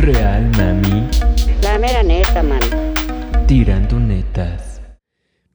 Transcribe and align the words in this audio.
Real, 0.00 0.48
mami. 0.56 1.08
La 1.60 1.76
mera 1.76 2.04
neta, 2.04 2.40
man. 2.40 2.60
Tirando 3.48 3.98
netas. 3.98 4.80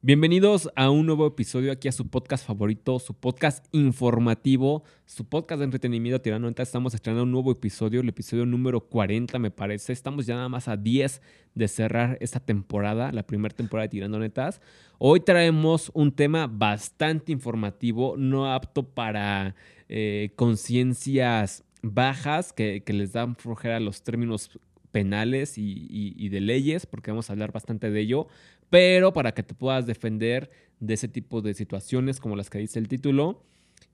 Bienvenidos 0.02 0.68
a 0.76 0.90
un 0.90 1.06
nuevo 1.06 1.26
episodio 1.26 1.72
aquí 1.72 1.88
a 1.88 1.92
su 1.92 2.10
podcast 2.10 2.46
favorito, 2.46 2.98
su 2.98 3.14
podcast 3.14 3.64
informativo, 3.72 4.84
su 5.06 5.26
podcast 5.26 5.60
de 5.60 5.64
entretenimiento 5.64 6.20
Tirando 6.20 6.46
Netas. 6.46 6.68
Estamos 6.68 6.92
estrenando 6.92 7.22
un 7.22 7.32
nuevo 7.32 7.52
episodio, 7.52 8.02
el 8.02 8.08
episodio 8.10 8.44
número 8.44 8.80
40 8.80 9.38
me 9.38 9.50
parece. 9.50 9.94
Estamos 9.94 10.26
ya 10.26 10.34
nada 10.34 10.50
más 10.50 10.68
a 10.68 10.76
10 10.76 11.22
de 11.54 11.68
cerrar 11.68 12.18
esta 12.20 12.38
temporada, 12.38 13.12
la 13.12 13.26
primera 13.26 13.54
temporada 13.54 13.84
de 13.84 13.92
Tirando 13.92 14.18
Netas. 14.18 14.60
Hoy 14.98 15.20
traemos 15.20 15.90
un 15.94 16.12
tema 16.12 16.46
bastante 16.46 17.32
informativo, 17.32 18.16
no 18.18 18.52
apto 18.52 18.82
para 18.82 19.54
eh, 19.88 20.32
conciencias 20.36 21.64
bajas 21.84 22.52
que, 22.52 22.82
les 22.86 23.12
dan 23.12 23.36
flojera 23.36 23.78
los 23.80 24.02
términos 24.02 24.58
penales 24.90 25.54
y, 25.56 26.28
de 26.28 26.40
leyes, 26.40 26.86
porque 26.86 27.10
vamos 27.10 27.28
a 27.28 27.34
hablar 27.34 27.52
bastante 27.52 27.90
de 27.90 28.00
ello, 28.00 28.28
pero 28.70 29.12
para 29.12 29.32
que 29.32 29.42
te 29.42 29.54
puedas 29.54 29.86
defender 29.86 30.50
de 30.80 30.94
ese 30.94 31.08
tipo 31.08 31.42
de 31.42 31.54
situaciones 31.54 32.20
como 32.20 32.36
las 32.36 32.50
que 32.50 32.58
dice 32.58 32.78
el 32.78 32.88
título. 32.88 33.42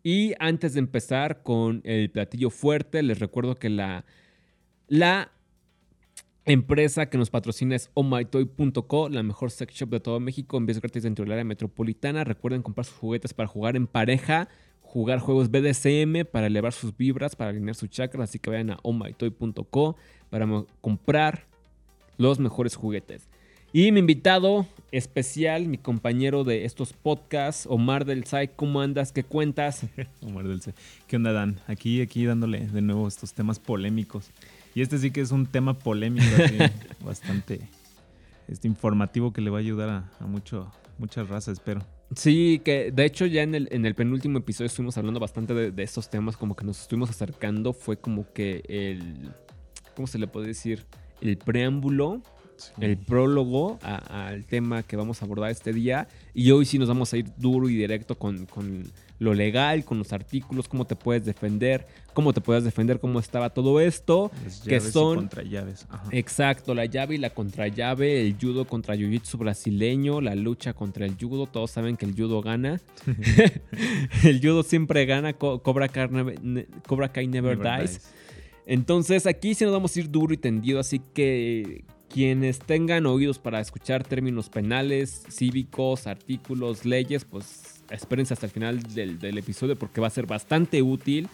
Y 0.02 0.34
antes 0.38 0.74
de 0.74 0.80
empezar 0.80 1.42
con 1.42 1.82
el 1.84 2.10
platillo 2.10 2.50
fuerte, 2.50 3.02
les 3.02 3.18
recuerdo 3.18 3.56
que 3.56 3.68
la, 3.68 4.04
la 4.88 5.32
empresa 6.44 7.10
que 7.10 7.18
nos 7.18 7.28
patrocina 7.30 7.76
es 7.76 7.90
ohmytoy.co, 7.94 9.08
la 9.08 9.22
mejor 9.22 9.50
sex 9.50 9.74
shop 9.74 9.90
de 9.90 10.00
todo 10.00 10.20
México, 10.20 10.56
envíos 10.56 10.80
gratis 10.80 11.02
dentro 11.02 11.24
del 11.24 11.32
área 11.32 11.44
metropolitana. 11.44 12.24
Recuerden 12.24 12.62
comprar 12.62 12.86
sus 12.86 12.96
juguetes 12.96 13.34
para 13.34 13.48
jugar 13.48 13.76
en 13.76 13.86
pareja, 13.86 14.48
jugar 14.92 15.20
juegos 15.20 15.52
BDSM 15.52 16.24
para 16.30 16.48
elevar 16.48 16.72
sus 16.72 16.96
vibras, 16.96 17.36
para 17.36 17.50
alinear 17.50 17.76
sus 17.76 17.90
chakras, 17.90 18.30
así 18.30 18.40
que 18.40 18.50
vayan 18.50 18.70
a 18.70 18.78
ohmytoy.co 18.82 19.96
para 20.30 20.48
comprar 20.80 21.46
los 22.18 22.40
mejores 22.40 22.74
juguetes. 22.74 23.28
Y 23.72 23.92
mi 23.92 24.00
invitado 24.00 24.66
especial, 24.90 25.68
mi 25.68 25.78
compañero 25.78 26.42
de 26.42 26.64
estos 26.64 26.92
podcasts, 26.92 27.68
Omar 27.70 28.04
del 28.04 28.24
SAI, 28.24 28.48
¿cómo 28.48 28.80
andas? 28.80 29.12
¿Qué 29.12 29.22
cuentas? 29.22 29.86
Omar 30.22 30.48
Delce. 30.48 30.74
¿Qué 31.06 31.14
onda, 31.14 31.32
Dan? 31.32 31.60
Aquí, 31.68 32.02
aquí 32.02 32.24
dándole 32.24 32.66
de 32.66 32.82
nuevo 32.82 33.06
estos 33.06 33.32
temas 33.32 33.60
polémicos. 33.60 34.32
Y 34.74 34.82
este 34.82 34.98
sí 34.98 35.12
que 35.12 35.20
es 35.20 35.30
un 35.30 35.46
tema 35.46 35.78
polémico, 35.78 36.26
así, 36.42 36.58
bastante 37.04 37.60
este, 38.48 38.66
informativo 38.66 39.32
que 39.32 39.40
le 39.40 39.50
va 39.50 39.58
a 39.58 39.60
ayudar 39.60 39.88
a, 39.88 40.10
a 40.18 40.26
mucho, 40.26 40.72
mucha 40.98 41.22
raza, 41.22 41.52
espero. 41.52 41.86
Sí, 42.16 42.60
que 42.64 42.90
de 42.90 43.04
hecho 43.04 43.24
ya 43.26 43.42
en 43.42 43.54
el, 43.54 43.68
en 43.70 43.86
el 43.86 43.94
penúltimo 43.94 44.38
episodio 44.38 44.66
estuvimos 44.66 44.98
hablando 44.98 45.20
bastante 45.20 45.54
de, 45.54 45.70
de 45.70 45.82
estos 45.82 46.10
temas, 46.10 46.36
como 46.36 46.56
que 46.56 46.64
nos 46.64 46.80
estuvimos 46.80 47.08
acercando, 47.10 47.72
fue 47.72 47.98
como 47.98 48.32
que 48.32 48.64
el, 48.68 49.32
¿cómo 49.94 50.08
se 50.08 50.18
le 50.18 50.26
puede 50.26 50.48
decir? 50.48 50.86
El 51.20 51.38
preámbulo, 51.38 52.20
el 52.80 52.96
prólogo 52.96 53.78
al 53.82 54.44
tema 54.44 54.82
que 54.82 54.96
vamos 54.96 55.22
a 55.22 55.24
abordar 55.24 55.50
este 55.50 55.72
día. 55.72 56.08
Y 56.34 56.50
hoy 56.50 56.64
sí 56.66 56.78
nos 56.78 56.88
vamos 56.88 57.12
a 57.12 57.16
ir 57.18 57.26
duro 57.36 57.68
y 57.68 57.76
directo 57.76 58.16
con, 58.18 58.46
con 58.46 58.84
lo 59.18 59.34
legal, 59.34 59.84
con 59.84 59.98
los 59.98 60.12
artículos, 60.14 60.66
cómo 60.68 60.86
te 60.86 60.96
puedes 60.96 61.26
defender, 61.26 61.86
cómo 62.14 62.32
te 62.32 62.40
puedes 62.40 62.64
defender, 62.64 63.00
cómo 63.00 63.18
estaba 63.20 63.50
todo 63.50 63.78
esto. 63.80 64.30
Las 64.44 64.60
que 64.60 64.80
son- 64.80 65.16
contra 65.16 65.42
llaves. 65.42 65.86
Ajá. 65.90 66.08
Exacto, 66.12 66.74
la 66.74 66.86
llave 66.86 67.16
y 67.16 67.18
la 67.18 67.30
contrallave, 67.30 68.22
el 68.26 68.36
judo 68.40 68.64
contra 68.66 68.94
jiu-jitsu 68.96 69.36
brasileño, 69.36 70.20
la 70.22 70.34
lucha 70.34 70.72
contra 70.72 71.04
el 71.04 71.16
judo. 71.20 71.46
Todos 71.46 71.70
saben 71.70 71.96
que 71.98 72.06
el 72.06 72.14
judo 72.14 72.40
gana. 72.40 72.80
el 74.24 74.40
judo 74.40 74.62
siempre 74.62 75.04
gana. 75.06 75.32
Co- 75.34 75.62
Cobra 75.62 75.88
Kai 75.88 76.08
never, 76.10 76.42
ne- 76.42 76.66
Cobra 76.86 77.12
Kai 77.12 77.26
never, 77.26 77.56
Never 77.58 77.80
dies. 77.80 77.90
dies. 77.92 78.10
Entonces 78.66 79.26
aquí 79.26 79.54
sí 79.54 79.64
nos 79.64 79.72
vamos 79.72 79.94
a 79.96 80.00
ir 80.00 80.10
duro 80.10 80.32
y 80.32 80.36
tendido. 80.36 80.80
Así 80.80 81.00
que 81.12 81.84
quienes 82.12 82.58
tengan 82.58 83.06
oídos 83.06 83.38
para 83.38 83.60
escuchar 83.60 84.04
términos 84.04 84.48
penales, 84.48 85.22
cívicos, 85.30 86.06
artículos, 86.06 86.84
leyes, 86.84 87.24
pues 87.24 87.82
espérense 87.90 88.34
hasta 88.34 88.46
el 88.46 88.52
final 88.52 88.82
del, 88.82 89.18
del 89.18 89.38
episodio 89.38 89.76
porque 89.76 90.00
va 90.00 90.08
a 90.08 90.10
ser 90.10 90.26
bastante 90.26 90.82
útil 90.82 91.28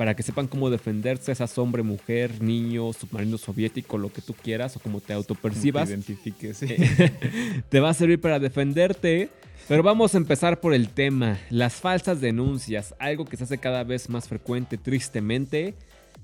para 0.00 0.14
que 0.14 0.22
sepan 0.22 0.46
cómo 0.46 0.70
defenderse, 0.70 1.34
seas 1.34 1.58
hombre, 1.58 1.82
mujer, 1.82 2.40
niño, 2.40 2.90
submarino 2.94 3.36
soviético, 3.36 3.98
lo 3.98 4.10
que 4.10 4.22
tú 4.22 4.32
quieras 4.32 4.74
o 4.76 4.80
como 4.80 5.00
te 5.00 5.12
autopercibas. 5.12 5.88
te 5.88 5.92
identifiques, 5.92 6.56
sí. 6.56 6.68
te 7.68 7.80
va 7.80 7.90
a 7.90 7.94
servir 7.94 8.18
para 8.18 8.38
defenderte. 8.38 9.28
Pero 9.68 9.82
vamos 9.82 10.14
a 10.14 10.16
empezar 10.16 10.58
por 10.58 10.72
el 10.72 10.88
tema, 10.88 11.38
las 11.50 11.74
falsas 11.74 12.20
denuncias, 12.20 12.94
algo 12.98 13.26
que 13.26 13.36
se 13.36 13.44
hace 13.44 13.58
cada 13.58 13.84
vez 13.84 14.08
más 14.08 14.26
frecuente, 14.26 14.78
tristemente. 14.78 15.74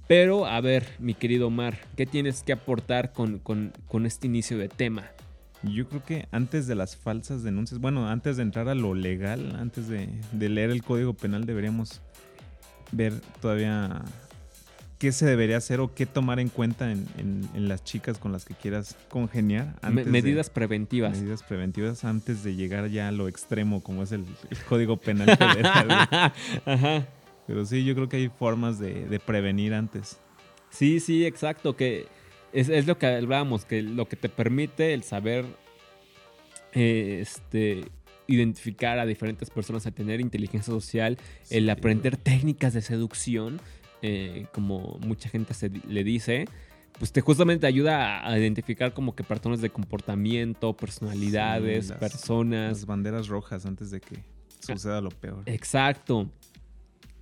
Pero 0.09 0.47
a 0.47 0.61
ver, 0.61 0.87
mi 0.99 1.15
querido 1.15 1.49
Omar, 1.49 1.79
¿qué 1.97 2.07
tienes 2.07 2.43
que 2.43 2.53
aportar 2.53 3.13
con, 3.13 3.39
con- 3.39 3.73
con 3.89 4.07
este 4.07 4.27
inicio 4.29 4.57
de 4.59 4.69
tema? 4.69 5.05
Yo 5.63 5.89
creo 5.89 6.05
que 6.05 6.29
antes 6.31 6.67
de 6.69 6.77
las 6.77 6.97
falsas 6.97 7.43
denuncias, 7.43 7.81
bueno, 7.81 8.09
antes 8.09 8.37
de 8.37 8.45
entrar 8.45 8.69
a 8.69 8.75
lo 8.75 8.95
legal, 8.95 9.57
antes 9.59 9.89
de, 9.89 10.09
de 10.33 10.49
leer 10.49 10.71
el 10.71 10.83
Código 10.85 11.15
Penal, 11.15 11.45
deberíamos 11.45 12.01
ver 12.93 13.15
todavía 13.41 14.03
qué 14.99 15.11
se 15.13 15.27
debería 15.27 15.57
hacer 15.57 15.81
o 15.81 15.93
qué 15.93 16.07
tomar 16.07 16.39
en 16.39 16.51
cuenta 16.51 16.93
en, 16.93 17.05
en- 17.19 17.49
en 17.55 17.69
las 17.69 17.83
chicas 17.83 18.19
con 18.19 18.31
las 18.31 18.45
que 18.45 18.55
quieras 18.55 18.95
congeniar. 19.09 19.75
De- 19.83 20.05
medidas 20.05 20.51
preventivas. 20.51 21.19
medidas 21.19 21.43
preventivas 21.43 22.05
antes 22.05 22.45
de 22.45 22.55
llegar 22.55 22.89
ya 22.91 23.09
a 23.09 23.13
lo 23.13 23.27
extremo, 23.27 23.83
como 23.83 24.05
es 24.05 24.13
el, 24.13 24.25
el 24.51 24.59
Código 24.69 24.99
Penal 24.99 25.37
Federal. 25.37 26.09
Ajá. 26.65 27.07
Pero 27.47 27.65
sí, 27.65 27.85
yo 27.85 27.95
creo 27.95 28.09
que 28.09 28.17
hay 28.17 28.29
formas 28.29 28.79
de, 28.79 29.07
de 29.07 29.21
prevenir 29.21 29.73
antes. 29.75 30.19
Sí, 30.71 31.01
sí, 31.01 31.25
exacto, 31.25 31.77
que 31.77 32.07
es, 32.53 32.69
es 32.69 32.87
lo 32.87 32.99
que 32.99 33.07
hablábamos, 33.07 33.65
que 33.65 33.83
lo 33.83 34.09
que 34.09 34.17
te 34.17 34.29
permite 34.29 34.93
el 34.95 35.03
saber 35.05 35.45
eh, 36.73 37.19
este, 37.23 37.85
identificar 38.27 38.99
a 38.99 39.07
diferentes 39.07 39.51
personas, 39.51 39.87
a 39.87 39.91
tener 39.93 40.21
inteligencia 40.21 40.73
social, 40.73 41.19
el 41.51 41.71
aprender 41.71 42.17
técnicas 42.17 42.75
de 42.75 42.83
seducción, 42.83 43.61
eh, 44.03 44.47
como 44.53 44.99
mucha 45.01 45.29
gente 45.29 45.55
se 45.55 45.71
le 45.89 46.05
dice, 46.05 46.47
pues 46.99 47.13
te 47.13 47.21
justamente 47.21 47.67
ayuda 47.67 48.19
a, 48.21 48.29
a 48.33 48.39
identificar 48.39 48.93
como 48.93 49.15
que 49.15 49.23
patrones 49.25 49.61
de 49.61 49.71
comportamiento, 49.71 50.77
personalidades, 50.77 51.85
Sí, 51.87 51.91
las- 51.91 52.01
personas. 52.01 52.69
Las 52.79 52.87
banderas 52.87 53.29
rojas 53.29 53.65
antes 53.67 53.91
de 53.91 54.01
que 54.01 54.19
suceda 54.61 55.01
lo 55.01 55.11
peor. 55.11 55.43
Exacto. 55.47 56.29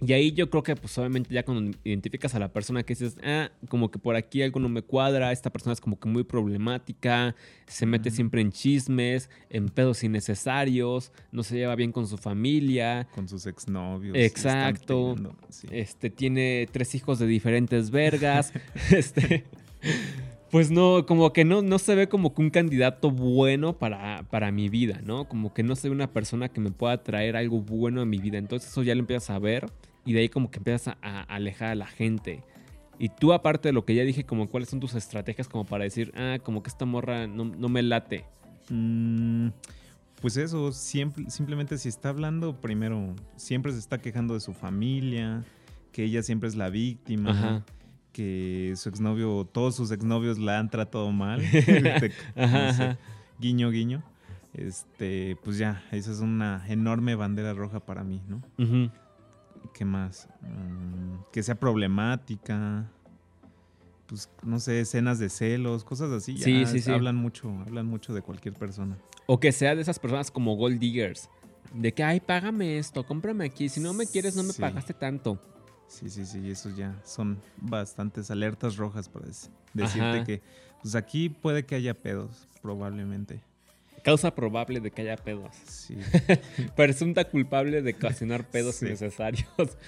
Y 0.00 0.12
ahí 0.12 0.32
yo 0.32 0.50
creo 0.50 0.62
que 0.62 0.74
pues 0.74 0.96
obviamente 0.98 1.32
ya 1.32 1.44
cuando 1.44 1.76
identificas 1.84 2.34
a 2.34 2.38
la 2.38 2.52
persona 2.52 2.82
que 2.82 2.94
dices, 2.94 3.16
ah, 3.22 3.50
como 3.68 3.90
que 3.90 3.98
por 3.98 4.16
aquí 4.16 4.42
algo 4.42 4.60
no 4.60 4.68
me 4.68 4.82
cuadra, 4.82 5.32
esta 5.32 5.50
persona 5.50 5.72
es 5.72 5.80
como 5.80 5.98
que 5.98 6.08
muy 6.08 6.24
problemática, 6.24 7.34
se 7.66 7.86
mete 7.86 8.10
siempre 8.10 8.40
en 8.40 8.50
chismes, 8.50 9.30
en 9.50 9.68
pedos 9.68 10.02
innecesarios, 10.02 11.12
no 11.32 11.42
se 11.42 11.56
lleva 11.56 11.74
bien 11.76 11.92
con 11.92 12.06
su 12.06 12.18
familia, 12.18 13.08
Con 13.14 13.28
sus 13.28 13.46
exnovios. 13.46 14.16
Exacto. 14.16 15.14
sí. 15.48 15.68
este 15.70 16.10
tiene 16.10 16.68
tres 16.70 16.94
hijos 16.94 17.18
de 17.18 17.26
diferentes 17.26 17.90
vergas, 17.90 18.52
este 18.90 19.44
pues 20.50 20.70
no, 20.70 21.04
como 21.04 21.32
que 21.32 21.44
no, 21.44 21.62
no 21.62 21.80
se 21.80 21.96
ve 21.96 22.08
como 22.08 22.32
que 22.32 22.40
un 22.40 22.50
candidato 22.50 23.10
bueno 23.10 23.76
para, 23.76 24.22
para 24.30 24.52
mi 24.52 24.68
vida, 24.68 25.00
¿no? 25.04 25.28
Como 25.28 25.52
que 25.52 25.64
no 25.64 25.74
se 25.74 25.88
ve 25.88 25.94
una 25.96 26.12
persona 26.12 26.48
que 26.48 26.60
me 26.60 26.70
pueda 26.70 27.02
traer 27.02 27.34
algo 27.34 27.60
bueno 27.60 28.00
a 28.00 28.04
mi 28.04 28.18
vida. 28.18 28.38
Entonces 28.38 28.70
eso 28.70 28.84
ya 28.84 28.94
lo 28.94 29.00
empiezas 29.00 29.30
a 29.30 29.40
ver 29.40 29.66
y 30.04 30.12
de 30.12 30.20
ahí 30.20 30.28
como 30.28 30.50
que 30.50 30.58
empiezas 30.58 30.96
a, 31.02 31.22
alejar 31.22 31.70
a 31.70 31.74
la 31.74 31.86
gente. 31.86 32.42
Y 32.98 33.08
tú 33.08 33.32
aparte 33.32 33.68
de 33.68 33.72
lo 33.72 33.84
que 33.84 33.94
ya 33.94 34.04
dije, 34.04 34.24
como 34.24 34.48
cuáles 34.48 34.68
son 34.68 34.80
tus 34.80 34.94
estrategias 34.94 35.48
como 35.48 35.64
para 35.64 35.84
decir, 35.84 36.12
ah, 36.16 36.38
como 36.42 36.62
que 36.62 36.68
esta 36.68 36.84
morra 36.84 37.26
no, 37.26 37.44
no 37.44 37.68
me 37.68 37.82
late. 37.82 38.24
Mm, 38.70 39.48
pues 40.20 40.36
eso, 40.36 40.72
siempre, 40.72 41.28
simplemente 41.28 41.76
si 41.76 41.88
está 41.88 42.10
hablando, 42.10 42.60
primero, 42.60 43.14
siempre 43.36 43.72
se 43.72 43.78
está 43.78 43.98
quejando 43.98 44.34
de 44.34 44.40
su 44.40 44.52
familia, 44.54 45.44
que 45.92 46.04
ella 46.04 46.22
siempre 46.22 46.48
es 46.48 46.54
la 46.54 46.70
víctima. 46.70 47.30
Ajá. 47.30 47.64
que 48.12 48.74
su 48.76 48.88
exnovio, 48.88 49.44
todos 49.44 49.74
sus 49.74 49.90
exnovios 49.90 50.38
la 50.38 50.60
han 50.60 50.70
tratado 50.70 51.10
mal. 51.10 51.40
Este, 51.52 52.12
Ajá, 52.36 52.66
no 52.66 52.72
sé, 52.72 52.82
ajá. 52.84 52.98
guiño, 53.40 53.70
guiño. 53.70 54.04
Este, 54.52 55.36
pues 55.42 55.58
ya, 55.58 55.82
esa 55.90 56.12
es 56.12 56.20
una 56.20 56.64
enorme 56.68 57.16
bandera 57.16 57.54
roja 57.54 57.80
para 57.80 58.04
mí, 58.04 58.22
¿no? 58.28 58.40
Ujú. 58.56 58.88
¿Qué 59.72 59.84
más? 59.84 60.28
Mm, 60.42 61.16
que 61.32 61.42
sea 61.42 61.54
problemática. 61.54 62.90
Pues, 64.06 64.28
no 64.42 64.60
sé, 64.60 64.80
escenas 64.80 65.18
de 65.18 65.30
celos, 65.30 65.82
cosas 65.84 66.10
así. 66.12 66.36
Ya 66.36 66.44
Sí, 66.44 66.66
sí, 66.66 66.80
sí. 66.80 66.90
Hablan 66.92 67.16
mucho, 67.16 67.48
hablan 67.66 67.86
mucho 67.86 68.12
de 68.14 68.22
cualquier 68.22 68.54
persona. 68.54 68.98
O 69.26 69.40
que 69.40 69.50
sea 69.52 69.74
de 69.74 69.82
esas 69.82 69.98
personas 69.98 70.30
como 70.30 70.54
gold 70.56 70.78
diggers. 70.78 71.30
De 71.72 71.92
que, 71.94 72.04
ay, 72.04 72.20
págame 72.20 72.78
esto, 72.78 73.04
cómprame 73.06 73.46
aquí. 73.46 73.68
Si 73.68 73.80
no 73.80 73.94
me 73.94 74.06
quieres, 74.06 74.36
no 74.36 74.42
me 74.42 74.52
Sí. 74.52 74.60
pagaste 74.60 74.92
tanto. 74.94 75.40
Sí, 75.88 76.08
sí, 76.10 76.24
sí, 76.26 76.50
esos 76.50 76.76
ya 76.76 77.00
son 77.04 77.38
bastantes 77.56 78.30
alertas 78.30 78.76
rojas 78.76 79.08
para 79.08 79.26
dec- 79.26 79.50
decirte 79.72 80.06
Ajá. 80.08 80.24
que, 80.24 80.42
pues 80.82 80.94
aquí 80.94 81.28
puede 81.30 81.64
que 81.66 81.74
haya 81.74 81.94
pedos, 81.94 82.46
probablemente. 82.62 83.42
Causa 84.04 84.34
probable 84.34 84.78
de 84.80 84.90
que 84.92 85.02
haya 85.02 85.16
pedos. 85.16 85.56
Sí. 85.66 85.96
Presunta 86.76 87.24
culpable 87.24 87.82
de 87.82 87.92
ocasionar 87.92 88.46
pedos 88.48 88.76
Sí. 88.76 88.86
innecesarios. 88.86 89.46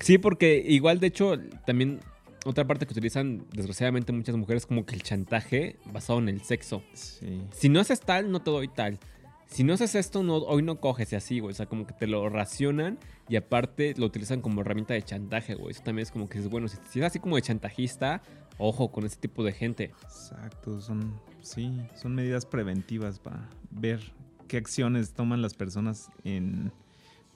Sí, 0.00 0.16
porque 0.16 0.62
igual, 0.64 1.00
de 1.00 1.08
hecho, 1.08 1.36
también 1.66 1.98
otra 2.44 2.64
parte 2.64 2.86
que 2.86 2.92
utilizan 2.92 3.44
desgraciadamente 3.52 4.12
muchas 4.12 4.36
mujeres 4.36 4.64
como 4.64 4.86
que 4.86 4.94
el 4.94 5.02
chantaje 5.02 5.74
basado 5.86 6.20
en 6.20 6.28
el 6.28 6.40
sexo. 6.42 6.84
Sí. 6.94 7.42
Si 7.50 7.68
no 7.68 7.80
haces 7.80 8.00
tal, 8.00 8.30
no 8.30 8.40
te 8.40 8.52
doy 8.52 8.68
tal. 8.68 9.00
Si 9.48 9.64
no 9.64 9.72
haces 9.74 9.96
esto, 9.96 10.22
no, 10.22 10.36
hoy 10.36 10.62
no 10.62 10.78
coges 10.78 11.12
y 11.12 11.16
así, 11.16 11.40
güey. 11.40 11.50
O 11.50 11.54
sea, 11.56 11.66
como 11.66 11.84
que 11.84 11.94
te 11.94 12.06
lo 12.06 12.28
racionan 12.28 12.96
y 13.28 13.34
aparte 13.34 13.94
lo 13.96 14.06
utilizan 14.06 14.40
como 14.40 14.60
herramienta 14.60 14.94
de 14.94 15.02
chantaje, 15.02 15.56
güey. 15.56 15.72
Eso 15.72 15.82
también 15.82 16.04
es 16.04 16.12
como 16.12 16.28
que 16.28 16.38
es 16.38 16.48
bueno. 16.48 16.68
Si, 16.68 16.76
si 16.88 17.00
es 17.00 17.04
así 17.06 17.18
como 17.18 17.34
de 17.34 17.42
chantajista, 17.42 18.22
ojo 18.56 18.92
con 18.92 19.04
ese 19.04 19.16
tipo 19.16 19.42
de 19.42 19.52
gente. 19.52 19.90
Exacto, 20.04 20.80
son, 20.80 21.18
sí, 21.40 21.72
son 21.94 22.14
medidas 22.14 22.46
preventivas 22.46 23.18
para 23.18 23.48
ver 23.70 24.00
qué 24.48 24.56
acciones 24.56 25.12
toman 25.12 25.42
las 25.42 25.54
personas 25.54 26.10
en, 26.24 26.72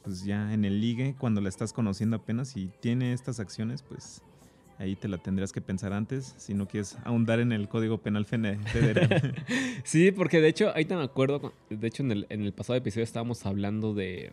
pues 0.03 0.25
ya 0.25 0.53
en 0.53 0.65
el 0.65 0.81
ligue 0.81 1.15
cuando 1.19 1.41
la 1.41 1.49
estás 1.49 1.73
conociendo 1.73 2.17
apenas 2.17 2.57
y 2.57 2.69
tiene 2.81 3.13
estas 3.13 3.41
acciones, 3.41 3.83
pues 3.83 4.23
ahí 4.79 4.97
te 4.97 5.09
la 5.09 5.19
tendrías 5.19 5.53
que 5.53 5.61
pensar 5.61 5.93
antes 5.93 6.35
si 6.39 6.55
no 6.55 6.67
quieres 6.67 6.99
ahondar 7.05 7.41
en 7.41 7.53
el 7.53 7.69
Código 7.69 7.99
Penal 7.99 8.27
Federal. 8.27 9.35
Sí, 9.85 10.13
porque 10.13 10.41
de 10.41 10.49
hecho, 10.49 10.71
ahorita 10.71 10.97
me 10.97 11.05
acuerdo, 11.05 11.53
de 11.71 11.87
hecho 11.87 12.03
en 12.03 12.13
el, 12.13 12.27
en 12.31 12.43
el 12.43 12.53
pasado 12.53 12.77
episodio 12.79 13.05
estábamos 13.05 13.45
hablando 13.47 13.95
de 13.95 14.33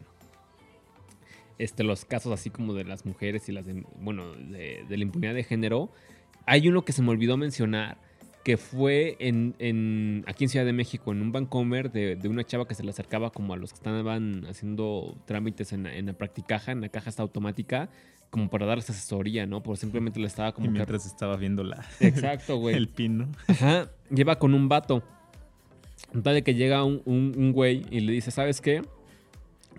este, 1.58 1.84
los 1.84 2.06
casos 2.06 2.32
así 2.32 2.50
como 2.50 2.74
de 2.74 2.86
las 2.86 3.06
mujeres 3.06 3.50
y 3.50 3.52
las 3.52 3.66
bueno, 4.00 4.34
de 4.34 4.86
la 4.90 5.04
impunidad 5.04 5.34
de 5.34 5.44
género. 5.44 5.92
Hay 6.46 6.68
uno 6.68 6.84
que 6.84 6.94
se 6.94 7.02
me 7.02 7.10
olvidó 7.10 7.38
mencionar, 7.38 7.98
que 8.44 8.58
fue 8.58 9.16
en, 9.20 9.54
en- 9.60 10.24
aquí 10.28 10.46
en 10.46 10.50
Ciudad 10.50 10.66
de 10.66 10.74
México, 10.74 11.12
en 11.12 11.22
un 11.22 11.32
Bancomer 11.32 11.92
de, 11.92 12.16
de 12.16 12.30
una 12.30 12.44
chava 12.46 12.68
que 12.68 12.74
se 12.76 12.84
le 12.84 12.90
acercaba 12.92 13.32
como 13.32 13.54
a 13.54 13.58
los 13.58 13.72
que 13.72 13.76
estaban 13.78 14.46
haciendo 14.50 15.16
trámites 15.26 15.74
en, 15.74 15.84
la- 15.84 15.96
en 15.96 16.06
la 16.08 16.14
practicaja, 16.14 16.72
en 16.72 16.82
la 16.82 16.90
caja 16.90 17.10
esta 17.10 17.22
automática, 17.22 17.90
como 18.30 18.50
para 18.50 18.66
darles 18.66 18.90
asesoría, 18.90 19.46
¿no? 19.46 19.62
Por 19.64 19.76
simplemente 19.78 20.20
le 20.20 20.28
estaba 20.28 20.50
y 20.50 20.54
como 20.54 20.68
que... 20.68 20.72
mientras 20.74 21.06
estaba 21.06 21.36
viendo 21.36 21.64
la, 21.64 21.86
Exacto, 22.00 22.58
güey. 22.58 22.76
el 22.78 22.88
pin, 22.88 23.18
¿no? 23.18 23.28
Ajá, 23.48 23.90
lleva 24.10 24.38
con 24.40 24.54
un 24.54 24.70
vato. 24.70 25.04
Tal 26.24 26.34
de 26.36 26.44
que 26.44 26.56
llega 26.56 26.84
un, 26.84 27.02
un- 27.06 27.34
un 27.38 27.52
güey 27.52 27.86
y 27.92 28.00
le 28.00 28.14
dice, 28.14 28.32
¿sabes 28.32 28.62
qué? 28.62 28.82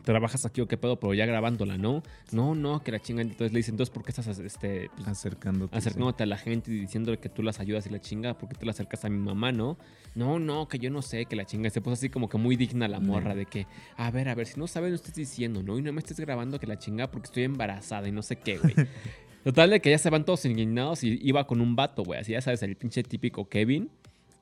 ¿Trabajas 0.04 0.46
aquí 0.46 0.60
o 0.60 0.68
qué 0.68 0.76
pedo? 0.76 0.98
Pero 0.98 1.14
ya 1.14 1.26
grabándola, 1.26 1.78
¿no? 1.78 2.02
No, 2.32 2.54
no, 2.54 2.82
que 2.82 2.92
la 2.92 3.00
chingan. 3.00 3.28
Entonces 3.28 3.52
le 3.52 3.58
dice, 3.58 3.70
entonces, 3.70 3.92
¿por 3.92 4.04
qué 4.04 4.10
estás 4.10 4.26
este, 4.38 4.90
pues, 4.96 5.08
Acercándote. 5.08 5.76
acercándote 5.76 6.22
a 6.22 6.26
la 6.26 6.36
gente 6.36 6.70
y 6.70 6.80
diciéndole 6.80 7.18
que 7.18 7.28
tú 7.28 7.42
las 7.42 7.60
ayudas 7.60 7.86
y 7.86 7.90
la 7.90 8.00
chinga? 8.00 8.38
¿Por 8.38 8.48
qué 8.48 8.56
te 8.56 8.64
la 8.64 8.72
acercas 8.72 9.04
a 9.04 9.08
mi 9.08 9.18
mamá, 9.18 9.52
no? 9.52 9.78
No, 10.14 10.38
no, 10.38 10.68
que 10.68 10.78
yo 10.78 10.90
no 10.90 11.02
sé, 11.02 11.26
que 11.26 11.36
la 11.36 11.44
chinga. 11.44 11.70
Se 11.70 11.80
puso 11.80 11.94
así 11.94 12.08
como 12.08 12.28
que 12.28 12.38
muy 12.38 12.56
digna 12.56 12.88
la 12.88 13.00
morra 13.00 13.34
de 13.34 13.46
que, 13.46 13.66
a 13.96 14.10
ver, 14.10 14.28
a 14.28 14.34
ver, 14.34 14.46
si 14.46 14.58
no 14.58 14.66
sabes, 14.66 14.90
no 14.90 14.96
estés 14.96 15.14
diciendo, 15.14 15.62
¿no? 15.62 15.78
Y 15.78 15.82
no 15.82 15.92
me 15.92 16.00
estés 16.00 16.18
grabando 16.18 16.58
que 16.58 16.66
la 16.66 16.78
chinga 16.78 17.10
porque 17.10 17.26
estoy 17.26 17.44
embarazada 17.44 18.08
y 18.08 18.12
no 18.12 18.22
sé 18.22 18.36
qué, 18.36 18.58
güey. 18.58 18.74
Total 19.44 19.70
de 19.70 19.80
que 19.80 19.90
ya 19.90 19.98
se 19.98 20.10
van 20.10 20.24
todos 20.24 20.44
indignados 20.44 21.02
y 21.02 21.18
iba 21.22 21.46
con 21.46 21.60
un 21.60 21.74
vato, 21.74 22.04
güey. 22.04 22.20
Así 22.20 22.32
ya 22.32 22.42
sabes, 22.42 22.62
el 22.62 22.76
pinche 22.76 23.02
típico 23.02 23.48
Kevin. 23.48 23.90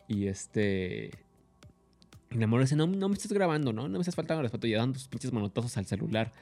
Y 0.08 0.26
este. 0.26 1.10
Y 2.30 2.36
la 2.38 2.46
morra 2.46 2.64
dice: 2.64 2.76
No, 2.76 2.86
no 2.86 3.08
me 3.08 3.14
estés 3.14 3.32
grabando, 3.32 3.72
¿no? 3.72 3.88
No 3.88 3.94
me 3.94 4.00
estás 4.00 4.14
faltando 4.14 4.42
respeto. 4.42 4.66
Y 4.66 4.72
dando 4.72 4.98
sus 4.98 5.08
pinches 5.08 5.32
manotazos 5.32 5.76
al 5.78 5.86
celular. 5.86 6.32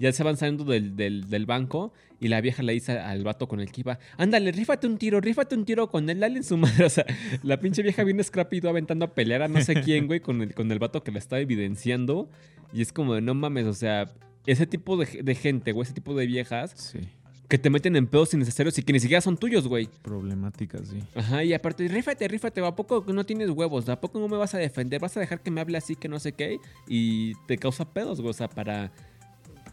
Ya 0.00 0.10
se 0.12 0.24
van 0.24 0.36
saliendo 0.36 0.64
del, 0.64 0.96
del- 0.96 1.28
del 1.30 1.46
banco. 1.46 1.92
Y 2.20 2.26
la 2.26 2.40
vieja 2.40 2.64
le 2.64 2.72
dice 2.72 2.98
al 2.98 3.22
vato 3.22 3.46
con 3.46 3.60
el 3.60 3.70
que 3.70 3.82
iba: 3.82 3.98
Ándale, 4.16 4.50
rífate 4.50 4.86
un 4.88 4.98
tiro, 4.98 5.20
rífate 5.20 5.54
un 5.54 5.64
tiro 5.64 5.88
con 5.90 6.10
él, 6.10 6.18
dale 6.20 6.38
en 6.38 6.44
su 6.44 6.56
madre. 6.56 6.84
O 6.86 6.90
sea, 6.90 7.04
la 7.44 7.60
pinche 7.60 7.82
vieja 7.82 8.02
viene 8.02 8.20
escrapido 8.20 8.68
aventando 8.68 9.04
a 9.04 9.14
pelear 9.14 9.42
a 9.42 9.48
no 9.48 9.60
sé 9.60 9.74
quién, 9.82 10.06
güey, 10.08 10.18
con 10.20 10.42
el, 10.42 10.54
con 10.54 10.72
el 10.72 10.78
vato 10.80 11.04
que 11.04 11.12
la 11.12 11.18
está 11.18 11.38
evidenciando. 11.38 12.28
Y 12.72 12.82
es 12.82 12.92
como 12.92 13.14
de: 13.14 13.20
No 13.20 13.34
mames, 13.34 13.66
o 13.66 13.74
sea. 13.74 14.10
Ese 14.46 14.66
tipo 14.66 14.96
de, 14.96 15.22
de 15.22 15.34
gente, 15.34 15.72
güey, 15.72 15.84
ese 15.84 15.92
tipo 15.92 16.14
de 16.14 16.24
viejas 16.26 16.70
Sí, 16.74 17.00
que 17.48 17.56
te 17.58 17.70
meten 17.70 17.96
en 17.96 18.06
pedos 18.06 18.34
innecesarios 18.34 18.76
y 18.78 18.82
que 18.82 18.92
ni 18.92 19.00
siquiera 19.00 19.20
son 19.22 19.36
tuyos, 19.38 19.66
güey. 19.66 19.88
problemática, 20.02 20.78
sí. 20.84 20.98
Ajá, 21.14 21.42
y 21.44 21.54
aparte, 21.54 21.88
rífate, 21.88 22.28
rífate, 22.28 22.64
¿a 22.64 22.76
poco 22.76 23.04
no 23.12 23.24
tienes 23.24 23.48
huevos? 23.50 23.88
¿A 23.88 23.98
poco 24.00 24.18
no 24.20 24.28
me 24.28 24.36
vas 24.36 24.54
a 24.54 24.58
defender? 24.58 25.00
¿Vas 25.00 25.16
a 25.16 25.20
dejar 25.20 25.40
que 25.40 25.50
me 25.50 25.60
hable 25.62 25.78
así, 25.78 25.96
que 25.96 26.08
no 26.08 26.18
sé 26.20 26.32
qué? 26.32 26.58
Y 26.86 27.34
te 27.46 27.56
causa 27.56 27.86
pedos, 27.90 28.20
güey, 28.20 28.30
o 28.30 28.34
sea, 28.34 28.48
para 28.48 28.92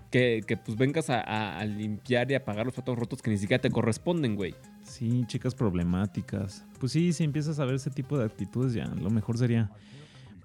que, 0.10 0.42
que, 0.48 0.56
pues 0.56 0.78
vengas 0.78 1.10
a, 1.10 1.20
a- 1.20 1.60
a 1.60 1.66
limpiar 1.66 2.32
y 2.32 2.36
a 2.36 2.46
pagar 2.46 2.66
los 2.66 2.76
platos 2.76 2.98
rotos 2.98 3.22
que 3.22 3.30
ni 3.32 3.38
siquiera 3.38 3.62
te 3.62 3.70
corresponden, 3.70 4.36
güey. 4.36 4.56
Sí, 4.84 5.26
chicas 5.28 5.54
problemáticas. 5.56 6.64
Pues 6.80 6.94
sí, 6.94 7.12
si 7.12 7.24
empiezas 7.26 7.60
a 7.60 7.66
ver 7.66 7.76
ese 7.76 7.90
tipo 7.90 8.18
de 8.18 8.24
actitudes, 8.26 8.74
ya 8.74 8.86
lo 8.86 9.10
mejor 9.10 9.38
sería, 9.38 9.70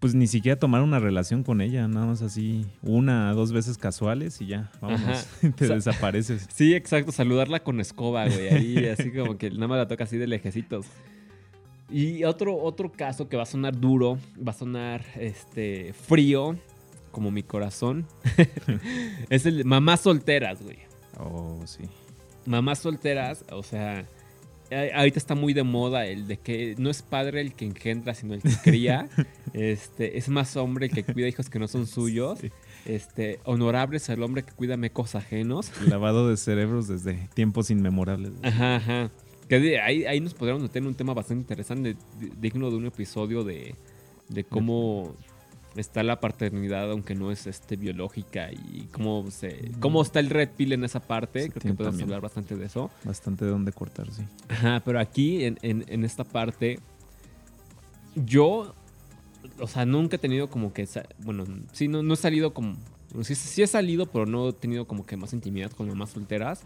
pues 0.00 0.14
ni 0.14 0.26
siquiera 0.26 0.58
tomar 0.58 0.80
una 0.82 0.98
relación 0.98 1.42
con 1.44 1.60
ella, 1.60 1.86
nada 1.86 2.06
más 2.06 2.22
así, 2.22 2.66
una, 2.82 3.32
dos 3.34 3.52
veces 3.52 3.76
casuales 3.78 4.40
y 4.40 4.46
ya, 4.46 4.70
vámonos, 4.80 5.08
Ajá. 5.08 5.26
te 5.56 5.64
O 5.64 5.66
sea- 5.68 5.76
desapareces. 5.76 6.46
Sí, 6.52 6.74
exacto, 6.74 7.12
saludarla 7.12 7.60
con 7.62 7.80
escoba, 7.80 8.26
güey, 8.26 8.48
ahí 8.48 8.86
así 8.86 9.12
como 9.12 9.36
que 9.36 9.50
nada 9.50 9.68
más 9.68 9.78
la 9.78 9.88
toca 9.88 10.04
así 10.04 10.16
de 10.16 10.26
lejecitos. 10.26 10.86
Y 11.90 12.24
otro, 12.24 12.56
otro 12.56 12.90
caso 12.92 13.28
que 13.28 13.36
va 13.36 13.42
a 13.42 13.46
sonar 13.46 13.78
duro, 13.78 14.18
va 14.46 14.52
a 14.52 14.54
sonar 14.54 15.04
este 15.16 15.92
frío, 15.92 16.56
como 17.10 17.30
mi 17.30 17.42
corazón, 17.42 18.06
es 19.28 19.44
el 19.46 19.58
de 19.58 19.64
mamás 19.64 20.00
solteras, 20.00 20.62
güey. 20.62 20.78
Oh, 21.18 21.60
sí. 21.66 21.82
mamás 22.46 22.78
solteras, 22.78 23.44
o 23.52 23.62
sea, 23.62 24.06
ahorita 24.70 25.18
está 25.18 25.34
muy 25.34 25.52
de 25.52 25.62
moda 25.62 26.06
el 26.06 26.26
de 26.28 26.36
que 26.38 26.74
no 26.78 26.90
es 26.90 27.02
padre 27.02 27.40
el 27.40 27.54
que 27.54 27.64
engendra, 27.66 28.14
sino 28.14 28.34
el 28.34 28.42
que 28.42 28.52
cría. 28.62 29.08
este, 29.52 30.18
es 30.18 30.28
más 30.28 30.56
hombre 30.56 30.86
el 30.86 30.92
que 30.92 31.04
cuida 31.04 31.28
hijos 31.28 31.50
que 31.50 31.58
no 31.58 31.68
son 31.68 31.86
suyos. 31.86 32.38
Sí. 32.40 32.50
Este, 32.86 33.40
honorable 33.44 33.98
es 33.98 34.08
el 34.08 34.22
hombre 34.22 34.42
que 34.42 34.52
cuida 34.52 34.76
mecos 34.76 35.14
ajenos. 35.14 35.70
Lavado 35.88 36.28
de 36.28 36.36
cerebros 36.36 36.88
desde 36.88 37.28
tiempos 37.34 37.70
inmemorables. 37.70 38.32
Ajá, 38.42 38.76
ajá. 38.76 39.10
Que 39.48 39.80
ahí, 39.80 40.04
ahí 40.04 40.20
nos 40.20 40.34
podríamos 40.34 40.62
meter 40.62 40.80
en 40.82 40.88
un 40.88 40.94
tema 40.94 41.12
bastante 41.12 41.42
interesante, 41.42 41.96
di- 42.20 42.30
digno 42.40 42.70
de 42.70 42.76
un 42.76 42.86
episodio 42.86 43.42
de, 43.42 43.74
de 44.28 44.44
cómo 44.44 45.16
está 45.76 46.02
la 46.02 46.20
paternidad, 46.20 46.90
aunque 46.90 47.14
no 47.14 47.30
es 47.30 47.46
este 47.46 47.76
biológica, 47.76 48.50
y 48.52 48.88
cómo 48.92 49.30
se, 49.30 49.70
cómo 49.80 50.02
está 50.02 50.18
el 50.20 50.28
red 50.30 50.48
pill 50.56 50.72
en 50.72 50.84
esa 50.84 51.00
parte. 51.00 51.44
Sí, 51.44 51.50
Creo 51.50 51.60
que 51.62 51.74
podemos 51.74 52.00
hablar 52.02 52.20
bastante 52.20 52.56
de 52.56 52.66
eso. 52.66 52.90
Bastante 53.04 53.44
de 53.44 53.50
dónde 53.52 53.72
cortar, 53.72 54.10
sí. 54.12 54.22
Ajá, 54.48 54.82
pero 54.84 54.98
aquí 54.98 55.44
en, 55.44 55.58
en- 55.62 55.84
en 55.88 56.04
esta 56.04 56.24
parte, 56.24 56.78
yo, 58.14 58.74
o 59.58 59.66
sea, 59.66 59.84
nunca 59.86 60.16
he 60.16 60.18
tenido 60.18 60.50
como 60.50 60.72
que, 60.72 60.86
bueno, 61.18 61.44
sí, 61.72 61.88
no, 61.88 62.02
no 62.02 62.14
he 62.14 62.16
salido 62.16 62.52
como, 62.52 62.76
sí, 63.22 63.34
sí 63.34 63.62
he 63.62 63.66
salido, 63.66 64.06
pero 64.06 64.26
no 64.26 64.48
he 64.48 64.52
tenido 64.52 64.86
como 64.86 65.06
que 65.06 65.16
más 65.16 65.32
intimidad 65.32 65.70
con 65.70 65.88
mamás 65.88 66.10
solteras. 66.10 66.62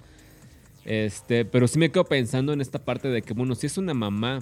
Este, 0.84 1.44
pero 1.44 1.66
sí 1.68 1.78
me 1.78 1.90
quedo 1.90 2.04
pensando 2.04 2.52
en 2.52 2.60
esta 2.60 2.78
parte 2.84 3.08
de 3.08 3.22
que, 3.22 3.32
bueno, 3.34 3.54
si 3.54 3.66
es 3.66 3.78
una 3.78 3.94
mamá 3.94 4.40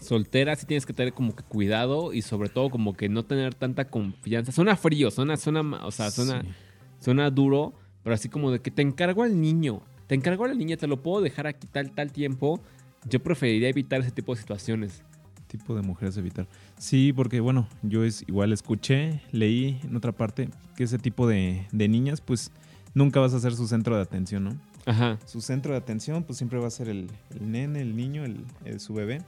soltera, 0.00 0.54
sí 0.56 0.66
tienes 0.66 0.86
que 0.86 0.92
tener 0.92 1.12
como 1.12 1.34
que 1.34 1.42
cuidado 1.42 2.12
y 2.12 2.22
sobre 2.22 2.48
todo 2.48 2.70
como 2.70 2.94
que 2.94 3.08
no 3.08 3.24
tener 3.24 3.54
tanta 3.54 3.88
confianza. 3.88 4.52
Suena 4.52 4.76
frío, 4.76 5.10
suena, 5.10 5.36
suena, 5.36 5.62
o 5.84 5.90
sea, 5.90 6.10
suena, 6.10 6.42
Sí. 6.42 6.48
suena 7.00 7.30
duro, 7.30 7.74
pero 8.02 8.14
así 8.14 8.28
como 8.28 8.50
de 8.50 8.60
que 8.60 8.70
te 8.70 8.82
encargo 8.82 9.22
al 9.22 9.40
niño, 9.40 9.82
te 10.06 10.14
encargo 10.14 10.44
a 10.44 10.48
la 10.48 10.54
niña, 10.54 10.76
te 10.76 10.86
lo 10.86 11.02
puedo 11.02 11.20
dejar 11.22 11.46
aquí 11.46 11.66
tal, 11.66 11.90
tal 11.92 12.12
tiempo. 12.12 12.60
Yo 13.08 13.22
preferiría 13.22 13.68
evitar 13.68 14.00
ese 14.00 14.10
tipo 14.10 14.34
de 14.34 14.40
situaciones. 14.40 15.02
tipo 15.48 15.76
de 15.76 15.82
mujeres 15.82 16.16
evitar. 16.16 16.48
Sí, 16.76 17.12
porque 17.12 17.38
bueno, 17.40 17.68
yo 17.82 18.02
es 18.04 18.22
igual 18.26 18.52
escuché, 18.52 19.22
leí 19.30 19.78
en 19.84 19.94
otra 19.96 20.10
parte 20.12 20.48
que 20.76 20.82
ese 20.84 20.98
tipo 20.98 21.26
de, 21.28 21.66
de 21.70 21.88
niñas, 21.88 22.20
pues 22.20 22.50
nunca 22.94 23.20
vas 23.20 23.32
a 23.32 23.38
ser 23.40 23.54
su 23.54 23.66
centro 23.68 23.94
de 23.94 24.02
atención, 24.02 24.42
¿no? 24.44 24.50
Ajá. 24.86 25.18
Su 25.24 25.40
centro 25.40 25.72
de 25.72 25.78
atención, 25.78 26.24
pues 26.24 26.36
siempre 26.38 26.58
va 26.58 26.66
a 26.66 26.70
ser 26.70 26.88
el, 26.88 27.08
el 27.30 27.50
nene, 27.50 27.80
el 27.80 27.94
niño, 27.96 28.24
el, 28.24 28.44
el- 28.64 28.80
su 28.80 28.92
bebé. 28.94 29.22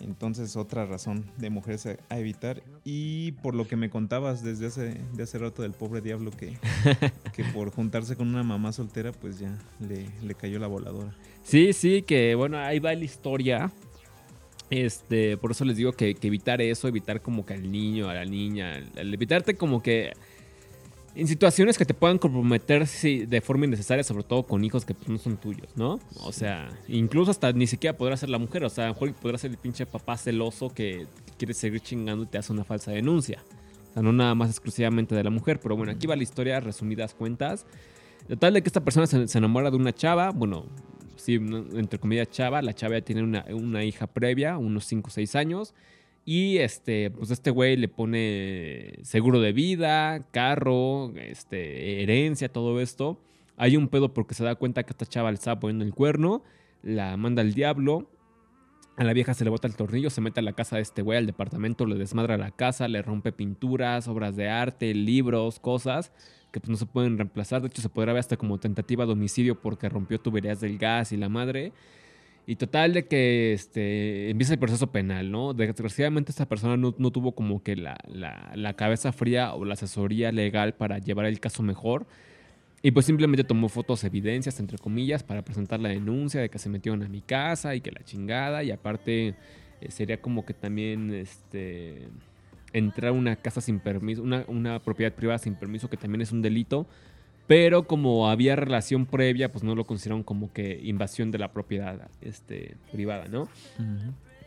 Entonces, 0.00 0.56
otra 0.56 0.84
razón 0.86 1.24
de 1.38 1.50
mujeres 1.50 1.86
a, 1.86 1.96
a 2.08 2.18
evitar. 2.18 2.62
Y 2.84 3.32
por 3.32 3.54
lo 3.54 3.66
que 3.68 3.76
me 3.76 3.88
contabas 3.90 4.42
desde 4.42 4.66
hace, 4.66 5.00
de 5.14 5.22
hace 5.22 5.38
rato 5.38 5.62
del 5.62 5.72
pobre 5.72 6.00
diablo 6.00 6.30
que, 6.30 6.56
que 7.34 7.44
por 7.44 7.70
juntarse 7.70 8.16
con 8.16 8.28
una 8.28 8.42
mamá 8.42 8.72
soltera, 8.72 9.12
pues 9.12 9.38
ya 9.38 9.56
le, 9.80 10.06
le 10.22 10.34
cayó 10.34 10.58
la 10.58 10.66
voladora. 10.66 11.14
Sí, 11.42 11.72
sí, 11.72 12.02
que 12.02 12.34
bueno, 12.34 12.58
ahí 12.58 12.78
va 12.78 12.94
la 12.94 13.04
historia. 13.04 13.70
Este, 14.70 15.36
por 15.36 15.50
eso 15.50 15.64
les 15.66 15.76
digo 15.76 15.92
que, 15.92 16.14
que 16.14 16.28
evitar 16.28 16.62
eso, 16.62 16.88
evitar 16.88 17.20
como 17.20 17.44
que 17.44 17.54
al 17.54 17.70
niño, 17.70 18.08
a 18.08 18.14
la 18.14 18.24
niña, 18.24 18.76
al- 18.76 18.90
al 18.98 19.12
evitarte 19.14 19.54
como 19.54 19.82
que 19.82 20.12
en 21.14 21.28
situaciones 21.28 21.76
que 21.76 21.84
te 21.84 21.94
puedan 21.94 22.18
comprometer 22.18 22.86
sí, 22.86 23.26
de 23.26 23.40
forma 23.40 23.66
innecesaria, 23.66 24.02
sobre 24.02 24.24
todo 24.24 24.44
con 24.44 24.64
hijos 24.64 24.84
que 24.84 24.94
pues, 24.94 25.08
no 25.08 25.18
son 25.18 25.36
tuyos, 25.36 25.68
¿no? 25.76 26.00
O 26.20 26.32
sea, 26.32 26.68
incluso 26.88 27.30
hasta 27.30 27.52
ni 27.52 27.66
siquiera 27.66 27.96
podrá 27.96 28.16
ser 28.16 28.30
la 28.30 28.38
mujer, 28.38 28.64
o 28.64 28.70
sea, 28.70 28.84
a 28.84 28.88
lo 28.88 28.94
mejor 28.94 29.14
podrá 29.14 29.38
ser 29.38 29.50
el 29.50 29.58
pinche 29.58 29.84
papá 29.84 30.16
celoso 30.16 30.70
que 30.70 31.06
quiere 31.36 31.54
seguir 31.54 31.80
chingando 31.80 32.24
y 32.24 32.26
te 32.26 32.38
hace 32.38 32.52
una 32.52 32.64
falsa 32.64 32.92
denuncia. 32.92 33.42
O 33.90 33.92
sea, 33.92 34.02
no 34.02 34.12
nada 34.12 34.34
más 34.34 34.48
exclusivamente 34.48 35.14
de 35.14 35.22
la 35.22 35.30
mujer, 35.30 35.60
pero 35.60 35.76
bueno, 35.76 35.92
aquí 35.92 36.06
va 36.06 36.16
la 36.16 36.22
historia, 36.22 36.60
resumidas 36.60 37.12
cuentas. 37.14 37.66
De 38.26 38.36
tal 38.36 38.54
de 38.54 38.62
que 38.62 38.68
esta 38.68 38.82
persona 38.82 39.06
se, 39.06 39.28
se 39.28 39.38
enamora 39.38 39.70
de 39.70 39.76
una 39.76 39.92
chava, 39.92 40.30
bueno, 40.30 40.64
sí, 41.16 41.34
entre 41.34 41.98
comillas 41.98 42.30
chava, 42.30 42.62
la 42.62 42.74
chava 42.74 42.94
ya 42.94 43.04
tiene 43.04 43.22
una, 43.22 43.44
una 43.50 43.84
hija 43.84 44.06
previa, 44.06 44.58
unos 44.58 44.86
5 44.86 45.08
o 45.08 45.10
6 45.10 45.34
años, 45.36 45.74
y 46.24 46.58
este, 46.58 47.10
pues 47.10 47.30
este 47.30 47.50
güey 47.50 47.76
le 47.76 47.88
pone 47.88 48.98
seguro 49.02 49.40
de 49.40 49.52
vida, 49.52 50.26
carro, 50.30 51.12
este, 51.16 52.02
herencia, 52.02 52.52
todo 52.52 52.80
esto. 52.80 53.20
Hay 53.56 53.76
un 53.76 53.88
pedo 53.88 54.14
porque 54.14 54.34
se 54.34 54.44
da 54.44 54.54
cuenta 54.54 54.84
que 54.84 54.90
esta 54.90 55.06
chava 55.06 55.30
le 55.30 55.36
estaba 55.36 55.60
poniendo 55.60 55.84
el 55.84 55.94
cuerno, 55.94 56.42
la 56.82 57.16
manda 57.16 57.42
al 57.42 57.54
diablo. 57.54 58.08
A 58.96 59.04
la 59.04 59.14
vieja 59.14 59.32
se 59.34 59.44
le 59.44 59.50
bota 59.50 59.66
el 59.66 59.74
tornillo, 59.74 60.10
se 60.10 60.20
mete 60.20 60.40
a 60.40 60.42
la 60.42 60.52
casa 60.52 60.76
de 60.76 60.82
este 60.82 61.00
güey, 61.02 61.18
al 61.18 61.26
departamento, 61.26 61.86
le 61.86 61.96
desmadra 61.96 62.36
la 62.36 62.50
casa, 62.50 62.88
le 62.88 63.00
rompe 63.00 63.32
pinturas, 63.32 64.06
obras 64.06 64.36
de 64.36 64.48
arte, 64.50 64.94
libros, 64.94 65.58
cosas 65.58 66.12
que 66.52 66.60
pues, 66.60 66.70
no 66.70 66.76
se 66.76 66.86
pueden 66.86 67.16
reemplazar. 67.16 67.62
De 67.62 67.68
hecho, 67.68 67.82
se 67.82 67.88
podrá 67.88 68.12
ver 68.12 68.20
hasta 68.20 68.36
como 68.36 68.58
tentativa 68.60 69.06
de 69.06 69.12
homicidio 69.12 69.60
porque 69.60 69.88
rompió 69.88 70.20
tuberías 70.20 70.60
del 70.60 70.78
gas 70.78 71.10
y 71.12 71.16
la 71.16 71.28
madre. 71.28 71.72
Y 72.44 72.56
total 72.56 72.92
de 72.92 73.06
que 73.06 73.52
este, 73.52 74.30
empieza 74.30 74.54
el 74.54 74.58
proceso 74.58 74.90
penal, 74.90 75.30
¿no? 75.30 75.54
Desgraciadamente 75.54 76.32
esta 76.32 76.48
persona 76.48 76.76
no, 76.76 76.92
no 76.98 77.10
tuvo 77.12 77.32
como 77.32 77.62
que 77.62 77.76
la, 77.76 77.96
la, 78.08 78.50
la, 78.56 78.74
cabeza 78.74 79.12
fría 79.12 79.54
o 79.54 79.64
la 79.64 79.74
asesoría 79.74 80.32
legal 80.32 80.74
para 80.74 80.98
llevar 80.98 81.26
el 81.26 81.38
caso 81.38 81.62
mejor. 81.62 82.06
Y 82.82 82.90
pues 82.90 83.06
simplemente 83.06 83.44
tomó 83.44 83.68
fotos, 83.68 84.02
evidencias, 84.02 84.58
entre 84.58 84.76
comillas, 84.76 85.22
para 85.22 85.42
presentar 85.42 85.78
la 85.78 85.90
denuncia 85.90 86.40
de 86.40 86.48
que 86.48 86.58
se 86.58 86.68
metieron 86.68 87.04
a 87.04 87.08
mi 87.08 87.20
casa 87.20 87.76
y 87.76 87.80
que 87.80 87.92
la 87.92 88.02
chingada. 88.02 88.64
Y 88.64 88.72
aparte 88.72 89.36
eh, 89.80 89.90
sería 89.90 90.20
como 90.20 90.44
que 90.44 90.52
también 90.52 91.14
este, 91.14 92.08
entrar 92.72 93.10
a 93.10 93.12
una 93.12 93.36
casa 93.36 93.60
sin 93.60 93.78
permiso, 93.78 94.20
una, 94.20 94.44
una 94.48 94.80
propiedad 94.80 95.12
privada 95.12 95.38
sin 95.38 95.54
permiso, 95.54 95.88
que 95.88 95.96
también 95.96 96.22
es 96.22 96.32
un 96.32 96.42
delito. 96.42 96.88
Pero 97.46 97.86
como 97.86 98.30
había 98.30 98.56
relación 98.56 99.06
previa, 99.06 99.50
pues 99.50 99.64
no 99.64 99.74
lo 99.74 99.84
consideraron 99.84 100.22
como 100.22 100.52
que 100.52 100.80
invasión 100.82 101.30
de 101.30 101.38
la 101.38 101.52
propiedad 101.52 102.08
este, 102.20 102.76
privada, 102.92 103.26
¿no? 103.26 103.48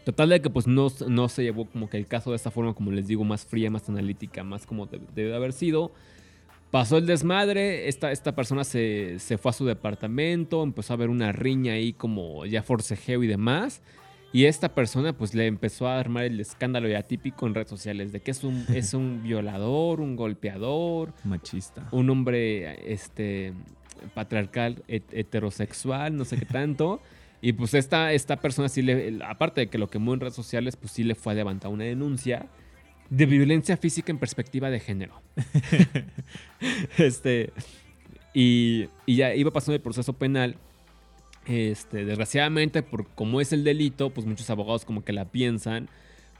Total 0.06 0.30
de 0.30 0.42
que 0.42 0.50
pues 0.50 0.68
no, 0.68 0.88
no 1.08 1.30
se 1.30 1.44
llevó 1.44 1.66
como 1.66 1.90
que 1.90 1.98
el 1.98 2.08
caso 2.08 2.30
de 2.30 2.36
esta 2.38 2.52
forma, 2.52 2.74
como 2.74 2.92
les 2.92 3.08
digo, 3.08 3.24
más 3.24 3.46
fría, 3.46 3.70
más 3.70 3.90
analítica, 3.90 4.44
más 4.44 4.66
como 4.66 4.88
debe 4.88 5.36
haber 5.36 5.52
sido. 5.52 5.92
Pasó 6.72 6.98
el 6.98 7.06
desmadre, 7.06 7.88
esta, 7.88 8.12
esta 8.12 8.36
persona 8.36 8.64
se, 8.64 9.20
se, 9.20 9.38
fue 9.38 9.50
a 9.50 9.54
su 9.54 9.66
departamento, 9.66 10.64
empezó 10.64 10.94
a 10.94 10.98
ver 10.98 11.10
una 11.10 11.32
riña 11.32 11.74
ahí 11.74 11.94
como 11.94 12.46
ya 12.46 12.64
forcejeo 12.64 13.24
y 13.24 13.28
demás. 13.28 13.82
Y 14.36 14.48
esta 14.48 14.76
persona 14.76 15.14
pues 15.14 15.34
le 15.34 15.48
empezó 15.48 15.88
a 15.88 15.98
armar 15.98 16.26
el 16.26 16.42
escándalo 16.42 16.90
ya 16.90 17.04
típico 17.04 17.48
en 17.48 17.56
redes 17.56 17.70
sociales 17.70 18.12
de 18.12 18.20
que 18.20 18.32
es 18.32 18.44
un, 18.44 18.66
es 18.74 18.94
un 18.94 19.24
violador, 19.24 20.02
un 20.02 20.18
golpeador. 20.18 21.14
Machista. 21.24 21.88
Un 21.92 22.10
hombre 22.10 22.92
este, 22.92 23.54
patriarcal, 24.14 24.84
heterosexual, 24.90 26.18
no 26.18 26.26
sé 26.26 26.36
qué 26.36 26.46
tanto. 26.46 27.00
y 27.42 27.54
pues 27.54 27.74
esta, 27.76 28.12
esta 28.12 28.42
persona 28.42 28.68
sí 28.68 28.82
le, 28.82 29.20
aparte 29.24 29.62
de 29.62 29.68
que 29.68 29.78
lo 29.78 29.88
quemó 29.88 30.14
en 30.14 30.20
redes 30.20 30.36
sociales, 30.36 30.76
pues 30.76 30.92
sí 30.92 31.06
le 31.06 31.16
fue 31.16 31.32
a 31.32 31.38
levantar 31.38 31.72
una 31.72 31.86
denuncia 31.86 32.48
de 33.10 33.26
violencia 33.28 33.78
física 33.78 34.12
en 34.12 34.18
perspectiva 34.18 34.70
de 34.70 34.82
género. 34.82 35.22
este, 36.98 37.54
y, 38.34 38.90
y 39.06 39.16
ya 39.16 39.34
iba 39.34 39.52
pasando 39.52 39.76
el 39.76 39.82
proceso 39.82 40.12
penal 40.12 40.58
este, 41.46 42.06
desgraciadamente, 42.06 42.84
por 42.84 43.08
como 43.10 43.42
es 43.42 43.54
el 43.54 43.64
delito, 43.64 44.10
pues 44.10 44.26
muchos 44.26 44.50
abogados 44.50 44.86
como 44.86 45.04
que 45.04 45.14
la 45.14 45.26
piensan, 45.26 45.90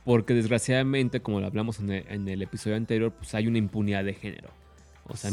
porque 0.04 0.34
desgraciadamente, 0.34 1.22
como 1.22 1.40
lo 1.40 1.48
hablamos 1.48 1.80
en 1.80 2.28
el, 2.28 2.42
episodio 2.42 2.76
anterior, 2.76 3.12
pues 3.12 3.34
hay 3.36 3.48
una 3.48 3.58
impunidad 3.58 4.04
de 4.04 4.14
género. 4.14 4.50
O 5.08 5.16
sea, 5.16 5.32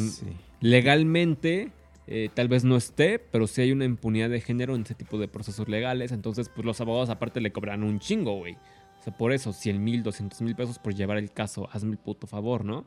legalmente 0.61 1.71
eh, 2.07 2.29
tal 2.35 2.49
vez 2.49 2.65
no 2.65 2.77
esté, 2.77 3.19
pero 3.19 3.47
sí 3.47 3.63
hay 3.63 3.73
una 3.73 3.85
impunidad 3.85 4.29
de 4.29 4.41
género 4.41 4.75
en 4.75 4.83
ese 4.83 4.95
tipo 4.95 5.19
de 5.19 5.29
procesos 5.29 5.69
legales. 5.69 6.13
Entonces, 6.13 6.49
pues 6.49 6.65
los 6.65 6.81
abogados 6.81 7.11
aparte 7.11 7.41
le 7.41 7.53
cobran 7.53 7.83
un 7.83 8.01
chingo, 8.01 8.39
güey. 8.39 8.55
O 9.01 9.03
sea, 9.05 9.17
por 9.17 9.33
eso, 9.33 9.53
100 9.53 9.83
mil, 9.83 10.03
200 10.03 10.41
mil 10.43 10.55
pesos 10.55 10.79
por 10.79 10.95
llevar 10.95 11.19
el 11.19 11.33
caso. 11.33 11.69
Hazme 11.73 11.93
el 11.93 11.99
puto 11.99 12.27
favor, 12.27 12.65
¿no? 12.65 12.85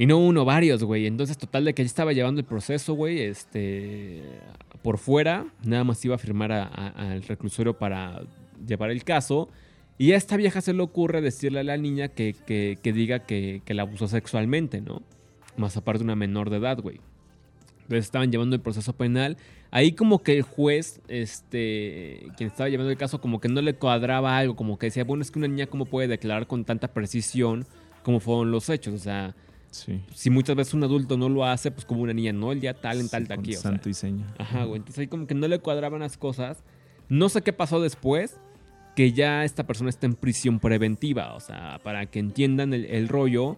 Y 0.00 0.06
no 0.06 0.18
uno, 0.18 0.44
varios, 0.44 0.84
güey. 0.84 1.08
Entonces, 1.08 1.36
total 1.36 1.64
de 1.64 1.74
que 1.74 1.82
ya 1.82 1.86
estaba 1.86 2.12
llevando 2.12 2.40
el 2.40 2.46
proceso, 2.46 2.94
güey, 2.94 3.18
este, 3.20 4.22
por 4.80 4.96
fuera. 4.96 5.48
Nada 5.64 5.82
más 5.82 6.04
iba 6.04 6.14
a 6.14 6.18
firmar 6.18 6.52
al 6.52 7.20
reclusorio 7.24 7.76
para 7.76 8.22
llevar 8.64 8.92
el 8.92 9.02
caso. 9.02 9.48
Y 9.98 10.12
a 10.12 10.16
esta 10.16 10.36
vieja 10.36 10.60
se 10.60 10.72
le 10.72 10.80
ocurre 10.84 11.20
decirle 11.20 11.58
a 11.58 11.64
la 11.64 11.76
niña 11.76 12.06
que, 12.06 12.36
que, 12.46 12.92
diga 12.92 13.26
que, 13.26 13.60
que, 13.64 13.74
la 13.74 13.82
abusó 13.82 14.06
sexualmente, 14.06 14.80
¿no? 14.80 15.02
Más 15.56 15.76
aparte 15.76 15.98
de 15.98 16.04
una 16.04 16.14
menor 16.14 16.48
de 16.48 16.58
edad, 16.58 16.78
güey. 16.80 17.00
Entonces 17.82 18.04
estaban 18.04 18.30
llevando 18.30 18.54
el 18.54 18.62
proceso 18.62 18.92
penal. 18.92 19.36
Ahí 19.72 19.90
como 19.90 20.22
que 20.22 20.36
el 20.36 20.42
juez, 20.42 21.00
este, 21.08 22.28
quien 22.36 22.50
estaba 22.50 22.68
llevando 22.68 22.92
el 22.92 22.98
caso, 22.98 23.20
como 23.20 23.40
que 23.40 23.48
no 23.48 23.60
le 23.62 23.74
cuadraba 23.74 24.38
algo. 24.38 24.54
Como 24.54 24.78
que 24.78 24.86
decía, 24.86 25.02
bueno, 25.02 25.22
es 25.22 25.32
que 25.32 25.40
una 25.40 25.48
niña 25.48 25.66
cómo 25.66 25.86
puede 25.86 26.06
declarar 26.06 26.46
con 26.46 26.64
tanta 26.64 26.86
precisión 26.86 27.66
como 28.04 28.20
fueron 28.20 28.52
los 28.52 28.68
hechos. 28.68 28.94
O 28.94 28.98
sea, 28.98 29.34
si 29.70 30.30
muchas 30.30 30.56
veces 30.56 30.74
un 30.74 30.84
adulto 30.84 31.16
no 31.16 31.28
lo 31.28 31.44
hace, 31.44 31.70
pues 31.70 31.84
como 31.84 32.02
una 32.02 32.12
niña, 32.12 32.32
no, 32.32 32.52
el 32.52 32.60
día 32.60 32.74
tal 32.74 33.00
en 33.00 33.08
tal 33.08 33.26
de 33.26 33.34
aquí. 33.34 33.52
santo 33.54 33.88
y 33.88 33.94
seña. 33.94 34.26
Ajá, 34.38 34.64
güey. 34.64 34.78
Entonces 34.78 35.00
ahí 35.00 35.06
como 35.08 35.26
que 35.26 35.34
no 35.34 35.46
le 35.46 35.58
cuadraban 35.58 36.00
las 36.00 36.16
cosas. 36.16 36.62
No 37.08 37.28
sé 37.28 37.42
qué 37.42 37.52
pasó 37.52 37.80
después, 37.80 38.38
que 38.96 39.12
ya 39.12 39.44
esta 39.44 39.66
persona 39.66 39.90
está 39.90 40.06
en 40.06 40.14
prisión 40.14 40.58
preventiva. 40.58 41.34
O 41.34 41.40
sea, 41.40 41.80
para 41.82 42.06
que 42.06 42.18
entiendan 42.18 42.74
el, 42.74 43.08
rollo. 43.08 43.56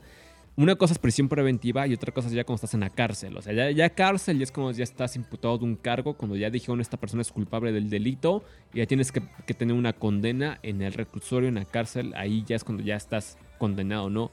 Una 0.57 0.75
cosa 0.75 0.93
es 0.93 0.99
prisión 0.99 1.29
preventiva 1.29 1.87
y 1.87 1.95
otra 1.95 2.12
cosa 2.12 2.29
es 2.29 2.35
ya 2.35 2.45
cuando 2.45 2.57
estás 2.57 2.75
en 2.75 2.81
la 2.81 2.90
cárcel. 2.90 3.37
O 3.37 3.40
sea, 3.40 3.55
ya, 3.55 3.71
ya 3.71 3.88
cárcel 3.88 4.37
ya 4.38 4.45
es 4.45 4.52
cuando 4.52 4.73
ya 4.73 4.85
estás 4.85 5.17
imputado 5.17 5.57
de 5.57 5.64
un 5.64 5.76
cargo, 5.76 6.14
cuando 6.14 6.37
ya 6.37 6.50
dijeron 6.50 6.81
esta 6.81 6.99
persona 6.99 7.23
es 7.23 7.33
culpable 7.33 7.73
del 7.73 7.88
delito 7.88 8.45
y 8.75 8.79
ya 8.79 8.87
tienes 8.87 9.12
que, 9.12 9.23
que 9.47 9.55
tener 9.55 9.75
una 9.75 9.95
condena 9.95 10.59
en 10.62 10.83
el 10.83 10.93
reclusorio, 10.93 11.49
en 11.49 11.55
la 11.55 11.64
cárcel. 11.64 12.12
Ahí 12.14 12.45
ya 12.47 12.57
es 12.57 12.64
cuando 12.64 12.83
ya 12.83 12.97
estás 12.97 13.38
condenado, 13.59 14.11
¿no? 14.11 14.31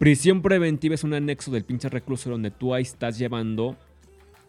Prisión 0.00 0.40
preventiva 0.40 0.94
es 0.94 1.04
un 1.04 1.12
anexo 1.12 1.50
del 1.50 1.66
pinche 1.66 1.90
recluso 1.90 2.30
donde 2.30 2.50
tú 2.50 2.72
ahí 2.72 2.80
estás 2.80 3.18
llevando 3.18 3.76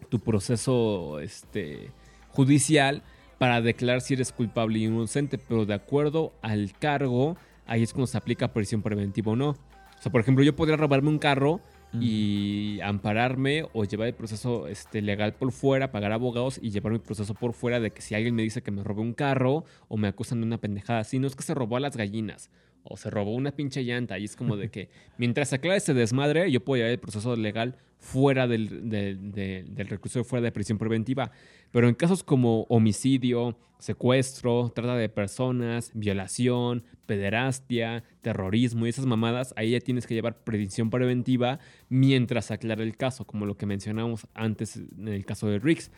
tu 0.08 0.18
proceso 0.18 1.20
este, 1.20 1.90
judicial 2.28 3.02
para 3.36 3.60
declarar 3.60 4.00
si 4.00 4.14
eres 4.14 4.32
culpable 4.32 4.78
y 4.78 4.86
inocente, 4.86 5.36
pero 5.36 5.66
de 5.66 5.74
acuerdo 5.74 6.32
al 6.40 6.72
cargo, 6.78 7.36
ahí 7.66 7.82
es 7.82 7.92
cuando 7.92 8.06
se 8.06 8.16
aplica 8.16 8.54
prisión 8.54 8.80
preventiva 8.80 9.32
o 9.32 9.36
no. 9.36 9.50
O 9.50 10.02
sea, 10.02 10.10
por 10.10 10.22
ejemplo, 10.22 10.42
yo 10.42 10.56
podría 10.56 10.78
robarme 10.78 11.10
un 11.10 11.18
carro 11.18 11.60
y 12.00 12.80
ampararme 12.82 13.66
o 13.74 13.84
llevar 13.84 14.08
el 14.08 14.14
proceso 14.14 14.68
este, 14.68 15.02
legal 15.02 15.34
por 15.34 15.52
fuera, 15.52 15.92
pagar 15.92 16.12
abogados 16.12 16.58
y 16.62 16.70
llevar 16.70 16.94
mi 16.94 16.98
proceso 16.98 17.34
por 17.34 17.52
fuera 17.52 17.78
de 17.78 17.90
que 17.90 18.00
si 18.00 18.14
alguien 18.14 18.34
me 18.34 18.42
dice 18.42 18.62
que 18.62 18.70
me 18.70 18.82
robé 18.82 19.02
un 19.02 19.12
carro 19.12 19.66
o 19.88 19.98
me 19.98 20.08
acusan 20.08 20.40
de 20.40 20.46
una 20.46 20.56
pendejada 20.56 21.00
así, 21.00 21.18
no 21.18 21.26
es 21.26 21.36
que 21.36 21.42
se 21.42 21.52
robó 21.52 21.76
a 21.76 21.80
las 21.80 21.94
gallinas 21.94 22.48
o 22.84 22.96
se 22.96 23.10
robó 23.10 23.34
una 23.34 23.52
pinche 23.52 23.82
llanta. 23.84 24.18
Y 24.18 24.24
es 24.24 24.36
como 24.36 24.56
de 24.56 24.70
que 24.70 24.88
mientras 25.18 25.50
se 25.50 25.56
aclara 25.56 25.76
ese 25.76 25.94
desmadre, 25.94 26.50
yo 26.50 26.64
puedo 26.64 26.78
llevar 26.78 26.92
el 26.92 26.98
proceso 26.98 27.36
legal 27.36 27.76
fuera 27.98 28.48
del, 28.48 28.90
del, 28.90 29.88
reclusorio, 29.88 30.24
fuera 30.24 30.42
de 30.42 30.52
prisión 30.52 30.78
preventiva. 30.78 31.30
Pero 31.70 31.88
en 31.88 31.94
casos 31.94 32.24
como 32.24 32.62
homicidio, 32.64 33.56
secuestro, 33.78 34.72
trata 34.74 34.96
de 34.96 35.08
personas, 35.08 35.90
violación, 35.94 36.84
pederastia, 37.06 38.02
terrorismo 38.20 38.86
y 38.86 38.90
esas 38.90 39.06
mamadas, 39.06 39.54
ahí 39.56 39.70
ya 39.70 39.80
tienes 39.80 40.06
que 40.06 40.14
llevar 40.14 40.42
prisión 40.42 40.90
preventiva 40.90 41.60
mientras 41.88 42.50
aclara 42.50 42.82
el 42.82 42.96
caso, 42.96 43.24
como 43.24 43.46
lo 43.46 43.56
que 43.56 43.66
mencionamos 43.66 44.26
antes 44.34 44.76
en 44.76 45.08
el 45.08 45.24
caso 45.24 45.46
de 45.46 45.58
Riggs. 45.58 45.90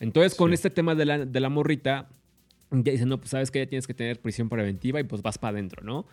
Entonces, 0.00 0.34
con 0.34 0.52
este 0.52 0.68
tema 0.68 0.94
de 0.94 1.06
la, 1.06 1.24
de 1.24 1.40
la 1.40 1.48
morrita, 1.48 2.08
ya 2.84 2.92
dicen, 2.92 3.08
no, 3.08 3.18
pues 3.18 3.30
sabes 3.30 3.50
que 3.50 3.58
ya 3.60 3.66
tienes 3.66 3.86
que 3.86 3.94
tener 3.94 4.20
prisión 4.20 4.48
preventiva 4.48 5.00
y 5.00 5.04
pues 5.04 5.22
vas 5.22 5.38
para 5.38 5.52
adentro, 5.52 5.82
¿no? 5.84 6.06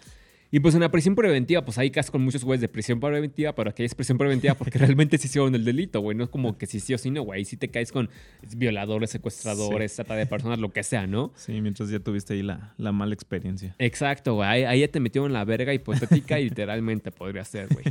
Y 0.54 0.60
pues 0.60 0.76
en 0.76 0.82
la 0.82 0.92
prisión 0.92 1.16
preventiva, 1.16 1.66
pues 1.66 1.80
ahí 1.80 1.90
caes 1.90 2.12
con 2.12 2.22
muchos 2.22 2.44
güeyes 2.44 2.62
de 2.62 2.68
prisión 2.68 3.00
preventiva, 3.00 3.56
pero 3.56 3.72
aquí 3.72 3.84
es 3.84 3.96
prisión 3.96 4.20
preventiva 4.20 4.54
porque 4.54 4.78
realmente 4.78 5.18
sí 5.18 5.26
hicieron 5.26 5.56
el 5.56 5.66
delito, 5.66 6.00
güey. 6.00 6.16
No 6.16 6.26
es 6.26 6.30
como 6.30 6.60
que 6.60 6.68
sí 6.68 6.80
sí 6.80 6.94
o 6.94 7.00
sí 7.00 7.10
no, 7.10 7.24
güey. 7.24 7.44
Sí 7.44 7.58
te 7.58 7.70
caes 7.70 7.92
con 7.92 8.08
violadores, 8.56 9.10
secuestradores, 9.10 9.96
trata 9.96 10.16
de 10.16 10.28
personas, 10.28 10.60
lo 10.60 10.72
que 10.72 10.84
sea, 10.84 11.08
¿no? 11.08 11.34
Sí, 11.36 11.60
mientras 11.60 11.90
ya 11.90 12.00
tuviste 12.00 12.36
ahí 12.36 12.44
la, 12.44 12.76
la 12.78 12.92
mala 12.92 13.16
experiencia. 13.16 13.76
Exacto, 13.80 14.36
güey. 14.36 14.64
Ahí, 14.64 14.82
ya 14.82 14.88
te 14.90 15.00
metieron 15.00 15.34
la 15.34 15.44
verga 15.44 15.74
hipotética 15.74 16.40
y 16.40 16.50
literalmente 16.50 17.10
podría 17.10 17.44
ser, 17.46 17.70
güey. 17.70 17.86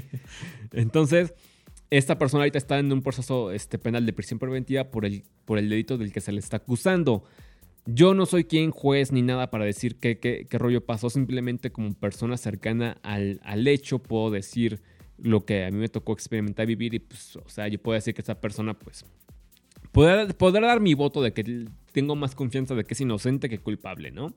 Entonces, 0.72 1.34
esta 1.90 2.16
persona 2.16 2.42
ahorita 2.42 2.58
está 2.58 2.78
en 2.78 2.92
un 2.92 3.02
proceso 3.02 3.50
este, 3.50 3.76
penal 3.76 4.06
de 4.06 4.12
prisión 4.12 4.38
preventiva 4.38 4.84
por 4.84 5.04
el, 5.04 5.24
por 5.46 5.58
el 5.58 5.68
delito 5.68 5.98
del 5.98 6.12
que 6.12 6.20
se 6.20 6.30
le 6.30 6.38
está 6.38 6.58
acusando. 6.58 7.24
Yo 7.86 8.14
no 8.14 8.26
soy 8.26 8.44
quien 8.44 8.70
juez 8.70 9.10
ni 9.10 9.22
nada 9.22 9.50
para 9.50 9.64
decir 9.64 9.96
qué, 9.96 10.46
rollo 10.52 10.84
pasó, 10.84 11.10
simplemente 11.10 11.72
como 11.72 11.94
persona 11.94 12.36
cercana 12.36 12.98
al, 13.02 13.66
hecho 13.66 13.98
puedo 13.98 14.30
decir 14.30 14.80
lo 15.18 15.44
que 15.44 15.64
a 15.64 15.70
mí 15.70 15.78
me 15.78 15.88
tocó 15.88 16.12
experimentar 16.12 16.66
vivir 16.66 16.94
y 16.94 17.00
pues, 17.00 17.36
o 17.36 17.48
sea, 17.48 17.66
yo 17.68 17.80
puedo 17.80 17.94
decir 17.94 18.14
que 18.14 18.22
esa 18.22 18.40
persona 18.40 18.74
pues 18.74 19.04
podrá, 19.90 20.26
dar 20.68 20.80
mi 20.80 20.94
voto 20.94 21.22
de 21.22 21.32
que 21.32 21.66
tengo 21.92 22.14
más 22.14 22.34
confianza 22.34 22.74
de 22.74 22.84
que 22.84 22.94
es 22.94 23.00
inocente 23.00 23.48
que 23.48 23.58
culpable, 23.58 24.10
¿no? 24.10 24.32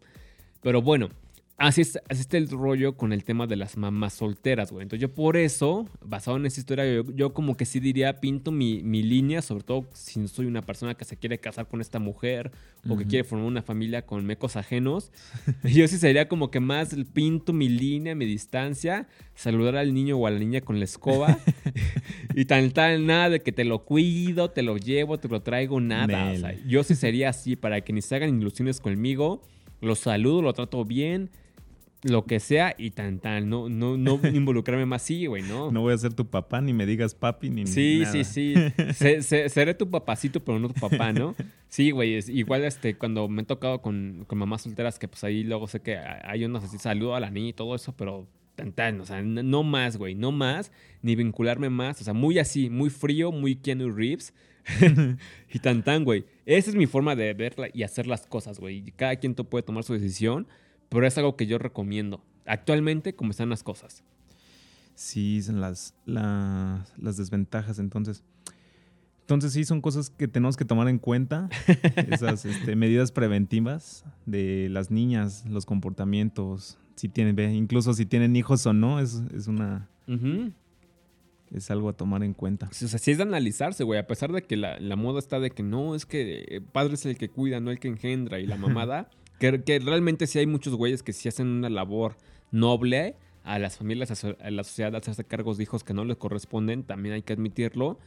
Pero 0.61 0.81
bueno, 0.81 1.09
Así, 1.57 1.81
es, 1.81 1.97
así 2.09 2.19
está 2.19 2.35
el 2.35 2.49
rollo 2.49 2.97
con 2.97 3.13
el 3.13 3.23
tema 3.23 3.47
de 3.47 3.55
las 3.55 3.77
mamás 3.77 4.13
solteras, 4.13 4.73
güey. 4.73 4.83
Entonces 4.83 5.01
yo 5.01 5.13
por 5.13 5.37
eso, 5.37 5.87
basado 6.03 6.35
en 6.35 6.45
esa 6.45 6.59
historia, 6.59 6.85
yo, 6.85 7.03
yo 7.13 7.33
como 7.33 7.55
que 7.55 7.65
sí 7.65 7.79
diría, 7.79 8.19
pinto 8.19 8.51
mi, 8.51 8.83
mi 8.83 9.01
línea, 9.03 9.41
sobre 9.41 9.63
todo 9.63 9.85
si 9.93 10.27
soy 10.27 10.47
una 10.47 10.61
persona 10.61 10.95
que 10.95 11.05
se 11.05 11.15
quiere 11.15 11.39
casar 11.39 11.69
con 11.69 11.79
esta 11.79 11.97
mujer 11.97 12.51
o 12.89 12.97
que 12.97 13.05
quiere 13.05 13.23
formar 13.23 13.47
una 13.47 13.61
familia 13.61 14.05
con 14.05 14.25
mecos 14.25 14.57
ajenos. 14.57 15.13
yo 15.63 15.87
sí 15.87 15.97
sería 15.97 16.27
como 16.27 16.51
que 16.51 16.59
más 16.59 16.93
pinto 17.13 17.53
mi 17.53 17.69
línea, 17.69 18.15
mi 18.15 18.25
distancia, 18.25 19.07
saludar 19.33 19.77
al 19.77 19.93
niño 19.93 20.17
o 20.17 20.27
a 20.27 20.31
la 20.31 20.39
niña 20.39 20.59
con 20.59 20.79
la 20.79 20.83
escoba 20.85 21.39
y 22.35 22.43
tan 22.45 22.71
tal, 22.71 23.05
nada 23.05 23.29
de 23.29 23.39
que 23.39 23.53
te 23.53 23.63
lo 23.63 23.85
cuido, 23.85 24.51
te 24.51 24.61
lo 24.61 24.75
llevo, 24.75 25.19
te 25.19 25.29
lo 25.29 25.41
traigo, 25.41 25.79
nada. 25.79 26.25
O 26.25 26.29
Nel. 26.31 26.41
sea, 26.41 26.53
yo 26.67 26.83
sí 26.83 26.95
sería 26.95 27.29
así 27.29 27.55
para 27.55 27.79
que 27.79 27.93
ni 27.93 28.01
se 28.01 28.13
hagan 28.15 28.41
ilusiones 28.41 28.81
conmigo. 28.81 29.41
Lo 29.81 29.95
saludo, 29.95 30.41
lo 30.41 30.53
trato 30.53 30.83
bien, 30.83 31.29
lo 32.03 32.25
que 32.25 32.39
sea 32.39 32.75
y 32.77 32.91
tan 32.91 33.19
tan. 33.19 33.49
No, 33.49 33.67
no, 33.69 33.97
no 33.97 34.19
involucrarme 34.33 34.85
más, 34.85 35.01
sí, 35.01 35.25
güey, 35.25 35.41
no. 35.43 35.71
No 35.71 35.81
voy 35.81 35.93
a 35.93 35.97
ser 35.97 36.13
tu 36.13 36.27
papá, 36.29 36.61
ni 36.61 36.71
me 36.73 36.85
digas 36.85 37.15
papi, 37.15 37.49
ni 37.49 37.65
Sí, 37.65 37.99
nada. 38.01 38.11
sí, 38.11 38.23
sí. 38.23 38.53
Se- 38.93 39.21
se- 39.23 39.49
seré 39.49 39.73
tu 39.73 39.89
papacito, 39.89 40.43
pero 40.43 40.59
no 40.59 40.67
tu 40.69 40.79
papá, 40.79 41.11
¿no? 41.13 41.35
Sí, 41.67 41.91
güey. 41.91 42.15
es- 42.15 42.29
igual 42.29 42.63
este, 42.63 42.95
cuando 42.95 43.27
me 43.27 43.41
he 43.41 43.45
tocado 43.45 43.81
con, 43.81 44.23
con 44.27 44.37
mamás 44.37 44.61
solteras, 44.61 44.99
que 44.99 45.07
pues 45.07 45.23
ahí 45.23 45.43
luego 45.43 45.67
sé 45.67 45.81
que 45.81 45.97
hay 45.97 46.45
unos 46.45 46.63
así, 46.63 46.77
saludo 46.77 47.15
a 47.15 47.19
la 47.19 47.29
niña 47.31 47.49
y 47.49 47.53
todo 47.53 47.73
eso, 47.75 47.93
pero 47.97 48.27
tan 48.55 48.71
tan, 48.71 49.01
o 49.01 49.05
sea, 49.05 49.21
no 49.21 49.63
más, 49.63 49.97
güey, 49.97 50.15
no 50.15 50.31
más, 50.31 50.71
ni 51.01 51.15
vincularme 51.15 51.69
más. 51.69 51.99
O 52.01 52.03
sea, 52.05 52.13
muy 52.13 52.39
así, 52.39 52.69
muy 52.69 52.89
frío, 52.89 53.31
muy 53.31 53.55
Keanu 53.55 53.91
Reeves. 53.91 54.33
y 55.53 55.59
tan 55.59 55.83
tan, 55.83 56.03
güey. 56.03 56.25
Esa 56.45 56.69
es 56.69 56.75
mi 56.75 56.85
forma 56.85 57.15
de 57.15 57.33
verla 57.33 57.67
y 57.73 57.83
hacer 57.83 58.07
las 58.07 58.25
cosas, 58.27 58.59
güey. 58.59 58.77
Y 58.87 58.91
Cada 58.91 59.15
quien 59.17 59.33
puede 59.35 59.63
tomar 59.63 59.83
su 59.83 59.93
decisión, 59.93 60.47
pero 60.89 61.05
es 61.07 61.17
algo 61.17 61.35
que 61.35 61.45
yo 61.47 61.57
recomiendo. 61.57 62.23
Actualmente, 62.45 63.15
como 63.15 63.31
están 63.31 63.49
las 63.49 63.63
cosas. 63.63 64.03
Sí, 64.93 65.41
son 65.41 65.59
las, 65.61 65.93
la- 66.05 66.85
las 66.97 67.17
desventajas, 67.17 67.79
entonces. 67.79 68.23
Entonces 69.21 69.53
sí, 69.53 69.65
son 69.65 69.81
cosas 69.81 70.11
que 70.11 70.27
tenemos 70.27 70.55
que 70.55 70.65
tomar 70.65 70.87
en 70.87 70.99
cuenta, 70.99 71.49
esas 72.11 72.45
este, 72.45 72.75
medidas 72.75 73.11
preventivas 73.11 74.05
de 74.27 74.67
las 74.69 74.91
niñas, 74.91 75.43
los 75.49 75.65
comportamientos, 75.65 76.77
si 76.95 77.09
tienen, 77.09 77.37
incluso 77.55 77.93
si 77.95 78.05
tienen 78.05 78.35
hijos 78.35 78.65
o 78.67 78.73
no, 78.73 78.99
es, 78.99 79.23
es 79.35 79.47
una 79.47 79.89
es 81.51 81.71
algo 81.71 81.89
a 81.89 81.93
tomar 81.93 82.23
en 82.23 82.33
cuenta. 82.33 82.67
O 82.69 82.73
sea, 82.73 82.99
sí 82.99 83.11
es 83.11 83.17
de 83.17 83.23
analizarse, 83.23 83.83
güey. 83.83 83.99
A 83.99 84.07
pesar 84.07 84.31
de 84.31 84.43
que 84.43 84.57
la, 84.57 84.79
la 84.79 84.95
moda 84.95 85.19
está 85.19 85.39
de 85.39 85.49
que 85.51 85.63
no, 85.63 85.95
es 85.95 86.05
que 86.05 86.45
eh, 86.47 86.61
padre 86.61 86.93
es 86.93 87.05
el 87.05 87.17
que 87.17 87.29
cuida, 87.29 87.59
no 87.59 87.71
el 87.71 87.79
que 87.79 87.87
engendra 87.87 88.39
y 88.39 88.45
la 88.45 88.57
mamada. 88.57 89.09
Que, 89.39 89.63
que 89.63 89.79
realmente 89.79 90.27
sí 90.27 90.39
hay 90.39 90.47
muchos 90.47 90.75
güeyes 90.75 91.03
que 91.03 91.13
sí 91.13 91.27
hacen 91.29 91.47
una 91.47 91.69
labor 91.69 92.15
noble 92.51 93.15
a 93.45 93.59
las 93.59 93.77
familias, 93.77 94.23
a, 94.23 94.51
la 94.51 94.63
sociedad, 94.63 94.95
hacerse 94.95 95.23
cargos 95.23 95.57
de 95.57 95.63
hijos 95.63 95.83
que 95.83 95.93
no 95.93 96.03
les 96.03 96.17
corresponden. 96.17 96.83
También 96.83 97.13
hay 97.13 97.21
que 97.21 97.33
admitirlo. 97.33 97.99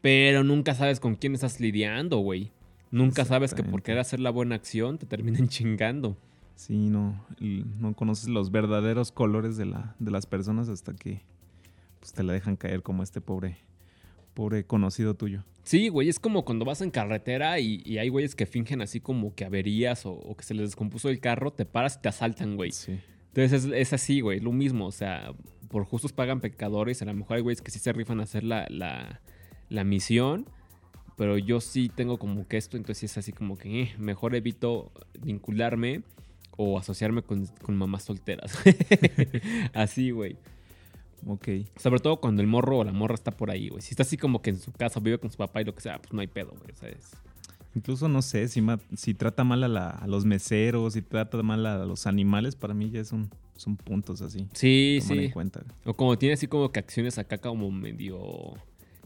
Pero 0.00 0.42
nunca 0.42 0.74
sabes 0.74 1.00
con 1.00 1.14
quién 1.14 1.34
estás 1.34 1.60
lidiando, 1.60 2.18
güey. 2.18 2.50
Nunca 2.90 3.24
sabes 3.24 3.54
que 3.54 3.62
por 3.62 3.82
querer 3.82 4.00
hacer 4.00 4.20
la 4.20 4.30
buena 4.30 4.56
acción 4.56 4.98
te 4.98 5.06
terminan 5.06 5.48
chingando. 5.48 6.16
Sí, 6.56 6.88
no, 6.88 7.24
no 7.40 7.94
conoces 7.94 8.28
los 8.28 8.50
verdaderos 8.50 9.12
colores 9.12 9.56
de, 9.56 9.66
la, 9.66 9.94
de 9.98 10.10
las 10.10 10.26
personas 10.26 10.68
hasta 10.68 10.94
que 10.94 11.22
pues, 12.00 12.12
te 12.12 12.22
la 12.22 12.32
dejan 12.32 12.56
caer 12.56 12.82
como 12.82 13.02
este 13.02 13.20
pobre, 13.20 13.58
pobre 14.34 14.64
conocido 14.64 15.14
tuyo. 15.14 15.44
Sí, 15.62 15.88
güey, 15.88 16.08
es 16.10 16.20
como 16.20 16.44
cuando 16.44 16.66
vas 16.66 16.82
en 16.82 16.90
carretera 16.90 17.58
y, 17.58 17.82
y 17.86 17.98
hay 17.98 18.10
güeyes 18.10 18.34
que 18.34 18.44
fingen 18.44 18.82
así 18.82 19.00
como 19.00 19.34
que 19.34 19.46
averías 19.46 20.04
o, 20.04 20.12
o 20.12 20.36
que 20.36 20.44
se 20.44 20.52
les 20.52 20.68
descompuso 20.68 21.08
el 21.08 21.20
carro, 21.20 21.52
te 21.52 21.64
paras 21.64 21.96
y 21.96 22.02
te 22.02 22.08
asaltan, 22.10 22.56
güey. 22.56 22.72
Sí. 22.72 23.00
Entonces 23.28 23.64
es, 23.64 23.72
es 23.72 23.92
así, 23.92 24.20
güey, 24.20 24.40
lo 24.40 24.52
mismo. 24.52 24.86
O 24.86 24.92
sea, 24.92 25.32
por 25.68 25.84
justos 25.84 26.12
pagan 26.12 26.40
pecadores. 26.40 27.02
A 27.02 27.04
lo 27.06 27.14
mejor 27.14 27.36
hay 27.36 27.42
güeyes 27.42 27.62
que 27.62 27.70
sí 27.70 27.80
se 27.80 27.92
rifan 27.92 28.20
a 28.20 28.24
hacer 28.24 28.44
la, 28.44 28.66
la, 28.70 29.20
la 29.68 29.84
misión. 29.84 30.46
Pero 31.16 31.38
yo 31.38 31.60
sí 31.60 31.90
tengo 31.92 32.18
como 32.18 32.46
que 32.46 32.56
esto, 32.56 32.76
entonces 32.76 33.10
es 33.10 33.18
así 33.18 33.32
como 33.32 33.56
que 33.56 33.82
eh, 33.82 33.94
mejor 33.98 34.34
evito 34.34 34.92
vincularme 35.20 36.02
o 36.56 36.78
asociarme 36.78 37.22
con, 37.22 37.46
con 37.46 37.76
mamás 37.76 38.04
solteras. 38.04 38.56
así, 39.74 40.10
güey. 40.10 40.36
Ok. 41.26 41.48
Sobre 41.76 42.00
todo 42.00 42.20
cuando 42.20 42.42
el 42.42 42.48
morro 42.48 42.78
o 42.78 42.84
la 42.84 42.92
morra 42.92 43.14
está 43.14 43.30
por 43.30 43.50
ahí, 43.50 43.68
güey. 43.68 43.82
Si 43.82 43.90
está 43.90 44.02
así 44.02 44.16
como 44.16 44.42
que 44.42 44.50
en 44.50 44.58
su 44.58 44.72
casa 44.72 45.00
vive 45.00 45.18
con 45.18 45.30
su 45.30 45.36
papá 45.38 45.62
y 45.62 45.64
lo 45.64 45.74
que 45.74 45.80
sea, 45.80 45.98
pues 45.98 46.12
no 46.12 46.20
hay 46.20 46.26
pedo, 46.26 46.50
güey. 46.58 46.72
O 46.72 46.76
sea, 46.76 46.88
es- 46.88 47.12
Incluso 47.76 48.08
no 48.08 48.22
sé, 48.22 48.46
si, 48.46 49.14
trata 49.14 49.42
mal 49.42 49.64
a, 49.64 49.68
la- 49.68 49.90
a 49.90 50.06
los 50.06 50.24
meseros, 50.24 50.92
si 50.92 51.02
trata 51.02 51.42
mal 51.42 51.66
a 51.66 51.84
los 51.84 52.06
animales, 52.06 52.54
para 52.54 52.72
mí 52.72 52.88
ya 52.90 53.02
son, 53.04 53.30
son 53.56 53.76
puntos 53.76 54.22
así. 54.22 54.46
Sí, 54.52 54.98
tomar 55.02 55.18
en 55.18 55.26
sí. 55.26 55.32
cuenta. 55.32 55.64
O 55.84 55.92
como 55.94 56.16
tiene 56.16 56.34
así 56.34 56.46
como 56.46 56.70
que 56.70 56.78
acciones 56.78 57.18
acá 57.18 57.38
como 57.38 57.70
medio... 57.72 58.54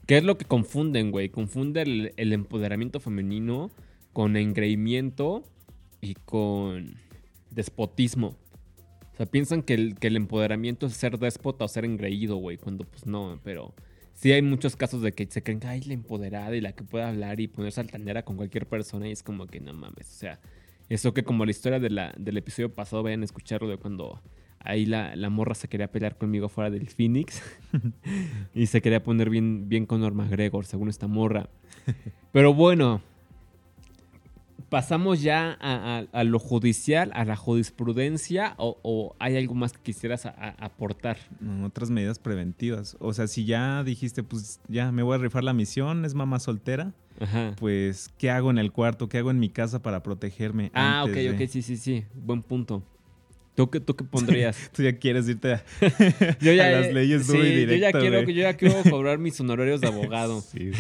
¿Qué 0.07 0.19
es 0.19 0.25
lo 0.25 0.37
que 0.37 0.45
confunden, 0.45 1.11
güey? 1.11 1.31
Confunde 1.31 1.81
el, 1.83 2.13
el 2.19 2.33
empoderamiento 2.35 3.01
femenino 3.01 3.71
con 4.13 4.37
engreimiento 4.37 5.45
y 6.03 6.15
con 6.15 6.95
despotismo. 7.51 8.37
O 9.19 9.21
sea, 9.21 9.27
piensan 9.27 9.63
que 9.63 9.75
el, 9.75 9.97
que 9.99 10.07
el 10.07 10.15
empoderamiento 10.15 10.87
es 10.87 10.93
ser 10.93 11.19
déspota 11.19 11.65
o 11.65 11.69
ser 11.69 11.85
engreído, 11.85 12.37
güey, 12.37 12.57
cuando 12.57 12.85
pues 12.85 13.05
no, 13.05 13.41
pero 13.43 13.75
sí 14.15 14.31
hay 14.31 14.43
muchos 14.43 14.77
casos 14.77 15.03
de 15.03 15.11
que 15.11 15.27
se 15.27 15.43
creen 15.43 15.59
que 15.59 15.67
hay 15.67 15.81
la 15.81 15.95
empoderada 15.95 16.55
y 16.55 16.61
la 16.61 16.71
que 16.71 16.85
puede 16.85 17.05
hablar 17.05 17.41
y 17.41 17.49
ponerse 17.49 17.81
altanera 17.81 18.25
con 18.25 18.37
cualquier 18.37 18.69
persona 18.69 19.09
y 19.09 19.11
es 19.11 19.25
como 19.25 19.49
que 19.49 19.59
no 19.59 19.75
mames, 19.75 20.09
o 20.09 20.19
sea, 20.19 20.39
eso 20.89 21.15
que 21.15 21.25
como 21.25 21.45
la 21.45 21.51
historia 21.51 21.81
de 21.81 21.91
la, 21.91 22.15
del 22.17 22.37
episodio 22.37 22.73
pasado, 22.73 23.03
vayan 23.03 23.23
a 23.23 23.25
escucharlo 23.25 23.69
de 23.69 23.77
cuando 23.77 24.23
ahí 24.61 24.87
la, 24.87 25.17
la 25.17 25.31
morra 25.31 25.57
se 25.57 25.67
quería 25.67 25.91
pelear 25.91 26.17
conmigo 26.17 26.49
fuera 26.49 26.71
del 26.71 26.89
Phoenix 26.89 27.43
y 28.55 28.67
se 28.67 28.81
quería 28.81 29.03
poner 29.03 29.31
bien, 29.31 29.69
bien 29.69 29.85
con 29.85 30.01
Norma 30.01 30.29
Gregor, 30.29 30.65
según 30.65 30.91
esta 30.91 31.09
morra. 31.09 31.51
Pero 32.31 32.55
bueno, 32.55 33.03
pasamos 34.69 35.23
ya 35.23 35.57
a, 35.61 35.99
a- 35.99 36.21
a 36.21 36.25
lo 36.25 36.39
judicial, 36.39 37.11
a 37.15 37.25
la 37.25 37.37
jurisprudencia, 37.37 38.55
o, 38.59 38.79
o 38.83 39.17
hay 39.19 39.37
algo 39.37 39.55
más 39.55 39.73
que 39.73 39.81
quisieras 39.83 40.27
a- 40.27 40.31
aportar. 40.59 41.17
Otras 41.65 41.91
medidas 41.91 42.19
preventivas. 42.19 42.97
O 43.01 43.13
sea, 43.15 43.27
si 43.29 43.45
ya 43.45 43.83
dijiste, 43.85 44.23
pues 44.23 44.61
ya 44.69 44.93
me 44.93 45.03
voy 45.03 45.15
a 45.15 45.19
rifar 45.19 45.45
la 45.45 45.53
misión, 45.53 46.05
es 46.05 46.15
mamá 46.15 46.39
soltera, 46.39 46.93
Ajá. 47.21 47.55
pues 47.59 48.11
¿qué 48.19 48.31
hago 48.31 48.51
en 48.51 48.59
el 48.59 48.73
cuarto? 48.73 49.09
¿Qué 49.09 49.19
hago 49.19 49.31
en 49.31 49.39
mi 49.39 49.49
casa 49.49 49.81
para 49.83 50.03
protegerme? 50.03 50.71
Ah, 50.75 51.05
ok, 51.07 51.13
de- 51.15 51.31
ok, 51.31 51.49
sí, 51.51 51.63
sí, 51.63 51.77
sí. 51.77 52.05
Buen 52.15 52.43
punto. 52.43 52.83
¿Tú 53.55 53.69
qué, 53.71 53.81
tú 53.81 53.97
qué 53.97 54.05
pondrías? 54.05 54.71
Tú 54.73 54.85
ya 54.85 54.97
quieres 54.97 55.29
irte 55.29 55.55
a, 55.55 55.65
Yo 56.41 56.53
ya, 56.53 56.67
a 56.69 56.71
las 56.71 56.93
leyes 56.93 57.27
sí, 57.27 57.33
duro 57.33 57.45
y 57.45 57.51
yo 57.51 57.61
ya 57.63 57.67
directo, 57.75 57.99
quiero, 57.99 58.21
yo 58.23 58.31
ya 58.43 58.55
quiero 58.57 58.83
cobrar 58.89 59.19
mis 59.19 59.41
honorarios 59.41 59.81
de 59.81 59.89
abogado. 59.89 60.41
Sí. 60.53 60.71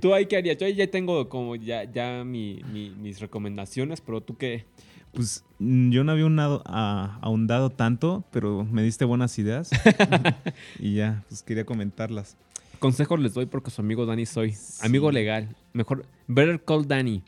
¿Tú 0.00 0.12
ahí 0.14 0.26
qué 0.26 0.36
harías? 0.38 0.56
Yo 0.58 0.66
ahí 0.66 0.74
ya 0.74 0.86
tengo 0.90 1.28
como 1.28 1.54
ya, 1.56 1.84
ya 1.84 2.24
mi- 2.24 2.62
mi- 2.72 2.90
mis 2.90 3.20
recomendaciones, 3.20 4.00
pero 4.00 4.20
tú 4.20 4.36
qué. 4.36 4.64
Pues 5.12 5.44
mm, 5.58 5.90
yo 5.90 6.04
no 6.04 6.12
había 6.12 6.26
unado- 6.26 6.62
a- 6.66 7.18
ahondado 7.22 7.70
tanto, 7.70 8.24
pero 8.32 8.64
me 8.64 8.82
diste 8.82 9.04
buenas 9.04 9.38
ideas. 9.38 9.70
y 10.78 10.94
ya, 10.94 11.22
pues 11.28 11.42
quería 11.42 11.64
comentarlas. 11.64 12.36
Consejos 12.80 13.20
les 13.20 13.34
doy 13.34 13.46
porque 13.46 13.70
su 13.70 13.80
amigo 13.80 14.06
Dani 14.06 14.26
soy. 14.26 14.54
Amigo 14.80 15.12
legal. 15.12 15.54
Mejor, 15.72 16.06
better 16.26 16.60
call 16.64 16.88
Dani. 16.88 17.22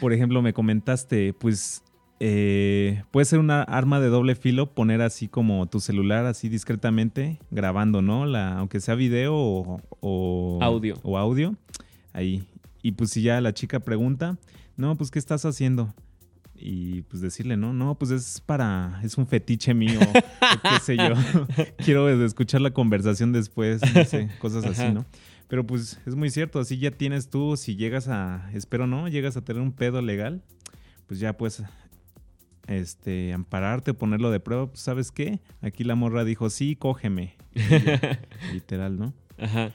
Por 0.00 0.12
ejemplo, 0.12 0.42
me 0.42 0.52
comentaste, 0.52 1.32
pues 1.32 1.82
eh, 2.20 3.02
puede 3.10 3.24
ser 3.26 3.38
una 3.38 3.62
arma 3.62 4.00
de 4.00 4.08
doble 4.08 4.34
filo 4.34 4.74
poner 4.74 5.02
así 5.02 5.28
como 5.28 5.66
tu 5.66 5.80
celular 5.80 6.24
así 6.26 6.48
discretamente 6.48 7.38
grabando, 7.50 8.00
¿no? 8.02 8.24
La, 8.26 8.58
aunque 8.58 8.80
sea 8.80 8.94
video 8.94 9.34
o, 9.34 9.80
o- 10.00 10.58
Audio. 10.62 10.94
O 11.02 11.18
audio. 11.18 11.54
Ahí. 12.12 12.44
Y 12.82 12.92
pues 12.92 13.10
si 13.10 13.22
ya 13.22 13.40
la 13.40 13.52
chica 13.52 13.80
pregunta, 13.80 14.38
no, 14.76 14.96
pues 14.96 15.10
¿qué 15.10 15.18
estás 15.18 15.44
haciendo? 15.44 15.94
Y 16.54 17.02
pues 17.02 17.20
decirle, 17.20 17.56
no, 17.58 17.74
no, 17.74 17.96
pues 17.96 18.10
es 18.10 18.40
para, 18.40 18.98
es 19.02 19.18
un 19.18 19.26
fetiche 19.26 19.74
mío, 19.74 19.98
o 20.00 20.12
qué 20.70 20.80
sé 20.82 20.96
yo. 20.96 21.10
Quiero 21.84 22.08
escuchar 22.24 22.62
la 22.62 22.70
conversación 22.70 23.32
después, 23.32 23.82
no 23.94 24.04
sé, 24.06 24.30
cosas 24.38 24.64
así. 24.64 24.90
¿no? 24.90 25.04
Pero 25.48 25.66
pues 25.66 26.00
es 26.06 26.14
muy 26.14 26.30
cierto, 26.30 26.58
así 26.58 26.78
ya 26.78 26.90
tienes 26.92 27.28
tú, 27.28 27.56
si 27.58 27.76
llegas 27.76 28.08
a, 28.08 28.50
espero 28.54 28.86
no, 28.86 29.06
llegas 29.08 29.36
a 29.36 29.42
tener 29.44 29.60
un 29.60 29.72
pedo 29.72 30.00
legal, 30.00 30.42
pues 31.06 31.20
ya 31.20 31.36
pues, 31.36 31.62
este, 32.66 33.32
ampararte, 33.32 33.94
ponerlo 33.94 34.30
de 34.30 34.40
prueba, 34.40 34.66
pues 34.66 34.80
sabes 34.80 35.12
qué, 35.12 35.40
aquí 35.60 35.84
la 35.84 35.94
morra 35.94 36.24
dijo, 36.24 36.50
sí, 36.50 36.76
cógeme, 36.76 37.36
literal, 38.52 38.98
¿no? 38.98 39.14
Ajá. 39.38 39.72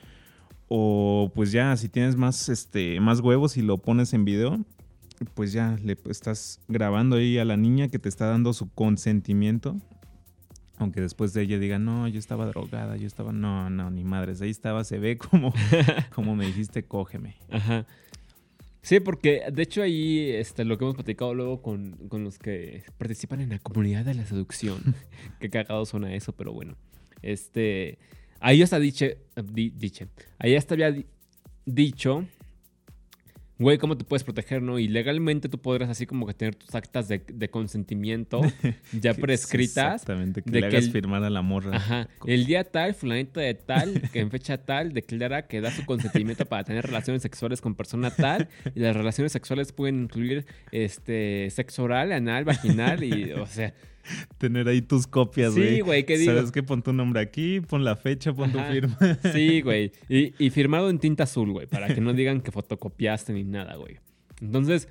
O 0.67 1.32
pues 1.36 1.51
ya, 1.51 1.75
si 1.75 1.89
tienes 1.89 2.15
más, 2.15 2.47
este, 2.47 2.99
más 3.01 3.19
huevos 3.19 3.58
y 3.58 3.62
lo 3.62 3.77
pones 3.77 4.13
en 4.13 4.23
video, 4.23 4.63
pues 5.34 5.51
ya 5.51 5.77
le 5.84 5.97
estás 6.10 6.62
grabando 6.67 7.17
ahí 7.17 7.38
a 7.38 7.45
la 7.45 7.58
niña 7.58 7.89
que 7.89 7.99
te 7.99 8.10
está 8.10 8.27
dando 8.27 8.54
su 8.54 8.69
consentimiento. 8.71 9.77
Aunque 10.77 10.99
después 10.99 11.34
de 11.34 11.43
ella 11.43 11.60
diga, 11.60 11.77
no, 11.77 12.08
yo 12.08 12.17
estaba 12.17 12.45
drogada, 12.47 12.95
yo 12.97 13.06
estaba, 13.06 13.32
no, 13.32 13.69
no, 13.69 13.91
ni 13.91 14.04
madres, 14.04 14.41
ahí 14.41 14.49
estaba, 14.49 14.84
se 14.84 14.97
ve 14.97 15.17
como, 15.17 15.54
como 16.15 16.36
me 16.36 16.47
dijiste, 16.47 16.84
cógeme. 16.84 17.36
Ajá. 17.51 17.86
Sí, 18.82 19.00
porque 19.00 19.44
de 19.52 19.62
hecho 19.63 19.84
ahí 19.84 20.30
este, 20.32 20.65
lo 20.65 20.78
que 20.78 20.86
hemos 20.86 20.96
platicado 20.96 21.34
luego 21.36 21.62
con, 21.62 21.91
con 22.10 22.24
los 22.24 22.39
que 22.39 22.84
participan 22.98 23.39
en 23.41 23.50
la 23.50 23.60
comunidad 23.60 24.04
de 24.06 24.15
la 24.15 24.26
seducción. 24.26 24.96
Qué 25.39 25.50
cagados 25.50 25.89
suena 25.89 26.13
eso, 26.15 26.34
pero 26.34 26.52
bueno. 26.52 26.76
Este. 27.22 28.00
Ahí 28.39 28.58
ya 28.58 28.63
está 28.63 28.80
diche. 28.80 29.17
di- 29.54 29.70
diche. 29.70 30.08
Ahí 30.39 30.54
ya 30.54 30.58
está 30.58 30.74
había 30.74 30.91
di- 30.91 31.06
dicho. 31.65 32.26
Güey, 33.62 33.78
¿cómo 33.78 33.95
te 33.95 34.04
puedes 34.04 34.24
proteger, 34.24 34.62
no? 34.62 34.80
Y 34.80 34.88
legalmente 34.88 35.47
tú 35.47 35.60
podrás 35.60 35.89
así 35.89 36.06
como 36.08 36.26
que 36.26 36.34
tener 36.34 36.56
tus 36.56 36.74
actas 36.74 37.08
de, 37.08 37.19
de 37.32 37.50
consentimiento 37.50 38.41
ya 38.91 39.13
prescritas. 39.13 40.02
Exactamente, 40.02 40.41
que 40.41 40.50
de 40.50 40.62
le 40.62 40.69
que 40.69 40.76
hagas 40.78 40.86
el- 40.88 40.91
firmar 40.91 41.24
a 41.24 41.30
la 41.30 41.41
morra. 41.41 41.76
Ajá. 41.78 42.08
El 42.26 42.45
día 42.45 42.63
tal, 42.63 42.95
fulanito 42.95 43.39
de 43.39 43.54
tal, 43.54 44.10
que 44.12 44.19
en 44.19 44.32
fecha 44.32 44.58
tal, 44.58 44.93
declara 44.93 45.47
que 45.47 45.62
da 45.62 45.69
su 45.71 45.86
consentimiento 45.86 46.45
para 46.45 46.63
tener 46.63 46.86
relaciones 46.86 47.21
sexuales 47.21 47.62
con 47.62 47.76
persona 47.76 48.10
tal. 48.10 48.50
Y 48.74 48.80
las 48.80 48.95
relaciones 48.95 49.32
sexuales 49.32 49.71
pueden 49.71 50.04
incluir 50.04 50.45
este 50.71 51.50
sexo 51.52 51.84
oral, 51.84 52.12
anal, 52.12 52.43
vaginal 52.45 53.04
y, 53.04 53.32
o 53.34 53.45
sea, 53.45 53.74
Tener 54.38 54.68
ahí 54.68 54.82
tus 54.82 55.08
copias, 55.08 55.54
Sí, 55.54 55.60
güey. 55.62 55.82
güey, 55.82 56.06
¿qué 56.06 56.18
digo? 56.18 56.34
¿Sabes 56.34 56.52
qué? 56.52 56.64
Pon 56.64 56.82
tu 56.82 56.94
nombre 56.94 57.22
aquí, 57.22 57.62
pon 57.62 57.84
la 57.84 57.96
fecha, 57.96 58.34
pon 58.34 58.50
Ajá. 58.50 58.68
tu 58.68 58.74
firma. 58.74 58.98
sí, 59.34 59.62
güey. 59.64 59.92
Y, 60.10 60.34
y 60.44 60.50
firmado 60.50 60.90
en 60.90 61.00
tinta 61.00 61.24
azul, 61.24 61.52
güey, 61.52 61.68
para 61.68 61.94
que 61.94 62.02
no 62.02 62.14
digan 62.14 62.42
que 62.42 62.52
fotocopiaste 62.52 63.34
ni 63.34 63.44
nada, 63.44 63.76
güey. 63.76 63.98
Entonces, 64.42 64.88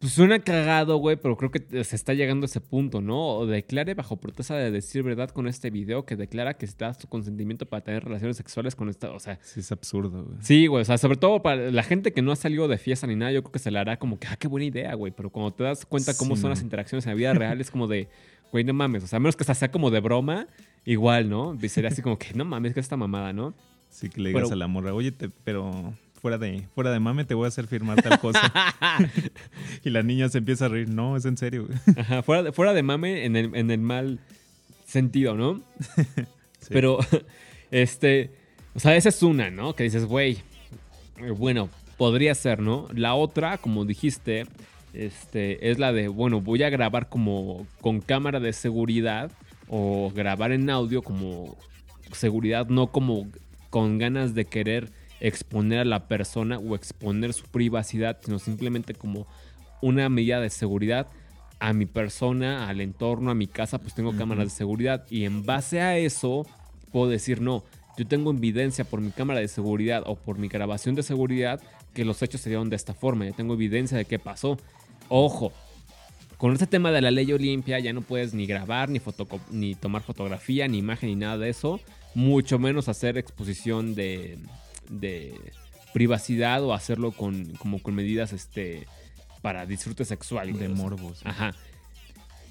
pues 0.00 0.14
suena 0.14 0.38
cagado, 0.38 0.96
güey, 0.96 1.16
pero 1.16 1.36
creo 1.36 1.50
que 1.50 1.84
se 1.84 1.94
está 1.94 2.14
llegando 2.14 2.44
a 2.44 2.46
ese 2.46 2.60
punto, 2.60 3.00
¿no? 3.02 3.36
O 3.36 3.46
declare 3.46 3.92
bajo 3.94 4.16
protesta 4.16 4.56
de 4.56 4.70
decir 4.70 5.02
verdad 5.02 5.28
con 5.30 5.46
este 5.46 5.68
video 5.70 6.06
que 6.06 6.16
declara 6.16 6.54
que 6.54 6.64
está 6.64 6.94
su 6.94 7.06
consentimiento 7.06 7.66
para 7.66 7.84
tener 7.84 8.02
relaciones 8.04 8.38
sexuales 8.38 8.74
con 8.74 8.88
esta, 8.88 9.10
o 9.12 9.20
sea, 9.20 9.38
Sí, 9.42 9.60
es 9.60 9.70
absurdo, 9.70 10.24
güey. 10.24 10.38
Sí, 10.40 10.66
güey, 10.66 10.82
o 10.82 10.84
sea, 10.86 10.96
sobre 10.96 11.18
todo 11.18 11.42
para 11.42 11.70
la 11.70 11.82
gente 11.82 12.12
que 12.14 12.22
no 12.22 12.32
ha 12.32 12.36
salido 12.36 12.66
de 12.66 12.78
fiesta 12.78 13.06
ni 13.06 13.14
nada, 13.14 13.30
yo 13.32 13.42
creo 13.42 13.52
que 13.52 13.58
se 13.58 13.70
le 13.70 13.78
hará 13.78 13.98
como 13.98 14.18
que, 14.18 14.26
ah, 14.28 14.36
qué 14.38 14.48
buena 14.48 14.64
idea, 14.64 14.94
güey, 14.94 15.12
pero 15.14 15.28
cuando 15.28 15.52
te 15.52 15.64
das 15.64 15.84
cuenta 15.84 16.16
cómo 16.16 16.34
Sí, 16.34 16.40
son 16.42 16.50
las 16.50 16.62
interacciones 16.62 17.04
en 17.04 17.10
la 17.10 17.16
vida 17.16 17.34
real, 17.34 17.60
es 17.60 17.70
como 17.70 17.86
de, 17.86 18.08
güey, 18.52 18.64
no 18.64 18.72
mames, 18.72 19.04
o 19.04 19.06
sea, 19.06 19.18
a 19.18 19.20
menos 19.20 19.36
que 19.36 19.42
hasta 19.42 19.54
sea 19.54 19.70
como 19.70 19.90
de 19.90 20.00
broma, 20.00 20.46
igual, 20.86 21.28
¿no? 21.28 21.58
Sería 21.68 21.90
así 21.90 22.00
como 22.00 22.18
que, 22.18 22.32
no 22.32 22.46
mames, 22.46 22.72
que 22.72 22.80
esta 22.80 22.96
mamada, 22.96 23.34
¿no? 23.34 23.52
Sí, 23.90 24.08
que 24.08 24.20
le 24.22 24.30
digas 24.30 24.44
Pero- 24.44 24.54
a 24.54 24.56
la 24.56 24.66
morra, 24.66 24.94
oye, 24.94 25.12
te- 25.12 25.28
pero 25.28 25.92
fuera 26.20 26.38
de, 26.38 26.66
fuera 26.74 26.90
de 26.90 27.00
mame 27.00 27.24
te 27.24 27.34
voy 27.34 27.46
a 27.46 27.48
hacer 27.48 27.66
firmar 27.66 28.02
tal 28.02 28.20
cosa. 28.20 28.52
y 29.84 29.90
la 29.90 30.02
niña 30.02 30.28
se 30.28 30.38
empieza 30.38 30.66
a 30.66 30.68
reír. 30.68 30.88
No, 30.88 31.16
es 31.16 31.24
en 31.24 31.36
serio. 31.36 31.68
Ajá, 31.96 32.22
fuera 32.22 32.42
de, 32.42 32.52
fuera 32.52 32.74
de 32.74 32.82
mame 32.82 33.24
en 33.24 33.36
el, 33.36 33.54
en 33.54 33.70
el 33.70 33.80
mal 33.80 34.20
sentido, 34.86 35.34
¿no? 35.34 35.62
Sí. 36.60 36.68
Pero, 36.74 36.98
este, 37.70 38.32
o 38.74 38.80
sea, 38.80 38.94
esa 38.94 39.08
es 39.08 39.22
una, 39.22 39.50
¿no? 39.50 39.74
Que 39.74 39.84
dices, 39.84 40.04
güey, 40.04 40.42
bueno, 41.38 41.70
podría 41.96 42.34
ser, 42.34 42.60
¿no? 42.60 42.86
La 42.92 43.14
otra, 43.14 43.56
como 43.56 43.86
dijiste, 43.86 44.44
este, 44.92 45.70
es 45.70 45.78
la 45.78 45.94
de, 45.94 46.08
bueno, 46.08 46.42
voy 46.42 46.62
a 46.62 46.68
grabar 46.68 47.08
como 47.08 47.66
con 47.80 48.02
cámara 48.02 48.40
de 48.40 48.52
seguridad 48.52 49.32
o 49.68 50.12
grabar 50.14 50.52
en 50.52 50.68
audio 50.68 51.00
como 51.00 51.56
seguridad, 52.12 52.66
no 52.66 52.88
como 52.88 53.26
con 53.70 53.96
ganas 53.96 54.34
de 54.34 54.44
querer 54.44 54.92
exponer 55.20 55.80
a 55.80 55.84
la 55.84 56.08
persona 56.08 56.58
o 56.58 56.74
exponer 56.74 57.32
su 57.32 57.44
privacidad, 57.44 58.18
sino 58.24 58.38
simplemente 58.38 58.94
como 58.94 59.26
una 59.82 60.08
medida 60.08 60.40
de 60.40 60.50
seguridad 60.50 61.06
a 61.58 61.72
mi 61.74 61.86
persona, 61.86 62.68
al 62.68 62.80
entorno, 62.80 63.30
a 63.30 63.34
mi 63.34 63.46
casa, 63.46 63.78
pues 63.78 63.94
tengo 63.94 64.16
cámaras 64.16 64.46
de 64.46 64.50
seguridad 64.50 65.06
y 65.10 65.24
en 65.24 65.44
base 65.44 65.80
a 65.80 65.98
eso 65.98 66.46
puedo 66.90 67.10
decir, 67.10 67.42
no, 67.42 67.64
yo 67.98 68.06
tengo 68.06 68.30
evidencia 68.30 68.84
por 68.84 69.00
mi 69.00 69.10
cámara 69.10 69.40
de 69.40 69.48
seguridad 69.48 70.02
o 70.06 70.16
por 70.16 70.38
mi 70.38 70.48
grabación 70.48 70.94
de 70.94 71.02
seguridad 71.02 71.60
que 71.92 72.04
los 72.04 72.22
hechos 72.22 72.40
se 72.40 72.48
dieron 72.48 72.70
de 72.70 72.76
esta 72.76 72.94
forma, 72.94 73.26
ya 73.26 73.32
tengo 73.32 73.54
evidencia 73.54 73.98
de 73.98 74.06
qué 74.06 74.18
pasó. 74.18 74.56
Ojo, 75.08 75.52
con 76.38 76.54
este 76.54 76.66
tema 76.66 76.90
de 76.92 77.02
la 77.02 77.10
ley 77.10 77.30
Olimpia 77.32 77.78
ya 77.78 77.92
no 77.92 78.00
puedes 78.00 78.32
ni 78.32 78.46
grabar, 78.46 78.88
ni, 78.88 79.02
ni 79.50 79.74
tomar 79.74 80.02
fotografía, 80.02 80.66
ni 80.66 80.78
imagen, 80.78 81.10
ni 81.10 81.16
nada 81.16 81.36
de 81.36 81.50
eso. 81.50 81.78
Mucho 82.14 82.58
menos 82.58 82.88
hacer 82.88 83.18
exposición 83.18 83.94
de, 83.94 84.38
de 84.90 85.34
privacidad 85.92 86.62
o 86.62 86.74
hacerlo 86.74 87.12
con, 87.12 87.52
como 87.54 87.82
con 87.82 87.94
medidas 87.94 88.32
este, 88.32 88.86
para 89.42 89.66
disfrute 89.66 90.04
sexual. 90.04 90.52
De 90.52 90.68
morbos. 90.68 91.20
Ajá. 91.24 91.54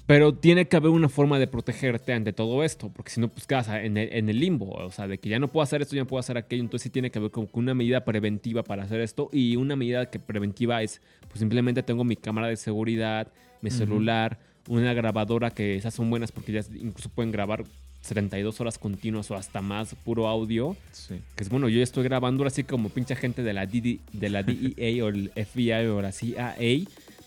Pero 0.06 0.34
tiene 0.34 0.66
que 0.66 0.76
haber 0.76 0.90
una 0.90 1.08
forma 1.08 1.38
de 1.38 1.46
protegerte 1.46 2.12
ante 2.12 2.32
todo 2.32 2.64
esto, 2.64 2.90
porque 2.92 3.12
si 3.12 3.20
no, 3.20 3.28
pues 3.28 3.46
quedas 3.46 3.68
en 3.68 3.96
el, 3.96 4.12
en 4.12 4.28
el 4.28 4.40
limbo, 4.40 4.70
o 4.72 4.90
sea, 4.90 5.06
de 5.06 5.18
que 5.18 5.28
ya 5.28 5.38
no 5.38 5.46
puedo 5.46 5.62
hacer 5.62 5.82
esto, 5.82 5.94
ya 5.94 6.02
no 6.02 6.08
puedo 6.08 6.18
hacer 6.18 6.36
aquello, 6.36 6.64
entonces 6.64 6.82
sí 6.82 6.90
tiene 6.90 7.12
que 7.12 7.20
haber 7.20 7.30
como 7.30 7.48
una 7.52 7.74
medida 7.74 8.04
preventiva 8.04 8.64
para 8.64 8.82
hacer 8.82 9.00
esto, 9.02 9.28
y 9.32 9.54
una 9.54 9.76
medida 9.76 10.10
que 10.10 10.18
preventiva 10.18 10.82
es, 10.82 11.00
pues 11.28 11.38
simplemente 11.38 11.84
tengo 11.84 12.02
mi 12.02 12.16
cámara 12.16 12.48
de 12.48 12.56
seguridad, 12.56 13.28
mi 13.60 13.70
celular, 13.70 14.40
una 14.68 14.94
grabadora 14.94 15.50
que 15.50 15.76
esas 15.76 15.94
son 15.94 16.10
buenas 16.10 16.32
porque 16.32 16.52
ya 16.52 16.60
incluso 16.74 17.08
pueden 17.10 17.30
grabar 17.30 17.64
72 18.00 18.60
horas 18.60 18.78
continuas 18.78 19.30
o 19.30 19.34
hasta 19.36 19.60
más 19.60 19.94
puro 19.94 20.26
audio, 20.28 20.76
Sí. 20.92 21.20
que 21.36 21.44
es 21.44 21.50
bueno, 21.50 21.68
yo 21.68 21.82
estoy 21.82 22.04
grabando 22.04 22.44
así 22.46 22.64
como 22.64 22.88
pinche 22.88 23.14
gente 23.16 23.42
de 23.42 23.52
la, 23.52 23.66
DD 23.66 24.00
de 24.12 24.28
la 24.30 24.42
DEA 24.42 25.04
o 25.04 25.08
el 25.08 25.30
FBI 25.34 25.86
o 25.86 26.00
la 26.00 26.12
CIA, 26.12 26.54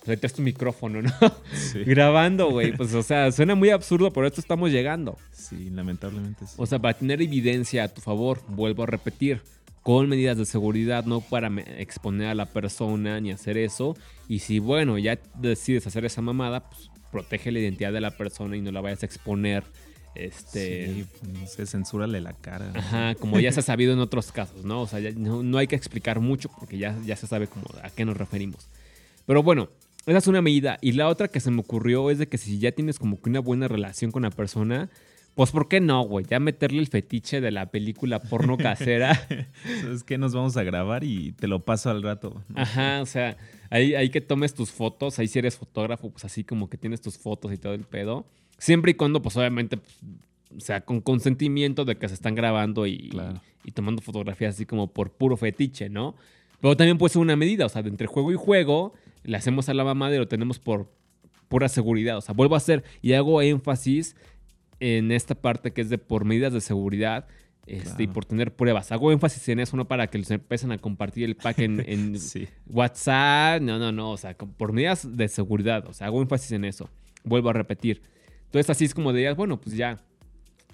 pues 0.04 0.24
ahí 0.24 0.32
tu 0.36 0.42
micrófono, 0.42 1.02
¿no? 1.02 1.12
Sí. 1.54 1.80
grabando, 1.86 2.50
güey. 2.50 2.76
Pues, 2.76 2.94
o 2.94 3.04
sea, 3.04 3.32
suena 3.32 3.56
muy 3.56 3.70
absurdo, 3.70 4.12
pero 4.12 4.26
a 4.26 4.28
esto 4.28 4.42
estamos 4.42 4.72
llegando. 4.72 5.18
Sí, 5.32 5.70
lamentablemente 5.70 6.46
sí. 6.46 6.56
O 6.58 6.66
sea, 6.66 6.80
para 6.80 6.98
tener 6.98 7.22
evidencia 7.22 7.86
a 7.86 7.88
tu 7.88 8.02
favor, 8.02 8.42
vuelvo 8.50 8.84
a 8.84 8.86
repetir, 8.86 9.42
con 9.82 10.08
medidas 10.10 10.38
de 10.38 10.46
seguridad, 10.46 11.06
no 11.06 11.22
para 11.22 11.50
exponer 11.78 12.28
a 12.30 12.36
la 12.36 12.46
persona 12.48 13.20
ni 13.20 13.32
hacer 13.32 13.58
eso. 13.58 13.96
Y 14.28 14.40
si, 14.40 14.60
bueno, 14.60 14.98
ya 14.98 15.20
decides 15.36 15.86
hacer 15.88 16.06
esa 16.06 16.22
mamada, 16.22 16.70
pues 16.70 16.90
protege 17.12 17.52
la 17.52 17.60
identidad 17.60 17.94
de 17.94 18.02
la 18.02 18.12
persona 18.12 18.58
y 18.58 18.62
no 18.62 18.72
la 18.72 18.82
vayas 18.82 19.04
a 19.04 19.06
exponer. 19.06 19.64
Este. 20.16 20.94
Sí, 20.94 21.06
pues, 21.20 21.34
no 21.34 21.48
sé, 21.48 21.66
censúrale 21.66 22.22
la 22.22 22.34
cara. 22.34 22.72
Ajá, 22.76 23.16
como 23.16 23.40
ya 23.40 23.52
se 23.52 23.60
ha 23.60 23.64
sabido 23.64 23.94
en 23.94 24.00
otros 24.00 24.32
casos, 24.32 24.64
¿no? 24.64 24.82
O 24.82 24.88
sea, 24.88 25.00
ya 25.00 25.12
no, 25.12 25.44
no 25.44 25.58
hay 25.58 25.68
que 25.68 25.76
explicar 25.76 26.20
mucho 26.20 26.50
porque 26.60 26.78
ya, 26.78 26.98
ya 27.06 27.16
se 27.16 27.28
sabe 27.28 27.48
como 27.48 27.66
a 27.82 27.90
qué 27.90 28.06
nos 28.06 28.18
referimos. 28.18 28.68
Pero 29.26 29.42
bueno, 29.42 29.70
esa 30.06 30.18
es 30.18 30.28
una 30.28 30.42
medida. 30.42 30.78
Y 30.82 30.94
la 30.94 31.08
otra 31.08 31.28
que 31.28 31.40
se 31.40 31.50
me 31.52 31.62
ocurrió 31.62 32.10
es 32.10 32.18
de 32.18 32.28
que 32.28 32.38
si 32.38 32.60
ya 32.60 32.72
tienes 32.72 33.00
como 33.00 33.22
que 33.22 33.30
una 33.30 33.40
buena 33.40 33.68
relación 33.68 34.12
con 34.12 34.24
la 34.24 34.30
persona, 34.30 34.90
pues 35.36 35.52
¿por 35.52 35.68
qué 35.68 35.80
no, 35.80 36.02
güey? 36.04 36.26
Ya 36.30 36.40
meterle 36.40 36.80
el 36.80 36.88
fetiche 36.88 37.42
de 37.42 37.52
la 37.52 37.68
película 37.72 38.20
porno 38.20 38.58
casera. 38.58 39.16
¿Sabes 39.82 40.04
qué? 40.04 40.18
Nos 40.18 40.34
vamos 40.34 40.58
a 40.58 40.64
grabar 40.64 41.04
y 41.04 41.32
te 41.32 41.48
lo 41.48 41.64
paso 41.66 41.90
al 41.90 42.04
rato. 42.04 42.44
¿no? 42.50 42.62
Ajá, 42.62 43.02
o 43.02 43.06
sea, 43.06 43.38
ahí, 43.70 43.96
ahí 43.96 44.10
que 44.10 44.22
tomes 44.22 44.54
tus 44.54 44.72
fotos, 44.72 45.18
ahí 45.20 45.28
si 45.28 45.40
eres 45.40 45.58
fotógrafo, 45.58 46.12
pues 46.12 46.26
así 46.26 46.44
como 46.44 46.70
que 46.70 46.78
tienes 46.78 47.02
tus 47.02 47.18
fotos 47.18 47.52
y 47.54 47.58
todo 47.58 47.74
el 47.74 47.82
pedo. 47.84 48.26
Siempre 48.58 48.92
y 48.92 48.94
cuando, 48.94 49.22
pues 49.22 49.36
obviamente, 49.36 49.78
pues, 49.78 49.98
o 50.56 50.60
sea, 50.60 50.82
con 50.82 51.02
consentimiento 51.02 51.84
de 51.84 51.98
que 51.98 52.08
se 52.08 52.14
están 52.14 52.36
grabando 52.36 52.86
y, 52.86 53.10
Claro. 53.10 53.42
y 53.64 53.72
tomando 53.72 54.02
fotografías 54.04 54.54
así 54.56 54.66
como 54.68 54.88
por 54.94 55.12
puro 55.12 55.36
fetiche, 55.36 55.90
¿no? 55.90 56.16
Pero 56.62 56.78
también 56.78 56.98
puede 56.98 57.12
ser 57.12 57.22
una 57.22 57.36
medida, 57.36 57.66
o 57.66 57.70
sea, 57.70 57.82
de 57.82 57.90
entre 57.90 58.08
juego 58.08 58.32
y 58.32 58.36
juego, 58.36 58.94
le 59.24 59.36
hacemos 59.36 59.68
a 59.68 59.74
la 59.74 59.84
mamá 59.84 60.14
y 60.14 60.18
lo 60.18 60.28
tenemos 60.28 60.60
por 60.60 60.90
pura 61.50 61.68
seguridad. 61.70 62.18
O 62.18 62.22
sea, 62.22 62.34
vuelvo 62.34 62.56
a 62.56 62.58
hacer 62.58 62.84
y 63.02 63.14
hago 63.14 63.42
énfasis 63.42 64.16
en 64.80 65.12
esta 65.12 65.36
parte 65.36 65.72
que 65.72 65.82
es 65.82 65.90
de 65.90 65.98
por 65.98 66.26
medidas 66.26 66.54
de 66.54 66.62
seguridad. 66.62 67.28
Este, 67.66 68.04
Y 68.04 68.06
Claro. 68.08 68.14
por 68.14 68.26
tener 68.26 68.54
pruebas. 68.56 68.92
Hago 68.92 69.12
énfasis 69.14 69.48
en 69.48 69.60
eso, 69.60 69.78
no 69.78 69.88
para 69.88 70.08
que 70.08 70.18
les 70.18 70.30
empiecen 70.32 70.74
a 70.74 70.78
compartir 70.78 71.24
el 71.24 71.36
pack 71.38 71.60
en, 71.60 71.80
en 71.88 72.20
Sí. 72.20 72.48
WhatsApp. 72.68 73.62
No, 73.62 73.80
no, 73.80 73.92
no. 73.94 74.12
O 74.12 74.18
sea, 74.18 74.36
por 74.38 74.74
medidas 74.74 75.16
de 75.16 75.28
seguridad. 75.30 75.86
O 75.88 75.94
sea, 75.94 76.08
hago 76.08 76.22
énfasis 76.22 76.52
en 76.52 76.66
eso. 76.66 76.90
Vuelvo 77.24 77.50
a 77.50 77.54
repetir. 77.54 78.02
Entonces, 78.46 78.70
así 78.70 78.84
es 78.86 78.94
como 78.94 79.14
dirías, 79.14 79.36
bueno, 79.38 79.62
pues 79.62 79.76
ya. 79.78 80.02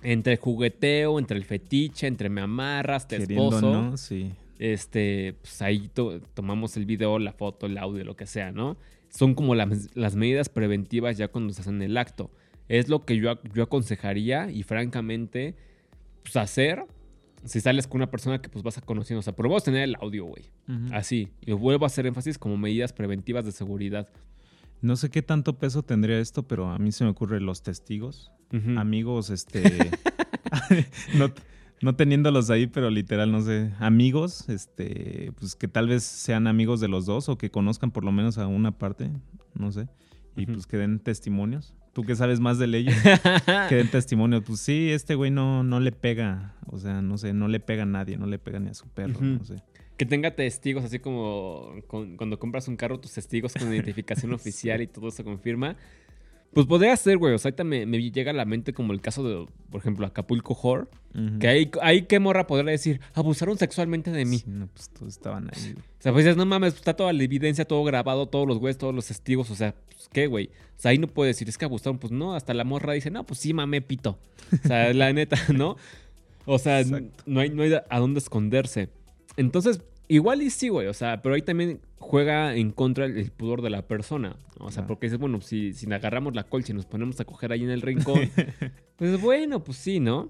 Entre 0.02 0.34
el 0.34 0.40
jugueteo, 0.40 1.20
entre 1.20 1.38
el 1.38 1.44
fetiche, 1.46 2.08
entre 2.08 2.30
me 2.30 2.42
amarras, 2.42 3.08
te 3.08 3.18
Queriendo, 3.20 3.50
esposo. 3.56 3.72
¿no? 3.72 3.98
Sí. 3.98 4.32
Este, 4.58 5.36
pues 5.42 5.62
ahí 5.62 5.90
to- 5.94 6.22
tomamos 6.34 6.76
el 6.78 6.86
video, 6.86 7.20
la 7.20 7.34
foto, 7.34 7.66
el 7.68 7.78
audio, 7.78 8.04
lo 8.04 8.16
que 8.16 8.26
sea, 8.26 8.52
¿no? 8.52 8.78
Son 9.10 9.36
como 9.36 9.56
las, 9.56 9.96
las 9.96 10.16
medidas 10.16 10.50
preventivas 10.50 11.18
ya 11.18 11.28
cuando 11.28 11.54
se 11.54 11.62
hacen 11.62 11.82
el 11.82 11.98
acto. 11.98 12.32
Es 12.70 12.88
lo 12.88 13.04
que 13.04 13.18
yo, 13.18 13.42
yo 13.54 13.64
aconsejaría 13.64 14.50
y 14.50 14.64
francamente, 14.64 15.56
pues 16.24 16.38
hacer 16.38 16.86
si 17.46 17.62
sales 17.62 17.88
con 17.88 17.98
una 18.00 18.12
persona 18.12 18.42
que 18.42 18.50
pues 18.50 18.64
vas 18.64 18.78
a 18.78 18.82
conocer. 18.82 19.18
O 19.18 19.22
sea, 19.22 19.36
pero 19.36 19.50
vamos 19.50 19.64
a 19.64 19.66
tener 19.66 19.84
el 19.84 19.96
audio, 19.96 20.26
güey. 20.26 20.52
Así. 20.92 21.30
Y 21.46 21.52
vuelvo 21.54 21.86
a 21.86 21.88
hacer 21.88 22.06
énfasis 22.06 22.38
como 22.38 22.58
medidas 22.58 22.94
preventivas 22.94 23.46
de 23.46 23.52
seguridad. 23.52 24.10
No 24.82 24.96
sé 24.96 25.10
qué 25.10 25.22
tanto 25.22 25.58
peso 25.58 25.84
tendría 25.84 26.20
esto, 26.20 26.44
pero 26.48 26.70
a 26.70 26.78
mí 26.78 26.92
se 26.92 27.04
me 27.04 27.10
ocurren 27.10 27.46
los 27.46 27.64
testigos. 27.64 28.32
Amigos, 28.78 29.30
este. 29.30 29.64
no, 31.18 31.32
no 31.82 31.96
teniéndolos 31.96 32.50
ahí, 32.50 32.68
pero 32.68 32.90
literal, 32.90 33.32
no 33.32 33.42
sé. 33.42 33.72
Amigos, 33.80 34.50
este. 34.50 35.32
Pues 35.40 35.56
que 35.56 35.68
tal 35.68 35.88
vez 35.88 36.04
sean 36.04 36.48
amigos 36.48 36.80
de 36.80 36.88
los 36.88 37.06
dos 37.06 37.30
o 37.30 37.38
que 37.38 37.52
conozcan 37.52 37.92
por 37.92 38.04
lo 38.04 38.12
menos 38.12 38.38
a 38.38 38.48
una 38.48 38.78
parte, 38.78 39.12
no 39.54 39.72
sé. 39.72 39.88
Y 40.36 40.46
pues 40.46 40.68
que 40.68 40.78
den 40.78 41.00
testimonios. 41.00 41.76
Tú 42.00 42.06
que 42.06 42.16
sabes 42.16 42.40
más 42.40 42.58
de 42.58 42.68
leyes, 42.68 42.96
que 43.70 43.76
den 43.76 43.90
testimonio. 43.92 44.42
Pues 44.42 44.62
sí, 44.62 44.90
este 44.92 45.16
güey 45.16 45.32
no, 45.32 45.64
no 45.64 45.80
le 45.82 45.92
pega, 45.92 46.56
o 46.68 46.78
sea, 46.78 47.02
no 47.02 47.18
sé, 47.18 47.34
no 47.34 47.48
le 47.50 47.60
pega 47.60 47.84
a 47.84 47.86
nadie, 47.86 48.18
no 48.18 48.26
le 48.26 48.40
pega 48.40 48.60
ni 48.60 48.70
a 48.70 48.74
su 48.74 48.88
perro, 48.88 49.20
no 49.22 49.44
sé. 49.44 49.56
Que 49.98 50.06
tenga 50.06 50.34
testigos, 50.34 50.86
así 50.86 51.00
como 51.00 51.74
con- 51.88 52.16
cuando 52.16 52.40
compras 52.40 52.70
un 52.70 52.78
carro, 52.78 53.02
tus 53.02 53.12
testigos 53.12 53.54
con 53.54 53.68
identificación 53.74 54.32
oficial 54.34 54.82
y 54.82 54.88
todo 54.88 55.12
se 55.12 55.26
confirma. 55.26 55.76
Pues 56.54 56.66
podría 56.66 56.96
ser, 56.98 57.18
güey. 57.18 57.34
O 57.34 57.38
sea, 57.38 57.50
ahorita 57.50 57.64
me, 57.64 57.86
me 57.86 58.00
llega 58.12 58.32
a 58.32 58.34
la 58.34 58.46
mente 58.46 58.74
como 58.74 58.92
el 58.94 59.02
caso 59.02 59.24
de, 59.24 59.46
por 59.70 59.82
ejemplo, 59.82 60.06
Acapulco 60.08 60.58
Horror. 60.62 60.90
Que 61.40 61.48
ahí, 61.48 61.72
ahí 61.82 62.02
qué 62.04 62.20
morra 62.20 62.46
podría 62.48 62.72
decir, 62.72 63.02
abusaron 63.14 63.58
sexualmente 63.58 64.12
de 64.12 64.26
mí. 64.26 64.40
Sí, 64.40 64.46
no, 64.48 64.68
pues 64.68 64.90
todos 64.90 65.14
estaban 65.14 65.50
ahí. 65.54 65.74
güey. 65.74 65.76
O 65.78 66.02
sea, 66.02 66.12
pues 66.12 66.26
dices, 66.26 66.38
no 66.38 66.46
mames, 66.46 66.76
está 66.76 66.96
toda 66.96 67.12
la 67.14 67.24
evidencia, 67.24 67.66
todo 67.66 67.84
grabado, 67.84 68.28
todos 68.28 68.48
los 68.48 68.60
güeyes, 68.60 68.78
todos 68.78 68.94
los 68.96 69.08
testigos. 69.08 69.50
O 69.52 69.56
sea, 69.56 69.74
pues, 69.90 70.10
¿qué, 70.12 70.28
güey? 70.28 70.48
O 70.48 70.82
sea, 70.82 70.92
ahí 70.92 70.98
no 70.98 71.08
puede 71.08 71.30
decir, 71.30 71.50
es 71.50 71.58
que 71.58 71.66
abusaron. 71.66 71.98
Pues 72.00 72.12
no, 72.12 72.36
hasta 72.36 72.54
la 72.54 72.64
morra 72.64 72.94
dice, 72.94 73.10
no, 73.12 73.26
pues 73.26 73.40
sí, 73.40 73.54
mame, 73.54 73.82
pito. 73.82 74.18
O 74.64 74.68
sea, 74.68 74.94
la 74.94 75.12
neta, 75.14 75.38
¿no? 75.54 75.78
O 76.46 76.58
sea, 76.58 76.80
Exacto. 76.82 77.24
no 77.26 77.42
hay, 77.42 77.50
no 77.50 77.64
hay 77.64 77.74
a 77.74 78.00
dónde 78.00 78.20
esconderse. 78.20 78.90
Entonces, 79.38 79.82
igual 80.10 80.42
y 80.42 80.50
sí, 80.50 80.68
güey. 80.68 80.88
O 80.88 80.94
sea, 80.94 81.22
pero 81.22 81.36
ahí 81.36 81.42
también 81.42 81.80
juega 81.98 82.56
en 82.56 82.72
contra 82.72 83.06
el, 83.06 83.18
el 83.18 83.32
pudor 83.32 83.62
de 83.62 83.70
la 83.70 83.88
persona. 83.88 84.36
¿no? 84.60 84.66
O 84.66 84.72
sea, 84.72 84.86
porque 84.86 85.06
dices, 85.06 85.20
bueno, 85.20 85.40
si, 85.40 85.74
si 85.74 85.92
agarramos 85.92 86.36
la 86.36 86.44
colcha 86.44 86.74
y 86.74 86.76
nos 86.76 86.86
ponemos 86.86 87.20
a 87.22 87.26
coger 87.26 87.54
ahí 87.54 87.64
en 87.64 87.70
el 87.70 87.82
rincón, 87.82 88.30
pues 88.98 89.22
bueno, 89.22 89.64
pues 89.64 89.78
sí, 89.78 90.02
¿no? 90.02 90.30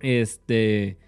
Este. 0.00 0.98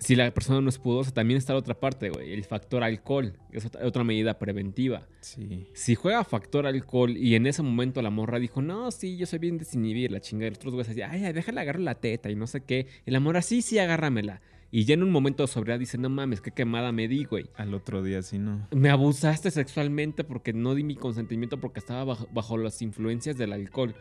Si 0.00 0.14
la 0.14 0.32
persona 0.32 0.60
no 0.60 0.68
es 0.68 0.78
pudorosa, 0.78 1.10
también 1.10 1.38
está 1.38 1.54
la 1.54 1.58
otra 1.58 1.74
parte, 1.74 2.08
güey. 2.10 2.32
El 2.32 2.44
factor 2.44 2.84
alcohol. 2.84 3.32
que 3.50 3.58
Es 3.58 3.66
otra, 3.66 3.84
otra 3.84 4.04
medida 4.04 4.38
preventiva. 4.38 5.08
Sí. 5.18 5.66
Si 5.74 5.96
juega 5.96 6.22
factor 6.22 6.68
alcohol 6.68 7.16
y 7.16 7.34
en 7.34 7.48
ese 7.48 7.64
momento 7.64 8.00
la 8.00 8.10
morra 8.10 8.38
dijo, 8.38 8.62
no, 8.62 8.92
sí, 8.92 9.16
yo 9.16 9.26
soy 9.26 9.40
bien 9.40 9.58
desinhibir, 9.58 10.12
la 10.12 10.20
chingada. 10.20 10.50
Los 10.50 10.58
otros 10.58 10.74
güeyes 10.74 10.90
así, 10.90 11.02
ay, 11.02 11.32
déjale 11.32 11.60
agarrar 11.60 11.82
la 11.82 11.96
teta 11.96 12.30
y 12.30 12.36
no 12.36 12.46
sé 12.46 12.60
qué. 12.60 12.86
Y 13.06 13.10
la 13.10 13.18
morra, 13.18 13.42
sí, 13.42 13.60
sí, 13.60 13.80
agárramela. 13.80 14.40
Y 14.70 14.84
ya 14.84 14.94
en 14.94 15.02
un 15.02 15.10
momento 15.10 15.42
de 15.42 15.46
sobriedad 15.46 15.78
dice, 15.78 15.96
no 15.96 16.10
mames, 16.10 16.40
qué 16.42 16.50
quemada 16.50 16.92
me 16.92 17.08
di, 17.08 17.24
güey. 17.24 17.46
Al 17.56 17.72
otro 17.72 18.02
día 18.02 18.20
sí, 18.20 18.38
no. 18.38 18.66
Me 18.70 18.90
abusaste 18.90 19.50
sexualmente 19.50 20.24
porque 20.24 20.52
no 20.52 20.74
di 20.74 20.84
mi 20.84 20.94
consentimiento 20.94 21.58
porque 21.58 21.80
estaba 21.80 22.04
bajo, 22.04 22.28
bajo 22.32 22.58
las 22.58 22.82
influencias 22.82 23.38
del 23.38 23.54
alcohol. 23.54 23.94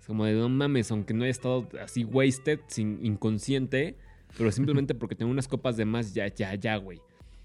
Es 0.00 0.06
como 0.06 0.24
de, 0.24 0.34
no 0.34 0.48
mames, 0.48 0.90
aunque 0.90 1.14
no 1.14 1.22
haya 1.22 1.30
estado 1.30 1.68
así 1.80 2.02
wasted, 2.02 2.58
sin 2.66 3.04
inconsciente, 3.04 3.96
pero 4.36 4.50
simplemente 4.50 4.94
porque 4.96 5.14
tengo 5.14 5.30
unas 5.30 5.46
copas 5.46 5.76
de 5.76 5.84
más, 5.84 6.14
ya, 6.14 6.26
ya, 6.26 6.54
ya, 6.56 6.76
güey. 6.76 6.98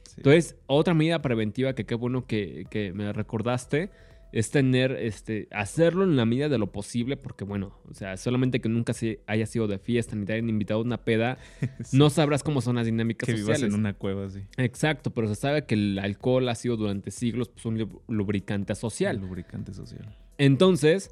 Sí. 0.03 0.15
Entonces, 0.17 0.55
otra 0.65 0.95
medida 0.95 1.21
preventiva 1.21 1.73
que 1.75 1.85
qué 1.85 1.95
bueno 1.95 2.25
que, 2.25 2.65
que 2.71 2.91
me 2.91 3.13
recordaste 3.13 3.91
es 4.33 4.49
tener, 4.51 4.91
este, 4.93 5.47
hacerlo 5.51 6.03
en 6.03 6.17
la 6.17 6.25
medida 6.25 6.49
de 6.49 6.57
lo 6.57 6.71
posible, 6.71 7.15
porque 7.15 7.45
bueno, 7.45 7.79
o 7.89 7.93
sea, 7.93 8.17
solamente 8.17 8.59
que 8.59 8.67
nunca 8.67 8.91
se 8.93 9.21
haya 9.27 9.45
sido 9.45 9.67
de 9.67 9.77
fiesta 9.79 10.15
ni 10.15 10.25
te 10.25 10.33
hayan 10.33 10.49
invitado 10.49 10.81
a 10.81 10.83
una 10.83 10.97
peda, 11.05 11.37
Sí. 11.85 11.95
no 11.97 12.09
sabrás 12.09 12.43
cómo 12.43 12.59
son 12.59 12.75
las 12.75 12.85
dinámicas 12.87 13.27
que 13.27 13.33
vivas 13.33 13.45
sociales. 13.57 13.73
en 13.73 13.79
una 13.79 13.93
cueva 13.93 14.25
así. 14.25 14.41
Exacto, 14.57 15.11
pero 15.13 15.27
se 15.29 15.35
sabe 15.35 15.65
que 15.65 15.75
el 15.75 15.99
alcohol 15.99 16.49
ha 16.49 16.55
sido 16.55 16.75
durante 16.75 17.11
siglos 17.11 17.47
pues, 17.49 17.65
un 17.65 17.77
lu- 17.77 18.01
lubricante 18.09 18.75
social. 18.75 19.17
lubricante 19.17 19.73
social. 19.73 20.17
Entonces, 20.37 21.11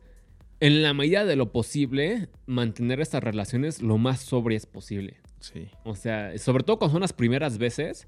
en 0.60 0.84
la 0.84 0.93
medida 0.93 1.23
de 1.25 1.36
lo 1.36 1.51
posible, 1.51 2.27
mantener 2.47 2.99
estas 3.01 3.23
relaciones 3.23 3.81
lo 3.81 3.97
más 3.97 4.19
sobrias 4.19 4.65
posible. 4.65 5.17
Sí. 5.39 5.67
O 5.86 5.95
sea, 5.95 6.38
sobre 6.38 6.63
todo 6.63 6.77
cuando 6.79 6.93
son 6.93 7.01
las 7.01 7.13
primeras 7.13 7.57
veces, 7.57 8.07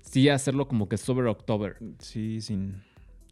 sí 0.00 0.28
hacerlo 0.28 0.68
como 0.68 0.88
que 0.88 0.96
sobre 0.98 1.28
October. 1.28 1.76
Sí, 1.98 2.40
sin, 2.40 2.82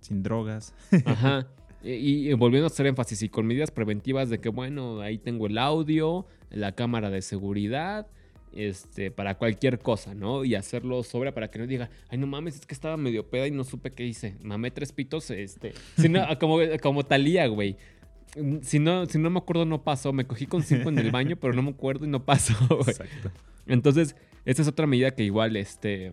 sin 0.03 0.23
drogas. 0.23 0.75
Ajá. 1.05 1.49
Y, 1.83 2.29
y 2.29 2.33
volviendo 2.35 2.67
a 2.67 2.69
hacer 2.69 2.87
énfasis 2.87 3.23
y 3.23 3.29
con 3.29 3.47
medidas 3.47 3.71
preventivas 3.71 4.31
de 4.31 4.39
que, 4.39 4.51
bueno, 4.51 5.01
ahí 5.01 5.19
tengo 5.19 5.47
el 5.47 5.59
audio, 5.59 6.27
la 6.51 6.73
cámara 6.73 7.11
de 7.11 7.23
seguridad, 7.23 8.07
este, 8.55 9.11
para 9.11 9.37
cualquier 9.37 9.79
cosa, 9.79 10.15
¿no? 10.15 10.45
Y 10.45 10.55
hacerlo 10.55 11.03
sobre 11.03 11.33
para 11.33 11.51
que 11.51 11.59
no 11.59 11.67
diga, 11.67 11.91
ay, 12.09 12.19
no 12.19 12.27
mames, 12.27 12.57
es 12.57 12.67
que 12.67 12.75
estaba 12.75 12.97
medio 12.97 13.29
peda 13.29 13.47
y 13.47 13.51
no 13.51 13.65
supe 13.65 13.91
qué 13.91 14.07
hice. 14.07 14.37
Mamé 14.43 14.71
tres 14.71 14.93
pitos, 14.93 15.31
este. 15.31 15.73
Si 15.97 16.09
no, 16.09 16.21
como, 16.39 16.59
como 16.81 17.05
Talía, 17.05 17.47
güey. 17.47 17.77
Si 18.63 18.79
no, 18.79 19.07
si 19.07 19.19
no 19.19 19.31
me 19.31 19.39
acuerdo, 19.39 19.65
no 19.65 19.83
pasó. 19.83 20.13
Me 20.13 20.27
cogí 20.27 20.47
con 20.47 20.63
cinco 20.63 20.89
en 20.89 20.99
el 20.99 21.11
baño, 21.11 21.37
pero 21.37 21.53
no 21.53 21.63
me 21.63 21.71
acuerdo 21.71 22.07
y 22.07 22.09
no 22.09 22.25
pasó, 22.25 22.55
güey. 22.69 22.91
Exacto. 22.91 23.31
Entonces, 23.67 24.17
esta 24.45 24.63
es 24.63 24.69
otra 24.69 24.87
medida 24.87 25.11
que 25.13 25.25
igual, 25.25 25.57
este. 25.57 26.13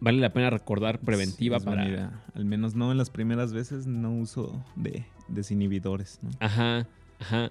Vale 0.00 0.18
la 0.18 0.32
pena 0.32 0.50
recordar 0.50 0.98
preventiva 0.98 1.58
Sí, 1.58 1.64
para. 1.64 2.22
Al 2.34 2.44
menos 2.44 2.74
no 2.74 2.92
en 2.92 2.98
las 2.98 3.10
primeras 3.10 3.52
veces, 3.52 3.86
no 3.86 4.12
uso 4.12 4.64
de 4.76 5.04
desinhibidores, 5.28 6.18
¿no? 6.22 6.30
Ajá, 6.40 6.86
ajá. 7.20 7.50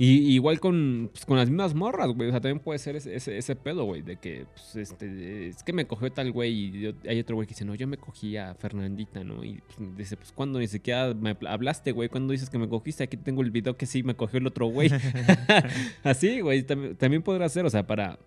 Y 0.00 0.32
igual 0.32 0.60
con, 0.60 1.10
pues, 1.12 1.26
con 1.26 1.36
las 1.38 1.48
mismas 1.48 1.74
morras, 1.74 2.06
güey. 2.12 2.28
O 2.28 2.30
sea, 2.30 2.40
también 2.40 2.60
puede 2.60 2.78
ser 2.78 2.94
ese, 2.94 3.16
ese, 3.16 3.36
ese 3.36 3.56
pedo, 3.56 3.82
güey. 3.82 4.02
De 4.02 4.14
que, 4.14 4.46
pues, 4.54 4.76
este, 4.76 5.48
es 5.48 5.64
que 5.64 5.72
me 5.72 5.88
cogió 5.88 6.12
tal 6.12 6.30
güey. 6.30 6.52
Y 6.52 6.80
yo- 6.80 6.92
hay 7.08 7.18
otro 7.18 7.34
güey 7.34 7.48
que 7.48 7.54
dice, 7.54 7.64
no, 7.64 7.74
yo 7.74 7.88
me 7.88 7.96
cogí 7.96 8.36
a 8.36 8.54
Fernandita, 8.54 9.24
¿no? 9.24 9.42
Y 9.42 9.60
pues, 9.76 9.96
dice, 9.96 10.16
pues, 10.16 10.30
¿cuándo 10.30 10.60
ni 10.60 10.68
siquiera 10.68 11.14
me 11.14 11.36
habl- 11.36 11.48
hablaste, 11.48 11.90
güey? 11.90 12.08
¿Cuándo 12.08 12.30
dices 12.30 12.48
que 12.48 12.58
me 12.58 12.68
cogiste? 12.68 13.02
Aquí 13.02 13.16
tengo 13.16 13.42
el 13.42 13.50
video 13.50 13.76
que 13.76 13.86
sí 13.86 14.04
me 14.04 14.14
cogió 14.14 14.38
el 14.38 14.46
otro 14.46 14.66
güey. 14.66 14.88
Así, 16.04 16.42
güey. 16.42 16.62
También, 16.62 16.94
también 16.94 17.22
podrá 17.22 17.48
ser, 17.48 17.66
o 17.66 17.70
sea, 17.70 17.84
para, 17.84 18.20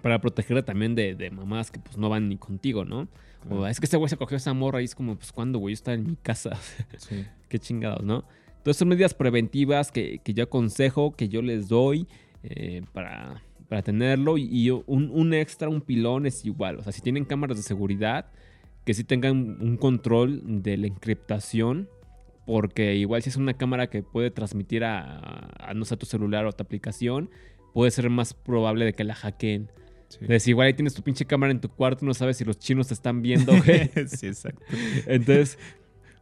para 0.00 0.20
protegerla 0.20 0.64
también 0.64 0.94
de, 0.94 1.14
de 1.14 1.30
mamás 1.30 1.70
que, 1.70 1.78
pues, 1.78 1.96
no 1.96 2.08
van 2.08 2.28
ni 2.28 2.36
contigo, 2.36 2.84
¿no? 2.84 3.08
O 3.48 3.66
es 3.66 3.80
que 3.80 3.86
ese 3.86 3.96
güey 3.96 4.08
se 4.08 4.16
cogió 4.16 4.36
esa 4.36 4.52
morra 4.52 4.82
y 4.82 4.84
es 4.84 4.94
como, 4.94 5.16
pues, 5.16 5.32
¿cuándo, 5.32 5.58
güey? 5.58 5.72
Yo 5.72 5.74
estaba 5.74 5.94
en 5.94 6.06
mi 6.06 6.16
casa. 6.16 6.50
Sí. 6.98 7.24
Qué 7.48 7.58
chingados, 7.58 8.04
¿no? 8.04 8.24
Entonces 8.58 8.76
son 8.76 8.88
medidas 8.88 9.14
preventivas 9.14 9.90
que, 9.90 10.18
que 10.18 10.34
yo 10.34 10.44
aconsejo, 10.44 11.12
que 11.12 11.28
yo 11.28 11.40
les 11.40 11.68
doy 11.68 12.06
eh, 12.42 12.82
para, 12.92 13.42
para 13.68 13.82
tenerlo. 13.82 14.36
Y, 14.36 14.48
y 14.50 14.70
un, 14.70 15.10
un 15.10 15.32
extra, 15.32 15.68
un 15.68 15.80
pilón 15.80 16.26
es 16.26 16.44
igual. 16.44 16.78
O 16.78 16.82
sea, 16.82 16.92
si 16.92 17.00
tienen 17.00 17.24
cámaras 17.24 17.56
de 17.56 17.62
seguridad, 17.62 18.26
que 18.84 18.94
sí 18.94 19.04
tengan 19.04 19.58
un 19.60 19.76
control 19.76 20.62
de 20.62 20.76
la 20.76 20.86
encriptación. 20.86 21.88
Porque 22.46 22.96
igual 22.96 23.22
si 23.22 23.28
es 23.28 23.36
una 23.36 23.54
cámara 23.54 23.88
que 23.88 24.02
puede 24.02 24.30
transmitir 24.30 24.82
a, 24.82 25.50
a, 25.58 25.74
no 25.74 25.84
sé, 25.84 25.94
a 25.94 25.98
tu 25.98 26.06
celular 26.06 26.46
o 26.46 26.48
a 26.48 26.52
tu 26.52 26.62
aplicación, 26.62 27.30
puede 27.74 27.90
ser 27.90 28.08
más 28.10 28.34
probable 28.34 28.86
de 28.86 28.94
que 28.94 29.04
la 29.04 29.14
hackeen. 29.14 29.70
Sí. 30.08 30.18
Entonces 30.22 30.48
igual 30.48 30.66
ahí 30.68 30.74
tienes 30.74 30.94
tu 30.94 31.02
pinche 31.02 31.24
cámara 31.26 31.52
en 31.52 31.60
tu 31.60 31.68
cuarto, 31.68 32.04
no 32.06 32.14
sabes 32.14 32.36
si 32.38 32.44
los 32.44 32.58
chinos 32.58 32.88
te 32.88 32.94
están 32.94 33.20
viendo, 33.22 33.52
güey. 33.62 33.90
sí, 34.08 34.26
exacto. 34.28 34.62
Entonces, 35.06 35.58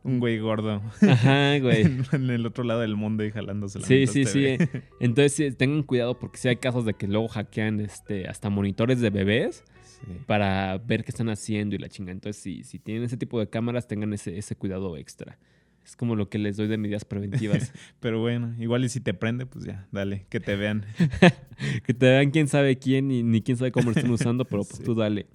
Un 0.03 0.21
güey 0.21 0.39
gordo 0.39 0.83
ajá, 1.03 1.59
güey. 1.61 1.83
en 2.13 2.31
el 2.31 2.47
otro 2.47 2.63
lado 2.65 2.81
del 2.81 2.95
mundo 2.97 3.25
y 3.25 3.31
jalándose 3.33 3.79
la 3.81 3.87
Sí, 3.87 4.07
sí, 4.07 4.25
te 4.25 4.31
sí. 4.31 4.81
Entonces 5.01 5.57
tengan 5.57 5.83
cuidado 5.83 6.19
porque 6.19 6.39
sí 6.39 6.49
hay 6.49 6.57
casos 6.57 6.85
de 6.85 6.95
que 6.95 7.07
luego 7.09 7.29
hackean 7.29 7.81
este, 7.81 8.29
hasta 8.29 8.51
monitores 8.51 9.01
de 9.01 9.11
bebés 9.11 9.65
Sí. 9.83 10.13
para 10.27 10.77
ver 10.77 11.05
qué 11.05 11.11
están 11.11 11.31
haciendo 11.31 11.75
y 11.75 11.79
la 11.79 11.89
chinga. 11.89 12.13
Entonces, 12.13 12.43
si, 12.43 12.65
si 12.65 12.79
tienen 12.79 13.05
ese 13.05 13.17
tipo 13.17 13.41
de 13.41 13.49
cámaras, 13.49 13.89
tengan 13.89 14.13
ese, 14.13 14.37
ese 14.37 14.55
cuidado 14.55 14.95
extra. 14.99 15.39
Es 15.87 15.95
como 15.97 16.17
lo 16.17 16.29
que 16.29 16.39
les 16.39 16.57
doy 16.57 16.67
de 16.67 16.77
medidas 16.79 17.05
preventivas. 17.05 17.73
Pero 18.01 18.21
bueno, 18.21 18.55
igual 18.59 18.85
y 18.85 18.89
si 18.89 19.01
te 19.01 19.15
prende, 19.15 19.47
pues 19.47 19.65
ya, 19.65 19.87
dale, 19.93 20.27
que 20.29 20.41
te 20.41 20.57
vean. 20.57 20.85
que 21.87 21.95
te 21.95 22.07
vean 22.07 22.31
quién 22.33 22.49
sabe 22.49 22.77
quién 22.77 23.11
y 23.13 23.23
ni 23.23 23.41
quién 23.41 23.57
sabe 23.57 23.71
cómo 23.73 23.91
lo 23.91 23.97
están 23.97 24.11
usando, 24.11 24.45
pero 24.45 24.65
pues 24.65 24.79
Sí. 24.79 24.85
tú 24.85 24.95
dale. 24.97 25.27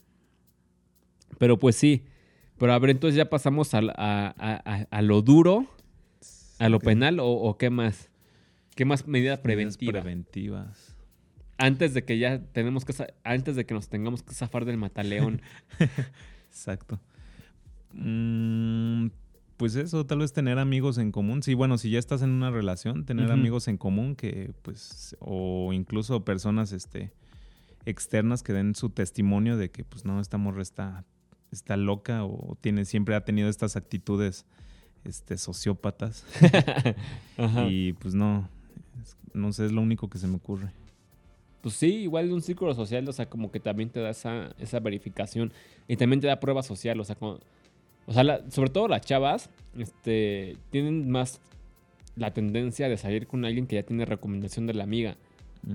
Pero 1.40 1.58
pues 1.58 1.78
sí. 1.78 2.04
Pero 2.58 2.74
a 2.74 2.80
ver, 2.80 2.90
entonces 2.92 3.16
ya 3.16 3.30
pasamos 3.30 3.74
a, 3.74 3.80
a- 3.80 4.34
a- 4.38 4.88
a 4.92 5.02
lo 5.02 5.22
duro, 5.22 5.66
a 6.60 6.68
lo 6.70 6.80
penal 6.80 7.20
o, 7.22 7.28
o 7.32 7.58
qué 7.58 7.70
más. 7.70 8.10
¿Qué 8.76 8.84
más 8.86 9.08
medida 9.08 9.32
Medidas 9.36 9.40
preventiva? 9.40 9.92
preventivas. 10.02 10.96
antes 11.58 11.94
de 11.94 12.04
que 12.04 12.18
ya 12.20 12.40
tenemos 12.52 12.86
que 12.86 12.94
antes 13.24 13.56
de 13.56 13.66
que 13.66 13.74
nos 13.74 13.88
tengamos 13.90 14.22
que 14.22 14.34
zafar 14.34 14.66
del 14.66 14.78
mataleón. 14.78 15.42
Exacto. 16.50 17.00
Mm, 17.94 19.08
pues 19.62 19.76
eso, 19.76 20.06
tal 20.08 20.18
vez 20.20 20.34
tener 20.34 20.58
amigos 20.58 20.98
en 20.98 21.12
común. 21.12 21.44
Sí, 21.44 21.54
bueno, 21.54 21.78
si 21.78 21.92
ya 21.92 22.00
estás 22.00 22.24
en 22.24 22.32
una 22.32 22.50
relación, 22.50 23.06
tener 23.06 23.32
amigos 23.32 23.68
en 23.68 23.78
común 23.78 24.16
que, 24.16 24.52
pues, 24.64 25.16
o 25.20 25.72
incluso 25.72 26.26
personas, 26.26 26.72
este, 26.72 27.12
externas 27.86 28.42
que 28.42 28.54
den 28.54 28.74
su 28.74 28.90
testimonio 28.90 29.58
de 29.58 29.70
que, 29.70 29.84
pues, 29.84 30.04
no, 30.04 30.20
esta 30.20 30.38
morra 30.40 30.64
está, 30.64 31.06
está 31.52 31.78
loca 31.78 32.26
o 32.26 32.58
tiene, 32.60 32.86
siempre 32.86 33.14
ha 33.14 33.24
tenido 33.24 33.50
estas 33.50 33.76
actitudes, 33.76 34.46
este, 35.04 35.38
sociópatas. 35.38 36.26
Ajá. 37.38 37.68
y, 37.70 37.94
pues, 37.94 38.16
no, 38.16 38.50
no 39.34 39.54
sé, 39.54 39.68
es 39.68 39.72
lo 39.72 39.82
único 39.82 40.10
que 40.10 40.18
se 40.18 40.26
me 40.28 40.38
ocurre. 40.38 40.72
Pues 41.62 41.76
sí, 41.76 41.94
igual 41.98 42.28
de 42.30 42.34
un 42.34 42.42
círculo 42.42 42.74
social, 42.74 43.08
o 43.08 43.14
sea, 43.14 43.30
como 43.30 43.52
que 43.52 43.60
también 43.60 43.92
te 43.92 44.00
da 44.00 44.10
esa, 44.10 44.56
esa 44.58 44.80
verificación 44.80 45.54
y 45.88 45.96
también 45.98 46.20
te 46.20 46.26
da 46.26 46.40
prueba 46.40 46.64
social, 46.64 47.00
o 47.00 47.04
sea, 47.04 47.16
como- 47.16 47.40
o 48.12 48.14
sea, 48.14 48.24
la- 48.26 48.52
sobre 48.52 48.70
todo 48.70 48.88
las 48.90 49.02
chavas, 49.02 49.50
este, 49.78 50.58
tienen 50.70 51.10
más 51.10 51.40
la 52.18 52.34
tendencia 52.34 52.90
de 52.90 52.98
salir 52.98 53.26
con 53.26 53.46
alguien 53.46 53.68
que 53.68 53.78
ya 53.78 53.84
tiene 53.84 54.04
recomendación 54.06 54.68
de 54.68 54.74
la 54.74 54.84
amiga. 54.84 55.16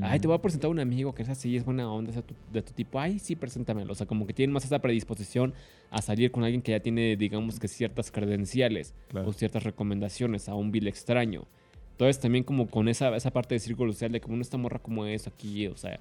Ay, 0.02 0.18
te 0.20 0.26
voy 0.26 0.36
a 0.36 0.42
presentar 0.42 0.68
a 0.68 0.70
un 0.72 0.80
amigo 0.80 1.14
que 1.14 1.22
es 1.22 1.28
así, 1.28 1.56
es 1.56 1.64
buena 1.64 1.90
onda, 1.90 2.10
es 2.10 2.16
de 2.16 2.22
tu, 2.22 2.34
de 2.52 2.60
tu 2.60 2.72
tipo. 2.72 2.98
Ay, 3.00 3.18
sí, 3.20 3.36
preséntamelo. 3.36 3.92
O 3.92 3.94
sea, 3.94 4.04
como 4.06 4.26
que 4.26 4.34
tienen 4.34 4.52
más 4.52 4.64
esa 4.64 4.80
predisposición 4.80 5.54
a 5.90 6.02
salir 6.02 6.30
con 6.32 6.42
alguien 6.44 6.60
que 6.60 6.72
ya 6.72 6.80
tiene, 6.80 7.16
digamos 7.16 7.58
que 7.60 7.68
ciertas 7.68 8.10
credenciales 8.10 8.94
Claro. 9.08 9.28
o 9.28 9.32
ciertas 9.32 9.62
recomendaciones 9.62 10.48
a 10.48 10.54
un 10.54 10.72
vil 10.72 10.88
extraño. 10.88 11.44
Entonces 11.92 12.20
también 12.20 12.42
como 12.44 12.66
con 12.66 12.88
esa, 12.88 13.16
esa 13.16 13.30
parte 13.32 13.54
de 13.54 13.60
círculo 13.60 13.92
social 13.92 14.12
de 14.12 14.20
como 14.20 14.38
esta 14.42 14.58
morra 14.58 14.80
como 14.80 15.06
es 15.06 15.26
aquí, 15.28 15.68
o 15.68 15.76
sea, 15.76 15.98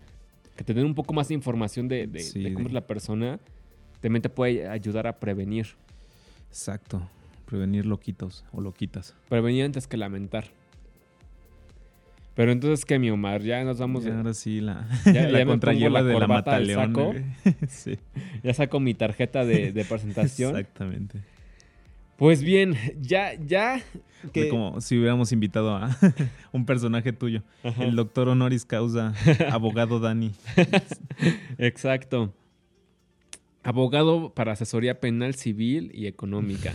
que 0.58 0.63
te 0.63 0.74
den 0.74 0.86
un 0.86 0.95
poco 0.95 1.13
más 1.13 1.28
de 1.30 1.36
información 1.36 1.88
de, 1.88 2.08
de- 2.08 2.19
Sí, 2.21 2.41
de 2.41 2.54
cómo 2.54 2.67
es 2.67 2.74
la 2.74 2.86
persona, 2.88 3.39
también 4.02 4.21
te 4.24 4.30
puede 4.30 4.67
ayudar 4.67 5.06
a 5.08 5.19
prevenir. 5.19 5.67
Exacto. 6.56 7.02
Prevenir 7.46 7.86
loquitos 7.86 8.46
o 8.54 8.62
loquitas. 8.62 9.13
Prevenir 9.28 9.65
antes 9.65 9.88
que 9.88 9.98
lamentar. 9.98 10.46
Pero 12.34 12.52
entonces, 12.54 12.86
¿qué, 12.86 12.98
mi 12.98 13.10
Omar? 13.10 13.41
Ya 13.41 13.62
nos 13.65 13.78
vamos... 13.80 14.06
Y 14.06 14.10
ahora 14.10 14.34
sí, 14.34 14.62
la, 14.62 14.88
Ya- 15.06 15.12
ya 15.13 15.28
la 15.30 15.46
contrayela 15.46 16.02
de 16.02 16.18
la 16.18 16.28
Mataleón. 16.28 16.88
saco. 16.96 17.13
sí, 17.68 17.98
Ya 18.41 18.54
saco 18.54 18.80
mi 18.80 18.94
tarjeta 18.94 19.44
de, 19.44 19.74
de 19.74 19.86
presentación. 19.89 20.56
exactamente. 20.58 21.20
Pues 22.18 22.41
bien, 22.41 22.76
ya, 23.02 23.34
ya... 23.34 23.82
Que, 24.32 24.48
como 24.48 24.80
si 24.80 24.98
hubiéramos 24.98 25.34
invitado 25.34 25.76
a 25.76 25.96
un 26.54 26.65
personaje 26.65 27.12
tuyo. 27.12 27.44
Ajá. 27.63 27.84
El 27.84 27.96
doctor 27.98 28.30
honoris 28.30 28.63
causa, 28.65 29.13
abogado 29.52 30.00
Dani. 30.00 30.32
Exacto. 31.58 32.34
Abogado 33.65 34.32
para 34.36 34.51
asesoría 34.51 34.99
penal, 34.99 35.34
civil 35.34 35.89
y 35.91 36.06
económica. 36.06 36.71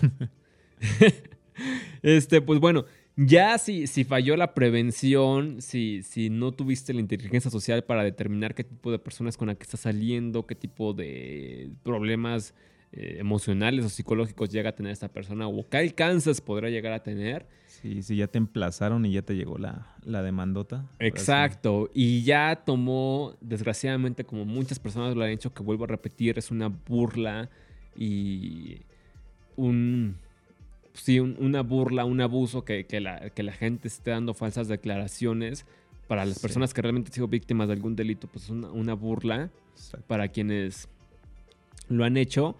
este, 2.03 2.41
pues 2.41 2.59
bueno, 2.59 2.85
ya 3.15 3.59
si, 3.59 3.87
si 3.87 4.03
falló 4.03 4.37
la 4.37 4.55
prevención, 4.55 5.63
si, 5.63 6.03
si 6.03 6.31
no 6.31 6.51
tuviste 6.51 6.93
la 6.93 7.01
inteligencia 7.01 7.49
social 7.49 7.85
para 7.85 8.03
determinar 8.03 8.57
qué 8.57 8.65
tipo 8.65 8.91
de 8.91 8.99
personas 8.99 9.37
con 9.37 9.47
la 9.47 9.55
que 9.55 9.63
estás 9.63 9.81
saliendo, 9.81 10.49
qué 10.49 10.57
tipo 10.57 10.93
de 10.93 11.71
problemas 11.85 12.55
eh, 12.93 13.17
emocionales 13.19 13.85
o 13.85 13.89
psicológicos 13.89 14.51
llega 14.51 14.71
a 14.71 14.73
tener 14.75 14.93
esta 14.93 15.09
persona 15.09 15.47
o 15.47 15.69
qué 15.69 15.77
alcances 15.79 16.41
podrá 16.41 16.69
llegar 16.71 16.93
a 16.93 17.03
tener, 17.03 17.47
Sí, 17.81 18.03
sí, 18.03 18.17
ya 18.17 18.27
te 18.27 18.37
emplazaron 18.37 19.07
y 19.07 19.13
ya 19.13 19.23
te 19.23 19.35
llegó 19.35 19.57
la, 19.57 19.87
la 20.05 20.23
demandota. 20.23 20.85
Exacto, 20.99 21.89
y 21.95 22.23
ya 22.25 22.63
tomó, 22.67 23.37
desgraciadamente, 23.41 24.25
como 24.25 24.45
muchas 24.45 24.79
personas 24.79 25.17
lo 25.17 25.25
han 25.25 25.31
hecho, 25.31 25.55
que 25.55 25.63
vuelvo 25.63 25.85
a 25.85 25.87
repetir, 25.87 26.37
es 26.39 26.51
una 26.51 26.69
burla 26.69 27.49
y 27.97 28.83
un, 29.57 30.17
sí, 30.93 31.21
un- 31.21 31.37
una 31.41 31.63
burla, 31.63 32.05
un 32.05 32.21
abuso 32.21 32.65
que, 32.65 32.85
que 32.85 33.01
la, 33.01 33.31
que 33.31 33.43
la 33.43 33.53
gente 33.53 33.89
esté 33.89 34.11
dando 34.11 34.35
falsas 34.35 34.69
declaraciones 34.69 35.65
para 36.07 36.25
las 36.27 36.37
Sí. 36.37 36.43
personas 36.43 36.75
que 36.75 36.83
realmente 36.83 37.09
han 37.09 37.15
sido 37.15 37.29
víctimas 37.29 37.69
de 37.69 37.75
algún 37.75 37.97
delito, 37.97 38.27
pues 38.29 38.45
es 38.45 38.51
una, 38.51 38.71
una 38.73 38.95
burla 38.95 39.49
Exacto. 39.75 40.07
para 40.07 40.29
quienes 40.29 40.89
lo 41.89 42.05
han 42.05 42.17
hecho. 42.19 42.57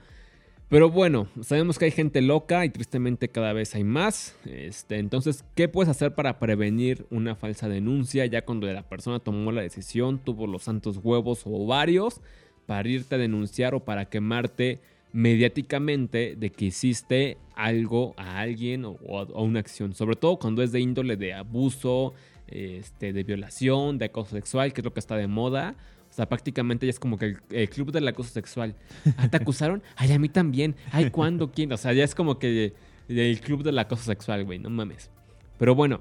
Pero 0.71 0.89
bueno, 0.89 1.27
sabemos 1.43 1.81
que 1.81 1.87
hay 1.87 1.91
gente 1.91 2.23
loca 2.23 2.65
y 2.65 2.71
tristemente 2.71 3.29
cada 3.29 3.53
vez 3.53 3.75
hay 3.75 3.83
más. 3.83 4.37
Este, 4.45 4.99
entonces, 4.99 5.45
¿qué 5.57 5.67
puedes 5.67 5.89
hacer 5.89 6.15
para 6.15 6.39
prevenir 6.39 7.07
una 7.11 7.35
falsa 7.35 7.69
denuncia 7.69 8.25
ya 8.27 8.43
cuando 8.43 8.69
la 8.69 8.89
persona 8.89 9.19
tomó 9.19 9.51
la 9.51 9.63
decisión, 9.63 10.21
tuvo 10.21 10.47
los 10.47 10.63
santos 10.63 11.01
huevos 11.03 11.45
o 11.45 11.51
ovarios 11.51 12.21
para 12.67 12.89
irte 12.89 13.17
a 13.17 13.19
denunciar 13.19 13.75
o 13.75 13.81
para 13.81 14.05
quemarte 14.05 14.79
mediáticamente 15.13 16.37
de 16.37 16.51
que 16.51 16.67
hiciste 16.67 17.37
algo 17.57 18.15
a 18.17 18.39
alguien 18.39 18.85
o, 18.85 18.97
a 19.19 19.43
una 19.43 19.59
acción? 19.59 19.93
Sobre 19.93 20.15
todo 20.15 20.39
cuando 20.39 20.63
es 20.63 20.71
de 20.71 20.79
índole 20.79 21.17
de 21.17 21.35
abuso, 21.35 22.15
este, 22.47 23.13
de 23.13 23.25
violación, 23.25 23.99
de 23.99 24.05
acoso 24.05 24.37
sexual, 24.37 24.73
que 24.73 24.83
es 24.83 24.85
lo 24.85 24.95
que 24.95 25.01
está 25.01 25.17
de 25.17 25.27
moda. 25.27 25.75
O 26.11 26.13
sea, 26.13 26.29
prácticamente 26.29 26.87
ya 26.87 26.91
es 26.91 26.99
como 26.99 27.17
que 27.17 27.27
el, 27.27 27.39
el 27.51 27.71
club 27.71 27.93
del 27.93 28.07
acoso 28.09 28.31
sexual. 28.31 28.75
Ah, 29.17 29.29
¿te 29.29 29.37
acusaron? 29.37 29.83
Ay, 29.97 30.13
a 30.13 30.19
mí 30.19 30.29
también. 30.29 30.75
Ay, 30.91 31.11
¿cuándo? 31.11 31.53
¿Quién? 31.53 31.73
O 31.73 31.77
sea, 31.77 31.93
ya 31.93 32.03
es 32.05 32.15
como 32.15 32.39
que 32.39 32.75
el 33.09 33.41
club 33.41 33.63
del 33.63 33.79
acoso 33.79 34.03
sexual, 34.05 34.45
güey, 34.45 34.59
no 34.59 34.71
mames. 34.71 35.11
Pero 35.59 35.75
bueno, 35.75 36.01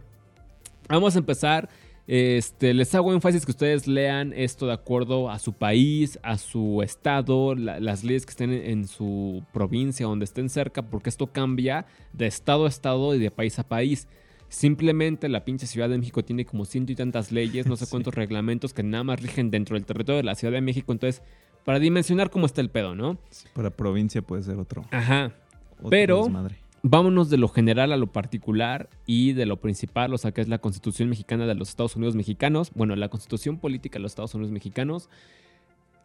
vamos 0.87 1.15
a 1.15 1.19
empezar. 1.19 1.69
Este, 2.11 2.73
les 2.73 2.95
hago 2.95 3.13
énfasis 3.13 3.45
que 3.45 3.51
ustedes 3.51 3.85
lean 3.85 4.33
esto 4.35 4.65
de 4.65 4.73
acuerdo 4.73 5.29
a 5.29 5.37
su 5.37 5.53
país, 5.53 6.17
a 6.23 6.39
su 6.39 6.81
estado, 6.81 7.53
la- 7.53 7.79
las 7.79 8.03
leyes 8.03 8.25
que 8.25 8.31
estén 8.31 8.51
en, 8.51 8.65
en 8.65 8.87
su 8.87 9.43
provincia, 9.53 10.07
donde 10.07 10.25
estén 10.25 10.49
cerca, 10.49 10.81
porque 10.81 11.09
esto 11.09 11.27
cambia 11.27 11.85
de 12.13 12.25
estado 12.25 12.65
a 12.65 12.69
estado 12.69 13.13
y 13.13 13.19
de 13.19 13.29
país 13.29 13.59
a 13.59 13.63
país. 13.63 14.07
Simplemente 14.49 15.29
la 15.29 15.45
pinche 15.45 15.67
Ciudad 15.67 15.87
de 15.89 15.97
México 15.97 16.23
tiene 16.25 16.43
como 16.45 16.65
ciento 16.65 16.91
y 16.91 16.95
tantas 16.95 17.31
leyes, 17.31 17.67
no 17.67 17.75
sé 17.75 17.85
Sí. 17.85 17.91
cuántos 17.91 18.15
reglamentos 18.15 18.73
que 18.73 18.83
nada 18.83 19.03
más 19.03 19.21
rigen 19.21 19.51
dentro 19.51 19.75
del 19.75 19.85
territorio 19.85 20.17
de 20.17 20.23
la 20.23 20.35
Ciudad 20.35 20.51
de 20.53 20.61
México. 20.61 20.91
Entonces, 20.91 21.21
para 21.65 21.79
dimensionar 21.79 22.29
cómo 22.31 22.45
está 22.47 22.61
el 22.61 22.69
pedo, 22.69 22.95
¿no? 22.95 23.19
Sí, 23.29 23.47
para 23.53 23.69
provincia 23.69 24.21
puede 24.21 24.43
ser 24.43 24.57
otro. 24.57 24.85
Ajá. 24.91 25.33
otro 25.77 25.89
Pero- 25.89 26.23
desmadre. 26.23 26.55
Vámonos 26.81 27.29
de 27.29 27.35
lo 27.37 27.49
general 27.49 27.91
a 27.91 27.97
lo 27.97 28.07
particular 28.07 28.89
y 29.05 29.33
de 29.33 29.45
lo 29.45 29.57
principal, 29.59 30.13
o 30.13 30.17
sea, 30.17 30.31
que 30.31 30.39
es 30.39 30.47
la 30.47 30.59
Constitución 30.59 31.09
Mexicana 31.09 31.45
de 31.45 31.53
los 31.53 31.67
Estados 31.67 31.97
Unidos 31.97 32.15
Mexicanos. 32.15 32.71
Bueno, 32.73 32.95
la 32.95 33.09
Constitución 33.09 33.57
Política 33.59 33.99
de 33.99 34.03
los 34.03 34.13
Estados 34.13 34.33
Unidos 34.33 34.53
Mexicanos. 34.53 35.09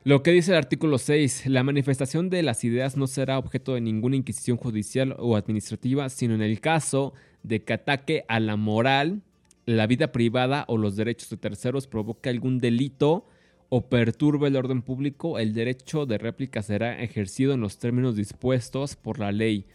Lo 0.03 0.25
que 0.25 0.33
dice 0.33 0.51
el 0.51 0.57
artículo 0.59 0.99
6, 0.99 1.47
la 1.47 1.63
manifestación 1.63 2.29
de 2.29 2.43
las 2.43 2.65
ideas 2.65 2.97
no 2.97 3.07
será 3.07 3.39
objeto 3.39 3.75
de 3.75 3.83
ninguna 3.83 4.17
inquisición 4.17 4.57
judicial 4.57 5.15
o 5.21 5.37
administrativa, 5.37 6.09
sino 6.09 6.35
en 6.35 6.43
el 6.43 6.61
caso 6.61 7.15
de 7.45 7.63
que 7.63 7.75
ataque 7.75 8.25
a 8.27 8.41
la 8.41 8.57
moral, 8.57 9.23
la 9.67 9.87
vida 9.87 10.11
privada 10.11 10.65
o 10.67 10.77
los 10.77 10.97
derechos 10.97 11.31
de 11.31 11.37
terceros, 11.37 11.87
provoque 11.87 12.31
algún 12.31 12.59
delito 12.59 13.27
o 13.69 13.89
perturbe 13.89 14.49
el 14.49 14.57
orden 14.57 14.83
público, 14.83 15.39
el 15.39 15.53
derecho 15.55 16.07
de 16.07 16.19
réplica 16.19 16.63
será 16.63 17.01
ejercido 17.01 17.55
en 17.55 17.61
los 17.61 17.79
términos 17.79 18.17
dispuestos 18.17 18.97
por 18.97 19.19
la 19.19 19.31
ley. 19.31 19.67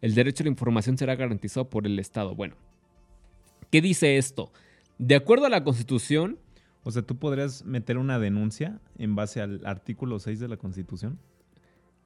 El 0.00 0.14
derecho 0.14 0.42
a 0.42 0.44
la 0.44 0.50
información 0.50 0.96
será 0.96 1.16
garantizado 1.16 1.68
por 1.68 1.86
el 1.86 1.98
Estado. 1.98 2.34
Bueno, 2.34 2.56
¿qué 3.70 3.80
dice 3.80 4.16
esto? 4.16 4.52
De 4.98 5.14
acuerdo 5.14 5.46
a 5.46 5.50
la 5.50 5.64
Constitución, 5.64 6.38
O 6.84 6.90
sea, 6.90 7.02
tú 7.02 7.18
podrías 7.18 7.64
meter 7.66 7.98
una 7.98 8.18
denuncia 8.18 8.80
en 8.96 9.14
base 9.14 9.42
al 9.42 9.60
artículo 9.66 10.18
6 10.20 10.40
de 10.40 10.48
la 10.48 10.56
Constitución. 10.56 11.18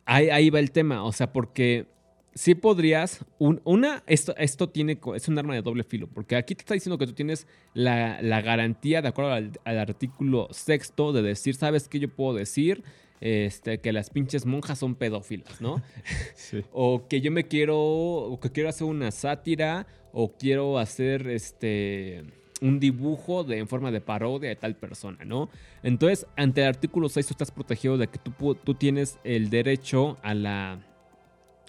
ahí, 0.06 0.30
ahí 0.30 0.50
va 0.50 0.58
el 0.58 0.72
tema. 0.72 1.04
O 1.04 1.12
sea, 1.12 1.32
porque 1.32 1.86
sí 2.34 2.54
podrías. 2.54 3.24
un- 3.38 3.60
una, 3.64 4.02
esto, 4.06 4.34
esto 4.36 4.68
tiene, 4.68 4.98
es 5.14 5.28
un 5.28 5.38
arma 5.38 5.54
de 5.54 5.62
doble 5.62 5.84
filo. 5.84 6.06
Porque 6.08 6.36
aquí 6.36 6.54
te 6.54 6.62
está 6.62 6.74
diciendo 6.74 6.98
que 6.98 7.06
tú 7.06 7.12
tienes 7.12 7.46
la, 7.74 8.20
la 8.22 8.40
garantía, 8.40 9.02
de 9.02 9.08
acuerdo 9.08 9.32
al, 9.32 9.52
al 9.64 9.78
artículo 9.78 10.48
sexto, 10.50 11.12
de 11.12 11.22
decir, 11.22 11.54
¿sabes 11.54 11.88
qué 11.88 11.98
yo 11.98 12.08
puedo 12.08 12.34
decir? 12.36 12.82
Este, 13.20 13.78
que 13.78 13.92
las 13.92 14.10
pinches 14.10 14.46
monjas 14.46 14.78
son 14.80 14.94
pedófilas, 14.96 15.60
¿no? 15.60 15.80
Sí. 16.34 16.62
o 16.72 17.06
que 17.08 17.20
yo 17.20 17.30
me 17.30 17.44
quiero, 17.46 17.78
o 17.78 18.40
que 18.40 18.50
quiero 18.50 18.68
hacer 18.68 18.86
una 18.86 19.10
sátira, 19.12 19.86
o 20.12 20.32
quiero 20.36 20.78
hacer 20.78 21.28
este 21.28 22.24
un 22.60 22.78
dibujo 22.78 23.42
de, 23.42 23.58
en 23.58 23.66
forma 23.66 23.90
de 23.90 24.00
parodia 24.00 24.48
de 24.48 24.54
tal 24.56 24.76
persona, 24.76 25.24
¿no? 25.24 25.48
Entonces, 25.82 26.26
ante 26.36 26.60
el 26.60 26.68
artículo 26.68 27.08
6 27.08 27.26
tú 27.26 27.32
estás 27.34 27.50
protegido 27.50 27.98
de 27.98 28.06
que 28.06 28.18
tú, 28.18 28.54
tú 28.54 28.74
tienes 28.74 29.18
el 29.24 29.50
derecho 29.50 30.16
a 30.22 30.32
la 30.34 30.78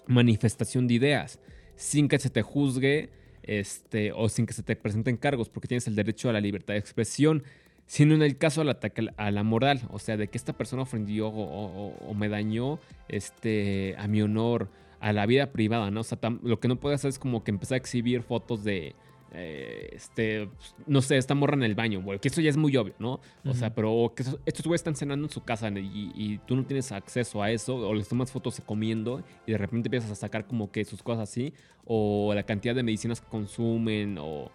manifestación 0.06 0.86
de 0.86 0.94
ideas 0.94 1.38
sin 1.76 2.08
que 2.08 2.18
se 2.18 2.30
te 2.30 2.42
juzgue 2.42 3.10
este, 3.42 4.12
o 4.12 4.28
sin 4.28 4.46
que 4.46 4.52
se 4.52 4.62
te 4.62 4.76
presenten 4.76 5.16
cargos, 5.16 5.48
porque 5.48 5.68
tienes 5.68 5.86
el 5.86 5.94
derecho 5.96 6.30
a 6.30 6.32
la 6.32 6.40
libertad 6.40 6.74
de 6.74 6.80
expresión, 6.80 7.42
sino 7.86 8.14
en 8.14 8.22
el 8.22 8.38
caso 8.38 8.60
del 8.62 8.70
ataque 8.70 9.08
a 9.16 9.30
la- 9.30 9.42
moral, 9.42 9.82
o 9.90 9.98
sea, 9.98 10.16
de 10.16 10.28
que 10.28 10.38
esta 10.38 10.54
persona 10.54 10.82
ofendió 10.82 11.28
o, 11.28 12.14
me 12.14 12.28
dañó 12.28 12.78
este, 13.08 13.94
a 13.98 14.08
mi 14.08 14.22
honor, 14.22 14.70
a 15.00 15.12
la 15.12 15.26
vida 15.26 15.52
privada, 15.52 15.90
¿no? 15.90 16.00
O 16.00 16.04
sea, 16.04 16.18
lo 16.42 16.60
que 16.60 16.68
no 16.68 16.76
puede 16.76 16.94
hacer 16.94 17.10
es 17.10 17.18
como 17.18 17.44
que 17.44 17.50
empezar 17.50 17.74
a 17.74 17.78
exhibir 17.78 18.22
fotos 18.22 18.64
de, 18.64 18.94
eh, 19.34 19.90
este, 19.92 20.46
pues, 20.46 20.74
no 20.86 21.02
sé, 21.02 21.16
esta 21.16 21.34
morra 21.34 21.54
en 21.54 21.64
el 21.64 21.74
baño, 21.74 22.00
güey, 22.00 22.18
que 22.18 22.28
eso 22.28 22.40
ya 22.40 22.50
es 22.50 22.56
muy 22.56 22.76
obvio, 22.76 22.94
¿no? 22.98 23.20
O 23.44 23.54
sea, 23.54 23.74
pero 23.74 24.12
que 24.14 24.22
estos 24.22 24.64
güeyes 24.64 24.80
están 24.80 24.94
cenando 24.94 25.26
en 25.26 25.30
su 25.30 25.42
casa 25.42 25.68
y, 25.70 26.12
y 26.14 26.38
tú 26.46 26.56
no 26.56 26.64
tienes 26.64 26.92
acceso 26.92 27.42
a 27.42 27.50
eso, 27.50 27.76
o 27.76 27.94
les 27.94 28.08
tomas 28.08 28.30
fotos 28.30 28.60
comiendo 28.64 29.22
y 29.46 29.52
de 29.52 29.58
repente 29.58 29.88
empiezas 29.88 30.10
a 30.10 30.14
sacar 30.14 30.46
como 30.46 30.70
que 30.70 30.84
sus 30.84 31.02
cosas 31.02 31.28
así, 31.28 31.52
o 31.84 32.32
la 32.34 32.44
cantidad 32.44 32.74
de 32.74 32.82
medicinas 32.82 33.20
que 33.20 33.28
consumen, 33.28 34.18
o 34.20 34.50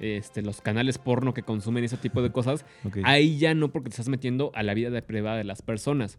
este, 0.00 0.42
los 0.42 0.60
canales 0.60 0.98
porno 0.98 1.32
que 1.34 1.42
consumen, 1.42 1.84
ese 1.84 1.96
tipo 1.96 2.22
de 2.22 2.32
cosas, 2.32 2.64
ahí 3.04 3.38
ya 3.38 3.54
no 3.54 3.70
porque 3.70 3.90
te 3.90 3.94
estás 3.94 4.08
metiendo 4.08 4.50
a 4.54 4.62
la 4.62 4.74
vida 4.74 4.90
de 4.90 5.02
privada 5.02 5.36
de 5.36 5.44
las 5.44 5.62
personas. 5.62 6.18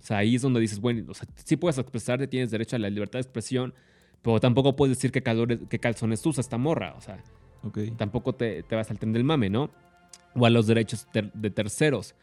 O 0.00 0.02
sea, 0.02 0.18
ahí 0.18 0.34
es 0.34 0.42
donde 0.42 0.60
dices, 0.60 0.80
bueno, 0.80 1.04
o 1.08 1.14
sea, 1.14 1.28
sí 1.44 1.56
puedes 1.56 1.78
expresarte, 1.78 2.26
tienes 2.26 2.50
derecho 2.50 2.76
a 2.76 2.78
la 2.78 2.88
libertad 2.88 3.18
de 3.18 3.22
expresión, 3.22 3.74
pero 4.22 4.40
tampoco 4.40 4.74
puedes 4.74 4.96
decir 4.96 5.12
qué, 5.12 5.22
calores, 5.22 5.60
qué 5.68 5.78
calzones 5.78 6.24
usa 6.24 6.40
esta 6.40 6.58
morra, 6.58 6.94
o 6.96 7.00
sea, 7.00 7.22
tampoco 7.96 8.34
te, 8.34 8.62
te 8.62 8.74
vas 8.76 8.90
al 8.90 8.98
tren 8.98 9.12
del 9.12 9.24
mame, 9.24 9.50
¿no? 9.50 9.70
O 10.34 10.46
a 10.46 10.50
los 10.50 10.66
derechos 10.66 11.06
ter- 11.12 11.32
de 11.32 11.50
terceros, 11.50 12.14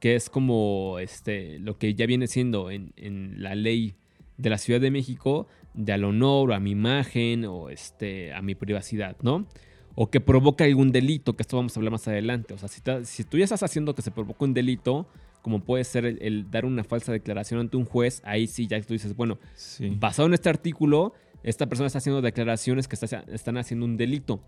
que 0.00 0.14
es 0.16 0.28
como 0.28 0.98
este, 0.98 1.58
lo 1.60 1.78
que 1.78 1.94
ya 1.94 2.06
viene 2.06 2.26
siendo 2.26 2.70
en, 2.70 2.92
en 2.96 3.42
la 3.42 3.54
ley 3.54 3.94
de 4.36 4.50
la 4.50 4.58
Ciudad 4.58 4.80
de 4.80 4.90
México, 4.90 5.46
de 5.74 5.92
al 5.92 6.04
honor, 6.04 6.52
a 6.52 6.60
mi 6.60 6.72
imagen 6.72 7.44
o 7.44 7.70
este, 7.70 8.32
a 8.32 8.42
mi 8.42 8.54
privacidad, 8.54 9.16
¿no? 9.22 9.46
O 9.94 10.10
que 10.10 10.20
provoca 10.20 10.64
algún 10.64 10.90
delito, 10.90 11.34
que 11.36 11.42
esto 11.42 11.56
vamos 11.56 11.76
a 11.76 11.80
hablar 11.80 11.92
más 11.92 12.08
adelante. 12.08 12.54
O 12.54 12.58
sea, 12.58 12.68
si, 12.68 12.80
ta- 12.80 13.04
si 13.04 13.24
tú 13.24 13.38
ya 13.38 13.44
estás 13.44 13.62
haciendo 13.62 13.94
que 13.94 14.02
se 14.02 14.10
provoque 14.10 14.42
un 14.44 14.54
delito, 14.54 15.06
como 15.42 15.60
puede 15.64 15.84
ser 15.84 16.04
el, 16.06 16.18
el 16.22 16.50
dar 16.50 16.64
una 16.64 16.82
falsa 16.84 17.12
declaración 17.12 17.60
ante 17.60 17.76
un 17.76 17.84
juez, 17.84 18.22
ahí 18.24 18.46
sí 18.46 18.66
ya 18.66 18.80
tú 18.82 18.94
dices, 18.94 19.14
bueno, 19.14 19.38
Sí. 19.54 19.90
basado 19.98 20.26
en 20.28 20.34
este 20.34 20.48
artículo, 20.48 21.12
esta 21.42 21.66
persona 21.68 21.88
está 21.88 21.98
haciendo 21.98 22.22
declaraciones 22.22 22.88
que 22.88 22.94
está- 22.96 23.24
están 23.32 23.56
haciendo 23.58 23.84
un 23.86 23.96
delito. 23.96 24.40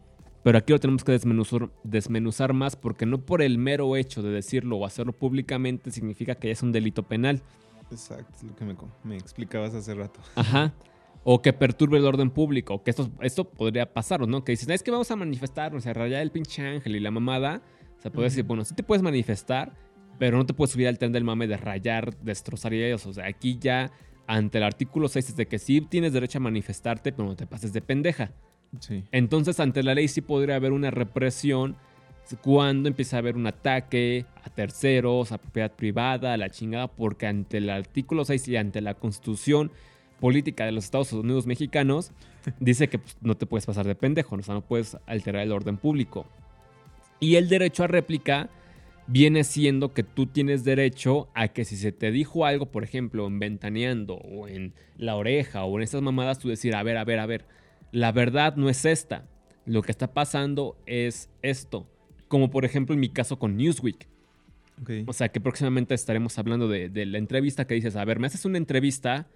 Pero 0.44 0.58
aquí 0.58 0.74
lo 0.74 0.78
tenemos 0.78 1.02
que 1.02 1.12
desmenuzar, 1.12 1.70
desmenuzar 1.84 2.52
más 2.52 2.76
porque 2.76 3.06
no 3.06 3.24
por 3.24 3.40
el 3.40 3.56
mero 3.56 3.96
hecho 3.96 4.22
de 4.22 4.30
decirlo 4.30 4.76
o 4.76 4.84
hacerlo 4.84 5.14
públicamente 5.14 5.90
significa 5.90 6.34
que 6.34 6.50
es 6.50 6.62
un 6.62 6.70
delito 6.70 7.02
penal. 7.02 7.40
Exacto, 7.90 8.36
es 8.36 8.42
lo 8.42 8.54
que 8.54 8.64
me, 9.04 9.16
explicabas 9.16 9.74
hace 9.74 9.94
rato. 9.94 10.20
Ajá. 10.36 10.74
O 11.24 11.40
que 11.40 11.54
perturbe 11.54 11.96
el 11.96 12.04
orden 12.04 12.28
público. 12.28 12.84
Que 12.84 12.90
esto, 12.90 13.10
esto 13.22 13.48
podría 13.48 13.90
pasar, 13.90 14.28
¿no? 14.28 14.44
Que 14.44 14.52
dices, 14.52 14.68
es 14.68 14.82
que 14.82 14.90
vamos 14.90 15.10
a 15.10 15.16
manifestarnos, 15.16 15.86
a 15.86 15.94
rayar 15.94 16.20
el 16.20 16.30
pinche 16.30 16.60
ángel 16.60 16.94
y 16.94 17.00
la 17.00 17.10
mamada. 17.10 17.62
O 17.96 18.02
sea, 18.02 18.12
puedes 18.12 18.34
decir, 18.34 18.44
bueno, 18.44 18.66
sí 18.66 18.74
te 18.74 18.82
puedes 18.82 19.02
manifestar, 19.02 19.72
pero 20.18 20.36
no 20.36 20.44
te 20.44 20.52
puedes 20.52 20.72
subir 20.72 20.88
al 20.88 20.98
tren 20.98 21.12
del 21.12 21.24
mame 21.24 21.46
de 21.46 21.56
rayar, 21.56 22.14
destrozar 22.18 22.74
y 22.74 22.82
eso. 22.82 23.08
O 23.08 23.14
sea, 23.14 23.26
aquí 23.26 23.56
ya, 23.58 23.90
ante 24.26 24.58
el 24.58 24.64
artículo 24.64 25.08
6, 25.08 25.30
es 25.30 25.36
de 25.36 25.46
que 25.46 25.58
sí 25.58 25.80
tienes 25.80 26.12
derecho 26.12 26.36
a 26.36 26.42
manifestarte, 26.42 27.12
pero 27.12 27.26
no 27.26 27.34
te 27.34 27.46
pases 27.46 27.72
de 27.72 27.80
pendeja. 27.80 28.30
Sí. 28.80 29.04
Entonces, 29.12 29.60
ante 29.60 29.82
la 29.82 29.94
ley 29.94 30.08
sí 30.08 30.20
podría 30.20 30.56
haber 30.56 30.72
una 30.72 30.90
represión 30.90 31.76
cuando 32.42 32.88
empieza 32.88 33.16
a 33.16 33.18
haber 33.18 33.36
un 33.36 33.46
ataque 33.46 34.24
a 34.42 34.50
terceros, 34.50 35.32
a 35.32 35.38
propiedad 35.38 35.72
privada, 35.72 36.32
a 36.32 36.36
la 36.36 36.50
chingada, 36.50 36.88
porque 36.88 37.26
ante 37.26 37.58
el 37.58 37.68
artículo 37.68 38.24
6 38.24 38.48
y 38.48 38.56
ante 38.56 38.80
la 38.80 38.94
constitución 38.94 39.70
política 40.20 40.64
de 40.64 40.72
los 40.72 40.84
Estados 40.84 41.12
Unidos 41.12 41.46
mexicanos, 41.46 42.12
dice 42.60 42.88
que 42.88 42.98
pues, 42.98 43.16
no 43.20 43.36
te 43.36 43.46
puedes 43.46 43.66
pasar 43.66 43.86
de 43.86 43.94
pendejo, 43.94 44.36
o 44.36 44.42
sea, 44.42 44.54
no 44.54 44.62
puedes 44.62 44.96
alterar 45.06 45.42
el 45.42 45.52
orden 45.52 45.76
público. 45.76 46.26
Y 47.20 47.36
el 47.36 47.48
derecho 47.48 47.84
a 47.84 47.88
réplica 47.88 48.48
viene 49.06 49.44
siendo 49.44 49.92
que 49.92 50.02
tú 50.02 50.26
tienes 50.26 50.64
derecho 50.64 51.28
a 51.34 51.48
que 51.48 51.64
si 51.64 51.76
se 51.76 51.92
te 51.92 52.10
dijo 52.10 52.46
algo, 52.46 52.66
por 52.66 52.84
ejemplo, 52.84 53.26
en 53.26 53.38
ventaneando 53.38 54.14
o 54.14 54.48
en 54.48 54.72
la 54.96 55.16
oreja 55.16 55.64
o 55.64 55.76
en 55.76 55.82
esas 55.82 56.00
mamadas, 56.00 56.38
tú 56.38 56.48
decir, 56.48 56.74
a 56.74 56.82
ver, 56.82 56.96
a 56.96 57.04
ver, 57.04 57.18
a 57.18 57.26
ver, 57.26 57.44
la 57.94 58.10
verdad 58.10 58.56
no 58.56 58.68
es 58.68 58.84
esta. 58.84 59.24
Lo 59.66 59.82
que 59.82 59.92
está 59.92 60.12
pasando 60.12 60.76
es 60.84 61.30
esto. 61.42 61.86
Como 62.26 62.50
por 62.50 62.64
ejemplo 62.64 62.92
en 62.92 63.00
mi 63.00 63.08
caso 63.08 63.38
con 63.38 63.56
Newsweek. 63.56 64.08
O 65.06 65.12
sea 65.12 65.28
que 65.28 65.40
próximamente 65.40 65.94
estaremos 65.94 66.36
hablando 66.36 66.66
de, 66.66 66.88
de 66.88 67.06
la 67.06 67.18
entrevista 67.18 67.68
que 67.68 67.74
dices, 67.74 67.94
a 67.94 68.04
ver, 68.04 68.18
me 68.18 68.26
haces 68.26 68.44
una 68.44 68.58
entrevista, 68.58 69.28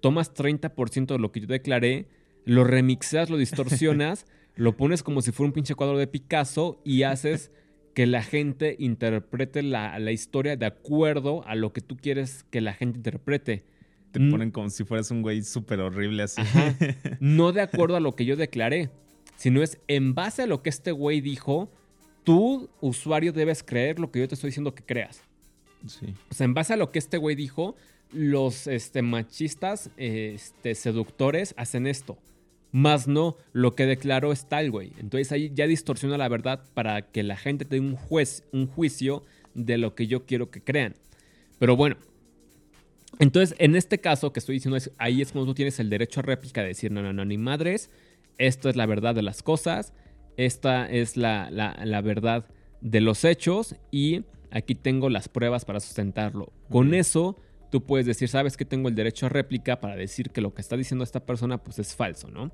tomas 0.00 0.32
30% 0.32 1.06
de 1.06 1.18
lo 1.18 1.32
que 1.32 1.40
yo 1.40 1.48
declaré, 1.48 2.06
lo 2.44 2.62
remixeas, 2.62 3.30
lo 3.30 3.36
distorsionas, 3.36 4.26
lo 4.54 4.76
pones 4.76 5.02
como 5.02 5.20
si 5.20 5.32
fuera 5.32 5.48
un 5.48 5.52
pinche 5.52 5.74
cuadro 5.74 5.98
de 5.98 6.06
Picasso 6.06 6.80
y 6.84 7.02
haces 7.02 7.50
que 7.94 8.06
la 8.06 8.22
gente 8.22 8.76
interprete 8.78 9.64
la, 9.64 9.98
la 9.98 10.12
historia 10.12 10.56
de 10.56 10.66
acuerdo 10.66 11.44
a 11.48 11.56
lo 11.56 11.72
que 11.72 11.80
tú 11.80 11.96
quieres 11.96 12.44
que 12.50 12.60
la 12.60 12.74
gente 12.74 12.98
interprete. 12.98 13.64
Te 14.14 14.20
Mm. 14.20 14.30
ponen 14.30 14.50
como 14.52 14.70
si 14.70 14.84
fueras 14.84 15.10
un 15.10 15.22
güey 15.22 15.42
súper 15.42 15.80
horrible 15.80 16.22
así. 16.22 16.40
Ajá. 16.40 16.74
No 17.20 17.52
de 17.52 17.60
acuerdo 17.60 17.96
a 17.96 18.00
lo 18.00 18.14
que 18.14 18.24
yo 18.24 18.36
declaré, 18.36 18.90
sino 19.36 19.62
es 19.62 19.78
en 19.88 20.14
base 20.14 20.42
a 20.42 20.46
lo 20.46 20.62
que 20.62 20.70
este 20.70 20.92
güey 20.92 21.20
dijo, 21.20 21.70
tú, 22.22 22.70
usuario, 22.80 23.32
debes 23.32 23.62
creer 23.62 23.98
lo 23.98 24.10
que 24.12 24.20
yo 24.20 24.28
te 24.28 24.36
estoy 24.36 24.48
diciendo 24.48 24.74
que 24.74 24.84
creas. 24.84 25.20
sí. 25.86 26.14
O 26.30 26.34
sea, 26.34 26.44
en 26.44 26.54
base 26.54 26.72
a 26.72 26.76
lo 26.76 26.90
que 26.92 26.98
este 27.00 27.18
güey 27.18 27.34
dijo, 27.36 27.74
los 28.12 28.68
este, 28.68 29.02
machistas 29.02 29.90
este, 29.96 30.74
seductores 30.76 31.52
hacen 31.58 31.86
esto. 31.88 32.16
Más 32.70 33.06
no, 33.08 33.36
lo 33.52 33.74
que 33.74 33.86
declaró 33.86 34.30
es 34.32 34.48
tal, 34.48 34.70
güey. 34.70 34.92
Entonces 34.98 35.32
ahí 35.32 35.50
ya 35.54 35.66
distorsiona 35.66 36.16
la 36.18 36.28
verdad 36.28 36.62
para 36.74 37.02
que 37.02 37.22
la 37.24 37.36
gente 37.36 37.64
tenga 37.64 37.86
un, 37.88 37.96
juez, 37.96 38.44
un 38.52 38.66
juicio 38.68 39.24
de 39.54 39.76
lo 39.78 39.94
que 39.96 40.06
yo 40.06 40.24
quiero 40.26 40.50
que 40.50 40.62
crean. 40.62 40.94
Pero 41.58 41.76
bueno. 41.76 41.96
Entonces, 43.18 43.56
en 43.58 43.76
este 43.76 43.98
caso 44.00 44.32
que 44.32 44.40
estoy 44.40 44.54
diciendo, 44.56 44.76
es, 44.76 44.90
ahí 44.98 45.22
es 45.22 45.32
cuando 45.32 45.50
tú 45.50 45.54
tienes 45.54 45.78
el 45.80 45.90
derecho 45.90 46.20
a 46.20 46.22
réplica 46.22 46.62
de 46.62 46.68
decir, 46.68 46.90
no, 46.90 47.02
no, 47.02 47.12
no, 47.12 47.24
ni 47.24 47.38
madres, 47.38 47.90
esto 48.38 48.68
es 48.68 48.76
la 48.76 48.86
verdad 48.86 49.14
de 49.14 49.22
las 49.22 49.42
cosas, 49.42 49.92
esta 50.36 50.90
es 50.90 51.16
la, 51.16 51.50
la- 51.50 51.78
la 51.84 52.00
verdad 52.00 52.46
de 52.80 53.00
los 53.00 53.24
hechos 53.24 53.76
y 53.90 54.24
aquí 54.50 54.74
tengo 54.74 55.08
las 55.10 55.28
pruebas 55.28 55.64
para 55.64 55.80
sustentarlo. 55.80 56.52
Con 56.70 56.92
eso, 56.94 57.38
tú 57.70 57.82
puedes 57.84 58.06
decir, 58.06 58.28
sabes 58.28 58.56
que 58.56 58.64
tengo 58.64 58.88
el 58.88 58.94
derecho 58.94 59.26
a 59.26 59.28
réplica 59.28 59.80
para 59.80 59.96
decir 59.96 60.30
que 60.30 60.40
lo 60.40 60.52
que 60.54 60.60
está 60.60 60.76
diciendo 60.76 61.04
esta 61.04 61.20
persona 61.24 61.58
pues 61.58 61.78
es 61.78 61.94
falso, 61.94 62.28
¿no? 62.28 62.50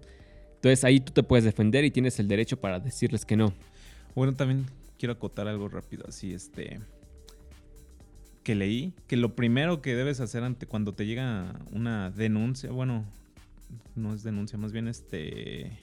Entonces 0.56 0.84
ahí 0.84 1.00
tú 1.00 1.12
te 1.12 1.22
puedes 1.22 1.44
defender 1.44 1.84
y 1.86 1.90
tienes 1.90 2.18
el 2.20 2.28
derecho 2.28 2.60
para 2.60 2.78
decirles 2.80 3.24
que 3.24 3.36
no. 3.36 3.54
Bueno, 4.14 4.34
también 4.34 4.66
quiero 4.98 5.14
acotar 5.14 5.48
algo 5.48 5.68
rápido, 5.68 6.04
así 6.06 6.34
este 6.34 6.80
que 8.42 8.54
leí 8.54 8.94
que 9.06 9.16
lo 9.16 9.34
primero 9.34 9.82
que 9.82 9.94
debes 9.94 10.20
hacer 10.20 10.42
ante 10.44 10.66
cuando 10.66 10.94
te 10.94 11.06
llega 11.06 11.54
una 11.72 12.10
denuncia, 12.10 12.70
bueno, 12.70 13.04
no 13.94 14.14
es 14.14 14.22
denuncia, 14.22 14.58
más 14.58 14.72
bien 14.72 14.88
este 14.88 15.78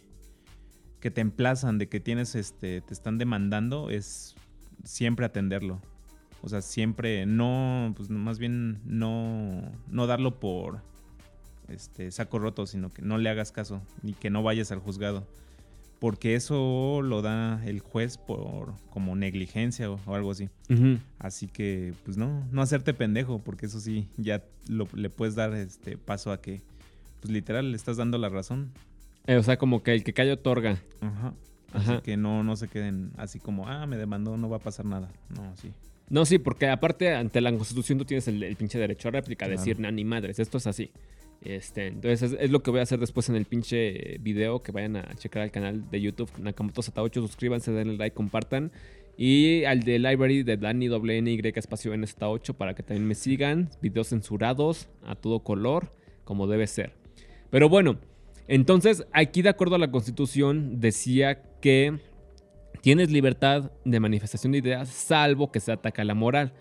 que 1.00 1.12
te 1.12 1.22
emplazan 1.22 1.78
de 1.78 1.88
que 1.88 2.00
tienes 2.00 2.36
este 2.36 2.82
te 2.82 2.94
están 2.94 3.18
demandando 3.18 3.90
es 3.90 4.36
siempre 4.84 5.26
atenderlo. 5.26 5.80
O 6.42 6.50
sea, 6.50 6.62
siempre 6.62 7.26
no 7.26 7.94
pues 7.96 8.10
más 8.10 8.40
bien 8.40 8.80
no 8.86 9.62
no 9.88 10.08
darlo 10.08 10.40
por 10.40 10.82
este 11.68 12.12
saco 12.12 12.40
roto, 12.40 12.66
sino 12.66 12.92
que 12.92 13.02
no 13.02 13.18
le 13.18 13.30
hagas 13.30 13.52
caso 13.52 13.82
ni 14.02 14.14
que 14.14 14.30
no 14.30 14.44
vayas 14.44 14.72
al 14.72 14.80
juzgado 14.80 15.28
porque 16.00 16.36
eso 16.36 17.02
lo 17.04 17.22
da 17.22 17.62
el 17.66 17.80
juez 17.80 18.18
por 18.18 18.74
como 18.90 19.16
negligencia 19.16 19.90
o, 19.92 20.00
o 20.06 20.16
algo 20.16 20.32
así. 20.32 20.50
Así 21.20 21.48
que, 21.48 21.94
pues 22.06 22.18
no, 22.18 22.46
no 22.52 22.62
hacerte 22.62 22.94
pendejo, 22.94 23.40
porque 23.40 23.66
eso 23.66 23.80
sí, 23.80 24.08
ya 24.18 24.44
lo- 24.68 24.88
le 24.94 25.10
puedes 25.10 25.36
dar 25.36 25.54
este 25.56 25.98
paso 25.98 26.32
a 26.32 26.42
que, 26.42 26.62
pues 27.22 27.32
literal, 27.34 27.72
le 27.72 27.78
estás 27.78 27.98
dando 27.98 28.18
la 28.18 28.30
razón. 28.30 28.72
Eh, 29.26 29.36
o 29.38 29.44
sea, 29.44 29.58
como 29.58 29.84
que 29.84 29.94
el 29.94 30.04
que 30.04 30.14
calla 30.14 30.34
otorga. 30.34 30.78
Ajá. 31.02 31.34
Así 31.74 31.92
Ajá. 31.92 32.02
que 32.02 32.16
no, 32.16 32.44
no 32.44 32.56
se 32.56 32.68
queden 32.70 33.12
así 33.18 33.40
como, 33.40 33.68
ah, 33.68 33.86
me 33.88 33.98
demandó, 33.98 34.38
no 34.38 34.48
va 34.50 34.58
a 34.58 34.62
pasar 34.62 34.86
nada. 34.86 35.10
No, 35.36 35.54
sí. 35.58 35.72
No, 36.10 36.26
sí, 36.26 36.38
porque 36.40 36.70
aparte 36.70 37.14
ante 37.14 37.42
la 37.42 37.52
constitución 37.52 37.98
tú 37.98 38.06
tienes 38.06 38.26
el, 38.30 38.42
el 38.42 38.56
pinche 38.56 38.80
derecho 38.80 39.10
a 39.10 39.12
réplica, 39.12 39.46
Claro. 39.46 39.60
decir, 39.60 39.78
"Nah, 39.80 39.92
ni 39.92 40.06
madres, 40.06 40.40
esto 40.40 40.58
es 40.60 40.66
así. 40.68 40.90
Este, 41.44 41.88
entonces 41.88 42.36
es, 42.40 42.52
lo 42.52 42.62
que 42.62 42.72
voy 42.72 42.80
a 42.80 42.84
hacer 42.84 43.00
después 43.00 43.30
en 43.30 43.36
el 43.36 43.46
pinche 43.46 44.18
video, 44.20 44.62
que 44.62 44.72
vayan 44.72 44.98
a 44.98 45.14
checar 45.16 45.44
al 45.44 45.52
canal 45.52 45.90
de 45.90 46.02
YouTube 46.02 46.32
Nakamoto 46.40 46.82
Z8, 46.82 47.14
suscríbanse, 47.14 47.72
denle 47.72 47.98
like, 47.98 48.16
compartan. 48.16 48.72
Y 49.18 49.64
al 49.64 49.82
de 49.82 49.98
Library 49.98 50.44
de 50.44 50.58
Dani 50.58 50.90
WNY 50.90 51.42
espacio 51.56 51.94
NZ8 51.94 52.54
para 52.54 52.76
que 52.76 52.84
también 52.84 53.08
me 53.08 53.16
sigan. 53.16 53.70
Videos 53.82 54.10
censurados 54.10 54.90
a 55.04 55.16
todo 55.16 55.40
color, 55.40 55.92
como 56.24 56.46
debe 56.48 56.68
ser. 56.68 56.94
Pero 57.50 57.68
bueno, 57.68 57.98
entonces 58.48 59.06
aquí 59.14 59.42
de 59.42 59.50
acuerdo 59.50 59.76
a 59.76 59.80
la 59.80 59.90
constitución 59.90 60.80
decía 60.80 61.42
que 61.62 62.00
tienes 62.82 63.10
libertad 63.10 63.72
de 63.86 64.00
manifestación 64.00 64.52
de 64.52 64.60
ideas 64.60 64.90
salvo 64.90 65.52
que 65.52 65.60
se 65.60 65.72
ataca 65.72 66.04
la 66.04 66.14
moral. 66.14 66.54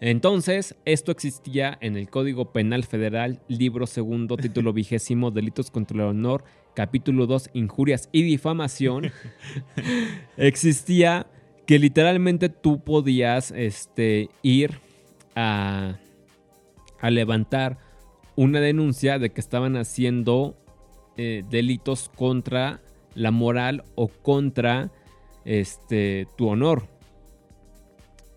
Entonces, 0.00 0.76
esto 0.84 1.10
existía 1.10 1.78
en 1.80 1.96
el 1.96 2.10
Código 2.10 2.52
Penal 2.52 2.84
Federal, 2.84 3.40
libro 3.48 3.86
segundo, 3.86 4.36
título 4.38 4.72
vigésimo, 4.72 5.30
Delitos 5.30 5.70
contra 5.70 5.96
el 5.96 6.02
Honor, 6.02 6.44
capítulo 6.74 7.26
2, 7.26 7.50
Injurias 7.54 8.08
y 8.12 8.22
Difamación. 8.22 9.12
existía 10.36 11.26
que 11.66 11.78
literalmente 11.78 12.48
tú 12.48 12.84
podías 12.84 13.50
este, 13.50 14.28
ir 14.42 14.80
a, 15.34 15.98
a 17.00 17.10
levantar 17.10 17.78
una 18.36 18.60
denuncia 18.60 19.18
de 19.18 19.30
que 19.30 19.40
estaban 19.40 19.76
haciendo 19.76 20.56
eh, 21.16 21.42
delitos 21.48 22.10
contra 22.14 22.82
la 23.14 23.30
moral 23.30 23.84
o 23.94 24.08
contra 24.08 24.92
este, 25.46 26.28
tu 26.36 26.48
honor. 26.48 26.88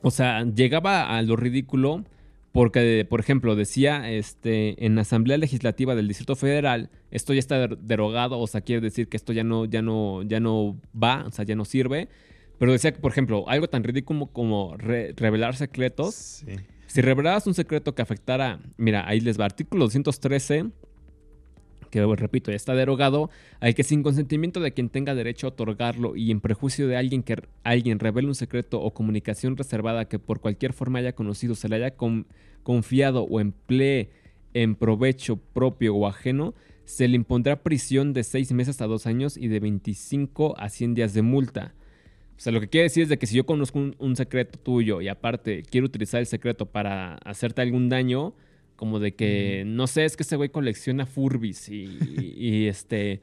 O 0.01 0.11
sea, 0.11 0.43
llegaba 0.45 1.15
a 1.17 1.21
lo 1.21 1.35
ridículo 1.35 2.05
porque, 2.51 3.05
por 3.09 3.19
ejemplo, 3.19 3.55
decía 3.55 4.09
este, 4.11 4.83
en 4.85 4.95
la 4.95 5.01
Asamblea 5.01 5.37
Legislativa 5.37 5.93
del 5.95 6.07
Distrito 6.07 6.35
Federal, 6.35 6.89
esto 7.11 7.33
ya 7.33 7.39
está 7.39 7.59
der- 7.59 7.77
derogado, 7.77 8.39
o 8.39 8.47
sea, 8.47 8.61
quiere 8.61 8.81
decir 8.81 9.07
que 9.07 9.17
esto 9.17 9.33
ya 9.33 9.43
no, 9.43 9.65
ya 9.65 9.81
no, 9.81 10.23
ya 10.23 10.39
no 10.39 10.79
va, 11.01 11.25
o 11.27 11.31
sea, 11.31 11.45
ya 11.45 11.55
no 11.55 11.65
sirve. 11.65 12.07
Pero 12.57 12.71
decía 12.71 12.91
que, 12.91 12.99
por 12.99 13.11
ejemplo, 13.11 13.47
algo 13.47 13.67
tan 13.69 13.83
ridículo 13.83 14.27
como 14.27 14.75
re- 14.77 15.13
revelar 15.15 15.55
secretos. 15.55 16.15
Sí. 16.15 16.53
Si 16.87 17.01
revelabas 17.01 17.45
un 17.45 17.53
secreto 17.53 17.93
que 17.93 18.01
afectara, 18.01 18.59
mira, 18.77 19.07
ahí 19.07 19.19
les 19.21 19.39
va, 19.39 19.45
artículo 19.45 19.85
213, 19.85 20.65
que 21.89 22.05
repito, 22.15 22.51
ya 22.51 22.55
está 22.55 22.73
derogado, 22.75 23.29
al 23.59 23.75
que 23.75 23.83
sin 23.83 24.03
consentimiento 24.03 24.59
de 24.59 24.71
quien 24.73 24.89
tenga 24.89 25.15
derecho 25.15 25.47
a 25.47 25.49
otorgarlo 25.49 26.15
y 26.15 26.31
en 26.31 26.41
prejuicio 26.41 26.87
de 26.87 26.97
alguien 26.97 27.23
que 27.23 27.37
alguien 27.63 27.99
revele 27.99 28.27
un 28.27 28.35
secreto 28.35 28.81
o 28.81 28.93
comunicación 28.93 29.57
reservada 29.57 30.05
que 30.05 30.19
por 30.19 30.39
cualquier 30.39 30.73
forma 30.73 30.99
haya 30.99 31.13
conocido, 31.13 31.55
se 31.55 31.69
le 31.69 31.77
haya 31.77 31.91
con- 31.91 32.27
confiado 32.63 33.23
o 33.23 33.39
emplee 33.39 34.09
en 34.53 34.75
provecho 34.75 35.37
propio 35.37 35.95
o 35.95 36.07
ajeno, 36.07 36.53
se 36.85 37.07
le 37.07 37.15
impondrá 37.15 37.61
prisión 37.61 38.13
de 38.13 38.23
6 38.23 38.51
meses 38.53 38.81
a 38.81 38.87
2 38.87 39.05
años 39.05 39.37
y 39.37 39.47
de 39.47 39.59
25 39.59 40.55
a 40.57 40.69
100 40.69 40.95
días 40.95 41.13
de 41.13 41.21
multa. 41.21 41.73
O 42.35 42.41
sea, 42.41 42.53
lo 42.53 42.61
que 42.61 42.69
quiere 42.69 42.83
decir 42.83 43.03
es 43.03 43.09
de 43.09 43.19
que 43.19 43.27
si 43.27 43.35
yo 43.35 43.45
conozco 43.45 43.77
un 43.97 44.15
secreto 44.15 44.57
tuyo 44.57 45.01
y 45.01 45.07
aparte 45.07 45.61
quiero 45.69 45.85
utilizar 45.85 46.21
el 46.21 46.25
secreto 46.25 46.65
para 46.65 47.15
hacerte 47.25 47.61
algún 47.61 47.89
daño, 47.89 48.33
como 48.79 48.99
de 48.99 49.13
que, 49.13 49.63
no 49.67 49.87
sé, 49.87 50.05
es 50.05 50.15
que 50.15 50.23
ese 50.23 50.37
güey 50.37 50.47
colecciona 50.49 51.05
Furbis 51.05 51.67
y, 51.67 51.83
y- 51.83 52.33
y, 52.37 52.67
este... 52.67 53.21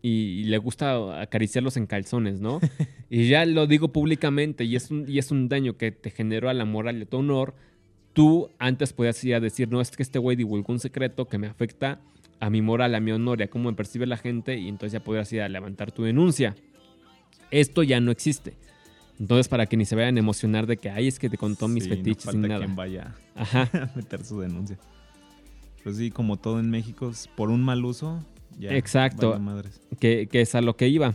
y, 0.00 0.08
y 0.40 0.44
le 0.44 0.56
gusta 0.58 1.20
acariciarlos 1.20 1.76
en 1.76 1.86
calzones, 1.86 2.40
¿no? 2.40 2.58
y 3.10 3.28
ya 3.28 3.44
lo 3.44 3.66
digo 3.66 3.88
públicamente 3.92 4.64
y 4.64 4.76
es, 4.76 4.90
un, 4.90 5.04
y 5.06 5.18
es 5.18 5.30
un 5.30 5.48
daño 5.50 5.76
que 5.76 5.92
te 5.92 6.10
generó 6.10 6.48
a 6.48 6.54
la 6.54 6.64
moral 6.64 6.98
y 6.98 7.02
a 7.02 7.06
tu 7.06 7.18
honor. 7.18 7.54
Tú 8.14 8.48
antes 8.58 8.92
podías 8.94 9.22
ir 9.24 9.34
a 9.34 9.40
decir, 9.40 9.68
no, 9.70 9.80
es 9.82 9.90
que 9.90 10.02
este 10.02 10.18
güey 10.18 10.36
divulgó 10.36 10.72
un 10.72 10.80
secreto 10.80 11.26
que 11.26 11.36
me 11.36 11.48
afecta 11.48 12.00
a 12.40 12.48
mi 12.48 12.62
moral, 12.62 12.94
a 12.94 13.00
mi 13.00 13.10
honor 13.12 13.40
y 13.40 13.44
a 13.44 13.48
cómo 13.50 13.70
me 13.70 13.76
percibe 13.76 14.06
la 14.06 14.16
gente 14.16 14.56
y 14.58 14.68
entonces 14.68 14.92
ya 14.92 15.04
podrías 15.04 15.30
ir 15.32 15.42
a 15.42 15.48
levantar 15.48 15.92
tu 15.92 16.02
denuncia. 16.04 16.54
Esto 17.50 17.82
ya 17.82 18.00
no 18.00 18.10
existe. 18.10 18.54
Entonces, 19.20 19.48
para 19.48 19.66
que 19.66 19.76
ni 19.76 19.84
se 19.84 19.94
vayan 19.94 20.16
a 20.16 20.20
emocionar 20.20 20.66
de 20.66 20.76
que, 20.76 20.90
ay, 20.90 21.06
es 21.08 21.18
que 21.18 21.30
te 21.30 21.38
contó 21.38 21.68
mis 21.68 21.84
Sí, 21.84 21.90
no 21.90 21.96
fetiches 21.96 22.24
y 22.24 22.26
falta 22.26 22.48
nada. 22.48 22.60
quien 22.64 22.76
vaya 22.76 23.14
Ajá. 23.36 23.70
a 23.72 23.90
meter 23.96 24.24
su 24.24 24.40
denuncia. 24.40 24.76
Pues 25.84 25.96
sí, 25.98 26.10
como 26.10 26.36
todo 26.36 26.58
en 26.60 26.70
México, 26.70 27.12
por 27.36 27.50
un 27.50 27.62
mal 27.62 27.84
uso, 27.84 28.24
ya. 28.58 28.74
Exacto. 28.74 29.30
valió 29.30 29.44
madres. 29.44 29.80
que, 30.00 30.26
que 30.30 30.40
es 30.40 30.54
a 30.54 30.60
lo 30.60 30.76
que 30.76 30.88
iba. 30.88 31.14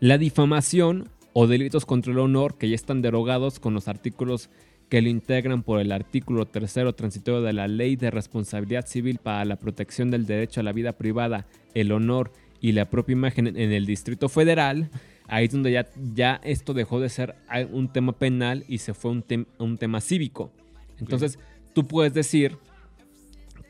La 0.00 0.18
difamación 0.18 1.08
o 1.32 1.46
delitos 1.46 1.86
contra 1.86 2.12
el 2.12 2.18
honor 2.18 2.58
que 2.58 2.68
ya 2.68 2.74
están 2.74 3.02
derogados 3.02 3.60
con 3.60 3.72
los 3.74 3.88
artículos 3.88 4.50
que 4.88 5.00
lo 5.00 5.08
integran 5.08 5.62
por 5.62 5.80
el 5.80 5.92
artículo 5.92 6.46
tercero 6.46 6.94
transitorio 6.94 7.40
de 7.40 7.52
la 7.54 7.66
Ley 7.68 7.96
de 7.96 8.10
Responsabilidad 8.10 8.86
Civil 8.86 9.18
para 9.22 9.44
la 9.46 9.56
protección 9.56 10.10
del 10.10 10.26
derecho 10.26 10.60
a 10.60 10.64
la 10.64 10.72
vida 10.72 10.92
privada, 10.92 11.46
el 11.74 11.92
honor 11.92 12.32
y 12.60 12.72
la 12.72 12.90
propia 12.90 13.14
imagen 13.14 13.46
en 13.46 13.72
el 13.72 13.86
Distrito 13.86 14.28
Federal. 14.28 14.90
Ahí 15.34 15.46
es 15.46 15.52
donde 15.52 15.72
ya, 15.72 15.88
ya 16.12 16.38
esto 16.44 16.74
dejó 16.74 17.00
de 17.00 17.08
ser 17.08 17.36
un 17.70 17.90
tema 17.90 18.12
penal 18.12 18.64
y 18.68 18.76
se 18.78 18.92
fue 18.92 19.10
a 19.10 19.14
un, 19.14 19.24
tem- 19.24 19.46
un 19.58 19.78
tema 19.78 20.02
cívico. 20.02 20.52
Entonces, 20.98 21.38
tú 21.72 21.86
puedes 21.86 22.12
decir 22.12 22.58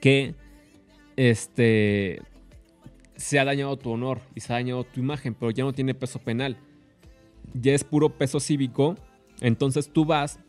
que 0.01 0.35
este 1.15 2.21
se 3.15 3.39
ha 3.39 3.45
dañado 3.45 3.77
tu 3.79 3.93
honor 3.93 4.21
y 4.35 4.41
se 4.41 4.53
ha 4.53 4.57
dañado 4.57 4.83
tu 4.83 4.99
imagen, 4.99 5.35
pero 5.35 5.53
ya 5.53 5.63
no 5.63 5.73
tiene 5.73 5.95
peso 5.95 6.19
penal. 6.19 6.57
Ya 7.55 7.75
es 7.75 7.85
puro 7.85 8.09
peso 8.09 8.41
cívico. 8.41 8.97
Entonces 9.41 9.89
tú 9.89 10.05
vas 10.05 10.41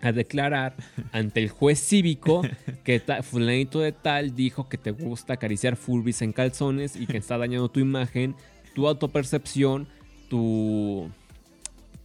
a 0.00 0.10
declarar 0.10 0.74
ante 1.12 1.42
el 1.42 1.50
juez 1.50 1.78
cívico 1.80 2.40
que 2.82 2.98
fulanito 3.22 3.80
de 3.80 3.92
tal 3.92 4.34
dijo 4.34 4.70
que 4.70 4.78
te 4.78 4.92
gusta 4.92 5.34
acariciar 5.34 5.76
furbis 5.76 6.22
en 6.22 6.32
calzones 6.32 6.96
y 6.96 7.06
que 7.06 7.18
está 7.18 7.36
dañando 7.36 7.68
tu 7.68 7.80
imagen, 7.80 8.34
tu 8.74 8.88
autopercepción, 8.88 9.86
tu... 10.30 11.10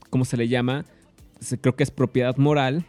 ¿Cómo 0.10 0.26
se 0.26 0.36
le 0.36 0.50
llama? 0.50 0.84
Creo 1.62 1.76
que 1.78 1.84
es 1.84 1.92
propiedad 1.92 2.36
moral. 2.36 2.84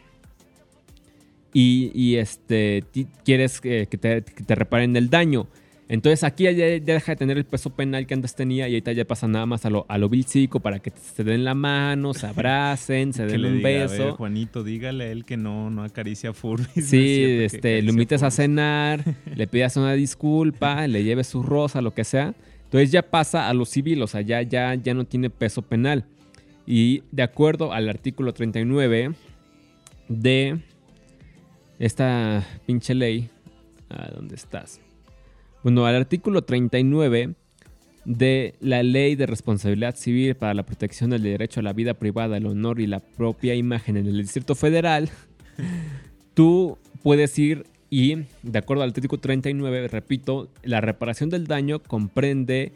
Y, 1.53 1.91
y, 1.93 2.17
este 2.17 2.83
quieres 3.23 3.61
que, 3.61 3.87
que 3.87 3.97
te, 3.97 4.21
que 4.23 4.43
te 4.43 4.55
reparen 4.55 4.95
el 4.97 5.09
daño. 5.09 5.47
Entonces 5.89 6.23
aquí 6.25 6.43
ya, 6.43 6.51
ya 6.51 6.65
deja 6.65 7.13
de 7.13 7.15
tener 7.15 7.37
el 7.37 7.45
peso 7.45 7.69
penal 7.69 8.05
que 8.05 8.13
antes 8.13 8.35
tenía 8.35 8.67
y 8.67 8.73
ahorita 8.73 8.91
ya 8.91 9.05
pasa 9.05 9.27
nada 9.27 9.45
más 9.45 9.65
a 9.65 9.69
lo, 9.69 9.85
a 9.87 9.97
lo 9.97 10.09
vilcico 10.09 10.59
para 10.59 10.79
que 10.79 10.91
se 10.91 11.23
den 11.23 11.45
la 11.45 11.53
mano, 11.53 12.13
se 12.13 12.27
abracen, 12.27 13.13
se 13.13 13.25
den 13.27 13.45
un 13.45 13.57
diga, 13.57 13.69
a 13.69 13.87
beso. 13.87 14.05
ver, 14.05 14.11
Juanito, 14.11 14.63
dígale 14.63 15.05
a 15.05 15.11
él 15.11 15.23
que 15.23 15.37
no, 15.37 15.69
no 15.69 15.83
acaricia 15.83 16.33
no 16.43 16.57
es 16.75 16.85
Sí, 16.85 17.23
este, 17.41 17.81
lo 17.81 17.91
invites 17.91 18.21
a 18.21 18.31
cenar, 18.31 19.03
le 19.35 19.47
pidas 19.47 19.77
una 19.77 19.93
disculpa, 19.93 20.85
le 20.87 21.03
lleves 21.03 21.27
su 21.27 21.41
rosa, 21.41 21.81
lo 21.81 21.93
que 21.93 22.03
sea. 22.03 22.33
Entonces 22.67 22.91
ya 22.91 23.01
pasa 23.01 23.47
a 23.47 23.53
lo 23.53 23.63
civil, 23.63 24.01
o 24.01 24.07
sea, 24.07 24.19
ya, 24.19 24.41
ya, 24.41 24.75
ya 24.75 24.93
no 24.93 25.05
tiene 25.05 25.29
peso 25.29 25.61
penal. 25.61 26.05
Y 26.65 27.03
de 27.13 27.23
acuerdo 27.23 27.71
al 27.71 27.87
artículo 27.87 28.33
39 28.33 29.13
de 30.09 30.59
esta 31.79 32.45
pinche 32.65 32.93
ley, 32.93 33.29
¿a 33.89 34.11
dónde 34.11 34.35
estás? 34.35 34.81
Bueno, 35.63 35.85
al 35.85 35.95
artículo 35.95 36.43
39 36.43 37.35
de 38.03 38.55
la 38.59 38.83
Ley 38.83 39.15
de 39.15 39.27
Responsabilidad 39.27 39.95
Civil 39.95 40.35
para 40.35 40.53
la 40.53 40.63
Protección 40.63 41.09
del 41.09 41.23
Derecho 41.23 41.61
a 41.61 41.63
la 41.63 41.71
Vida 41.71 41.93
Privada, 41.93 42.35
el 42.35 42.47
Honor 42.47 42.81
y 42.81 42.87
la 42.87 42.99
propia 42.99 43.55
imagen 43.55 43.95
en 43.95 44.07
el 44.07 44.17
Distrito 44.17 44.55
Federal, 44.55 45.09
tú 46.33 46.77
puedes 47.01 47.39
ir 47.39 47.65
y, 47.89 48.15
de 48.43 48.59
acuerdo 48.59 48.83
al 48.83 48.89
artículo 48.89 49.21
39, 49.21 49.87
repito, 49.87 50.49
la 50.63 50.81
reparación 50.81 51.29
del 51.29 51.47
daño 51.47 51.79
comprende 51.79 52.73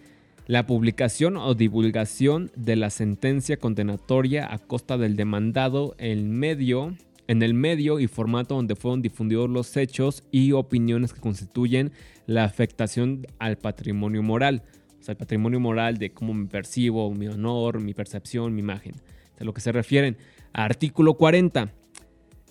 la 0.47 0.65
publicación 0.65 1.37
o 1.37 1.53
divulgación 1.53 2.51
de 2.55 2.75
la 2.75 2.89
sentencia 2.89 3.57
condenatoria 3.57 4.51
a 4.53 4.57
costa 4.57 4.97
del 4.97 5.15
demandado 5.15 5.95
en 5.97 6.31
medio, 6.31 6.95
en 7.27 7.43
el 7.43 7.53
medio 7.53 7.99
y 7.99 8.07
formato 8.07 8.55
donde 8.55 8.75
fueron 8.75 9.01
difundidos 9.01 9.49
los 9.49 9.75
hechos 9.77 10.23
y 10.31 10.51
opiniones 10.53 11.13
que 11.13 11.21
constituyen 11.21 11.91
la 12.25 12.43
afectación 12.43 13.27
al 13.39 13.57
patrimonio 13.57 14.23
moral. 14.23 14.63
O 14.99 15.03
sea, 15.03 15.13
el 15.13 15.17
patrimonio 15.17 15.59
moral 15.59 15.97
de 15.97 16.11
cómo 16.11 16.33
me 16.33 16.47
percibo, 16.47 17.13
mi 17.13 17.27
honor, 17.27 17.79
mi 17.79 17.93
percepción, 17.93 18.53
mi 18.53 18.61
imagen. 18.61 18.93
A 19.39 19.43
lo 19.43 19.53
que 19.53 19.61
se 19.61 19.71
refieren. 19.71 20.17
Artículo 20.53 21.15
40 21.15 21.71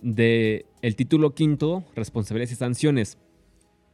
de 0.03 0.67
el 0.83 0.97
título 0.97 1.35
quinto, 1.35 1.85
responsabilidades 1.95 2.53
y 2.53 2.57
sanciones. 2.57 3.19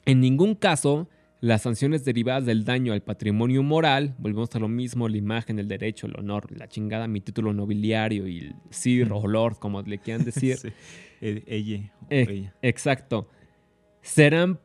En 0.04 0.20
ningún 0.20 0.54
caso, 0.54 1.08
las 1.40 1.62
sanciones 1.62 2.04
derivadas 2.04 2.46
del 2.46 2.64
daño 2.64 2.92
al 2.92 3.02
patrimonio 3.02 3.62
moral, 3.62 4.14
volvemos 4.18 4.54
a 4.54 4.58
lo 4.58 4.68
mismo, 4.68 5.08
la 5.08 5.16
imagen, 5.16 5.58
el 5.58 5.68
derecho, 5.68 6.06
el 6.06 6.16
honor, 6.18 6.50
la 6.56 6.68
chingada, 6.68 7.08
mi 7.08 7.20
título 7.20 7.52
nobiliario 7.52 8.26
y 8.26 8.38
el 8.38 8.54
sir 8.70 9.12
o 9.12 9.26
lord, 9.26 9.56
como 9.58 9.82
le 9.82 9.98
quieran 9.98 10.24
decir. 10.24 10.56
Sí. 10.56 10.68
Ella, 11.20 11.92
o 12.02 12.06
Eh, 12.10 12.26
ella. 12.28 12.54
Exacto. 12.62 13.28
Serán, 14.02 14.60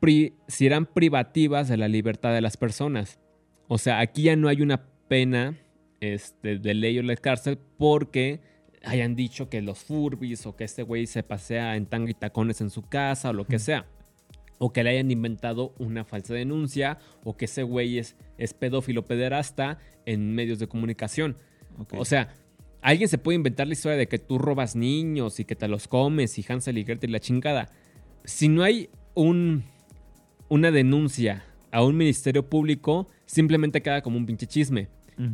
pri- 0.00 0.34
serán 0.48 0.86
privativas 0.86 1.68
de 1.68 1.76
la 1.76 1.88
libertad 1.88 2.32
de 2.34 2.40
las 2.40 2.56
personas. 2.56 3.18
O 3.68 3.78
sea, 3.78 4.00
aquí 4.00 4.22
ya 4.24 4.36
no 4.36 4.48
hay 4.48 4.60
una 4.60 4.84
pena 5.08 5.56
este, 6.00 6.58
de 6.58 6.74
ley 6.74 6.98
o 6.98 7.02
la 7.02 7.16
cárcel 7.16 7.58
porque 7.78 8.40
hayan 8.84 9.14
dicho 9.14 9.48
que 9.48 9.62
los 9.62 9.78
furbis 9.78 10.46
o 10.46 10.56
que 10.56 10.64
este 10.64 10.82
güey 10.82 11.06
se 11.06 11.22
pasea 11.22 11.76
en 11.76 11.86
tanga 11.86 12.10
y 12.10 12.14
tacones 12.14 12.60
en 12.60 12.70
su 12.70 12.82
casa 12.82 13.30
o 13.30 13.32
lo 13.32 13.46
que 13.46 13.58
sea. 13.58 13.86
O 14.58 14.72
que 14.72 14.84
le 14.84 14.90
hayan 14.90 15.10
inventado 15.10 15.74
una 15.78 16.04
falsa 16.04 16.34
denuncia 16.34 16.98
o 17.24 17.36
que 17.36 17.46
ese 17.46 17.62
güey 17.62 17.98
es, 17.98 18.16
es 18.38 18.54
pedófilo 18.54 19.04
pederasta 19.04 19.78
en 20.06 20.34
medios 20.34 20.58
de 20.58 20.68
comunicación. 20.68 21.36
O 21.96 22.04
sea, 22.04 22.34
alguien 22.80 23.08
se 23.08 23.18
puede 23.18 23.36
inventar 23.36 23.66
la 23.66 23.72
historia 23.72 23.96
de 23.96 24.06
que 24.06 24.18
tú 24.18 24.38
robas 24.38 24.76
niños 24.76 25.40
y 25.40 25.44
que 25.44 25.56
te 25.56 25.68
los 25.68 25.88
comes 25.88 26.38
y 26.38 26.44
Hansel 26.48 26.78
y 26.78 26.84
Gretel 26.84 27.10
y 27.10 27.12
la 27.14 27.20
chingada. 27.20 27.70
Si 28.24 28.48
no 28.48 28.62
hay 28.62 28.88
un, 29.14 29.64
una 30.48 30.70
denuncia 30.70 31.44
a 31.70 31.82
un 31.82 31.96
ministerio 31.96 32.48
público, 32.48 33.08
simplemente 33.26 33.82
queda 33.82 34.02
como 34.02 34.16
un 34.16 34.26
pinche 34.26 34.46
chisme. 34.46 34.88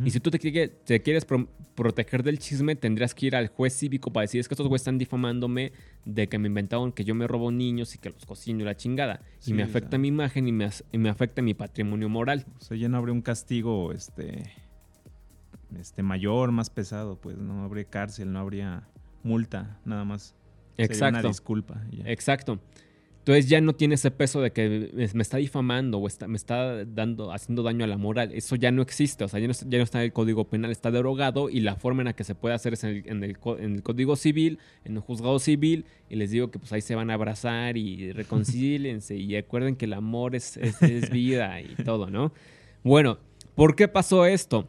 Y 0.05 0.11
si 0.11 0.21
tú 0.21 0.31
te, 0.31 0.39
quiere- 0.39 0.69
te 0.69 1.01
quieres 1.03 1.25
pro- 1.25 1.49
proteger 1.75 2.23
del 2.23 2.39
chisme, 2.39 2.77
tendrías 2.77 3.15
que 3.15 3.27
ir 3.27 3.37
al 3.37 3.49
juez 3.49 3.73
cívico 3.77 4.13
para 4.13 4.23
decir 4.23 4.41
es 4.41 4.49
que 4.49 4.55
estos 4.55 4.67
güeyes 4.69 4.83
están 4.83 4.99
difamándome 4.99 5.73
de 6.05 6.29
que 6.29 6.39
me 6.39 6.49
inventaron 6.49 6.93
que 6.93 7.05
yo 7.05 7.15
me 7.15 7.27
robo 7.27 7.51
niños 7.51 7.95
y 7.95 7.99
que 7.99 8.11
los 8.11 8.27
cocino 8.27 8.61
y 8.63 8.65
la 8.65 8.77
chingada. 8.77 9.21
Sí, 9.39 9.51
y 9.53 9.55
me 9.55 9.63
afecta 9.63 9.97
mi 9.97 10.09
imagen 10.09 10.47
y 10.49 10.53
me, 10.53 10.69
y 10.93 10.99
me 10.99 11.09
afecta 11.09 11.41
mi 11.43 11.55
patrimonio 11.55 12.09
moral. 12.09 12.45
O 12.59 12.61
sea, 12.61 12.77
ya 12.77 12.89
no 12.89 12.97
habría 12.99 13.13
un 13.15 13.23
castigo 13.23 13.93
este, 13.93 14.51
este 15.79 16.03
mayor, 16.03 16.51
más 16.53 16.71
pesado, 16.71 17.21
pues 17.21 17.37
no 17.39 17.63
habría 17.65 17.85
cárcel, 17.85 18.33
no 18.33 18.39
habría 18.41 18.89
multa, 19.23 19.79
nada 19.85 20.05
más. 20.05 20.35
Sería 20.77 20.87
Exacto. 20.87 21.19
una 21.21 21.29
disculpa. 21.29 21.83
ya. 21.91 22.05
Exacto. 22.11 22.61
Entonces 23.19 23.49
ya 23.49 23.61
no 23.61 23.75
tiene 23.75 23.97
ese 23.97 24.11
peso 24.11 24.41
de 24.41 24.53
que 24.53 24.91
me 25.13 25.23
está 25.23 25.37
difamando 25.37 25.99
o 25.99 26.07
está, 26.07 26.27
me 26.29 26.37
está 26.37 26.85
dando, 26.87 27.31
haciendo 27.31 27.63
daño 27.63 27.85
a 27.85 27.87
la 27.87 27.99
moral. 27.99 28.31
Eso 28.33 28.57
ya 28.57 28.71
no 28.71 28.81
existe. 28.81 29.25
O 29.25 29.29
sea, 29.29 29.39
ya 29.39 29.47
no, 29.47 29.53
está- 29.83 29.99
en 29.99 30.05
el 30.05 30.13
Código 30.15 30.45
Penal, 30.49 30.71
está 30.71 30.91
derogado 30.91 31.51
y 31.51 31.61
la 31.61 31.77
forma 31.77 32.01
en 32.01 32.07
la 32.07 32.13
que 32.15 32.25
se 32.25 32.35
puede 32.35 32.55
hacer 32.55 32.73
es 32.73 32.85
en 32.85 33.23
el, 33.25 33.39
Código 33.39 34.17
Civil, 34.17 34.59
en 34.87 34.95
el 34.95 35.01
Juzgado 35.01 35.39
Civil. 35.39 35.85
Y 36.09 36.17
les 36.17 36.31
digo 36.31 36.51
que 36.51 36.59
pues 36.59 36.73
ahí 36.73 36.81
se 36.81 36.95
van 36.95 37.11
a 37.11 37.15
abrazar 37.15 37.77
y 37.77 38.13
reconcíliense 38.13 39.15
y 39.15 39.35
recuerden 39.35 39.77
que 39.77 39.85
el 39.85 39.93
amor 39.93 40.35
es 40.35 40.59
vida 41.13 41.61
y 41.61 41.75
todo, 41.85 42.09
¿no? 42.09 42.33
Bueno, 42.83 43.19
¿por 43.55 43.77
qué 43.77 43.89
pasó 43.89 44.25
esto? 44.25 44.69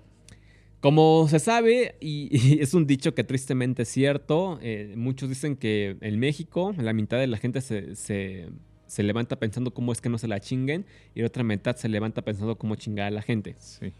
Como 0.80 1.28
se 1.28 1.40
sabe, 1.40 1.96
y, 2.00 2.30
y 2.32 2.60
es 2.62 2.74
un 2.74 2.88
dicho 2.88 3.14
que 3.14 3.24
tristemente 3.24 3.84
es 3.84 3.90
cierto, 3.90 4.60
eh, 4.62 4.94
muchos 4.96 5.30
dicen 5.30 5.56
que 5.56 5.98
en 6.02 6.20
México 6.20 6.74
la 6.78 6.94
mitad 6.94 7.18
de 7.20 7.28
la 7.28 7.38
gente 7.38 7.62
se, 7.62 7.96
se- 7.96 8.48
se 8.88 9.04
levanta 9.04 9.38
pensando 9.38 9.72
cómo 9.72 9.92
es 9.92 10.02
que 10.02 10.10
no 10.10 10.18
se 10.18 10.28
la 10.28 10.40
chinguen 10.40 10.86
y 11.14 11.22
la 11.22 11.28
otra 11.28 11.44
mitad 11.44 11.76
se 11.76 11.90
levanta 11.90 12.24
pensando 12.24 12.56
cómo 12.58 12.74
chingar 12.76 13.08
a 13.08 13.12
la 13.12 13.22
gente. 13.22 13.56
Sí. 13.60 13.92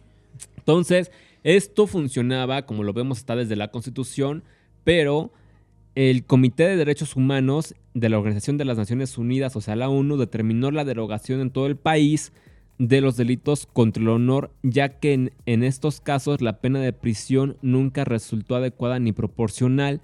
Entonces, 0.58 1.12
esto 1.44 1.86
funcionaba, 1.86 2.66
como 2.66 2.84
lo 2.84 2.94
vemos, 2.94 3.20
está 3.20 3.36
desde 3.36 3.56
la 3.56 3.68
Constitución, 3.70 4.44
pero 4.84 5.32
el 5.96 6.24
Comité 6.26 6.64
de 6.64 6.76
Derechos 6.78 7.16
Humanos 7.16 7.76
de 7.94 8.10
la 8.10 8.18
Organización 8.18 8.58
de 8.58 8.66
las 8.66 8.78
Naciones 8.78 9.18
Unidas, 9.18 9.56
o 9.56 9.62
sea, 9.62 9.76
la 9.76 9.90
ONU, 9.90 10.18
determinó 10.18 10.72
la 10.72 10.86
derogación 10.86 11.42
en 11.42 11.52
todo 11.52 11.68
el 11.68 11.76
país 11.76 12.32
de 12.80 13.02
los 13.02 13.18
delitos 13.18 13.68
contra 13.68 14.02
el 14.02 14.10
honor, 14.10 14.52
ya 14.64 14.88
que 15.00 15.32
en, 15.46 15.64
estos 15.64 16.00
casos 16.00 16.42
la 16.42 16.60
pena 16.62 16.80
de 16.80 16.94
prisión 16.94 17.58
nunca 17.62 18.06
resultó 18.06 18.56
adecuada 18.56 19.00
ni 19.00 19.12
proporcional, 19.12 20.00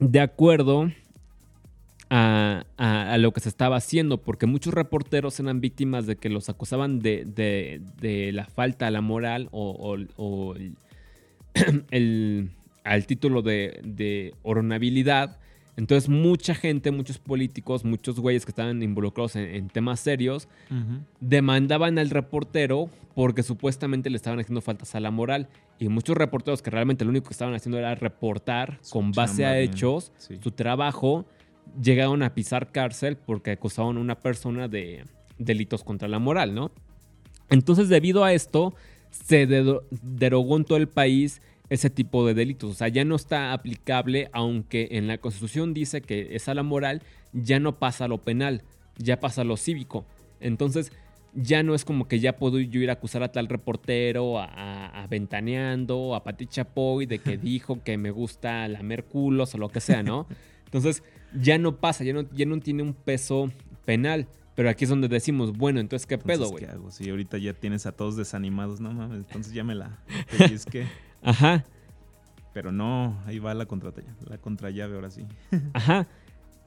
de 0.00 0.20
acuerdo 0.20 0.92
a, 2.10 2.64
a- 2.76 3.16
lo 3.18 3.32
que 3.32 3.40
se 3.40 3.48
estaba 3.48 3.76
haciendo, 3.76 4.18
porque 4.18 4.44
muchos 4.44 4.74
reporteros 4.74 5.40
eran 5.40 5.62
víctimas 5.62 6.06
de 6.06 6.16
que 6.16 6.28
los 6.28 6.50
acusaban 6.50 7.00
de, 7.00 7.24
de- 7.24 8.30
la 8.32 8.44
falta 8.44 8.86
a 8.86 8.90
la 8.90 9.00
moral 9.00 9.48
o, 9.50 9.94
el, 9.96 10.74
el- 11.90 12.50
al 12.84 13.06
título 13.06 13.40
de, 13.40 13.80
de 13.82 14.34
honorabilidad. 14.42 15.38
Entonces 15.76 16.08
mucha 16.08 16.54
gente, 16.54 16.90
muchos 16.90 17.18
políticos, 17.18 17.84
muchos 17.84 18.20
güeyes 18.20 18.44
que 18.44 18.50
estaban 18.50 18.82
involucrados 18.82 19.36
en, 19.36 19.44
en 19.44 19.68
temas 19.68 20.00
serios, 20.00 20.48
demandaban 21.20 21.98
al 21.98 22.10
reportero 22.10 22.88
porque 23.14 23.42
supuestamente 23.42 24.10
le 24.10 24.16
estaban 24.16 24.38
haciendo 24.40 24.60
faltas 24.60 24.94
a 24.94 25.00
la 25.00 25.10
moral. 25.10 25.48
Y 25.78 25.88
muchos 25.88 26.16
reporteros 26.16 26.62
que 26.62 26.70
realmente 26.70 27.04
lo 27.04 27.10
único 27.10 27.28
que 27.28 27.32
estaban 27.34 27.54
haciendo 27.54 27.78
era 27.78 27.94
reportar 27.94 28.78
Su 28.82 28.92
con 28.92 29.12
base 29.12 29.42
chamba 29.42 29.50
a 29.50 29.58
hechos 29.58 30.12
sí. 30.18 30.38
su 30.42 30.50
trabajo, 30.52 31.26
llegaron 31.80 32.22
a 32.22 32.34
pisar 32.34 32.70
cárcel 32.70 33.16
porque 33.16 33.52
acusaban 33.52 33.96
a 33.96 34.00
una 34.00 34.18
persona 34.18 34.68
de 34.68 35.04
delitos 35.38 35.82
contra 35.82 36.08
la 36.08 36.18
moral, 36.18 36.54
¿no? 36.54 36.70
Entonces, 37.50 37.88
debido 37.88 38.24
a 38.24 38.32
esto, 38.32 38.74
se 39.10 39.46
derogó 40.02 40.56
en 40.56 40.64
todo 40.64 40.78
el 40.78 40.88
país 40.88 41.42
ese 41.70 41.90
tipo 41.90 42.26
de 42.26 42.34
delitos. 42.34 42.70
O 42.70 42.74
sea, 42.74 42.88
ya 42.88 43.04
no 43.04 43.16
está 43.16 43.52
aplicable, 43.52 44.28
aunque 44.32 44.88
en 44.92 45.06
la 45.06 45.18
Constitución 45.18 45.74
dice 45.74 46.02
que 46.02 46.34
es 46.36 46.48
a 46.48 46.54
la 46.54 46.62
moral, 46.62 47.02
ya 47.32 47.58
no 47.60 47.78
pasa 47.78 48.04
a 48.04 48.08
lo 48.08 48.18
penal, 48.18 48.62
ya 48.98 49.18
pasa 49.20 49.40
a 49.42 49.44
lo 49.44 49.56
cívico. 49.56 50.04
Entonces, 50.40 50.92
ya 51.34 51.62
no 51.64 51.74
es 51.74 51.84
como 51.84 52.06
que 52.06 52.20
ya 52.20 52.36
puedo 52.36 52.60
yo 52.60 52.80
ir 52.80 52.90
a 52.90 52.94
acusar 52.94 53.22
a 53.24 53.32
tal 53.32 53.48
reportero, 53.48 54.38
a, 54.38 54.44
a- 54.44 55.02
a 55.02 55.06
Ventaneando, 55.08 56.14
a 56.14 56.22
Pati 56.22 56.46
Chapoy, 56.46 57.06
de 57.06 57.18
que 57.18 57.36
dijo 57.38 57.82
que 57.82 57.96
me 57.98 58.10
gusta 58.10 58.68
lamer 58.68 59.04
culos 59.04 59.54
o 59.54 59.58
lo 59.58 59.68
que 59.68 59.80
sea, 59.80 60.02
¿no? 60.02 60.26
Entonces, 60.66 61.02
ya 61.34 61.58
no 61.58 61.76
pasa, 61.76 62.04
ya 62.04 62.12
no, 62.12 62.22
ya 62.32 62.46
no 62.46 62.58
tiene 62.60 62.82
un 62.82 62.94
peso 62.94 63.50
penal. 63.84 64.26
Pero 64.54 64.70
aquí 64.70 64.84
es 64.84 64.90
donde 64.90 65.08
decimos, 65.08 65.50
bueno, 65.56 65.80
entonces, 65.80 66.06
¿qué 66.06 66.16
pedo, 66.16 66.48
güey? 66.50 66.64
¿qué 66.64 66.70
hago? 66.70 66.92
Si 66.92 67.10
ahorita 67.10 67.38
ya 67.38 67.54
tienes 67.54 67.86
a 67.86 67.92
todos 67.92 68.16
desanimados, 68.16 68.80
no 68.80 68.92
mames, 68.92 69.16
entonces 69.18 69.52
ya 69.52 69.64
me 69.64 69.74
la 69.74 69.98
pellizqué. 70.38 70.86
Ajá. 71.24 71.64
Pero 72.52 72.70
no, 72.70 73.20
ahí 73.26 73.38
va 73.40 73.52
la 73.54 73.66
contra 73.66 73.92
la 74.28 74.38
contrallave 74.38 74.94
ahora 74.94 75.10
sí. 75.10 75.22
Ajá. 75.72 76.06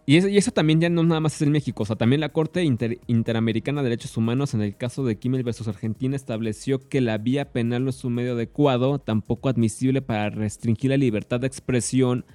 Y 0.05 0.15
eso, 0.15 0.29
y 0.29 0.37
eso 0.37 0.51
también 0.51 0.79
ya 0.79 0.89
no 0.89 1.03
nada 1.03 1.19
más 1.19 1.35
es 1.35 1.41
en 1.41 1.51
México. 1.51 1.83
O 1.83 1.85
sea, 1.85 1.97
también 1.97 2.21
la 2.21 2.29
Corte 2.29 2.63
Inter- 2.63 2.99
Interamericana 3.07 3.81
de 3.83 3.89
Derechos 3.89 4.15
Humanos 4.15 4.53
en 4.53 4.61
el 4.61 4.75
caso 4.77 5.03
de 5.03 5.17
Kimmel 5.17 5.43
versus 5.43 5.67
Argentina 5.67 6.15
estableció 6.15 6.79
que 6.87 7.01
la 7.01 7.17
vía 7.17 7.51
penal 7.51 7.83
no 7.83 7.89
es 7.89 8.03
un 8.05 8.13
medio 8.13 8.33
adecuado, 8.33 8.99
tampoco 8.99 9.49
admisible 9.49 10.01
para 10.01 10.29
restringir 10.29 10.91
la 10.91 10.97
libertad 10.97 11.41
de 11.41 11.47
expresión 11.47 12.25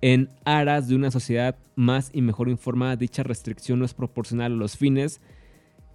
en 0.00 0.30
aras 0.44 0.88
de 0.88 0.96
una 0.96 1.12
sociedad 1.12 1.56
más 1.76 2.10
y 2.12 2.22
mejor 2.22 2.48
informada. 2.48 2.96
Dicha 2.96 3.22
restricción 3.22 3.78
no 3.78 3.84
es 3.84 3.94
proporcional 3.94 4.52
a 4.52 4.56
los 4.56 4.76
fines 4.76 5.20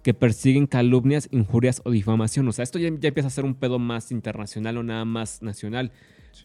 que 0.08 0.14
persiguen 0.14 0.66
calumnias, 0.66 1.28
injurias 1.32 1.82
o 1.84 1.90
difamación. 1.90 2.48
O 2.48 2.52
sea, 2.52 2.62
esto 2.62 2.78
ya, 2.78 2.88
ya 2.98 3.08
empieza 3.08 3.26
a 3.26 3.30
ser 3.30 3.44
un 3.44 3.54
pedo 3.54 3.78
más 3.78 4.10
internacional 4.10 4.78
o 4.78 4.82
nada 4.82 5.04
más 5.04 5.42
nacional. 5.42 5.92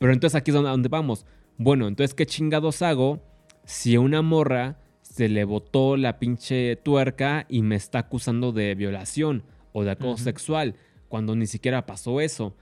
Pero 0.01 0.11
entonces 0.11 0.35
aquí 0.35 0.51
es 0.51 0.55
donde, 0.55 0.89
vamos. 0.89 1.25
Bueno, 1.57 1.87
entonces, 1.87 2.13
¿qué 2.13 2.25
chingados 2.25 2.81
hago 2.81 3.23
si 3.63 3.95
a 3.95 4.01
una 4.01 4.21
morra 4.21 4.81
se 5.01 5.29
le 5.29 5.45
botó 5.45 5.95
la 5.95 6.19
pinche 6.19 6.75
tuerca 6.75 7.45
y 7.47 7.61
me 7.61 7.77
está 7.77 7.99
acusando 7.99 8.51
de 8.51 8.75
violación 8.75 9.43
o 9.71 9.85
de 9.85 9.91
acoso 9.91 10.25
sexual 10.25 10.75
cuando 11.07 11.33
ni 11.33 11.47
siquiera 11.47 11.85
pasó 11.85 12.19
eso? 12.19 12.57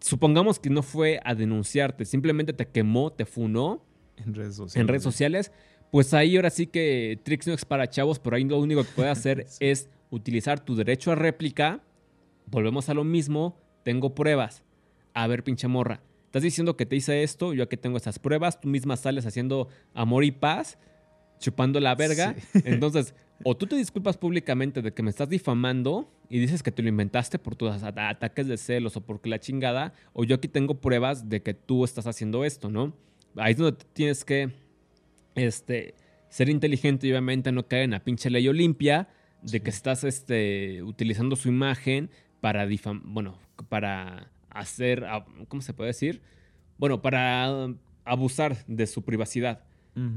Supongamos 0.00 0.60
que 0.60 0.70
no 0.70 0.82
fue 0.82 1.20
a 1.24 1.34
denunciarte, 1.34 2.06
simplemente 2.06 2.54
te 2.54 2.68
quemó, 2.68 3.12
te 3.12 3.26
funó 3.26 3.84
En 4.16 4.32
redes 4.32 4.56
sociales. 4.56 4.80
en 4.80 4.88
redes 4.88 5.02
sociales, 5.02 5.52
pues 5.94 6.12
ahí 6.12 6.34
ahora 6.34 6.50
sí 6.50 6.66
que 6.66 7.20
Trix 7.22 7.46
no 7.46 7.52
es 7.54 7.64
para 7.64 7.88
chavos, 7.88 8.18
pero 8.18 8.34
ahí 8.34 8.42
lo 8.42 8.58
único 8.58 8.82
que 8.82 8.90
puedes 8.96 9.12
hacer 9.12 9.44
Sí. 9.48 9.58
es 9.60 9.88
utilizar 10.10 10.58
tu 10.58 10.74
derecho 10.74 11.12
a 11.12 11.14
réplica. 11.14 11.84
Volvemos 12.46 12.88
a 12.88 12.94
lo 12.94 13.04
mismo, 13.04 13.56
tengo 13.84 14.12
pruebas. 14.12 14.64
A 15.12 15.28
ver, 15.28 15.44
pinche 15.44 15.68
morra, 15.68 16.00
estás 16.24 16.42
diciendo 16.42 16.76
que 16.76 16.84
te 16.84 16.96
hice 16.96 17.22
esto, 17.22 17.54
yo 17.54 17.62
aquí 17.62 17.76
tengo 17.76 17.96
estas 17.96 18.18
pruebas, 18.18 18.60
tú 18.60 18.66
misma 18.66 18.96
sales 18.96 19.24
haciendo 19.24 19.68
amor 19.92 20.24
y 20.24 20.32
paz, 20.32 20.78
chupando 21.38 21.78
la 21.78 21.94
verga. 21.94 22.34
Entonces, 22.64 23.14
o 23.44 23.56
tú 23.56 23.66
te 23.68 23.76
disculpas 23.76 24.16
públicamente 24.16 24.82
de 24.82 24.92
que 24.92 25.04
me 25.04 25.10
estás 25.10 25.28
difamando 25.28 26.10
y 26.28 26.40
dices 26.40 26.64
que 26.64 26.72
te 26.72 26.82
lo 26.82 26.88
inventaste 26.88 27.38
por 27.38 27.54
tus 27.54 27.70
ata- 27.70 28.08
ataques 28.08 28.48
de 28.48 28.56
celos 28.56 28.96
o 28.96 29.00
porque 29.00 29.28
la 29.30 29.38
chingada, 29.38 29.92
o 30.12 30.24
yo 30.24 30.34
aquí 30.34 30.48
tengo 30.48 30.74
pruebas 30.80 31.28
de 31.28 31.40
que 31.40 31.54
tú 31.54 31.84
estás 31.84 32.08
haciendo 32.08 32.44
esto, 32.44 32.68
¿no? 32.68 32.96
Ahí 33.36 33.52
es 33.52 33.58
donde 33.58 33.78
tienes 33.92 34.24
que 34.24 34.63
este, 35.34 35.94
ser 36.28 36.48
inteligente 36.48 37.06
y 37.06 37.10
obviamente 37.10 37.52
no 37.52 37.66
caer 37.66 37.84
en 37.84 37.90
la 37.92 38.04
pinche 38.04 38.30
ley 38.30 38.48
Olimpia 38.48 39.08
de 39.42 39.60
que 39.60 39.70
estás 39.70 40.04
este, 40.04 40.82
utilizando 40.82 41.36
su 41.36 41.48
imagen 41.48 42.10
para 42.40 42.66
difam 42.66 43.02
bueno, 43.04 43.38
para 43.68 44.30
hacer, 44.50 45.04
¿cómo 45.48 45.62
se 45.62 45.74
puede 45.74 45.88
decir? 45.88 46.22
Bueno, 46.78 47.02
para 47.02 47.46
ah, 47.46 47.74
abusar 48.04 48.64
de 48.66 48.86
su 48.86 49.02
privacidad. 49.02 49.64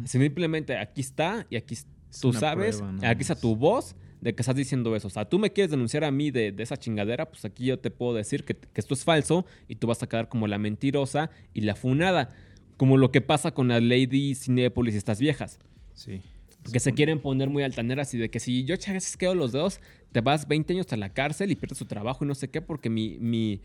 Simplemente 0.05 0.76
aquí 0.76 1.01
está 1.01 1.45
y 1.51 1.55
aquí 1.55 1.76
Es 1.76 1.86
tú 2.20 2.34
sabes, 2.34 2.78
prueba, 2.78 3.09
aquí 3.09 3.22
está 3.22 3.36
tu 3.36 3.55
voz 3.55 3.95
de 4.22 4.34
que 4.34 4.41
estás 4.41 4.55
diciendo 4.55 4.95
eso. 4.95 5.07
O 5.07 5.11
sea, 5.11 5.26
tú 5.26 5.38
me 5.38 5.51
quieres 5.51 5.70
denunciar 5.70 6.03
a 6.03 6.09
mí 6.09 6.32
de, 6.32 6.51
de 6.51 6.63
esa 6.63 6.78
chingadera, 6.78 7.30
pues 7.30 7.45
aquí 7.45 7.65
yo 7.65 7.78
te 7.78 7.91
puedo 7.91 8.15
decir 8.15 8.43
que, 8.43 8.55
que 8.55 8.82
esto 8.82 8.95
es 8.95 9.03
falso 9.03 9.45
y 9.68 9.76
tú 9.76 9.86
vas 9.86 10.01
a 10.01 10.07
quedar 10.07 10.30
como 10.30 10.47
la 10.47 10.57
mentirosa 10.57 11.30
y 11.53 11.61
la 11.61 11.76
funada. 11.76 12.30
Como 12.78 12.97
lo 12.97 13.11
que 13.11 13.21
pasa 13.21 13.51
con 13.51 13.67
las 13.67 13.82
Lady 13.82 14.36
Cinepolis 14.36 14.95
y 14.95 14.97
estas 14.97 15.19
viejas. 15.19 15.59
Sí. 15.93 16.21
Que 16.71 16.80
se 16.80 16.93
quieren 16.93 17.19
poner 17.19 17.49
muy 17.49 17.63
altaneras 17.63 18.13
y 18.13 18.17
de 18.17 18.30
que 18.30 18.39
si 18.39 18.63
yo 18.65 18.75
chasqueo 18.75 19.34
los 19.36 19.51
dedos, 19.51 19.80
te 20.11 20.21
vas 20.21 20.47
20 20.47 20.73
años 20.73 20.91
a 20.93 20.97
la 20.97 21.09
cárcel 21.13 21.51
y 21.51 21.55
pierdes 21.55 21.80
tu 21.80 21.86
trabajo 21.86 22.25
y 22.25 22.28
no 22.28 22.36
sé 22.36 22.49
qué, 22.49 22.61
porque 22.61 22.89
mi, 22.89 23.17
mi, 23.19 23.61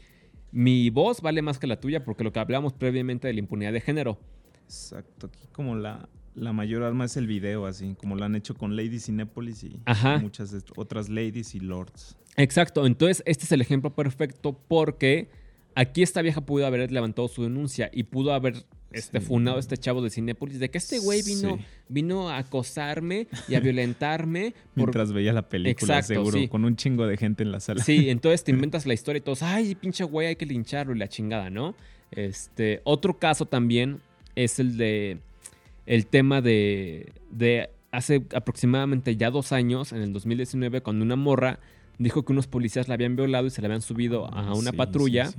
mi 0.53 0.89
voz 0.91 1.21
vale 1.21 1.43
más 1.43 1.59
que 1.59 1.67
la 1.67 1.81
tuya, 1.81 2.05
porque 2.05 2.25
lo 2.25 2.33
que 2.33 2.39
hablábamos 2.41 2.73
previamente 2.73 3.27
de 3.27 3.35
la 3.35 3.41
impunidad 3.41 3.73
de 3.73 3.81
género. 3.81 4.19
Exacto. 4.65 5.27
Aquí 5.27 5.49
como 5.53 5.75
la, 5.75 6.09
la 6.35 6.53
mayor 6.53 6.83
arma 6.85 7.05
es 7.05 7.17
el 7.17 7.27
video, 7.27 7.67
así. 7.67 7.95
Como 7.99 8.15
lo 8.17 8.25
han 8.25 8.37
hecho 8.37 8.55
con 8.55 8.77
Lady 8.77 9.01
Cinépolis 9.01 9.65
y 9.65 9.81
Ajá. 9.85 10.19
muchas 10.19 10.55
otras 10.77 11.09
ladies 11.09 11.55
y 11.55 11.61
lords. 11.61 12.17
Exacto, 12.37 12.87
entonces 12.87 13.23
este 13.27 13.45
es 13.45 13.53
el 13.53 13.61
ejemplo 13.61 13.95
perfecto 13.95 14.59
porque 14.69 15.29
aquí 15.75 16.03
esta 16.03 16.23
vieja 16.23 16.41
pudo 16.41 16.67
haber 16.67 16.91
levantado 16.91 17.29
su 17.29 17.43
denuncia 17.43 17.91
y 17.93 18.05
pudo 18.05 18.33
haber 18.33 18.65
este, 18.93 19.21
Sí. 19.21 19.27
funado 19.27 19.59
este 19.59 19.77
chavo 19.77 20.03
de 20.03 20.11
Cinépolis 20.11 20.59
de 20.59 20.71
que 20.71 20.79
este 20.79 20.99
güey 20.99 21.23
vino, 21.23 21.57
Sí. 21.57 21.65
vino 21.89 22.29
a 22.29 22.39
acosarme 22.39 23.27
y 23.49 23.55
a 23.55 23.61
violentarme. 23.61 24.53
por- 24.53 24.77
Mientras 24.85 25.13
veía 25.13 25.33
la 25.33 25.49
película, 25.49 25.99
Exacto, 25.99 26.15
seguro, 26.21 26.39
sí. 26.39 26.49
con 26.49 26.65
un 26.65 26.77
chingo 26.77 27.07
de 27.07 27.17
gente 27.17 27.43
en 27.43 27.53
la 27.53 27.61
sala. 27.61 27.83
Sí, 27.83 28.11
entonces 28.11 28.45
te 28.45 28.51
inventas 28.71 28.87
la 28.87 28.95
historia 28.95 29.19
y 29.19 29.23
todos, 29.23 29.43
ay, 29.43 29.75
pinche 29.75 30.05
güey, 30.05 30.29
hay 30.29 30.37
que 30.37 30.47
lincharlo 30.47 30.95
y 30.95 30.99
la 30.99 31.09
chingada, 31.09 31.51
¿no? 31.51 31.75
Este, 32.11 32.81
otro 32.85 33.19
caso 33.19 33.47
también 33.47 34.01
es 34.37 34.59
el 34.59 34.77
de 34.77 35.19
el 35.87 36.07
tema 36.07 36.41
de, 36.41 37.13
de 37.31 37.71
hace 37.91 38.23
aproximadamente 38.35 39.17
ya 39.17 39.31
dos 39.31 39.51
años, 39.53 39.93
en 39.93 40.01
el 40.03 40.13
2019, 40.13 40.81
cuando 40.81 41.05
una 41.05 41.17
morra 41.17 41.59
dijo 41.99 42.25
que 42.25 42.33
unos 42.33 42.47
policías 42.47 42.89
la 42.89 42.95
habían 42.95 43.17
violado 43.17 43.47
y 43.47 43.51
se 43.51 43.61
la 43.63 43.67
habían 43.67 43.83
subido 43.83 44.27
a 44.33 44.49
Ah, 44.51 44.55
una 44.55 44.73
patrulla. 44.73 45.31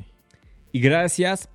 Y 0.72 0.80
gracias 0.80 1.50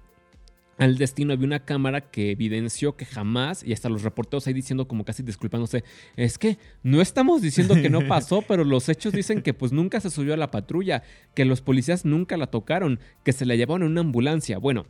al 0.79 0.97
destino 0.97 1.33
había 1.33 1.47
una 1.47 1.65
cámara 1.65 2.01
que 2.11 2.31
evidenció 2.31 2.97
que 2.97 3.05
jamás, 3.05 3.63
y 3.65 3.73
hasta 3.73 3.89
los 3.89 4.03
reporteros 4.03 4.47
ahí 4.47 4.55
diciendo 4.55 4.89
como 4.89 5.05
casi 5.05 5.23
disculpándose, 5.23 5.85
es 6.17 6.39
que 6.39 6.57
no 6.83 7.01
estamos 7.03 7.43
diciendo 7.43 7.75
que 7.75 7.91
no 7.91 8.01
pasó, 8.09 8.43
pero 8.43 8.65
los 8.65 8.89
hechos 8.89 9.13
dicen 9.13 9.43
que 9.43 9.53
pues 9.55 9.73
nunca 9.73 10.01
se 10.01 10.09
subió 10.11 10.35
a 10.35 10.37
la 10.37 10.51
patrulla, 10.51 11.03
que 11.35 11.45
los 11.45 11.61
policías 11.61 12.05
nunca 12.05 12.37
la 12.37 12.47
tocaron, 12.47 13.01
que 13.25 13.33
se 13.33 13.45
la 13.45 13.57
llevaron 13.57 13.83
en 13.87 13.93
una 13.93 14.01
ambulancia. 14.03 14.59
Bueno, 14.59 14.87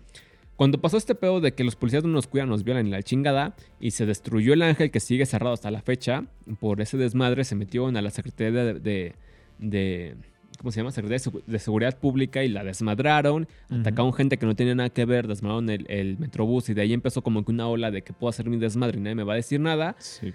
cuando 0.56 0.80
pasó 0.80 0.96
este 0.96 1.14
pedo 1.14 1.40
de 1.40 1.54
que 1.54 1.64
los 1.64 1.76
policías 1.76 2.02
no 2.04 2.10
nos 2.10 2.26
cuidan, 2.26 2.48
nos 2.48 2.64
violan 2.64 2.86
y 2.86 2.90
la 2.90 3.02
chingada, 3.02 3.56
y 3.80 3.92
se 3.92 4.04
destruyó 4.06 4.52
el 4.52 4.62
ángel 4.62 4.90
que 4.90 5.00
sigue 5.00 5.24
cerrado 5.24 5.54
hasta 5.54 5.70
la 5.70 5.80
fecha, 5.82 6.24
por 6.60 6.80
ese 6.80 6.96
desmadre 6.98 7.44
se 7.44 7.54
metió 7.54 7.86
a 7.86 7.92
la 7.92 8.10
Secretaría 8.10 8.64
de... 8.64 8.74
de- 8.74 9.14
de- 9.58 10.16
¿Cómo 10.58 10.72
se 10.72 10.80
llama? 10.80 10.90
Secretaría 10.90 11.18
de 11.22 11.30
Segu- 11.30 11.44
de 11.46 11.58
Seguridad 11.58 11.96
Pública 11.98 12.42
y 12.44 12.48
la 12.48 12.64
desmadraron. 12.64 13.46
Atacaron 13.70 14.12
gente 14.12 14.36
que 14.38 14.44
no 14.46 14.54
tenía 14.56 14.74
nada 14.74 14.90
que 14.90 15.04
ver, 15.04 15.26
desmadraron 15.28 15.70
el, 15.70 15.86
el 15.88 16.18
metrobús 16.18 16.68
y 16.68 16.74
de 16.74 16.82
ahí 16.82 16.92
empezó 16.92 17.22
como 17.22 17.44
que 17.44 17.52
una 17.52 17.68
ola 17.68 17.90
de 17.90 18.02
que 18.02 18.12
puedo 18.12 18.28
hacer 18.30 18.48
mi 18.50 18.56
desmadre 18.58 18.98
y 18.98 19.00
nadie 19.00 19.14
me 19.14 19.22
va 19.24 19.34
a 19.34 19.36
decir 19.36 19.60
nada. 19.60 19.94
Sí. 19.98 20.32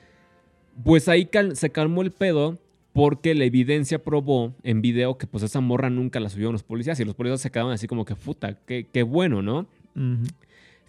Pues 0.83 1.07
ahí 1.09 1.25
cal- 1.25 1.55
se 1.55 1.69
calmó 1.71 2.01
el 2.01 2.11
pedo 2.11 2.57
porque 2.93 3.35
la 3.35 3.43
evidencia 3.43 3.99
probó 4.03 4.53
en 4.63 4.81
video 4.81 5.17
que 5.17 5.27
pues 5.27 5.43
esa 5.43 5.59
morra 5.61 5.89
nunca 5.89 6.19
la 6.19 6.29
subieron 6.29 6.53
los 6.53 6.63
policías 6.63 6.99
y 6.99 7.05
los 7.05 7.15
policías 7.15 7.41
se 7.41 7.51
quedaban 7.51 7.73
así 7.73 7.87
como 7.87 8.05
que 8.05 8.15
puta, 8.15 8.57
qué, 8.65 8.87
qué 8.91 9.03
bueno, 9.03 9.41
¿no? 9.41 9.67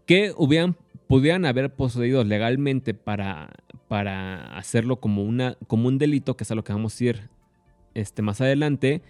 Que 0.06 0.32
hubieran, 0.36 0.76
pudieran 1.08 1.44
haber 1.46 1.70
procedido 1.74 2.22
legalmente 2.24 2.92
para, 2.94 3.50
para 3.88 4.56
hacerlo 4.56 4.96
como, 5.00 5.22
una, 5.24 5.56
como 5.66 5.88
un 5.88 5.98
delito, 5.98 6.36
que 6.36 6.44
es 6.44 6.50
a 6.50 6.54
lo 6.54 6.62
que 6.62 6.72
vamos 6.72 7.00
a 7.00 7.04
ir 7.04 7.20
este, 7.94 8.20
más 8.22 8.40
adelante, 8.40 9.00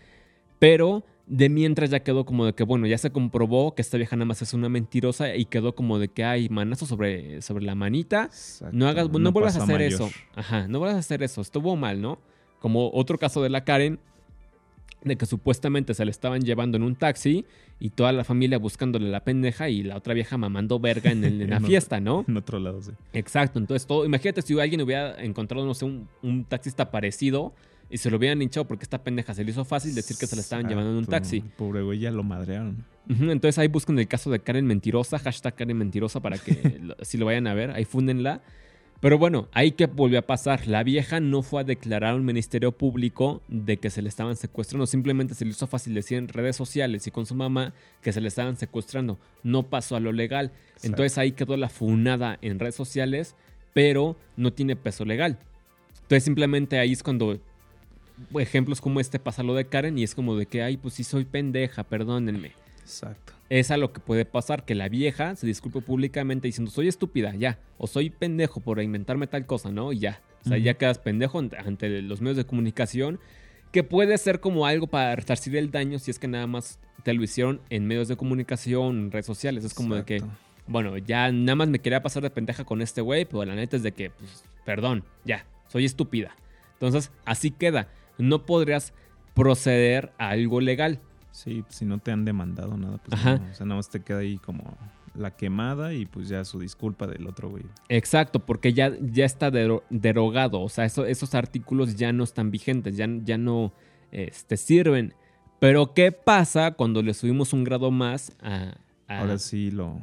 pero 0.69 1.05
De 1.27 1.49
mientras 1.49 1.89
ya 1.91 2.01
quedó 2.01 2.27
como 2.27 2.45
de 2.45 2.53
que, 2.53 2.65
bueno, 2.65 2.87
ya 2.87 2.99
se 2.99 3.11
comprobó 3.11 3.75
que 3.75 3.81
esta 3.81 3.97
vieja 3.97 4.15
nada 4.15 4.27
más 4.27 4.43
es 4.43 4.53
una 4.53 4.69
mentirosa 4.69 5.35
y 5.37 5.47
quedó 5.47 5.75
como 5.75 5.99
de 5.99 6.09
que 6.09 6.23
hay 6.23 6.51
manazo 6.51 6.85
sobre, 6.85 7.41
sobre 7.41 7.65
la 7.65 7.75
manita. 7.75 8.25
Exacto, 8.25 8.77
No 8.77 8.87
hagas, 8.89 9.09
no, 9.09 9.33
vuelvas 9.33 9.57
a 9.57 9.63
hacer 9.63 9.77
mayor. 9.77 9.93
eso. 9.95 10.11
Ajá, 10.37 10.69
no 10.69 10.81
vuelvas 10.81 10.97
a 10.97 10.99
hacer 11.01 11.23
eso. 11.23 11.41
Estuvo 11.41 11.77
mal, 11.77 12.03
¿no? 12.03 12.19
Como 12.61 12.91
otro 12.93 13.17
caso 13.17 13.43
de 13.43 13.49
la 13.49 13.65
Karen, 13.65 13.99
de 15.03 15.17
que 15.17 15.25
supuestamente 15.27 15.95
se 15.95 16.05
le 16.05 16.11
estaban 16.11 16.43
llevando 16.43 16.77
en 16.77 16.83
un 16.83 16.95
taxi 16.95 17.45
y 17.81 17.89
toda 17.91 18.13
la 18.13 18.25
familia 18.25 18.59
buscándole 18.59 19.09
la 19.09 19.21
pendeja 19.25 19.69
y 19.71 19.83
la 19.83 19.97
otra 19.97 20.13
vieja 20.15 20.37
mamando 20.39 20.79
verga 20.79 21.11
en, 21.11 21.25
el- 21.25 21.41
en 21.43 21.51
la 21.51 21.57
En 21.61 21.65
fiesta, 21.65 22.01
¿no? 22.01 22.25
En 22.29 22.37
otro 22.37 22.59
lado, 22.59 22.83
sí. 22.83 22.93
Exacto, 23.15 23.59
entonces 23.59 23.87
todo, 23.87 24.05
imagínate 24.05 24.43
si 24.43 24.59
alguien 24.61 24.81
hubiera 24.83 25.23
encontrado, 25.23 25.65
no 25.67 25.73
sé, 25.75 25.85
un, 25.87 26.07
un 26.23 26.45
taxista 26.45 26.91
parecido 26.91 27.53
y 27.95 27.99
se 27.99 28.11
lo 28.11 28.17
hubieran 28.17 28.43
hinchado 28.43 28.67
porque 28.67 28.83
esta 28.83 29.05
pendeja 29.05 29.35
se 29.35 29.45
le 29.45 29.53
hizo 29.53 29.65
fácil 29.65 29.95
decir 29.95 30.17
que 30.17 30.27
se 30.27 30.35
la 30.35 30.43
estaban 30.43 30.67
llevando 30.67 30.91
en 30.91 30.97
un 30.97 31.07
taxi. 31.07 31.43
Pobre 31.57 31.81
güey, 31.81 32.01
ya 32.01 32.11
lo 32.11 32.25
madrearon. 32.25 32.85
Entonces 33.09 33.57
ahí 33.57 33.69
buscan 33.69 33.97
el 34.01 34.09
caso 34.09 34.33
de 34.33 34.41
Karen 34.41 34.67
Mentirosa, 34.67 35.17
hashtag 35.21 35.55
Karen 35.55 35.77
Mentirosa 35.77 36.19
para 36.19 36.37
que 36.37 36.81
si 37.03 37.19
lo 37.19 37.27
vayan 37.27 37.47
a 37.47 37.55
ver, 37.55 37.71
ahí 37.71 37.85
fúndenla. 37.85 38.41
Pero 38.99 39.17
bueno, 39.17 39.47
ahí 39.53 39.71
que 39.71 39.87
volvió 39.87 40.19
a 40.19 40.23
pasar. 40.23 40.67
La 40.67 40.83
vieja 40.83 41.21
no 41.21 41.43
fue 41.43 41.61
a 41.61 41.65
declarar 41.65 42.15
a 42.15 42.17
un 42.17 42.25
ministerio 42.25 42.73
público 42.73 43.43
de 43.47 43.77
que 43.77 43.91
se 43.91 44.03
le 44.03 44.09
estaban 44.09 44.35
secuestrando. 44.35 44.89
Simplemente 44.89 45.35
se 45.35 45.45
le 45.45 45.53
hizo 45.53 45.69
fácil 45.69 45.95
decir 45.95 46.19
en 46.19 46.27
redes 46.27 46.57
sociales 46.57 47.07
y 47.07 47.13
con 47.13 47.27
su 47.27 47.37
mamá 47.37 47.75
que 48.03 48.13
se 48.13 48.21
le 48.21 48.27
estaban 48.27 48.57
secuestrando. 48.57 49.21
No 49.45 49.71
pasó 49.71 49.95
a 49.95 50.01
lo 50.01 50.11
legal. 50.11 50.51
Entonces 50.83 51.17
ahí 51.17 51.31
quedó 51.31 51.57
la 51.57 51.69
funada 51.69 52.39
en 52.43 52.59
redes 52.59 52.75
sociales, 52.75 53.37
pero 53.73 54.17
no 54.37 54.53
tiene 54.53 54.75
peso 54.75 55.05
legal. 55.05 55.39
Entonces 56.03 56.25
simplemente 56.25 56.81
ahí 56.81 56.91
es 56.91 57.05
cuando 57.05 57.39
ejemplos 58.39 58.81
como 58.81 59.01
este 59.01 59.19
pasa 59.19 59.43
lo 59.43 59.55
de 59.55 59.67
Karen 59.67 59.99
y 59.99 60.03
es 60.03 60.15
como 60.15 60.37
de 60.37 60.47
que, 60.47 60.63
ay, 60.63 60.77
pues 60.77 60.95
sí 60.95 61.05
soy 61.05 61.25
pendeja, 61.25 61.85
perdónenme. 61.85 62.53
Exacto. 62.81 63.33
Es 63.49 63.71
a 63.71 63.77
lo 63.77 63.93
que 63.93 64.01
puede 64.01 64.25
pasar, 64.25 64.65
que 64.65 64.75
la 64.75 64.89
vieja 64.89 65.37
se 65.37 65.47
disculpe 65.47 65.81
públicamente 65.81 66.49
diciendo 66.49 66.71
soy 66.71 66.89
estúpida, 66.89 67.35
ya, 67.35 67.59
o 67.79 67.87
soy 67.87 68.11
pendejo 68.11 68.61
por 68.61 68.81
inventarme 68.83 69.27
tal 69.27 69.47
cosa, 69.47 69.71
¿no? 69.71 69.93
Y 69.93 70.01
ya. 70.01 70.21
O 70.45 70.49
sea, 70.49 70.57
Ujú. 70.57 70.65
ya 70.65 70.75
quedas 70.75 70.99
pendejo 70.99 71.39
ante, 71.39 72.03
los 72.03 72.21
medios 72.21 72.37
de 72.37 72.45
comunicación, 72.45 73.21
que 73.73 73.83
puede 73.83 74.17
ser 74.19 74.41
como 74.41 74.67
algo 74.67 74.87
para 74.87 75.17
resarcir 75.17 75.57
el 75.57 75.71
daño 75.71 75.99
si 75.99 76.11
es 76.11 76.19
que 76.19 76.29
nada 76.29 76.47
más 76.47 76.79
te 77.03 77.13
lo 77.15 77.23
hicieron 77.23 77.61
en 77.71 77.87
medios 77.87 78.09
de 78.09 78.17
comunicación, 78.17 79.11
redes 79.11 79.27
sociales. 79.27 79.65
Es 79.65 79.75
como 79.75 79.95
de 79.95 80.05
que, 80.05 80.23
bueno, 80.67 80.97
ya 80.99 81.33
nada 81.33 81.57
más 81.57 81.69
me 81.69 81.79
quería 81.79 82.03
pasar 82.03 82.23
de 82.23 82.31
pendeja 82.31 82.65
con 82.65 82.83
este 82.83 83.01
güey, 83.01 83.25
pero 83.25 83.45
la 83.45 83.55
neta 83.55 83.77
es 83.77 83.83
de 83.83 83.93
que, 83.93 84.11
pues, 84.11 84.45
perdón, 84.65 85.05
ya, 85.25 85.47
soy 85.69 85.85
estúpida. 85.85 86.37
Entonces, 86.75 87.11
así 87.25 87.51
queda. 87.51 87.89
No 88.19 88.47
podrías 88.47 88.93
proceder 89.35 90.13
a 90.19 90.31
algo 90.31 90.61
legal. 90.61 91.01
Sí, 91.33 91.65
si 91.69 91.85
no 91.85 91.99
te 91.99 92.13
han 92.13 92.25
demandado 92.25 92.77
nada, 92.77 92.99
pues 92.99 93.21
Ajá. 93.21 93.39
no. 93.39 93.51
O 93.51 93.55
sea, 93.55 93.67
nada 93.67 93.77
más 93.77 93.89
te 93.89 94.01
queda 94.01 94.19
ahí 94.19 94.39
como 94.39 94.77
la 95.17 95.31
quemada 95.37 95.93
y 95.95 96.07
pues 96.07 96.29
ya 96.29 96.45
su 96.45 96.59
disculpa 96.61 97.07
del 97.07 97.27
otro 97.27 97.49
güey. 97.51 97.65
Exacto, 97.89 98.41
porque 98.41 98.73
ya, 98.73 98.93
ya 99.01 99.25
está 99.25 99.51
dero- 99.51 99.83
derogado. 99.91 100.61
O 100.61 100.69
sea, 100.69 100.85
eso- 100.85 101.07
esos 101.07 101.35
artículos 101.35 101.97
ya 101.97 102.13
no 102.13 102.25
están 102.25 102.51
vigentes, 102.51 102.97
ya, 102.97 103.07
ya 103.25 103.37
no 103.39 103.73
este, 104.13 104.57
sirven. 104.57 105.15
Pero, 105.61 105.93
¿qué 105.95 106.13
pasa 106.13 106.73
cuando 106.73 107.03
le 107.03 107.15
subimos 107.15 107.53
un 107.53 107.65
grado 107.65 107.91
más 107.91 108.33
a, 108.43 108.75
a- 109.09 109.21
Ahora 109.21 109.39
sí 109.39 109.71
lo, 109.71 110.01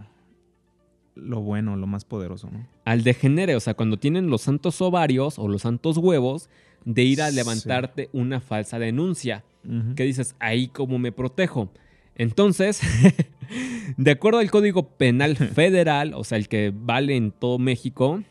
lo 1.21 1.41
bueno, 1.41 1.75
lo 1.77 1.87
más 1.87 2.03
poderoso, 2.05 2.49
¿no? 2.51 2.67
al 2.85 3.03
degenere? 3.03 3.55
O 3.55 3.59
sea, 3.59 3.73
cuando 3.75 3.97
tienen 3.97 4.29
los 4.29 4.41
santos 4.41 4.81
ovarios 4.81 5.37
o 5.39 5.47
los 5.47 5.61
santos 5.61 5.97
huevos 5.97 6.49
de 6.85 7.03
ir 7.03 7.21
a 7.21 7.29
Sí. 7.29 7.35
levantarte 7.35 8.09
una 8.11 8.39
falsa 8.41 8.79
denuncia. 8.79 9.43
Ujú. 9.63 9.95
¿Qué 9.95 10.03
dices? 10.03 10.35
Ahí 10.39 10.67
cómo 10.67 10.97
me 10.99 11.11
protejo. 11.11 11.71
Entonces, 12.15 12.81
de 13.97 14.11
acuerdo 14.11 14.39
al 14.39 14.51
Código 14.51 14.89
Penal 14.97 15.35
Federal, 15.37 16.13
o 16.15 16.23
sea, 16.23 16.37
el 16.37 16.47
que 16.47 16.73
vale 16.75 17.15
en 17.15 17.31
todo 17.31 17.59
México, 17.59 18.23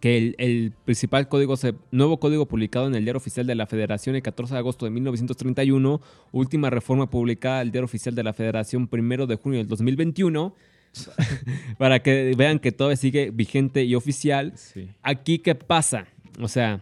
que 0.00 0.16
el, 0.16 0.34
el 0.38 0.72
principal 0.84 1.28
código, 1.28 1.56
se- 1.56 1.74
nuevo 1.90 2.20
código 2.20 2.46
publicado 2.46 2.86
en 2.86 2.94
el 2.94 3.04
Diario 3.04 3.18
Oficial 3.18 3.46
de 3.46 3.54
la 3.56 3.66
Federación 3.66 4.14
el 4.16 4.22
14 4.22 4.54
de 4.54 4.58
agosto 4.58 4.84
de 4.84 4.92
1931, 4.92 6.00
última 6.30 6.70
reforma 6.70 7.10
publicada 7.10 7.60
en 7.62 7.66
el 7.68 7.72
Diario 7.72 7.86
Oficial 7.86 8.14
de 8.14 8.22
la 8.22 8.32
Federación 8.32 8.86
primero 8.86 9.26
de 9.26 9.36
junio 9.36 9.58
del 9.58 9.66
2021, 9.66 10.54
para 11.78 12.00
que 12.02 12.34
vean 12.36 12.58
que 12.58 12.72
todo 12.72 12.94
sigue 12.96 13.30
vigente 13.30 13.84
y 13.84 13.94
oficial. 13.94 14.52
Sí. 14.56 14.88
Aquí, 15.02 15.38
¿qué 15.38 15.54
pasa? 15.54 16.06
O 16.40 16.48
sea, 16.48 16.80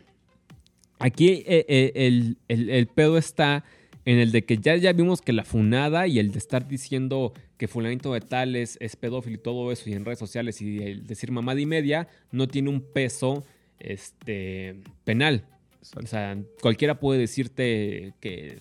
aquí 0.99 1.45
eh, 1.47 1.65
eh, 1.69 1.93
el, 1.95 2.37
el- 2.49 2.71
el 2.71 2.87
pedo 2.87 3.19
está 3.19 3.65
en 4.05 4.19
el 4.19 4.31
de 4.33 4.45
que 4.45 4.59
ya, 4.59 4.77
ya 4.77 4.93
vimos 4.93 5.21
que 5.21 5.33
la 5.33 5.45
funada 5.45 6.07
y 6.07 6.19
el 6.19 6.31
de 6.31 6.39
estar 6.39 6.69
diciendo 6.69 7.33
que 7.57 7.67
fulanito 7.69 8.13
de 8.13 8.21
tal 8.21 8.55
es, 8.55 8.77
es 8.81 8.95
pedófilo 8.95 9.35
y 9.37 9.39
todo 9.39 9.73
eso 9.73 9.91
y 9.91 9.95
en 9.95 10.05
redes 10.05 10.19
sociales 10.21 10.61
y 10.63 10.79
el 10.79 11.07
decir 11.07 11.33
mamada 11.33 11.61
y 11.61 11.67
media 11.67 12.07
no 12.31 12.47
tiene 12.47 12.71
un 12.71 12.81
peso 12.81 13.45
este, 13.81 14.77
penal. 15.05 15.45
O 16.03 16.07
sea, 16.07 16.37
cualquiera 16.61 17.01
puede 17.01 17.19
decirte 17.21 18.13
que 18.21 18.59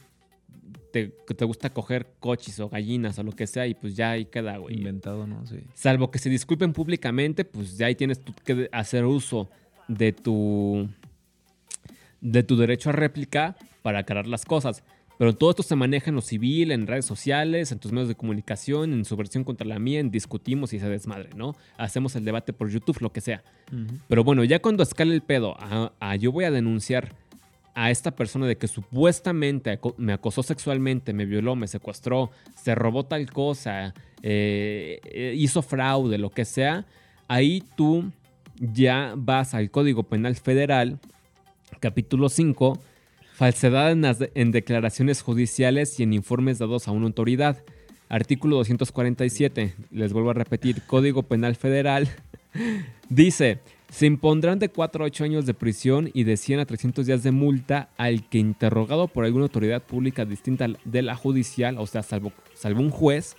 te, 0.96 1.12
que 1.28 1.34
te 1.34 1.43
gusta 1.43 1.70
coger 1.72 2.08
coches 2.22 2.58
o 2.62 2.70
gallinas 2.70 3.20
o 3.20 3.24
lo 3.24 3.34
que 3.34 3.48
sea 3.48 3.68
y 3.68 3.74
pues 3.74 3.98
ya 3.98 4.12
ahí 4.12 4.24
queda, 4.24 4.56
güey. 4.56 4.78
Inventado, 4.78 5.28
¿no? 5.28 5.46
Sí. 5.46 5.58
Salvo 5.74 6.10
que 6.10 6.20
se 6.20 6.30
disculpen 6.30 6.72
públicamente, 6.72 7.43
pues 7.43 7.78
ya 7.78 7.88
ahí 7.88 7.96
tienes 7.96 8.22
tú 8.22 8.34
que 8.46 8.70
hacer 8.72 9.04
uso 9.04 9.50
de 9.89 10.14
tu 10.14 10.88
de 12.22 12.43
tu 12.43 12.56
derecho 12.56 12.91
a 12.91 12.93
réplica 12.93 13.58
para 13.82 14.00
aclarar 14.00 14.26
las 14.26 14.46
cosas. 14.46 14.84
Pero 15.18 15.36
todo 15.36 15.50
esto 15.50 15.64
se 15.64 15.76
maneja 15.76 16.12
en 16.12 16.16
lo 16.16 16.22
civil, 16.22 16.72
en 16.72 16.88
redes 16.88 17.06
sociales, 17.06 17.74
en 17.74 17.80
tus 17.80 17.91
medios 17.91 18.08
de 18.08 18.16
comunicación, 18.16 18.93
en 18.93 19.04
su 19.04 19.18
versión 19.18 19.43
contra 19.43 19.68
la 19.68 19.80
mía, 19.80 20.00
en 20.00 20.12
discutimos 20.12 20.72
y 20.72 20.80
se 20.80 20.88
desmadre, 20.88 21.30
¿no? 21.36 21.56
Hacemos 21.78 22.16
el 22.16 22.24
debate 22.24 22.54
por 22.54 22.70
YouTube, 22.70 23.02
lo 23.02 23.12
que 23.12 23.20
sea. 23.20 23.43
Pero 24.08 24.24
bueno, 24.24 24.46
ya 24.46 24.60
cuando 24.60 24.84
escala 24.84 25.14
el 25.14 25.22
pedo, 25.22 25.58
a, 25.60 25.91
a 26.00 26.16
yo 26.16 26.32
voy 26.32 26.46
a 26.46 26.52
denunciar 26.52 27.16
a 27.76 27.91
esta 27.91 28.11
persona 28.11 28.47
de 28.47 28.57
que 28.57 28.69
supuestamente 28.69 29.78
me 29.97 30.13
acosó 30.13 30.41
sexualmente, 30.43 31.13
me 31.13 31.26
violó, 31.26 31.57
me 31.57 31.67
secuestró, 31.67 32.32
se 32.55 32.73
robó 32.73 33.03
tal 33.03 33.30
cosa, 33.30 33.93
eh, 34.23 35.01
eh, 35.03 35.34
hizo 35.38 35.61
fraude, 35.61 36.17
lo 36.17 36.30
que 36.30 36.45
sea, 36.45 36.86
ahí 37.28 37.61
tú 37.76 38.11
ya 38.59 39.13
vas 39.17 39.53
al 39.53 39.69
Código 39.71 40.03
Penal 40.03 40.36
Federal, 40.38 40.99
capítulo 41.82 42.30
5, 42.30 42.80
falsedad 43.34 43.91
en 44.36 44.51
declaraciones 44.51 45.21
judiciales 45.21 45.99
y 45.99 46.03
en 46.03 46.13
informes 46.13 46.59
dados 46.59 46.88
a 46.88 46.91
una 46.91 47.07
autoridad. 47.07 47.61
Artículo 48.07 48.55
247, 48.57 49.76
les 49.91 50.13
vuelvo 50.13 50.30
a 50.30 50.34
repetir, 50.34 50.82
Código 50.84 51.23
Penal 51.23 51.57
Federal, 51.57 52.07
dice, 53.09 53.59
se 53.90 54.06
impondrán 54.06 54.60
de 54.60 54.70
4 54.70 55.04
a 55.04 55.08
8 55.08 55.24
años 55.24 55.46
de 55.46 55.54
prisión 55.54 56.10
y 56.14 56.24
de 56.24 56.38
100 56.38 56.60
a 56.60 56.66
300 56.66 57.06
días 57.06 57.24
de 57.24 57.32
multa 57.32 57.90
al 57.98 58.28
que 58.28 58.40
interrogado 58.40 59.08
por 59.08 59.26
alguna 59.26 59.46
autoridad 59.46 59.84
pública 59.84 60.26
distinta 60.26 60.68
de 60.84 61.02
la 61.02 61.16
judicial, 61.16 61.78
o 61.78 61.88
sea, 61.88 62.04
salvo, 62.04 62.32
un 62.64 62.90
juez, 62.90 63.36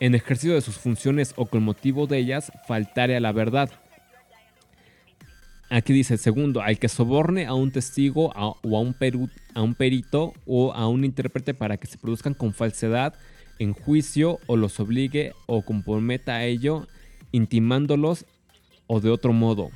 en 0.00 0.14
ejercicio 0.14 0.54
de 0.54 0.60
sus 0.60 0.76
funciones 0.76 1.34
o 1.36 1.46
con 1.46 1.62
motivo 1.62 2.06
de 2.06 2.18
ellas, 2.18 2.52
faltare 2.66 3.16
a 3.16 3.20
la 3.20 3.32
verdad. 3.32 3.70
Aquí 5.70 5.92
dice, 5.92 6.18
segundo, 6.18 6.62
al 6.62 6.78
que 6.78 6.88
soborne 6.88 7.46
a 7.46 7.54
un 7.54 7.72
testigo 7.72 8.32
o 8.36 8.76
a 8.76 8.80
un, 8.80 8.96
a 9.54 9.62
un 9.62 9.74
perito 9.74 10.34
o 10.46 10.72
a 10.72 10.88
un 10.88 11.04
intérprete 11.04 11.52
para 11.54 11.78
que 11.78 11.86
se 11.86 11.98
produzcan 11.98 12.34
con 12.34 12.52
falsedad 12.52 13.14
en 13.58 13.72
juicio 13.72 14.38
o 14.46 14.56
los 14.56 14.78
obligue 14.78 15.32
o 15.46 15.62
comprometa 15.62 16.36
a 16.36 16.44
ello, 16.44 16.86
intimándolos 17.32 18.26
o 18.86 19.00
de 19.00 19.10
otro 19.10 19.32
modo. 19.32 19.70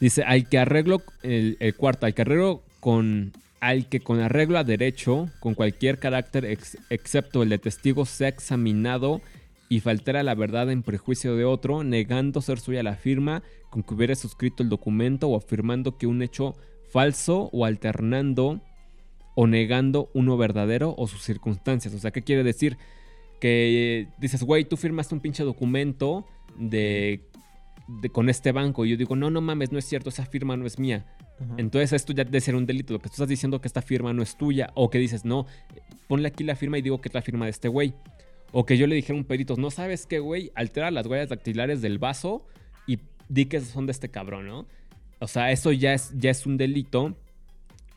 Dice, 0.00 0.22
al 0.22 0.48
que 0.48 0.58
arreglo, 0.58 1.02
el, 1.22 1.74
cuarto, 1.76 2.06
al 2.06 2.14
que 2.14 2.22
arreglo 2.22 2.62
con, 2.80 3.32
al 3.60 3.88
que 3.88 4.00
con 4.00 4.20
arreglo 4.20 4.58
a 4.58 4.64
derecho, 4.64 5.30
con 5.40 5.54
cualquier 5.54 5.98
carácter 5.98 6.44
ex- 6.44 6.78
excepto 6.90 7.42
el 7.42 7.48
de 7.48 7.58
testigo, 7.58 8.04
sea 8.04 8.28
examinado 8.28 9.22
y 9.68 9.80
faltara 9.80 10.22
la 10.22 10.34
verdad 10.34 10.70
en 10.70 10.82
prejuicio 10.82 11.34
de 11.34 11.44
otro, 11.44 11.82
negando 11.82 12.42
ser 12.42 12.60
suya 12.60 12.82
la 12.82 12.94
firma 12.96 13.42
con 13.70 13.82
que 13.82 13.94
hubiera 13.94 14.14
suscrito 14.14 14.62
el 14.62 14.68
documento 14.68 15.28
o 15.28 15.36
afirmando 15.36 15.96
que 15.96 16.06
un 16.06 16.22
hecho 16.22 16.54
falso 16.90 17.48
o 17.52 17.64
alternando 17.64 18.60
o 19.34 19.46
negando 19.46 20.10
uno 20.14 20.36
verdadero 20.36 20.94
o 20.96 21.08
sus 21.08 21.22
circunstancias. 21.22 21.92
O 21.94 21.98
sea, 21.98 22.10
¿qué 22.10 22.22
quiere 22.22 22.44
decir? 22.44 22.76
Que 23.40 24.00
eh, 24.00 24.08
dices, 24.18 24.42
güey, 24.42 24.64
tú 24.64 24.76
firmaste 24.76 25.14
un 25.14 25.20
pinche 25.20 25.42
documento 25.42 26.26
de, 26.58 27.22
de- 27.88 28.10
con 28.10 28.28
este 28.28 28.52
banco 28.52 28.84
y 28.84 28.90
yo 28.90 28.96
digo, 28.96 29.16
no, 29.16 29.30
no 29.30 29.40
mames, 29.40 29.72
no 29.72 29.78
es 29.78 29.84
cierto, 29.84 30.08
esa 30.10 30.26
firma 30.26 30.56
no 30.56 30.66
es 30.66 30.78
mía. 30.78 31.06
Ajá. 31.40 31.54
Entonces 31.58 31.92
esto 31.92 32.12
ya 32.12 32.24
debe 32.24 32.40
ser 32.40 32.54
un 32.54 32.64
delito. 32.66 32.92
Lo 32.94 32.98
que 32.98 33.08
tú 33.08 33.14
estás 33.14 33.28
diciendo 33.28 33.60
que 33.60 33.68
esta 33.68 33.82
firma 33.82 34.12
no 34.12 34.22
es 34.22 34.36
tuya. 34.38 34.70
O 34.74 34.88
que 34.88 34.98
dices, 34.98 35.24
no, 35.24 35.46
ponle 36.08 36.28
aquí 36.28 36.44
la 36.44 36.56
firma 36.56 36.78
y 36.78 36.82
digo 36.82 37.00
que 37.00 37.08
es 37.08 37.14
la 37.14 37.20
firma 37.22 37.44
de 37.44 37.50
este 37.50 37.68
güey. 37.68 37.92
O 38.52 38.64
que 38.64 38.78
yo 38.78 38.86
le 38.86 38.94
dijera 38.94 39.14
a 39.16 39.20
un 39.20 39.24
perito, 39.26 39.54
no 39.56 39.70
sabes 39.70 40.06
qué, 40.06 40.18
güey, 40.18 40.50
altera 40.54 40.90
las 40.90 41.06
huellas 41.06 41.28
dactilares 41.28 41.82
del 41.82 41.98
vaso 41.98 42.46
y 42.86 43.00
di 43.28 43.46
que 43.46 43.60
son 43.60 43.84
de 43.86 43.92
este 43.92 44.08
cabrón, 44.08 44.46
¿no? 44.46 44.66
O 45.18 45.26
sea, 45.28 45.50
eso 45.50 45.72
ya 45.72 45.92
es, 45.92 46.12
ya 46.16 46.30
es 46.30 46.46
un 46.46 46.56
delito. 46.56 47.16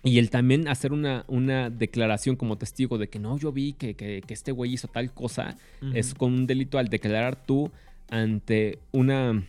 Y 0.03 0.17
el 0.19 0.29
también 0.29 0.67
hacer 0.69 0.91
una, 0.93 1.25
una 1.27 1.69
declaración 1.69 2.35
como 2.37 2.57
testigo 2.57 2.97
de 2.97 3.09
que 3.09 3.19
no, 3.19 3.37
yo 3.37 3.51
vi 3.51 3.73
que, 3.73 3.95
que- 3.95 4.21
que 4.25 4.33
este 4.33 4.51
güey 4.53 4.73
hizo 4.73 4.87
tal 4.87 5.13
cosa, 5.13 5.57
es 5.93 6.13
con 6.13 6.33
un 6.33 6.47
delito 6.47 6.77
al 6.77 6.87
declarar 6.89 7.35
tú 7.45 7.69
ante 8.09 8.79
una, 8.91 9.43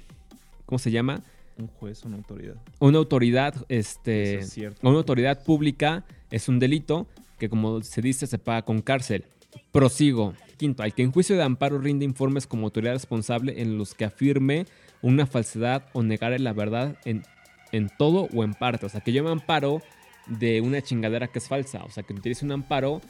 ¿cómo 0.66 0.78
se 0.78 0.90
llama? 0.90 1.22
un 1.60 1.68
juez 1.68 2.04
o 2.04 2.08
una 2.08 2.16
autoridad. 2.16 2.56
Una 2.78 2.98
autoridad, 2.98 3.54
este, 3.68 4.34
Eso 4.36 4.46
es 4.46 4.52
cierto. 4.52 4.88
una 4.88 4.98
autoridad 4.98 5.44
pública 5.44 6.04
es 6.30 6.48
un 6.48 6.58
delito 6.58 7.06
que 7.38 7.48
como 7.48 7.82
se 7.82 8.02
dice 8.02 8.26
se 8.26 8.38
paga 8.38 8.62
con 8.62 8.80
cárcel. 8.80 9.24
Prosigo. 9.72 10.34
Quinto, 10.56 10.82
al 10.82 10.94
que 10.94 11.02
en 11.02 11.12
juicio 11.12 11.36
de 11.36 11.42
amparo 11.42 11.78
rinde 11.78 12.04
informes 12.04 12.46
como 12.46 12.64
autoridad 12.66 12.92
responsable 12.92 13.60
en 13.62 13.78
los 13.78 13.94
que 13.94 14.04
afirme 14.04 14.66
una 15.02 15.26
falsedad 15.26 15.84
o 15.92 16.02
negare 16.02 16.38
la 16.38 16.52
verdad 16.52 16.96
en, 17.04 17.22
en 17.72 17.90
todo 17.98 18.28
o 18.34 18.44
en 18.44 18.54
parte. 18.54 18.86
O 18.86 18.88
sea, 18.88 19.00
que 19.00 19.12
yo 19.12 19.24
me 19.24 19.30
amparo 19.30 19.80
de 20.26 20.60
una 20.60 20.82
chingadera 20.82 21.28
que 21.28 21.38
es 21.38 21.48
falsa. 21.48 21.82
O 21.84 21.90
sea, 21.90 22.02
que 22.02 22.12
utilice 22.12 22.44
un 22.44 22.52
amparo 22.52 23.00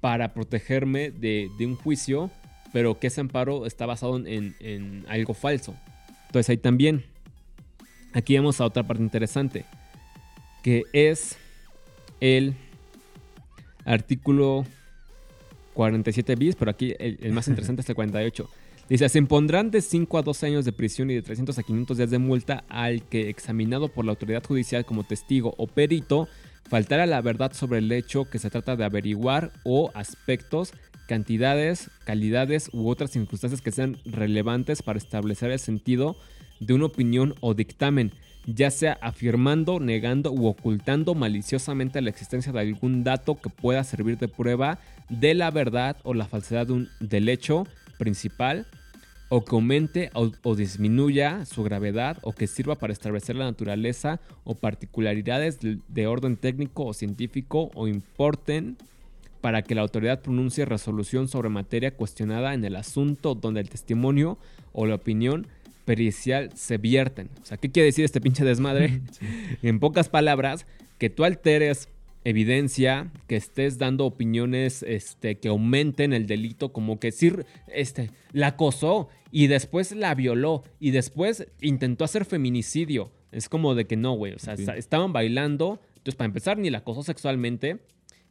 para 0.00 0.32
protegerme 0.32 1.10
de, 1.10 1.50
de 1.58 1.66
un 1.66 1.76
juicio, 1.76 2.30
pero 2.72 2.98
que 2.98 3.08
ese 3.08 3.20
amparo 3.20 3.66
está 3.66 3.86
basado 3.86 4.16
en, 4.16 4.54
en 4.60 5.04
algo 5.08 5.34
falso. 5.34 5.74
Entonces 6.26 6.50
ahí 6.50 6.56
también, 6.56 7.04
aquí 8.12 8.36
vamos 8.36 8.60
a 8.60 8.64
otra 8.64 8.82
parte 8.82 9.02
interesante, 9.02 9.64
que 10.62 10.84
es 10.92 11.36
el 12.20 12.54
artículo 13.84 14.64
47 15.74 16.36
bis, 16.36 16.56
pero 16.56 16.70
aquí 16.70 16.94
el, 16.98 17.18
el 17.20 17.32
más 17.32 17.48
interesante 17.48 17.82
es 17.82 17.88
el 17.88 17.94
48. 17.94 18.48
Dice, 18.90 19.08
se 19.08 19.18
impondrán 19.18 19.70
de 19.70 19.82
5 19.82 20.18
a 20.18 20.22
12 20.22 20.46
años 20.46 20.64
de 20.64 20.72
prisión 20.72 21.10
y 21.10 21.14
de 21.14 21.22
300 21.22 21.56
a 21.56 21.62
500 21.62 21.96
días 21.96 22.10
de 22.10 22.18
multa 22.18 22.64
al 22.68 23.02
que, 23.04 23.30
examinado 23.30 23.86
por 23.88 24.04
la 24.04 24.10
autoridad 24.10 24.44
judicial 24.44 24.84
como 24.84 25.04
testigo 25.04 25.54
o 25.58 25.68
perito, 25.68 26.26
faltara 26.68 27.06
la 27.06 27.20
verdad 27.20 27.52
sobre 27.52 27.78
el 27.78 27.90
hecho 27.92 28.24
que 28.28 28.40
se 28.40 28.50
trata 28.50 28.74
de 28.74 28.84
averiguar 28.84 29.52
o 29.62 29.92
aspectos, 29.94 30.72
cantidades, 31.10 31.90
calidades 32.04 32.70
u 32.72 32.88
otras 32.88 33.10
circunstancias 33.10 33.60
que 33.60 33.72
sean 33.72 33.96
relevantes 34.04 34.80
para 34.80 34.96
establecer 34.96 35.50
el 35.50 35.58
sentido 35.58 36.14
de 36.60 36.72
una 36.72 36.84
opinión 36.84 37.34
o 37.40 37.52
dictamen, 37.52 38.12
ya 38.46 38.70
sea 38.70 38.96
afirmando, 39.02 39.80
negando 39.80 40.30
u 40.30 40.46
ocultando 40.46 41.16
maliciosamente 41.16 42.00
la 42.00 42.10
existencia 42.10 42.52
de 42.52 42.60
algún 42.60 43.02
dato 43.02 43.40
que 43.40 43.50
pueda 43.50 43.82
servir 43.82 44.18
de 44.18 44.28
prueba 44.28 44.78
de 45.08 45.34
la 45.34 45.50
verdad 45.50 45.96
o 46.04 46.14
la 46.14 46.28
falsedad 46.28 46.68
de 46.68 46.74
un, 46.74 46.88
del 47.00 47.28
hecho 47.28 47.66
principal, 47.98 48.68
o 49.30 49.44
que 49.44 49.56
aumente 49.56 50.10
o, 50.14 50.54
disminuya 50.54 51.44
su 51.44 51.64
gravedad, 51.64 52.18
o 52.22 52.32
que 52.32 52.46
sirva 52.46 52.76
para 52.76 52.92
establecer 52.92 53.34
la 53.34 53.46
naturaleza 53.46 54.20
o 54.44 54.54
particularidades 54.54 55.58
de, 55.58 55.78
de 55.88 56.06
orden 56.06 56.36
técnico 56.36 56.84
o 56.84 56.94
científico, 56.94 57.72
o 57.74 57.88
importen 57.88 58.76
para 59.40 59.62
que 59.62 59.74
la 59.74 59.82
autoridad 59.82 60.22
pronuncie 60.22 60.64
resolución 60.64 61.28
sobre 61.28 61.48
materia 61.48 61.92
cuestionada 61.92 62.54
en 62.54 62.64
el 62.64 62.76
asunto 62.76 63.34
donde 63.34 63.60
el 63.60 63.70
testimonio 63.70 64.38
o 64.72 64.86
la 64.86 64.96
opinión 64.96 65.46
pericial 65.84 66.50
se 66.54 66.78
vierten. 66.78 67.30
O 67.42 67.46
sea, 67.46 67.56
¿qué 67.56 67.70
quiere 67.70 67.86
decir 67.86 68.04
este 68.04 68.20
pinche 68.20 68.44
desmadre? 68.44 69.00
En 69.62 69.80
pocas 69.80 70.08
palabras, 70.08 70.66
que 70.98 71.10
tú 71.10 71.24
alteres 71.24 71.88
evidencia, 72.24 73.10
que 73.26 73.36
estés 73.36 73.78
dando 73.78 74.04
opiniones 74.04 74.82
este, 74.82 75.38
que 75.38 75.48
aumenten 75.48 76.12
el 76.12 76.26
delito, 76.26 76.72
como 76.72 77.00
que 77.00 77.12
sí, 77.12 77.32
este, 77.68 78.10
la 78.32 78.48
acosó 78.48 79.08
y 79.32 79.46
después 79.46 79.92
la 79.92 80.14
violó 80.14 80.64
y 80.78 80.90
después 80.90 81.46
intentó 81.60 82.04
hacer 82.04 82.24
feminicidio. 82.24 83.10
Es 83.32 83.48
como 83.48 83.74
de 83.74 83.86
que 83.86 83.96
no, 83.96 84.12
güey. 84.12 84.34
O 84.34 84.38
sea, 84.38 84.54
estaban 84.54 85.12
bailando. 85.12 85.80
Entonces, 85.90 86.16
para 86.16 86.26
empezar, 86.26 86.58
ni 86.58 86.68
la 86.68 86.78
acosó 86.78 87.02
sexualmente. 87.02 87.78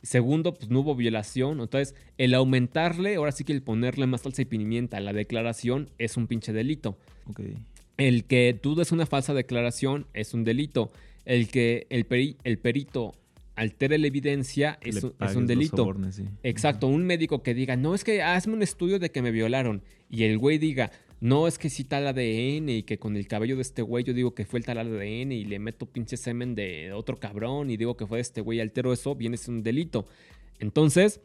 Segundo, 0.02 0.54
pues 0.54 0.70
no 0.70 0.80
hubo 0.80 0.96
violación. 0.96 1.60
Entonces, 1.60 1.94
el 2.18 2.34
aumentarle, 2.34 3.16
ahora 3.16 3.32
sí 3.32 3.44
que 3.44 3.54
el 3.54 3.62
ponerle 3.62 4.08
más 4.08 4.22
salsa 4.22 4.42
y 4.42 4.46
pimienta 4.46 4.98
a 4.98 5.02
la 5.02 5.12
declaración 5.14 5.90
es 5.98 6.16
un 6.18 6.28
pinche 6.28 6.54
delito. 6.54 6.98
Ok. 7.28 7.42
El 7.98 8.24
que 8.24 8.58
tú 8.62 8.76
des 8.76 8.92
una 8.94 9.06
falsa 9.06 9.34
declaración 9.34 10.08
es 10.14 10.34
un 10.34 10.44
delito. 10.46 10.92
El 11.26 11.50
que 11.50 11.86
el, 11.90 12.08
peri- 12.08 12.38
el 12.46 12.58
perito 12.58 13.14
altere 13.56 13.98
la 13.98 14.08
evidencia 14.08 14.80
es, 14.82 15.04
un- 15.04 15.14
es 15.20 15.48
delito. 15.48 15.76
sobornes, 15.78 16.16
sí. 16.16 16.24
Exacto, 16.44 16.88
un 16.88 17.06
médico 17.06 17.44
que 17.44 17.54
diga, 17.54 17.76
no, 17.76 17.94
es 17.94 18.06
que 18.06 18.22
hazme 18.22 18.54
un 18.54 18.62
estudio 18.64 19.00
de 19.00 19.12
que 19.12 19.22
me 19.22 19.32
violaron. 19.32 19.84
Y 20.10 20.24
el 20.24 20.38
güey 20.38 20.58
diga, 20.60 20.92
no, 21.22 21.48
es 21.48 21.58
que 21.58 21.70
sí 21.70 21.84
tal 21.84 22.08
ADN 22.08 22.70
y 22.70 22.84
que 22.84 22.98
con 22.98 23.18
el 23.18 23.28
cabello 23.28 23.58
de 23.58 23.62
este 23.62 23.82
güey 23.82 24.06
yo 24.06 24.14
digo 24.14 24.34
que 24.34 24.46
fue 24.46 24.60
el 24.60 24.66
tal 24.66 24.78
ADN 24.78 25.34
y 25.34 25.44
le 25.44 25.60
meto 25.60 25.86
pinche 25.86 26.16
semen 26.16 26.56
de 26.56 26.94
otro 26.94 27.20
cabrón 27.20 27.70
y 27.70 27.78
digo 27.78 27.98
que 27.98 28.08
fue 28.08 28.20
de 28.20 28.22
este 28.22 28.40
güey 28.42 28.62
altero 28.62 28.94
eso, 28.94 29.16
viene 29.16 29.36
siendo 29.36 29.60
un 29.60 29.64
delito. 29.64 30.06
Entonces, 30.60 31.20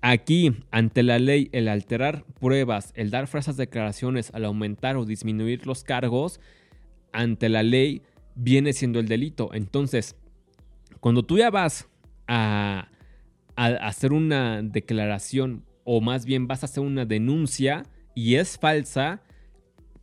aquí, 0.00 0.56
ante 0.72 1.04
la 1.04 1.20
ley, 1.20 1.50
el 1.52 1.68
alterar 1.68 2.24
pruebas, 2.40 2.92
el 2.96 3.10
dar 3.10 3.28
falsas 3.28 3.56
declaraciones, 3.56 4.30
al 4.34 4.44
aumentar 4.44 4.96
o 4.96 5.04
disminuir 5.04 5.66
los 5.66 5.84
cargos, 5.84 6.40
ante 7.12 7.48
la 7.48 7.62
ley 7.62 8.02
viene 8.34 8.72
siendo 8.72 8.98
el 8.98 9.06
delito. 9.06 9.50
Entonces, 9.52 10.16
cuando 10.98 11.24
tú 11.24 11.38
ya 11.38 11.50
vas 11.50 11.88
a 12.26 12.88
hacer 13.54 14.12
una 14.12 14.62
declaración, 14.62 15.64
o 15.84 16.00
más 16.00 16.24
bien 16.24 16.48
vas 16.48 16.62
a 16.64 16.66
hacer 16.66 16.82
una 16.82 17.04
denuncia 17.04 17.84
y 18.14 18.34
es 18.34 18.58
falsa, 18.58 19.22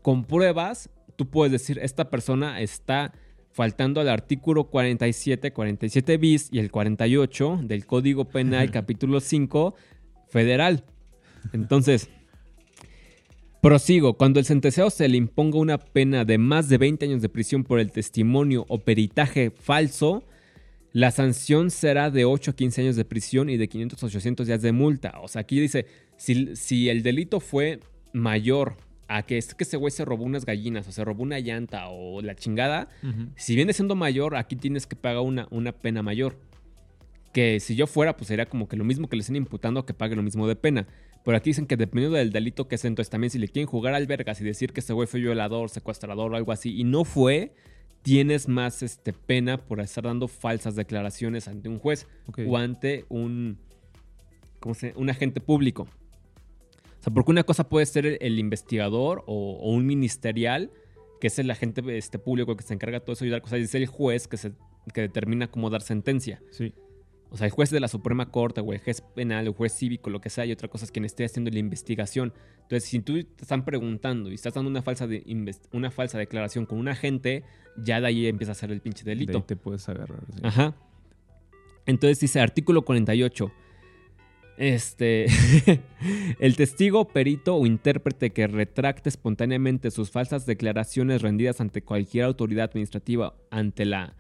con 0.06 0.24
pruebas, 0.24 0.92
tú 1.16 1.32
puedes 1.32 1.52
decir, 1.52 1.80
esta 1.80 2.12
persona 2.12 2.62
está 2.62 3.12
faltando 3.50 4.00
al 4.00 4.08
artículo 4.08 4.66
47, 4.66 5.52
47 5.52 6.18
bis 6.18 6.48
y 6.52 6.60
el 6.60 6.70
48 6.70 7.62
del 7.64 7.88
Código 7.88 8.26
Penal, 8.26 8.70
capítulo 8.70 9.20
5, 9.20 9.74
federal. 10.30 10.84
Entonces, 11.54 12.08
prosigo. 13.64 14.14
Cuando 14.14 14.40
el 14.40 14.46
sentenciado 14.46 14.92
se 14.92 15.08
le 15.08 15.18
imponga 15.18 15.58
una 15.58 15.80
pena 15.80 16.24
de 16.24 16.38
más 16.38 16.70
de 16.70 16.78
20 16.78 17.06
años 17.06 17.24
de 17.24 17.30
prisión 17.30 17.64
por 17.64 17.80
el 17.80 17.92
testimonio 17.92 18.68
o 18.70 18.78
peritaje 18.78 19.50
falso, 19.50 20.24
la 20.94 21.10
sanción 21.10 21.72
será 21.72 22.12
de 22.12 22.26
8 22.26 22.52
a 22.52 22.56
15 22.56 22.82
años 22.82 22.96
de 22.96 23.06
prisión 23.06 23.50
y 23.50 23.58
de 23.58 23.68
500 23.68 24.04
a 24.04 24.06
800 24.06 24.46
días 24.46 24.62
de 24.62 24.72
multa. 24.72 25.16
O 25.24 25.28
sea, 25.28 25.42
aquí 25.42 25.60
dice, 25.60 25.88
si, 26.16 26.56
si 26.56 26.90
el 26.90 27.02
delito 27.02 27.40
fue 27.40 27.80
mayor 28.14 28.85
a 29.08 29.24
que 29.24 29.38
es 29.38 29.54
que 29.54 29.64
ese 29.64 29.78
güey 29.78 29.92
se 29.92 30.06
robó 30.06 30.24
unas 30.24 30.46
gallinas 30.46 30.88
o 30.88 30.92
se 30.92 31.04
robó 31.04 31.24
una 31.24 31.40
llanta 31.40 31.90
o 31.90 32.22
la 32.22 32.36
chingada, 32.36 32.90
si 33.36 33.56
viene 33.56 33.74
siendo 33.74 33.96
mayor, 33.96 34.36
aquí 34.36 34.56
tienes 34.56 34.88
que 34.88 34.96
pagar 34.96 35.22
una, 35.22 35.48
una 35.52 35.72
pena 35.72 36.02
mayor. 36.02 36.38
Que 37.34 37.60
si 37.60 37.76
yo 37.76 37.86
fuera, 37.86 38.16
pues 38.16 38.30
sería 38.30 38.46
como 38.46 38.70
que 38.70 38.78
lo 38.78 38.86
mismo 38.86 39.10
que 39.10 39.18
le 39.18 39.22
estén 39.22 39.36
imputando 39.36 39.86
que 39.86 39.94
pague 39.94 40.16
lo 40.16 40.24
mismo 40.24 40.48
de 40.48 40.56
pena. 40.56 40.88
Pero 41.26 41.38
aquí 41.38 41.50
dicen 41.50 41.66
que 41.66 41.76
dependiendo 41.76 42.18
del 42.18 42.32
delito 42.32 42.68
que 42.68 42.76
es, 42.76 42.86
entonces 42.86 43.10
también 43.10 43.32
si 43.32 43.40
le 43.40 43.48
quieren 43.48 43.68
jugar 43.68 43.94
al 43.94 44.06
vergas 44.08 44.40
y 44.42 44.44
decir 44.44 44.72
que 44.72 44.80
ese 44.80 44.94
güey 44.94 45.08
fue 45.08 45.20
violador, 45.20 45.70
secuestrador 45.70 46.32
o 46.32 46.36
algo 46.36 46.52
así, 46.52 46.80
y 46.80 46.84
no 46.84 47.04
fue, 47.04 47.54
tienes 48.04 48.48
más 48.48 48.84
este, 48.84 49.12
pena 49.12 49.58
por 49.58 49.80
estar 49.82 50.04
dando 50.04 50.28
falsas 50.28 50.76
declaraciones 50.76 51.48
ante 51.48 51.68
un 51.68 51.80
juez 51.80 52.08
o 52.48 52.58
ante 52.58 53.06
un, 53.10 53.58
¿cómo 54.60 54.76
se, 54.76 54.94
un 54.96 55.10
agente 55.10 55.42
público. 55.42 55.88
Sea, 57.06 57.14
porque 57.14 57.30
una 57.30 57.44
cosa 57.44 57.70
puede 57.70 57.86
ser 57.86 58.18
el, 58.20 58.40
investigador 58.40 59.24
o, 59.28 59.60
o 59.62 59.72
un 59.72 59.86
ministerial, 59.86 60.72
que 61.22 61.28
es 61.28 61.38
el 61.38 61.52
agente 61.52 61.84
este, 61.98 62.18
público 62.18 62.58
que 62.58 62.64
se 62.64 62.74
encarga 62.74 63.00
de 63.00 63.06
todo 63.06 63.14
eso 63.14 63.26
y 63.26 63.30
otra 63.30 63.42
cosa 63.42 63.58
es 63.58 63.76
el 63.76 63.86
juez 63.86 64.28
que, 64.28 64.38
se, 64.38 64.54
que 64.92 65.02
determina 65.02 65.48
cómo 65.48 65.70
dar 65.70 65.84
sentencia. 65.84 66.42
Sí. 66.50 66.74
O 67.30 67.38
sea, 67.38 67.46
el 67.46 67.52
juez 67.52 67.70
de 67.70 67.80
la 67.80 67.88
Suprema 67.88 68.32
Corte 68.32 68.62
o 68.62 68.74
el 68.74 68.80
juez 68.80 69.02
penal 69.02 69.46
o 69.46 69.50
el 69.52 69.56
juez 69.56 69.74
cívico, 69.74 70.10
lo 70.10 70.20
que 70.20 70.32
sea, 70.32 70.48
y 70.48 70.52
otra 70.52 70.68
cosa 70.68 70.86
es 70.86 70.92
quien 70.92 71.06
esté 71.06 71.26
haciendo 71.26 71.52
la 71.52 71.60
investigación. 71.60 72.34
Entonces, 72.64 72.90
si 72.90 73.00
tú 73.02 73.14
te 73.24 73.44
están 73.44 73.66
preguntando 73.66 74.32
y 74.32 74.34
estás 74.34 74.56
dando 74.56 74.72
una 74.72 74.82
falsa, 74.82 75.06
de 75.06 75.24
una 75.74 75.92
falsa 75.92 76.18
declaración 76.18 76.66
con 76.66 76.80
un 76.80 76.88
agente, 76.88 77.44
ya 77.78 78.02
de 78.02 78.08
ahí 78.08 78.26
empieza 78.26 78.54
a 78.54 78.56
ser 78.56 78.72
el 78.72 78.82
pinche 78.82 79.04
De 79.04 79.12
ahí 79.12 79.18
delito. 79.18 79.44
te 79.44 79.56
puedes 79.56 79.88
agarrar. 79.90 80.22
sí. 80.34 80.40
Ajá. 80.42 80.76
Entonces 81.86 82.20
dice 82.20 82.40
artículo 82.40 82.84
48. 82.84 83.52
Este. 84.58 85.26
el 86.40 86.56
testigo, 86.56 87.08
perito 87.08 87.56
o 87.56 87.66
intérprete 87.66 88.32
que 88.32 88.48
retracte 88.48 89.10
espontáneamente 89.10 89.92
sus 89.92 90.12
falsas 90.12 90.46
declaraciones 90.46 91.22
rendidas 91.22 91.60
ante 91.62 91.82
cualquier 91.82 92.26
autoridad 92.26 92.66
administrativa 92.66 93.36
ante 93.50 93.86
la 93.86 94.16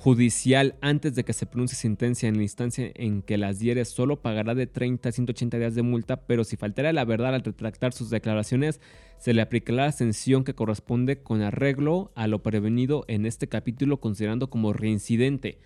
judicial 0.00 0.76
antes 0.80 1.14
de 1.14 1.24
que 1.24 1.34
se 1.34 1.44
pronuncie 1.44 1.76
sentencia 1.76 2.26
en 2.26 2.38
la 2.38 2.42
instancia 2.42 2.90
en 2.94 3.20
que 3.20 3.36
las 3.36 3.58
diere 3.58 3.84
solo 3.84 4.22
pagará 4.22 4.54
de 4.54 4.66
30 4.66 5.10
a 5.10 5.12
180 5.12 5.58
días 5.58 5.74
de 5.74 5.82
multa, 5.82 6.26
pero 6.26 6.42
si 6.42 6.56
faltara 6.56 6.90
la 6.94 7.04
verdad 7.04 7.34
al 7.34 7.44
retractar 7.44 7.92
sus 7.92 8.08
declaraciones, 8.08 8.80
se 9.18 9.34
le 9.34 9.42
aplicará 9.42 9.84
la 9.84 9.92
sanción 9.92 10.42
que 10.42 10.54
corresponde 10.54 11.22
con 11.22 11.42
arreglo 11.42 12.12
a 12.14 12.28
lo 12.28 12.42
prevenido 12.42 13.04
en 13.08 13.26
este 13.26 13.46
capítulo 13.46 14.00
considerando 14.00 14.48
como 14.48 14.72
reincidente. 14.72 15.58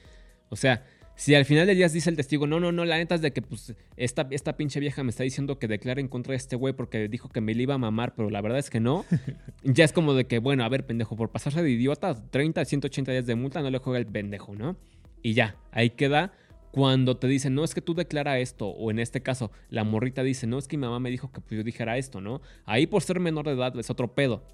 O 0.48 0.56
sea, 0.56 0.84
si 1.16 1.34
al 1.34 1.44
final 1.44 1.66
del 1.66 1.76
día 1.76 1.88
dice 1.88 2.10
el 2.10 2.16
testigo, 2.16 2.46
no, 2.46 2.60
no, 2.60 2.72
no, 2.72 2.84
la 2.84 2.96
neta 2.96 3.14
es 3.14 3.22
de 3.22 3.32
que 3.32 3.42
pues 3.42 3.74
esta, 3.96 4.26
esta 4.30 4.56
pinche 4.56 4.80
vieja 4.80 5.02
me 5.04 5.10
está 5.10 5.22
diciendo 5.22 5.58
que 5.58 5.68
declare 5.68 6.00
en 6.00 6.08
contra 6.08 6.32
de 6.32 6.36
este 6.36 6.56
güey 6.56 6.74
porque 6.74 7.08
dijo 7.08 7.28
que 7.28 7.40
me 7.40 7.54
le 7.54 7.62
iba 7.62 7.74
a 7.74 7.78
mamar, 7.78 8.14
pero 8.14 8.30
la 8.30 8.40
verdad 8.40 8.58
es 8.58 8.70
que 8.70 8.80
no. 8.80 9.04
ya 9.62 9.84
es 9.84 9.92
como 9.92 10.14
de 10.14 10.26
que, 10.26 10.38
bueno, 10.38 10.64
a 10.64 10.68
ver, 10.68 10.86
pendejo, 10.86 11.16
por 11.16 11.30
pasarse 11.30 11.62
de 11.62 11.70
idiota, 11.70 12.14
30 12.30 12.60
a 12.60 12.64
180 12.64 13.12
días 13.12 13.26
de 13.26 13.34
multa 13.34 13.62
no 13.62 13.70
le 13.70 13.78
juega 13.78 13.98
el 13.98 14.06
pendejo, 14.06 14.54
¿no? 14.54 14.76
y 15.24 15.32
ya, 15.32 15.56
ahí 15.72 15.90
queda. 15.90 16.32
Cuando 16.70 17.16
te 17.16 17.26
dicen, 17.28 17.54
no 17.54 17.64
es 17.64 17.72
que 17.74 17.80
tú 17.80 17.94
declara 17.94 18.38
esto, 18.38 18.66
o 18.66 18.90
en 18.90 18.98
este 18.98 19.22
caso, 19.22 19.50
la 19.70 19.84
morrita 19.84 20.22
dice, 20.22 20.46
no 20.46 20.58
es 20.58 20.68
que 20.68 20.76
mi 20.76 20.82
mamá 20.82 21.00
me 21.00 21.10
dijo 21.10 21.32
que 21.32 21.40
pues, 21.40 21.56
yo 21.56 21.64
dijera 21.64 21.96
esto, 21.96 22.20
¿no? 22.20 22.40
Ahí 22.66 22.86
por 22.86 23.02
ser 23.02 23.20
menor 23.20 23.46
de 23.46 23.52
edad 23.52 23.76
es 23.78 23.90
otro 23.90 24.14
pedo. 24.14 24.44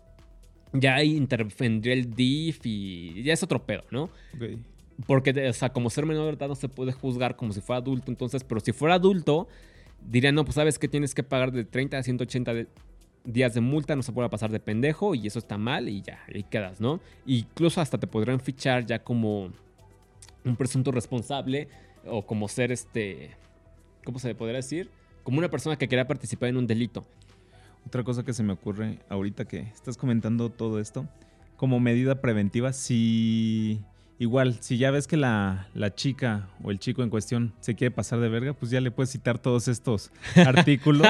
Ya 0.72 0.94
ahí 0.94 1.16
intervendría 1.16 1.94
el 1.94 2.14
DIF 2.14 2.60
y 2.64 3.22
ya 3.22 3.32
es 3.32 3.42
otro 3.42 3.66
pedo, 3.66 3.84
¿no? 3.90 4.10
Porque, 5.06 5.48
o 5.48 5.52
sea, 5.52 5.72
como 5.72 5.88
ser 5.90 6.04
menor 6.06 6.26
de 6.26 6.32
edad 6.32 6.48
no 6.48 6.54
se 6.54 6.68
puede 6.68 6.92
juzgar 6.92 7.36
como 7.36 7.52
si 7.52 7.60
fuera 7.60 7.78
adulto. 7.78 8.10
Entonces, 8.10 8.44
pero 8.44 8.60
si 8.60 8.72
fuera 8.72 8.94
adulto, 8.96 9.48
dirían, 10.06 10.34
no, 10.34 10.44
pues 10.44 10.54
sabes 10.56 10.78
que 10.78 10.88
tienes 10.88 11.14
que 11.14 11.22
pagar 11.22 11.52
de 11.52 11.64
30 11.64 11.98
a 11.98 12.02
180 12.02 12.54
de- 12.54 12.66
días 13.24 13.54
de 13.54 13.60
multa, 13.60 13.94
no 13.96 14.02
se 14.02 14.12
puede 14.12 14.28
pasar 14.28 14.50
de 14.50 14.60
pendejo 14.60 15.14
y 15.14 15.26
eso 15.26 15.38
está 15.38 15.58
mal 15.58 15.88
y 15.88 16.00
ya, 16.02 16.20
ahí 16.34 16.42
quedas, 16.42 16.80
¿no? 16.80 17.00
Incluso 17.26 17.80
hasta 17.80 17.98
te 17.98 18.06
podrían 18.06 18.40
fichar 18.40 18.86
ya 18.86 18.98
como 19.02 19.50
un 20.44 20.56
presunto 20.56 20.90
responsable 20.90 21.68
o 22.06 22.24
como 22.24 22.48
ser 22.48 22.72
este, 22.72 23.30
¿cómo 24.04 24.18
se 24.18 24.28
le 24.28 24.34
podría 24.34 24.56
decir? 24.56 24.90
Como 25.22 25.38
una 25.38 25.50
persona 25.50 25.76
que 25.76 25.86
quería 25.86 26.06
participar 26.08 26.48
en 26.48 26.56
un 26.56 26.66
delito. 26.66 27.04
Otra 27.86 28.02
cosa 28.04 28.24
que 28.24 28.32
se 28.32 28.42
me 28.42 28.54
ocurre 28.54 28.98
ahorita 29.10 29.44
que 29.46 29.60
estás 29.60 29.96
comentando 29.98 30.48
todo 30.50 30.80
esto, 30.80 31.06
como 31.56 31.78
medida 31.78 32.22
preventiva, 32.22 32.72
si 32.72 33.80
igual, 34.20 34.58
si 34.60 34.76
ya 34.76 34.90
ves 34.90 35.08
que 35.08 35.16
la, 35.16 35.66
la 35.74 35.94
chica 35.94 36.50
o 36.62 36.70
el 36.70 36.78
chico 36.78 37.02
en 37.02 37.08
cuestión 37.08 37.54
se 37.60 37.74
quiere 37.74 37.90
pasar 37.90 38.20
de 38.20 38.28
verga, 38.28 38.52
pues 38.52 38.70
ya 38.70 38.80
le 38.80 38.90
puedes 38.90 39.10
citar 39.10 39.38
todos 39.38 39.66
estos 39.66 40.12
artículos. 40.36 41.08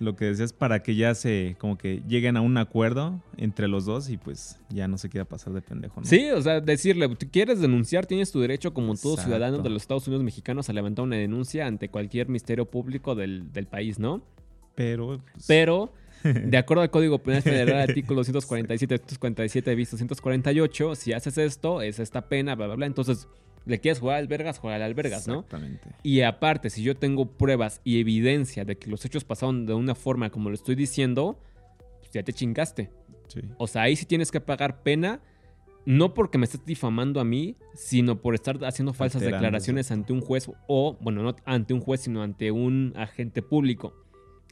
lo 0.00 0.16
que 0.16 0.26
decías 0.26 0.52
para 0.52 0.82
que 0.82 0.96
ya 0.96 1.14
se, 1.14 1.56
como 1.58 1.78
que 1.78 2.02
lleguen 2.08 2.36
a 2.36 2.40
un 2.40 2.58
acuerdo 2.58 3.22
entre 3.36 3.68
los 3.68 3.86
dos 3.86 4.10
y 4.10 4.16
pues 4.16 4.58
ya 4.68 4.88
no 4.88 4.98
se 4.98 5.08
quiera 5.08 5.24
pasar 5.24 5.52
de 5.52 5.62
pendejo, 5.62 6.00
¿no? 6.00 6.06
Sí, 6.06 6.28
o 6.30 6.42
sea, 6.42 6.60
decirle, 6.60 7.08
tú 7.14 7.26
quieres 7.30 7.60
denunciar, 7.60 8.06
tienes 8.06 8.32
tu 8.32 8.40
derecho 8.40 8.74
como 8.74 8.96
todo 8.96 9.12
Exacto. 9.12 9.22
ciudadano 9.30 9.58
de 9.62 9.70
los 9.70 9.82
Estados 9.82 10.06
Unidos 10.08 10.24
mexicanos 10.24 10.68
a 10.68 10.72
levantar 10.72 11.04
una 11.04 11.16
denuncia 11.16 11.66
ante 11.66 11.88
cualquier 11.88 12.26
ministerio 12.26 12.66
público 12.66 13.14
del, 13.14 13.52
del 13.52 13.66
país, 13.66 14.00
¿no? 14.00 14.20
Pero, 14.74 15.20
pues, 15.32 15.44
Pero, 15.46 15.92
de 16.22 16.56
acuerdo 16.56 16.82
al 16.82 16.90
Código 16.90 17.18
Penal 17.18 17.42
Federal, 17.42 17.80
artículo 17.80 18.16
247, 18.20 18.98
247 18.98 19.74
bis 19.74 19.90
248, 19.90 20.94
si 20.94 21.12
haces 21.12 21.38
esto, 21.38 21.82
es 21.82 21.98
esta 21.98 22.28
pena, 22.28 22.54
bla, 22.54 22.66
bla, 22.66 22.76
bla. 22.76 22.86
Entonces, 22.86 23.28
le 23.68 23.80
quieres 23.80 24.00
jugar 24.00 24.16
al 24.16 24.26
vergas, 24.26 24.58
juega 24.58 24.84
al 24.84 24.94
vergas, 24.94 25.28
¿no? 25.28 25.40
Exactamente. 25.40 25.88
Y 26.02 26.22
aparte, 26.22 26.70
si 26.70 26.82
yo 26.82 26.96
tengo 26.96 27.26
pruebas 27.26 27.80
y 27.84 28.00
evidencia 28.00 28.64
de 28.64 28.76
que 28.78 28.90
los 28.90 29.04
hechos 29.04 29.24
pasaron 29.24 29.66
de 29.66 29.74
una 29.74 29.94
forma 29.94 30.30
como 30.30 30.48
lo 30.48 30.54
estoy 30.54 30.74
diciendo, 30.74 31.38
pues 31.98 32.10
ya 32.12 32.22
te 32.22 32.32
chingaste. 32.32 32.90
Sí. 33.28 33.40
O 33.58 33.66
sea, 33.66 33.82
ahí 33.82 33.94
sí 33.94 34.06
tienes 34.06 34.30
que 34.30 34.40
pagar 34.40 34.82
pena, 34.82 35.20
no 35.84 36.14
porque 36.14 36.38
me 36.38 36.44
estés 36.44 36.64
difamando 36.64 37.20
a 37.20 37.24
mí, 37.24 37.56
sino 37.74 38.20
por 38.20 38.34
estar 38.34 38.62
haciendo 38.64 38.94
falsas 38.94 39.22
Alterando, 39.22 39.44
declaraciones 39.44 39.90
ante 39.90 40.12
un 40.12 40.22
juez 40.22 40.50
o, 40.66 40.96
bueno, 41.00 41.22
no 41.22 41.36
ante 41.44 41.74
un 41.74 41.80
juez, 41.80 42.00
sino 42.00 42.22
ante 42.22 42.50
un 42.50 42.94
agente 42.96 43.42
público, 43.42 43.94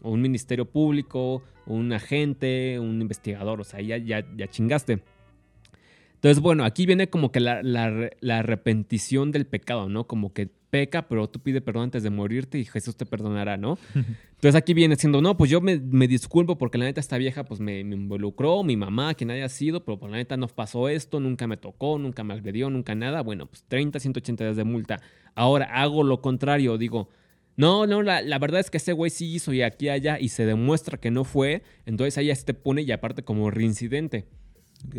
o 0.02 0.10
un 0.10 0.20
ministerio 0.20 0.64
público, 0.66 1.42
o 1.66 1.74
un 1.74 1.92
agente, 1.92 2.78
un 2.78 3.00
investigador, 3.00 3.60
o 3.60 3.64
sea, 3.64 3.80
ya, 3.80 3.96
ya, 3.96 4.24
ya 4.36 4.48
chingaste. 4.48 5.02
Entonces, 6.14 6.40
bueno, 6.40 6.64
aquí 6.64 6.86
viene 6.86 7.08
como 7.08 7.30
que 7.30 7.40
la, 7.40 7.62
la 7.62 8.10
la 8.20 8.38
arrepentición 8.38 9.32
del 9.32 9.46
pecado, 9.46 9.88
¿no? 9.88 10.06
Como 10.06 10.32
que 10.32 10.48
peca, 10.70 11.08
pero 11.08 11.28
tú 11.28 11.40
pide 11.40 11.60
perdón 11.60 11.84
antes 11.84 12.02
de 12.02 12.10
morirte 12.10 12.58
y 12.58 12.64
Jesús 12.64 12.96
te 12.96 13.06
perdonará, 13.06 13.56
¿no? 13.56 13.78
Entonces 13.94 14.54
aquí 14.54 14.74
viene 14.74 14.96
siendo, 14.96 15.22
no, 15.22 15.36
pues 15.36 15.50
yo 15.50 15.60
me, 15.60 15.78
me 15.78 16.06
disculpo 16.06 16.58
porque 16.58 16.76
la 16.76 16.84
neta 16.84 17.00
esta 17.00 17.16
vieja 17.16 17.44
pues 17.44 17.60
me, 17.60 17.82
me 17.84 17.94
involucró, 17.94 18.62
mi 18.62 18.76
mamá, 18.76 19.14
quien 19.14 19.30
haya 19.30 19.48
sido, 19.48 19.84
pero 19.84 19.98
por 19.98 20.10
la 20.10 20.18
neta 20.18 20.36
no 20.36 20.48
pasó 20.48 20.88
esto, 20.88 21.20
nunca 21.20 21.46
me 21.46 21.56
tocó, 21.56 21.98
nunca 21.98 22.24
me 22.24 22.34
agredió, 22.34 22.68
nunca 22.68 22.94
nada. 22.94 23.22
Bueno, 23.22 23.46
pues 23.46 23.64
30, 23.68 23.98
180 23.98 24.44
días 24.44 24.56
de 24.56 24.64
multa. 24.64 25.00
Ahora 25.34 25.66
hago 25.66 26.02
lo 26.02 26.20
contrario, 26.20 26.76
digo, 26.76 27.08
no, 27.56 27.86
no, 27.86 28.02
la, 28.02 28.22
la 28.22 28.38
verdad 28.38 28.60
es 28.60 28.70
que 28.70 28.76
ese 28.76 28.92
güey 28.92 29.10
sí 29.10 29.34
hizo 29.34 29.52
y 29.52 29.62
aquí 29.62 29.88
allá 29.88 30.18
y 30.20 30.28
se 30.28 30.44
demuestra 30.44 30.98
que 30.98 31.10
no 31.10 31.24
fue, 31.24 31.62
entonces 31.86 32.18
ahí 32.18 32.26
ya 32.26 32.36
se 32.36 32.44
te 32.44 32.54
pone 32.54 32.82
y 32.82 32.92
aparte 32.92 33.22
como 33.22 33.50
reincidente. 33.50 34.26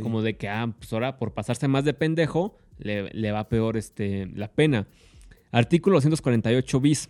Como 0.01 0.22
de 0.22 0.36
que, 0.36 0.49
ah, 0.49 0.74
pues 0.78 0.91
ahora 0.91 1.18
por 1.18 1.34
pasarse 1.34 1.68
más 1.68 1.86
de 1.86 1.93
pendejo, 1.93 2.58
le, 2.80 3.10
le 3.12 3.32
va 3.32 3.47
peor 3.47 3.78
este, 3.78 4.26
la 4.34 4.51
pena. 4.51 4.88
Artículo 5.51 5.95
248 5.97 6.80
bis. 6.82 7.10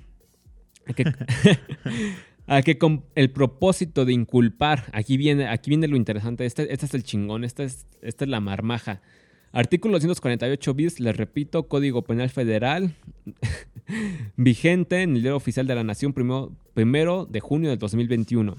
A 0.86 0.94
que, 0.94 1.06
a 2.48 2.62
que 2.62 2.78
con 2.78 3.06
el 3.16 3.32
propósito 3.32 4.06
de 4.06 4.14
inculpar, 4.14 4.86
aquí 4.94 5.18
viene, 5.18 5.48
aquí 5.48 5.70
viene 5.70 5.88
lo 5.88 5.96
interesante, 5.96 6.46
este, 6.46 6.72
este 6.74 6.86
es 6.86 6.94
el 6.94 7.04
chingón, 7.04 7.44
esta 7.44 7.64
es, 7.64 7.88
esta 8.02 8.26
es 8.26 8.30
la 8.30 8.40
marmaja. 8.40 9.02
Artículo 9.58 9.94
248 9.94 10.74
bis, 10.76 11.00
les 11.00 11.18
repito, 11.18 11.68
Código 11.68 12.04
Penal 12.04 12.30
Federal, 12.30 12.94
vigente 14.38 15.02
en 15.02 15.16
el 15.16 15.24
Diario 15.24 15.36
Oficial 15.36 15.66
de 15.66 15.74
la 15.74 15.84
Nación, 15.84 16.14
primero, 16.14 17.26
de 17.26 17.40
junio 17.40 17.72
del 17.72 17.80
2021. 17.80 18.56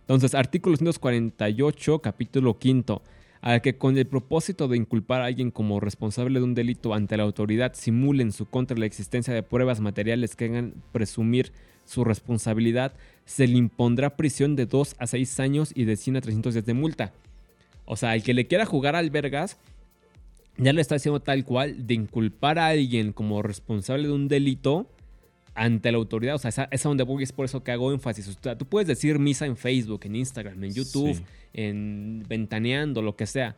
Entonces, 0.00 0.34
artículo 0.34 0.78
248, 0.78 1.98
capítulo 1.98 2.58
quinto, 2.58 3.02
al 3.42 3.60
que 3.60 3.76
con 3.76 3.98
el 3.98 4.06
propósito 4.06 4.66
de 4.66 4.78
inculpar 4.78 5.20
a 5.20 5.26
alguien 5.26 5.50
como 5.50 5.78
responsable 5.78 6.38
de 6.38 6.44
un 6.46 6.54
delito 6.54 6.94
ante 6.94 7.18
la 7.18 7.24
autoridad 7.24 7.74
simule 7.74 8.22
en 8.22 8.32
su 8.32 8.46
contra 8.46 8.78
la 8.78 8.86
existencia 8.86 9.34
de 9.34 9.42
pruebas 9.42 9.80
materiales 9.80 10.36
que 10.36 10.46
hagan 10.46 10.72
presumir 10.90 11.52
su 11.84 12.02
responsabilidad, 12.04 12.94
se 13.26 13.46
le 13.46 13.58
impondrá 13.58 14.16
prisión 14.16 14.56
de 14.56 14.64
2 14.64 14.96
a 14.98 15.06
6 15.06 15.38
años 15.40 15.70
y 15.74 15.84
de 15.84 15.96
100 15.96 16.16
a 16.16 16.20
300 16.22 16.54
días 16.54 16.64
de 16.64 16.72
multa. 16.72 17.12
O 17.84 17.96
sea, 17.96 18.14
el 18.14 18.22
que 18.22 18.32
le 18.32 18.46
quiera 18.46 18.64
jugar 18.64 18.96
al 18.96 19.10
vergas, 19.10 19.58
ya 20.58 20.72
le 20.72 20.80
está 20.80 20.96
haciendo 20.96 21.20
tal 21.20 21.44
cual 21.44 21.86
de 21.86 21.94
inculpar 21.94 22.58
a 22.58 22.66
alguien 22.68 23.12
como 23.12 23.42
responsable 23.42 24.06
de 24.08 24.12
un 24.12 24.28
delito 24.28 24.90
ante 25.54 25.90
la 25.90 25.98
autoridad. 25.98 26.34
O 26.34 26.38
sea, 26.38 26.50
esa- 26.50 26.68
es 26.70 26.84
a 26.84 26.88
donde 26.88 27.04
voy, 27.04 27.22
es 27.22 27.32
por 27.32 27.44
eso 27.44 27.62
que 27.64 27.72
hago 27.72 27.92
énfasis. 27.92 28.28
O 28.28 28.32
sea, 28.40 28.56
tú 28.58 28.66
puedes 28.66 28.86
decir 28.86 29.18
misa 29.18 29.46
en 29.46 29.56
Facebook, 29.56 30.00
en 30.04 30.16
Instagram, 30.16 30.62
en 30.62 30.72
YouTube, 30.72 31.14
Sí. 31.14 31.22
en 31.54 32.24
Ventaneando, 32.28 33.02
lo 33.02 33.16
que 33.16 33.26
sea. 33.26 33.56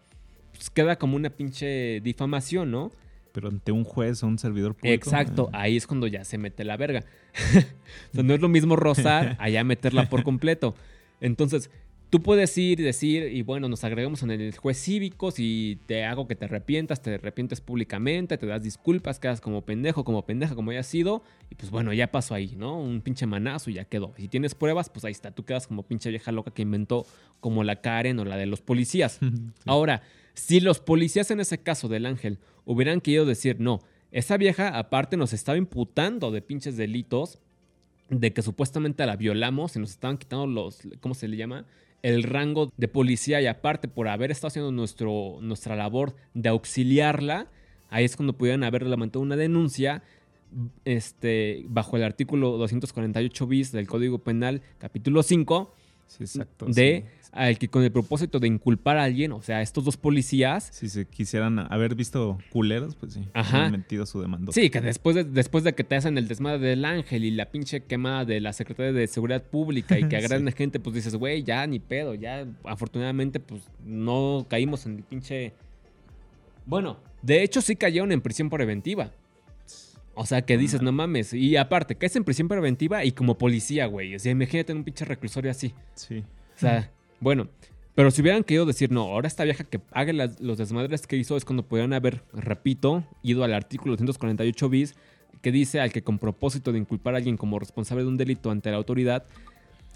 Pues 0.53 0.71
queda 0.71 0.97
como 0.97 1.17
una 1.17 1.31
pinche 1.31 2.01
difamación, 2.01 2.71
¿no? 2.71 2.91
Pero 3.33 3.49
ante 3.49 3.71
un 3.71 3.85
juez 3.85 4.23
o 4.23 4.27
un 4.27 4.39
servidor 4.39 4.75
público. 4.75 4.93
Exacto, 4.95 5.49
eh, 5.53 5.57
ahí 5.57 5.77
es 5.77 5.87
cuando 5.87 6.07
ya 6.07 6.25
se 6.25 6.37
mete 6.39 6.65
la 6.65 6.77
verga. 6.77 7.05
o 8.13 8.15
sea, 8.15 8.23
no 8.25 8.35
es 8.35 8.41
lo 8.41 8.49
mismo 8.49 8.77
rozar, 8.77 9.37
allá 9.41 9.63
meterla 9.65 10.09
por 10.09 10.23
completo. 10.25 10.75
Entonces, 11.21 11.71
tú 12.11 12.21
puedes 12.21 12.59
ir 12.59 12.81
y 12.81 12.83
decir, 12.83 13.33
y 13.33 13.43
bueno, 13.43 13.69
nos 13.69 13.85
agregamos 13.85 14.23
en 14.25 14.33
el 14.33 14.57
juez 14.57 14.77
cívico, 14.79 15.31
si 15.31 15.79
te 15.87 16.05
hago 16.05 16.27
que 16.27 16.35
te 16.35 16.47
arrepientas, 16.47 17.01
te 17.01 17.15
arrepientes 17.15 17.61
públicamente, 17.61 18.37
te 18.37 18.47
das 18.47 18.65
disculpas, 18.65 19.21
quedas 19.21 19.41
como 19.41 19.65
pendejo, 19.65 20.05
como 20.05 20.27
pendeja, 20.27 20.57
como 20.57 20.73
hayas 20.73 20.87
sido, 20.87 21.23
y 21.49 21.55
pues 21.55 21.71
bueno, 21.71 21.93
ya 21.93 22.11
pasó 22.11 22.35
ahí, 22.35 22.55
¿no? 22.57 22.81
Un 22.81 23.01
pinche 23.01 23.27
manazo 23.27 23.71
y 23.71 23.75
ya 23.75 23.85
quedó. 23.85 24.13
Si 24.17 24.27
tienes 24.27 24.57
pruebas, 24.57 24.91
pues 24.91 25.05
ahí 25.05 25.13
está, 25.13 25.31
tú 25.31 25.45
quedas 25.45 25.69
como 25.69 25.85
pinche 25.85 26.11
vieja 26.11 26.33
loca 26.33 26.51
que 26.51 26.63
inventó 26.63 27.07
como 27.39 27.63
la 27.63 27.81
Karen 27.81 28.19
o 28.19 28.25
la 28.25 28.37
de 28.37 28.47
los 28.47 28.61
policías. 28.61 29.21
Ahora, 29.65 30.03
si 30.35 30.59
los 30.59 30.81
policías 30.81 31.31
en 31.31 31.39
ese 31.39 31.59
caso 31.59 31.89
del 31.89 32.07
ángel 32.07 32.39
hubieran 32.65 33.01
querido 33.01 33.25
decir, 33.25 33.61
no, 33.61 33.81
esa 34.11 34.37
vieja 34.37 34.77
aparte 34.77 35.17
nos 35.17 35.33
estaba 35.33 35.57
imputando 35.57 36.33
de 36.33 36.43
pinches 36.43 36.77
delitos, 36.77 37.39
de 38.09 38.33
que 38.33 38.43
supuestamente 38.43 39.07
la 39.07 39.15
violamos 39.15 39.77
y 39.77 39.79
nos 39.79 39.91
estaban 39.91 40.19
quitando 40.19 40.49
los, 40.49 40.81
¿cómo 41.01 41.15
se 41.15 41.29
le 41.29 41.37
llama? 41.37 41.65
El 42.03 42.23
rango 42.23 42.71
de 42.77 42.89
policía 42.89 43.41
y 43.41 43.47
aparte 43.47 43.89
por 43.89 44.09
haber 44.09 44.31
estado 44.31 44.49
haciendo 44.49 44.73
nuestro, 44.73 45.39
nuestra 45.41 45.77
labor 45.77 46.15
de 46.35 46.49
auxiliarla, 46.49 47.49
ahí 47.91 48.05
es 48.05 48.17
cuando 48.17 48.33
pudieran 48.33 48.65
haber 48.65 48.87
levantado 48.87 49.23
una 49.23 49.37
denuncia 49.37 50.03
este, 50.85 51.65
bajo 51.69 51.97
el 51.97 52.03
artículo 52.03 52.57
248 52.57 53.47
bis 53.47 53.73
del 53.73 53.87
Código 53.87 54.19
Penal, 54.19 54.63
capítulo 54.79 55.23
5, 55.23 55.75
Sí, 56.11 56.25
exacto. 56.25 56.67
de 56.67 57.05
sí. 57.07 57.29
al 57.31 57.57
que 57.57 57.69
con 57.69 57.85
el 57.85 57.93
propósito 57.93 58.41
de 58.41 58.49
inculpar 58.49 58.99
a 58.99 59.05
alguien, 59.05 59.31
o 59.31 59.43
sea, 59.43 59.63
estos 59.63 59.85
dos 59.85 59.97
policías, 59.97 60.71
Si 60.73 60.89
se 60.89 61.07
quisieran 61.07 61.61
haber 61.73 61.95
visto 61.95 62.37
culeros, 62.51 62.97
pues 62.97 63.15
sí. 63.15 63.29
Ajá. 63.33 63.59
hubieran 63.59 63.73
metido 63.73 64.07
su 64.07 64.21
demanda. 64.21 64.51
Sí, 64.51 64.71
que 64.71 64.81
después 64.81 65.15
de, 65.15 65.23
después 65.23 65.63
de 65.63 65.73
que 65.73 65.85
te 65.85 65.95
hacen 65.95 66.19
el 66.19 66.27
desmadre 66.27 66.67
del 66.67 66.85
ángel 66.85 67.25
y 67.25 67.31
la 67.31 67.47
pinche 67.53 67.85
quemada 67.85 68.25
de 68.25 68.41
la 68.41 68.53
Secretaría 68.53 68.93
de 68.93 69.07
Seguridad 69.07 69.45
Pública 69.45 69.99
y 70.01 70.09
que 70.09 70.17
agradan 70.17 70.49
a 70.49 70.53
gente, 70.53 70.81
pues 70.81 70.97
dices, 70.97 71.15
güey, 71.15 71.45
ya 71.45 71.65
ni 71.69 71.79
pedo, 71.79 72.15
ya 72.15 72.45
afortunadamente 72.65 73.39
pues 73.39 73.63
no 73.85 74.47
caímos 74.49 74.87
en 74.87 74.97
el 74.97 75.05
pinche... 75.05 75.53
Bueno, 76.67 76.99
de 77.23 77.45
hecho 77.45 77.61
sí 77.61 77.77
cayeron 77.77 78.11
en 78.11 78.21
prisión 78.21 78.51
preventiva. 78.51 79.13
O 80.23 80.27
sea, 80.27 80.43
que 80.43 80.59
dices, 80.59 80.83
no 80.83 80.93
mames. 80.93 81.33
Y 81.33 81.57
aparte, 81.57 81.95
que 81.97 82.05
es 82.05 82.15
en 82.15 82.25
prisión 82.25 82.47
preventiva 82.47 83.07
y 83.07 83.13
como 83.13 83.39
policía, 83.39 83.87
güey. 83.87 84.15
O 84.15 84.19
sea, 84.19 84.31
imagínate 84.33 84.73
en 84.73 84.79
un 84.79 84.85
pinche 84.85 85.07
reclusorio 85.07 85.51
así. 85.51 85.73
Sí. 85.95 86.19
O 86.57 86.59
sea, 86.61 86.91
bueno, 87.21 87.49
pero 87.95 88.11
si 88.11 88.21
hubieran 88.21 88.45
querido 88.45 88.67
decir, 88.67 88.91
no, 88.93 89.01
ahora 89.03 89.29
esta 89.29 89.45
vieja 89.45 89.65
que 89.65 89.81
haga 89.93 90.13
las- 90.13 90.39
los 90.39 90.59
desmadres 90.59 91.07
que 91.07 91.17
hizo 91.17 91.39
es 91.39 91.47
cuando 91.47 91.63
pudieran 91.67 91.95
haber, 91.95 92.23
repito, 92.35 93.03
ido 93.23 93.45
al 93.45 93.55
artículo 93.55 93.93
248 93.95 94.69
bis, 94.69 94.95
que 95.41 95.53
dice 95.53 95.81
al 95.81 95.91
que 95.91 96.03
con 96.03 96.19
propósito 96.19 96.71
de 96.71 96.79
inculpar 96.81 97.15
a 97.15 97.17
alguien 97.17 97.39
como 97.39 97.59
responsable 97.59 98.03
de 98.03 98.09
un 98.11 98.19
delito 98.19 98.51
ante 98.51 98.71
la 98.71 98.77
autoridad, 98.77 99.25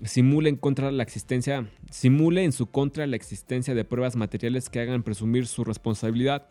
simule 0.04 0.48
en 0.48 0.56
contra 0.56 0.90
la 0.90 1.02
existencia, 1.02 1.68
simule 1.90 2.44
en 2.44 2.52
su 2.52 2.66
contra 2.70 3.06
la 3.06 3.16
existencia 3.16 3.74
de 3.74 3.84
pruebas 3.84 4.16
materiales 4.16 4.70
que 4.70 4.80
hagan 4.80 5.02
presumir 5.02 5.46
su 5.46 5.64
responsabilidad. 5.64 6.46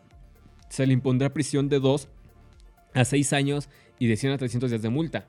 se 0.70 0.86
le 0.86 0.92
impondrá 0.92 1.32
prisión 1.34 1.68
de 1.68 1.78
2 1.80 2.08
a 2.94 3.04
6 3.04 3.32
años 3.32 3.68
y 3.98 4.06
de 4.06 4.16
100 4.16 4.32
a 4.32 4.38
300 4.38 4.70
días 4.70 4.82
de 4.82 4.88
multa. 4.88 5.26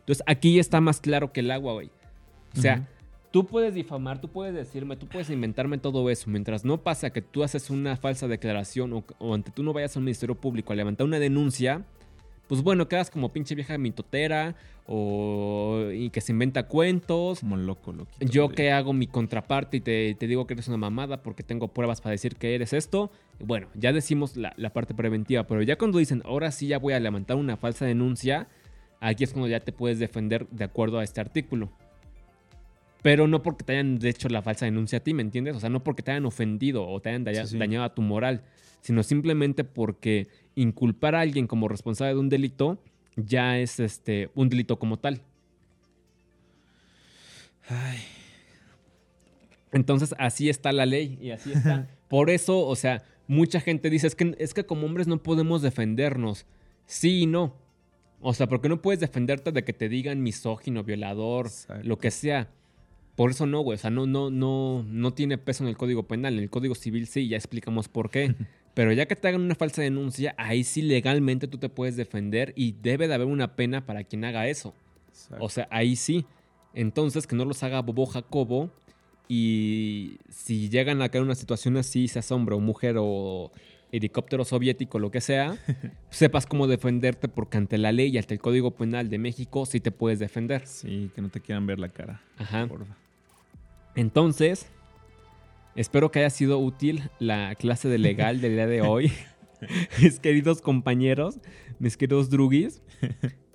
Entonces 0.00 0.24
aquí 0.26 0.58
está 0.58 0.80
más 0.80 1.00
claro 1.00 1.32
que 1.32 1.40
el 1.40 1.50
agua, 1.50 1.74
güey. 1.74 1.90
O 2.56 2.60
sea, 2.60 2.88
tú 3.30 3.46
puedes 3.46 3.74
difamar, 3.74 4.20
tú 4.20 4.28
puedes 4.28 4.54
decirme, 4.54 4.96
tú 4.96 5.06
puedes 5.06 5.30
inventarme 5.30 5.78
todo 5.78 6.10
eso. 6.10 6.28
Mientras 6.28 6.64
no 6.64 6.82
pasa 6.82 7.10
que 7.10 7.22
tú 7.22 7.44
haces 7.44 7.70
una 7.70 7.96
falsa 7.96 8.26
declaración 8.28 8.92
o, 8.92 9.04
o 9.18 9.34
ante 9.34 9.50
tú 9.50 9.62
no 9.62 9.72
vayas 9.72 9.96
al 9.96 10.02
Ministerio 10.02 10.34
Público 10.34 10.72
a 10.72 10.76
levantar 10.76 11.06
una 11.06 11.18
denuncia, 11.18 11.84
pues 12.48 12.62
bueno, 12.62 12.88
quedas 12.88 13.10
como 13.10 13.32
pinche 13.32 13.54
vieja 13.54 13.78
mitotera 13.78 14.54
o 14.86 15.90
y 15.94 16.10
que 16.10 16.20
se 16.20 16.32
inventa 16.32 16.64
cuentos. 16.68 17.40
Como 17.40 17.56
loco, 17.56 17.92
loquito. 17.92 18.26
Yo 18.26 18.48
de- 18.48 18.54
que 18.54 18.72
hago 18.72 18.92
mi 18.92 19.06
contraparte 19.06 19.78
y 19.78 19.80
te, 19.80 20.14
te 20.14 20.26
digo 20.26 20.46
que 20.46 20.54
eres 20.54 20.68
una 20.68 20.76
mamada 20.76 21.22
porque 21.22 21.42
tengo 21.42 21.68
pruebas 21.68 22.00
para 22.00 22.10
decir 22.12 22.36
que 22.36 22.54
eres 22.54 22.72
esto. 22.72 23.10
Bueno, 23.40 23.68
ya 23.74 23.92
decimos 23.92 24.36
la, 24.36 24.52
la 24.56 24.72
parte 24.72 24.94
preventiva, 24.94 25.46
pero 25.46 25.62
ya 25.62 25.76
cuando 25.76 25.98
dicen, 25.98 26.22
ahora 26.24 26.50
sí 26.50 26.66
ya 26.66 26.78
voy 26.78 26.92
a 26.94 27.00
levantar 27.00 27.36
una 27.36 27.56
falsa 27.56 27.86
denuncia, 27.86 28.48
aquí 29.00 29.24
es 29.24 29.32
cuando 29.32 29.48
ya 29.48 29.60
te 29.60 29.72
puedes 29.72 29.98
defender 29.98 30.46
de 30.50 30.64
acuerdo 30.64 30.98
a 30.98 31.04
este 31.04 31.20
artículo. 31.20 31.70
Pero 33.02 33.26
no 33.26 33.42
porque 33.42 33.64
te 33.64 33.72
hayan 33.72 33.98
hecho 34.04 34.28
la 34.28 34.42
falsa 34.42 34.64
denuncia 34.64 34.98
a 34.98 35.00
ti, 35.02 35.12
¿me 35.12 35.22
entiendes? 35.22 35.56
O 35.56 35.60
sea, 35.60 35.68
no 35.70 35.82
porque 35.82 36.02
te 36.02 36.12
hayan 36.12 36.24
ofendido 36.24 36.86
o 36.86 37.00
te 37.00 37.08
hayan 37.10 37.24
daña- 37.24 37.44
Sí, 37.46 37.52
sí. 37.52 37.58
dañado 37.58 37.84
a 37.84 37.94
tu 37.94 38.00
moral, 38.02 38.42
sino 38.80 39.02
simplemente 39.02 39.64
porque 39.64 40.28
inculpar 40.54 41.14
a 41.16 41.20
alguien 41.20 41.46
como 41.46 41.66
responsable 41.68 42.14
de 42.14 42.20
un 42.20 42.28
delito 42.28 42.78
ya 43.16 43.58
es 43.58 43.80
este 43.80 44.30
un 44.34 44.48
delito 44.48 44.78
como 44.78 44.98
tal. 44.98 45.20
Ay, 47.68 47.98
Entonces, 49.72 50.14
así 50.18 50.48
está 50.50 50.70
la 50.72 50.84
ley 50.86 51.18
y 51.20 51.30
así 51.30 51.52
está. 51.52 51.88
Por 52.08 52.28
eso, 52.28 52.66
o 52.66 52.76
sea, 52.76 53.02
mucha 53.26 53.60
gente 53.60 53.88
dice, 53.88 54.06
es 54.06 54.14
que, 54.14 54.34
es 54.38 54.52
que 54.52 54.64
como 54.66 54.84
hombres 54.86 55.06
no 55.06 55.22
podemos 55.22 55.62
defendernos. 55.62 56.44
Sí 56.86 57.22
y 57.22 57.26
no. 57.26 57.54
O 58.20 58.34
sea, 58.34 58.46
porque 58.48 58.68
no 58.68 58.82
puedes 58.82 59.00
defenderte 59.00 59.50
de 59.50 59.64
que 59.64 59.72
te 59.72 59.88
digan 59.88 60.22
misógino, 60.22 60.84
violador, 60.84 61.46
Exacto. 61.46 61.88
lo 61.88 61.98
que 61.98 62.10
sea. 62.10 62.48
Por 63.16 63.30
eso 63.30 63.46
no, 63.46 63.60
güey. 63.60 63.76
O 63.76 63.78
sea, 63.78 63.90
no, 63.90 64.06
no, 64.06 64.30
no, 64.30 64.84
no 64.88 65.12
tiene 65.12 65.38
peso 65.38 65.64
en 65.64 65.68
el 65.68 65.76
Código 65.76 66.04
Penal. 66.04 66.34
En 66.34 66.40
el 66.40 66.50
Código 66.50 66.74
Civil 66.74 67.06
sí, 67.06 67.28
ya 67.28 67.36
explicamos 67.36 67.88
por 67.88 68.10
qué. 68.10 68.34
Pero 68.74 68.92
ya 68.92 69.06
que 69.06 69.16
te 69.16 69.28
hagan 69.28 69.42
una 69.42 69.54
falsa 69.54 69.82
denuncia, 69.82 70.34
ahí 70.38 70.64
sí 70.64 70.80
legalmente 70.80 71.46
tú 71.46 71.58
te 71.58 71.68
puedes 71.68 71.96
defender 71.96 72.54
y 72.56 72.72
debe 72.72 73.06
de 73.06 73.14
haber 73.14 73.26
una 73.26 73.54
pena 73.54 73.84
para 73.84 74.04
quien 74.04 74.24
haga 74.24 74.48
eso. 74.48 74.74
exacto. 75.08 75.44
O 75.44 75.48
sea, 75.50 75.68
ahí 75.70 75.96
sí. 75.96 76.24
Entonces, 76.74 77.26
que 77.26 77.36
no 77.36 77.44
los 77.44 77.62
haga 77.62 77.82
Bobo 77.82 78.06
Jacobo. 78.06 78.70
Y 79.28 80.16
si 80.28 80.68
llegan 80.68 81.00
a 81.02 81.08
caer 81.08 81.20
en 81.20 81.26
una 81.26 81.34
situación 81.34 81.76
así, 81.76 82.08
seas 82.08 82.30
hombre 82.32 82.54
o 82.54 82.60
mujer 82.60 82.96
o 82.98 83.52
helicóptero 83.92 84.44
soviético, 84.44 84.98
lo 84.98 85.10
que 85.10 85.20
sea, 85.20 85.56
sepas 86.10 86.46
cómo 86.46 86.66
defenderte 86.66 87.28
porque 87.28 87.58
ante 87.58 87.76
la 87.78 87.92
ley 87.92 88.08
y 88.08 88.18
ante 88.18 88.34
el 88.34 88.40
Código 88.40 88.72
Penal 88.72 89.10
de 89.10 89.18
México 89.18 89.66
sí 89.66 89.80
te 89.80 89.90
puedes 89.90 90.18
defender. 90.18 90.66
Sí, 90.66 91.10
que 91.14 91.20
no 91.20 91.28
te 91.28 91.40
quieran 91.40 91.66
ver 91.66 91.78
la 91.78 91.90
cara. 91.90 92.22
Ajá. 92.38 92.66
porfa. 92.66 92.96
Entonces, 93.94 94.66
espero 95.74 96.10
que 96.10 96.20
haya 96.20 96.30
sido 96.30 96.58
útil 96.58 97.10
la 97.18 97.54
clase 97.54 97.88
de 97.88 97.98
legal 97.98 98.40
del 98.40 98.54
día 98.54 98.66
de 98.66 98.82
hoy, 98.82 99.12
mis 100.00 100.18
queridos 100.20 100.60
compañeros, 100.60 101.38
mis 101.78 101.96
queridos 101.96 102.30
drugis. 102.30 102.82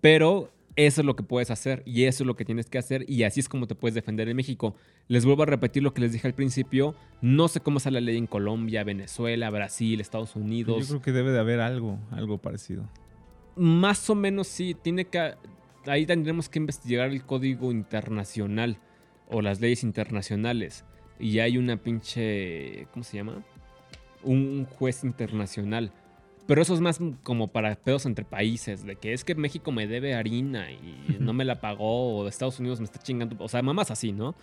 Pero 0.01 0.51
eso 0.75 1.01
es 1.01 1.05
lo 1.05 1.15
que 1.15 1.23
puedes 1.23 1.49
hacer 1.49 1.81
y 1.85 2.03
eso 2.03 2.23
es 2.23 2.27
lo 2.27 2.35
que 2.35 2.45
tienes 2.45 2.69
que 2.69 2.77
hacer 2.77 3.03
y 3.09 3.23
así 3.23 3.39
es 3.39 3.49
como 3.49 3.65
te 3.65 3.73
puedes 3.73 3.95
defender 3.95 4.29
en 4.29 4.35
México. 4.37 4.75
Les 5.07 5.25
vuelvo 5.25 5.43
a 5.43 5.47
repetir 5.47 5.81
lo 5.81 5.93
que 5.93 6.01
les 6.01 6.11
dije 6.11 6.27
al 6.27 6.35
principio. 6.35 6.95
No 7.19 7.47
sé 7.47 7.61
cómo 7.61 7.77
está 7.77 7.89
la 7.89 7.99
ley 7.99 8.15
en 8.15 8.27
Colombia, 8.27 8.83
Venezuela, 8.83 9.49
Brasil, 9.49 9.99
Estados 9.99 10.35
Yo 10.35 10.41
Unidos. 10.41 10.87
creo 10.87 11.01
que 11.01 11.11
debe 11.11 11.31
de 11.31 11.39
haber 11.39 11.61
algo, 11.61 11.97
algo 12.11 12.37
parecido. 12.37 12.87
Más 13.55 14.07
o 14.11 14.15
menos 14.15 14.47
sí, 14.47 14.75
tiene 14.79 15.05
que... 15.05 15.33
Ahí 15.87 16.05
tendremos 16.05 16.47
que 16.47 16.59
investigar 16.59 17.09
el 17.09 17.23
código 17.23 17.71
internacional 17.71 18.77
o 19.29 19.41
las 19.41 19.59
leyes 19.61 19.83
internacionales. 19.83 20.85
Y 21.19 21.39
hay 21.39 21.57
una 21.57 21.77
pinche... 21.77 22.87
¿Cómo 22.91 23.03
se 23.03 23.17
llama? 23.17 23.43
Un 24.23 24.65
juez 24.65 25.03
internacional. 25.03 25.91
Pero 26.47 26.61
eso 26.61 26.73
es 26.73 26.79
más 26.79 26.99
como 27.23 27.49
para 27.49 27.75
pedos 27.75 28.05
entre 28.05 28.23
países, 28.23 28.85
de 28.85 28.95
que 28.95 29.11
es 29.11 29.25
que 29.25 29.35
México 29.35 29.71
me 29.73 29.85
debe 29.85 30.15
harina 30.15 30.71
y 30.71 31.17
no 31.19 31.33
me 31.33 31.43
la 31.43 31.59
pagó, 31.59 32.19
o 32.19 32.27
Estados 32.27 32.59
Unidos 32.59 32.79
me 32.79 32.85
está 32.85 32.99
chingando. 32.99 33.35
O 33.39 33.49
sea, 33.49 33.61
mamás 33.61 33.91
así, 33.91 34.13
¿no? 34.13 34.33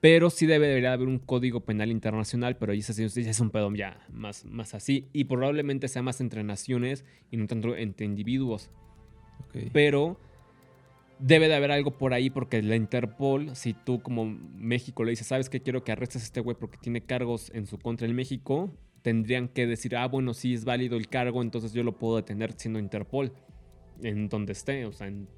Pero 0.00 0.28
sí 0.30 0.46
debe, 0.46 0.66
debería 0.66 0.92
haber 0.92 1.08
un 1.08 1.18
código 1.18 1.60
penal 1.60 1.90
internacional, 1.90 2.56
pero 2.56 2.74
sí 2.74 3.20
es 3.22 3.40
un 3.40 3.50
pedo 3.50 3.72
ya 3.74 4.06
más, 4.10 4.44
más 4.44 4.74
así. 4.74 5.08
Y 5.12 5.24
probablemente 5.24 5.88
sea 5.88 6.02
más 6.02 6.20
entre 6.20 6.42
naciones 6.42 7.04
y 7.30 7.38
no 7.38 7.46
tanto 7.46 7.74
entre 7.76 8.06
individuos. 8.06 8.70
Ok. 9.44 9.70
Pero 9.72 10.18
debe 11.20 11.48
de 11.48 11.54
haber 11.54 11.70
algo 11.70 11.92
por 11.92 12.14
ahí 12.14 12.30
porque 12.30 12.62
la 12.62 12.76
Interpol, 12.76 13.54
si 13.54 13.74
tú 13.74 14.02
como 14.02 14.24
México 14.24 15.04
le 15.04 15.10
dices, 15.10 15.26
¿sabes 15.26 15.48
qué? 15.48 15.60
Quiero 15.60 15.84
que 15.84 15.92
arrestes 15.92 16.22
a 16.22 16.24
este 16.24 16.40
güey 16.40 16.56
porque 16.58 16.78
tiene 16.78 17.02
cargos 17.02 17.50
en 17.54 17.66
su 17.66 17.78
contra 17.78 18.06
en 18.06 18.14
México, 18.14 18.70
tendrían 19.02 19.48
que 19.48 19.66
decir, 19.66 19.96
ah, 19.96 20.06
bueno, 20.06 20.34
sí 20.34 20.54
es 20.54 20.64
válido 20.64 20.96
el 20.96 21.08
cargo, 21.08 21.42
entonces 21.42 21.72
yo 21.72 21.82
lo 21.82 21.98
puedo 21.98 22.16
detener 22.16 22.52
siendo 22.56 22.78
Interpol, 22.78 23.32
en 24.02 24.28
donde 24.28 24.52
esté, 24.52 24.86
o 24.86 24.92
sea, 24.92 25.06
en 25.06 25.28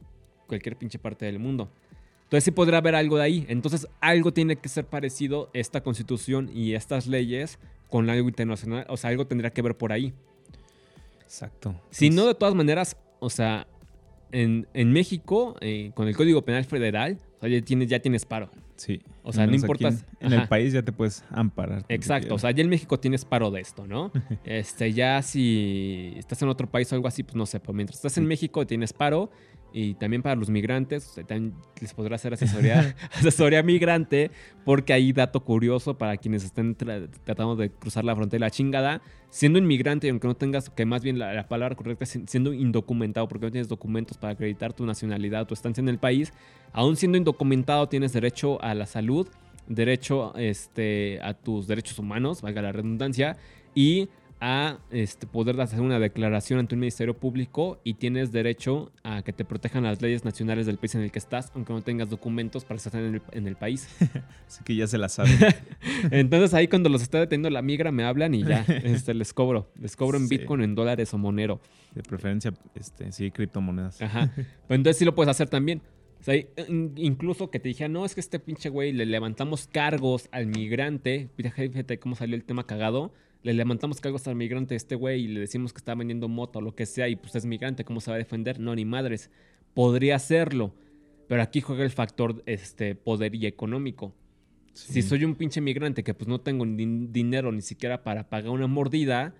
cualquier 0.46 0.76
pinche 0.76 0.98
parte 0.98 1.26
del 1.26 1.38
mundo. 1.38 1.70
Entonces 2.24 2.44
sí 2.44 2.50
podrá 2.50 2.78
haber 2.78 2.94
algo 2.94 3.18
de 3.18 3.24
ahí. 3.24 3.46
Entonces 3.48 3.86
algo 4.00 4.32
tiene 4.32 4.56
que 4.56 4.68
ser 4.70 4.86
parecido 4.86 5.50
esta 5.52 5.82
constitución 5.82 6.50
y 6.54 6.72
estas 6.72 7.06
leyes 7.06 7.58
con 7.90 8.08
algo 8.08 8.26
internacional. 8.26 8.86
O 8.88 8.96
sea, 8.96 9.10
algo 9.10 9.26
tendrá 9.26 9.50
que 9.50 9.60
ver 9.60 9.76
por 9.76 9.92
ahí. 9.92 10.14
Exacto. 11.20 11.74
Si 11.90 12.06
Pues, 12.08 12.16
no, 12.16 12.26
de 12.26 12.34
todas 12.34 12.54
maneras, 12.54 12.96
o 13.20 13.28
sea, 13.28 13.66
en, 14.32 14.66
en 14.74 14.92
México, 14.92 15.56
eh, 15.60 15.92
con 15.94 16.08
el 16.08 16.16
Código 16.16 16.42
Penal 16.44 16.64
Federal, 16.64 17.18
o 17.38 17.40
sea, 17.40 17.48
ya 17.48 17.60
tienes, 17.64 17.88
ya 17.88 18.00
tienes 18.00 18.24
paro. 18.24 18.50
Sí. 18.76 19.00
o 19.22 19.32
sea, 19.32 19.46
no 19.46 19.54
importa- 19.54 19.88
En, 19.88 20.32
en 20.32 20.40
el 20.40 20.48
país 20.48 20.72
ya 20.72 20.82
te 20.82 20.90
puedes 20.90 21.22
amparar. 21.30 21.84
Exacto, 21.88 22.34
o 22.34 22.38
sea, 22.38 22.50
ya 22.50 22.62
en 22.64 22.68
México 22.68 22.98
tienes 22.98 23.24
paro 23.24 23.50
de 23.52 23.60
esto, 23.60 23.86
¿no? 23.86 24.10
Este, 24.44 24.92
ya 24.92 25.22
si 25.22 26.14
estás 26.16 26.42
en 26.42 26.48
otro 26.48 26.68
país 26.68 26.90
o 26.92 26.96
algo 26.96 27.06
así, 27.06 27.22
pues 27.22 27.36
no 27.36 27.46
sé, 27.46 27.60
pero 27.60 27.74
mientras 27.74 27.98
estás 27.98 28.18
en. 28.18 28.26
México 28.26 28.66
tienes 28.66 28.92
paro 28.92 29.30
y 29.72 29.94
también 29.94 30.22
para 30.22 30.36
los 30.36 30.50
migrantes, 30.50 31.04
sea, 31.04 31.24
también 31.24 31.54
les 31.80 31.94
podrá 31.94 32.16
hacer 32.16 32.32
asesoría, 32.34 32.94
asesoría 33.12 33.62
migrante, 33.62 34.30
porque 34.64 34.92
hay 34.92 35.12
dato 35.12 35.40
curioso 35.40 35.96
para 35.98 36.16
quienes 36.16 36.44
estén 36.44 36.76
tra- 36.76 37.08
tratando 37.24 37.56
de 37.56 37.70
cruzar 37.70 38.04
la 38.04 38.14
frontera, 38.14 38.50
chingada, 38.50 39.02
siendo 39.30 39.58
inmigrante 39.58 40.10
aunque 40.10 40.28
no 40.28 40.34
tengas, 40.34 40.70
que 40.70 40.84
más 40.84 41.02
bien 41.02 41.18
la, 41.18 41.32
la 41.32 41.48
palabra 41.48 41.74
correcta 41.74 42.04
es 42.04 42.18
siendo 42.26 42.52
indocumentado, 42.52 43.28
porque 43.28 43.46
no 43.46 43.52
tienes 43.52 43.68
documentos 43.68 44.18
para 44.18 44.34
acreditar 44.34 44.72
tu 44.72 44.84
nacionalidad, 44.86 45.46
tu 45.46 45.54
estancia 45.54 45.80
en 45.80 45.88
el 45.88 45.98
país, 45.98 46.32
aún 46.72 46.96
siendo 46.96 47.18
indocumentado 47.18 47.88
tienes 47.88 48.12
derecho 48.12 48.62
a 48.62 48.74
la 48.74 48.86
salud, 48.86 49.28
derecho 49.68 50.34
este, 50.36 51.18
a 51.22 51.34
tus 51.34 51.66
derechos 51.66 51.98
humanos, 51.98 52.42
valga 52.42 52.62
la 52.62 52.72
redundancia, 52.72 53.36
y 53.74 54.08
a 54.44 54.78
este, 54.90 55.28
poder 55.28 55.60
hacer 55.60 55.80
una 55.80 56.00
declaración 56.00 56.58
ante 56.58 56.74
un 56.74 56.80
ministerio 56.80 57.14
público 57.16 57.80
y 57.84 57.94
tienes 57.94 58.32
derecho 58.32 58.90
a 59.04 59.22
que 59.22 59.32
te 59.32 59.44
protejan 59.44 59.84
las 59.84 60.02
leyes 60.02 60.24
nacionales 60.24 60.66
del 60.66 60.78
país 60.78 60.96
en 60.96 61.02
el 61.02 61.12
que 61.12 61.20
estás, 61.20 61.52
aunque 61.54 61.72
no 61.72 61.80
tengas 61.80 62.10
documentos 62.10 62.64
para 62.64 62.78
estar 62.78 62.96
en 63.00 63.14
el, 63.14 63.22
en 63.30 63.46
el 63.46 63.54
país. 63.54 63.86
Así 64.48 64.64
que 64.64 64.74
ya 64.74 64.88
se 64.88 64.98
la 64.98 65.08
saben. 65.08 65.38
Entonces 66.10 66.54
ahí 66.54 66.66
cuando 66.66 66.88
los 66.88 67.02
está 67.02 67.20
deteniendo 67.20 67.50
la 67.50 67.62
migra 67.62 67.92
me 67.92 68.02
hablan 68.02 68.34
y 68.34 68.42
ya 68.42 68.62
este, 68.82 69.14
les 69.14 69.32
cobro. 69.32 69.70
Les 69.80 69.94
cobro 69.94 70.18
en 70.18 70.26
Sí. 70.26 70.38
Bitcoin, 70.38 70.62
en 70.62 70.74
dólares 70.74 71.14
o 71.14 71.18
Monero. 71.18 71.60
De 71.94 72.02
preferencia, 72.02 72.52
este, 72.74 73.12
sí, 73.12 73.30
criptomonedas. 73.30 74.02
Ajá. 74.02 74.32
Pero 74.34 74.46
entonces 74.74 74.98
sí 74.98 75.04
lo 75.04 75.14
puedes 75.14 75.30
hacer 75.30 75.48
también. 75.48 75.82
O 76.20 76.24
sea, 76.24 76.34
in- 76.34 76.94
incluso 76.96 77.48
que 77.48 77.60
te 77.60 77.68
dije, 77.68 77.88
no, 77.88 78.04
es 78.04 78.14
que 78.14 78.20
este 78.20 78.40
pinche 78.40 78.70
güey 78.70 78.92
le 78.92 79.06
levantamos 79.06 79.68
cargos 79.68 80.28
al 80.32 80.46
migrante. 80.48 81.28
Fíjate 81.36 81.98
cómo 82.00 82.16
salió 82.16 82.34
el 82.34 82.42
tema 82.44 82.66
cagado. 82.66 83.12
Le 83.42 83.52
levantamos 83.54 84.00
cargos 84.00 84.26
al 84.28 84.36
migrante 84.36 84.74
a 84.74 84.76
este 84.76 84.94
güey 84.94 85.24
y 85.24 85.28
le 85.28 85.40
decimos 85.40 85.72
que 85.72 85.78
está 85.78 85.94
vendiendo 85.94 86.28
moto 86.28 86.60
o 86.60 86.62
lo 86.62 86.74
que 86.74 86.86
sea 86.86 87.08
y 87.08 87.16
pues 87.16 87.34
es 87.34 87.44
migrante, 87.44 87.84
¿cómo 87.84 88.00
se 88.00 88.10
va 88.10 88.14
a 88.14 88.18
defender? 88.18 88.60
No, 88.60 88.74
ni 88.74 88.84
madres. 88.84 89.30
Podría 89.74 90.16
hacerlo. 90.16 90.74
Pero 91.28 91.42
aquí 91.42 91.60
juega 91.60 91.82
el 91.82 91.90
factor 91.90 92.42
este, 92.46 92.94
poder 92.94 93.34
y 93.34 93.46
económico. 93.46 94.14
Sí. 94.74 94.92
Si 94.94 95.02
soy 95.02 95.24
un 95.24 95.34
pinche 95.34 95.60
migrante 95.60 96.02
que 96.04 96.14
pues 96.14 96.28
no 96.28 96.40
tengo 96.40 96.64
ni 96.66 97.06
dinero 97.08 97.50
ni 97.52 97.62
siquiera 97.62 98.02
para 98.04 98.28
pagar 98.30 98.50
una 98.50 98.66
mordida 98.66 99.34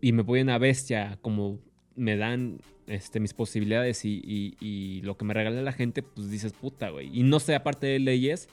y 0.00 0.12
me 0.12 0.22
voy 0.22 0.40
en 0.40 0.46
una 0.48 0.58
bestia 0.58 1.18
como 1.22 1.58
me 1.96 2.16
dan 2.16 2.60
este, 2.86 3.20
mis 3.20 3.34
posibilidades 3.34 4.04
y, 4.04 4.20
y- 4.24 4.56
y 4.60 5.00
lo 5.02 5.16
que 5.16 5.24
me 5.24 5.34
regala 5.34 5.62
la 5.62 5.72
gente, 5.72 6.02
pues 6.02 6.30
dices 6.30 6.52
puta, 6.52 6.90
güey. 6.90 7.08
Y 7.18 7.22
no 7.22 7.38
sé, 7.40 7.54
aparte 7.54 7.86
de 7.86 7.98
leyes, 7.98 8.48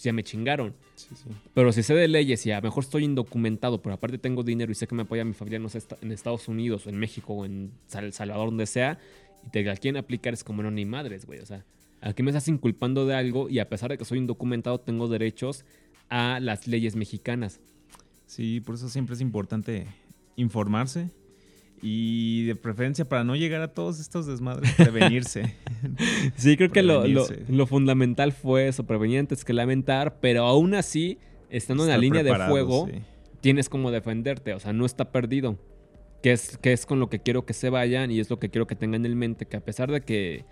pues 0.00 0.04
ya 0.06 0.14
me 0.14 0.24
chingaron. 0.24 0.74
Sí, 0.94 1.08
sí. 1.14 1.28
Pero 1.52 1.72
si 1.72 1.82
sé 1.82 1.92
de 1.92 2.08
leyes 2.08 2.46
y 2.46 2.52
a 2.52 2.56
lo 2.56 2.62
mejor 2.62 2.84
estoy 2.84 3.04
indocumentado, 3.04 3.82
pero 3.82 3.94
aparte 3.96 4.16
tengo 4.16 4.42
dinero 4.42 4.72
y 4.72 4.74
sé 4.74 4.86
que 4.86 4.94
me 4.94 5.02
apoya 5.02 5.26
mi 5.26 5.34
familia, 5.34 5.58
no 5.58 5.68
sé, 5.68 5.82
en 6.00 6.10
Estados 6.10 6.48
Unidos 6.48 6.86
o 6.86 6.88
en 6.88 6.96
México 6.96 7.34
o 7.34 7.44
en 7.44 7.70
Sal- 7.86 8.10
Salvador, 8.14 8.46
donde 8.46 8.64
sea, 8.64 8.98
y 9.46 9.50
te 9.50 9.62
la 9.62 9.76
quieren 9.76 9.98
aplicar, 9.98 10.32
es 10.32 10.42
como 10.42 10.62
no, 10.62 10.70
ni 10.70 10.86
madres, 10.86 11.26
güey. 11.26 11.40
O 11.40 11.44
sea, 11.44 11.66
aquí 12.00 12.22
me 12.22 12.30
estás 12.30 12.48
inculpando 12.48 13.04
de 13.04 13.14
algo 13.14 13.50
y 13.50 13.58
a 13.58 13.68
pesar 13.68 13.90
de 13.90 13.98
que 13.98 14.06
soy 14.06 14.16
indocumentado, 14.16 14.80
tengo 14.80 15.06
derechos 15.06 15.66
a 16.08 16.40
las 16.40 16.66
leyes 16.66 16.96
mexicanas. 16.96 17.60
Sí, 18.24 18.60
por 18.62 18.76
eso 18.76 18.88
siempre 18.88 19.14
es 19.16 19.20
importante 19.20 19.86
informarse 20.36 21.10
Y 21.82 22.44
de 22.44 22.56
preferencia, 22.56 23.08
para 23.08 23.24
no 23.24 23.36
llegar 23.36 23.62
a 23.62 23.68
todos 23.68 24.00
estos 24.00 24.26
desmadres, 24.26 24.70
prevenirse. 24.74 25.54
Sí, 26.36 26.58
creo 26.58 26.70
que 26.70 26.82
lo, 26.82 27.04
lo- 27.06 27.66
fundamental 27.66 28.32
fue 28.32 28.68
eso, 28.68 28.84
prevenir 28.84 29.18
antes 29.20 29.44
que 29.46 29.54
lamentar, 29.54 30.18
pero 30.20 30.44
aún 30.44 30.74
así, 30.74 31.18
estando 31.48 31.84
en 31.84 31.88
la 31.88 31.96
línea 31.96 32.22
de 32.22 32.34
fuego, 32.34 32.86
sí. 32.92 33.00
tienes 33.40 33.70
como 33.70 33.90
defenderte, 33.90 34.52
o 34.52 34.60
sea, 34.60 34.74
no 34.74 34.84
está 34.84 35.10
perdido. 35.10 35.58
Que 36.22 36.32
es, 36.32 36.58
que 36.58 36.74
es 36.74 36.84
con 36.84 37.00
lo 37.00 37.08
que 37.08 37.20
quiero 37.20 37.46
que 37.46 37.54
se 37.54 37.70
vayan 37.70 38.10
y 38.10 38.20
es 38.20 38.28
lo 38.28 38.38
que 38.38 38.50
quiero 38.50 38.66
que 38.66 38.76
tengan 38.76 39.06
en 39.06 39.16
mente, 39.16 39.46
que 39.46 39.56
a 39.56 39.64
pesar 39.64 39.90
de 39.90 40.02
que, 40.02 40.44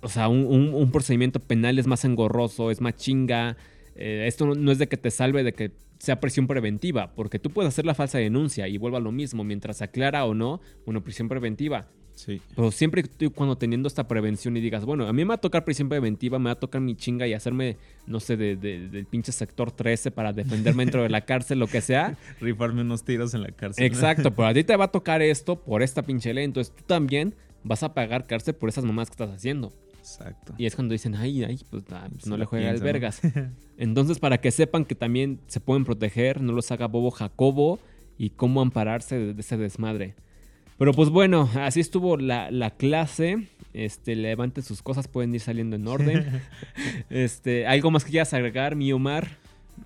o 0.00 0.08
sea, 0.08 0.26
un, 0.26 0.44
un- 0.46 0.74
un 0.74 0.90
procedimiento 0.90 1.38
penal 1.38 1.78
es 1.78 1.86
más 1.86 2.04
engorroso, 2.04 2.72
es 2.72 2.80
más 2.80 2.96
chinga, 2.96 3.56
eh, 3.98 4.26
esto 4.26 4.46
no, 4.46 4.54
no 4.54 4.70
es 4.72 4.78
de 4.78 4.88
que 4.88 4.96
te 4.96 5.10
salve 5.10 5.42
de 5.42 5.52
que 5.52 5.72
sea 5.98 6.20
prisión 6.20 6.46
preventiva, 6.46 7.12
porque 7.14 7.38
tú 7.38 7.50
puedes 7.50 7.68
hacer 7.68 7.84
la 7.84 7.94
falsa 7.94 8.18
denuncia 8.18 8.68
y 8.68 8.78
vuelva 8.78 8.98
a 8.98 9.00
lo 9.00 9.10
mismo, 9.12 9.42
mientras 9.44 9.78
se 9.78 9.84
aclara 9.84 10.24
o 10.24 10.34
no, 10.34 10.60
bueno, 10.86 11.02
prisión 11.02 11.28
preventiva. 11.28 11.88
Sí. 12.14 12.40
Pero 12.56 12.72
siempre 12.72 13.00
estoy 13.02 13.30
cuando 13.30 13.56
teniendo 13.58 13.86
esta 13.86 14.08
prevención 14.08 14.56
y 14.56 14.60
digas, 14.60 14.84
bueno, 14.84 15.06
a 15.06 15.12
mí 15.12 15.22
me 15.24 15.28
va 15.28 15.34
a 15.34 15.40
tocar 15.40 15.64
prisión 15.64 15.88
preventiva, 15.88 16.38
me 16.40 16.46
va 16.46 16.52
a 16.52 16.58
tocar 16.58 16.80
mi 16.80 16.96
chinga 16.96 17.28
y 17.28 17.32
hacerme, 17.32 17.76
no 18.08 18.18
sé, 18.18 18.36
de, 18.36 18.56
de- 18.56 18.88
del 18.88 19.06
pinche 19.06 19.30
sector 19.30 19.70
13 19.70 20.10
para 20.10 20.32
defenderme 20.32 20.84
dentro 20.84 21.02
de 21.04 21.10
la 21.10 21.20
cárcel, 21.24 21.60
lo 21.60 21.68
que 21.68 21.80
sea. 21.80 22.16
Rifarme 22.40 22.80
unos 22.82 23.04
tiros 23.04 23.34
en 23.34 23.42
la 23.42 23.52
cárcel. 23.52 23.84
Exacto, 23.84 24.32
pero 24.34 24.48
a 24.48 24.54
ti 24.54 24.64
te 24.64 24.74
va 24.74 24.86
a 24.86 24.90
tocar 24.90 25.22
esto 25.22 25.60
por 25.62 25.82
esta 25.82 26.02
pinche 26.02 26.34
ley, 26.34 26.44
entonces 26.44 26.74
tú 26.74 26.82
también 26.86 27.34
vas 27.62 27.84
a 27.84 27.94
pagar 27.94 28.26
cárcel 28.26 28.54
por 28.54 28.68
esas 28.68 28.84
mamás 28.84 29.10
que 29.10 29.14
estás 29.14 29.30
haciendo. 29.30 29.72
Exacto. 30.10 30.54
Y 30.58 30.66
es 30.66 30.74
cuando 30.74 30.92
dicen, 30.92 31.14
ay, 31.14 31.44
ay, 31.44 31.60
pues, 31.70 31.84
ah, 31.90 32.08
pues 32.10 32.26
no 32.26 32.36
le 32.36 32.44
juega 32.44 32.70
al 32.70 32.80
vergas. 32.80 33.20
Entonces, 33.78 34.18
para 34.18 34.40
que 34.40 34.50
sepan 34.50 34.84
que 34.84 34.94
también 34.94 35.40
se 35.46 35.60
pueden 35.60 35.84
proteger, 35.84 36.40
no 36.40 36.52
los 36.52 36.70
haga 36.70 36.86
bobo 36.86 37.10
Jacobo 37.10 37.78
y 38.16 38.30
cómo 38.30 38.60
ampararse 38.60 39.18
de, 39.18 39.40
ese 39.40 39.56
desmadre. 39.56 40.14
Pero 40.78 40.92
pues 40.92 41.10
bueno, 41.10 41.50
así 41.56 41.80
estuvo 41.80 42.16
la, 42.16 42.50
la 42.50 42.70
clase. 42.70 43.48
Este, 43.74 44.16
levanten 44.16 44.64
sus 44.64 44.82
cosas, 44.82 45.08
pueden 45.08 45.34
ir 45.34 45.40
saliendo 45.40 45.76
en 45.76 45.86
orden. 45.86 46.42
este, 47.10 47.66
¿algo 47.66 47.90
más 47.90 48.04
que 48.04 48.10
quieras 48.10 48.32
agregar, 48.32 48.76
mi 48.76 48.92
Omar? 48.92 49.36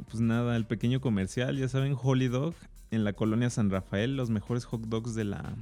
Pues 0.08 0.20
nada, 0.20 0.56
el 0.56 0.64
pequeño 0.64 1.00
comercial, 1.00 1.58
ya 1.58 1.68
saben, 1.68 1.96
Holy 2.00 2.28
Dog 2.28 2.54
en 2.92 3.04
la 3.04 3.14
colonia 3.14 3.50
San 3.50 3.70
Rafael, 3.70 4.16
los 4.16 4.30
mejores 4.30 4.64
hot 4.66 4.82
dogs 4.82 5.14
de 5.14 5.24
la, 5.24 5.54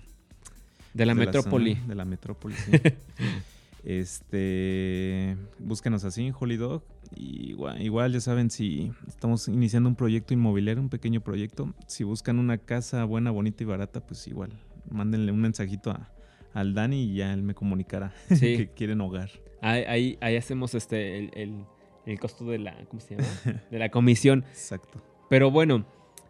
De 0.92 1.06
la 1.06 1.14
de 1.14 1.20
metrópoli. 1.20 1.76
zona, 1.76 1.86
de 1.86 1.94
la 1.94 2.04
metrópoli, 2.04 2.54
sí. 2.56 2.72
este, 3.84 5.36
búsquenos 5.58 6.04
así 6.04 6.26
en 6.26 6.34
Holy 6.38 6.56
Dog. 6.56 6.82
Y 7.16 7.50
igual, 7.50 7.82
igual, 7.82 8.12
ya 8.12 8.20
saben, 8.20 8.50
si 8.50 8.92
estamos 9.08 9.48
iniciando 9.48 9.88
un 9.88 9.96
proyecto 9.96 10.32
inmobiliario, 10.32 10.80
un 10.82 10.88
pequeño 10.88 11.20
proyecto, 11.20 11.74
si 11.86 12.04
buscan 12.04 12.38
una 12.38 12.58
casa 12.58 13.04
buena, 13.04 13.30
bonita 13.32 13.62
y 13.64 13.66
barata, 13.66 14.00
pues 14.06 14.26
igual, 14.28 14.52
mándenle 14.90 15.32
un 15.32 15.40
mensajito 15.40 15.90
a, 15.90 16.12
al 16.54 16.72
Dani 16.74 17.02
y 17.02 17.14
ya 17.16 17.32
él 17.32 17.42
me 17.42 17.54
comunicará 17.54 18.12
Sí. 18.28 18.56
que 18.56 18.68
quieren 18.68 19.00
hogar. 19.00 19.30
Ahí, 19.60 19.82
ahí, 19.88 20.18
ahí 20.20 20.36
hacemos 20.36 20.74
este, 20.74 21.18
el, 21.18 21.30
el- 21.34 21.64
el 22.06 22.18
costo 22.18 22.44
de 22.46 22.58
la, 22.58 22.74
¿cómo 22.88 22.98
se 23.00 23.14
llama? 23.16 23.28
De 23.70 23.78
la 23.78 23.90
comisión. 23.90 24.44
Exacto. 24.50 25.02
Pero 25.28 25.50
bueno, 25.50 25.84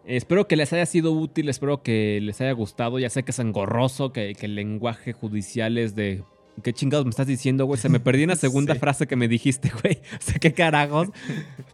espero 0.05 0.49
que 0.49 0.57
les 0.57 0.73
haya 0.73 0.85
sido 0.85 1.13
útil, 1.13 1.49
espero 1.49 1.83
que 1.83 2.19
les 2.21 2.41
haya 2.41 2.53
gustado. 2.53 2.99
Ya 2.99 3.09
sé 3.09 3.23
que 3.23 3.31
es 3.31 3.39
engorroso, 3.39 4.13
que, 4.13 4.35
que 4.35 4.47
el 4.47 4.57
lenguaje 4.57 5.13
judicial 5.13 5.79
es 5.79 5.95
de... 5.95 6.25
¿Qué 6.62 6.73
chingados 6.73 7.05
me 7.07 7.11
estás 7.11 7.27
diciendo, 7.27 7.65
güey? 7.66 7.78
Se 7.81 7.89
me 7.89 8.01
perdí 8.01 8.23
en 8.23 8.28
la 8.31 8.37
segunda 8.37 8.74
Sí. 8.74 8.81
frase 8.81 9.07
que 9.07 9.16
me 9.16 9.28
dijiste, 9.28 9.70
güey. 9.82 9.97
O 9.97 10.20
sea, 10.20 10.35
qué 10.39 10.53
carajos. 10.53 11.09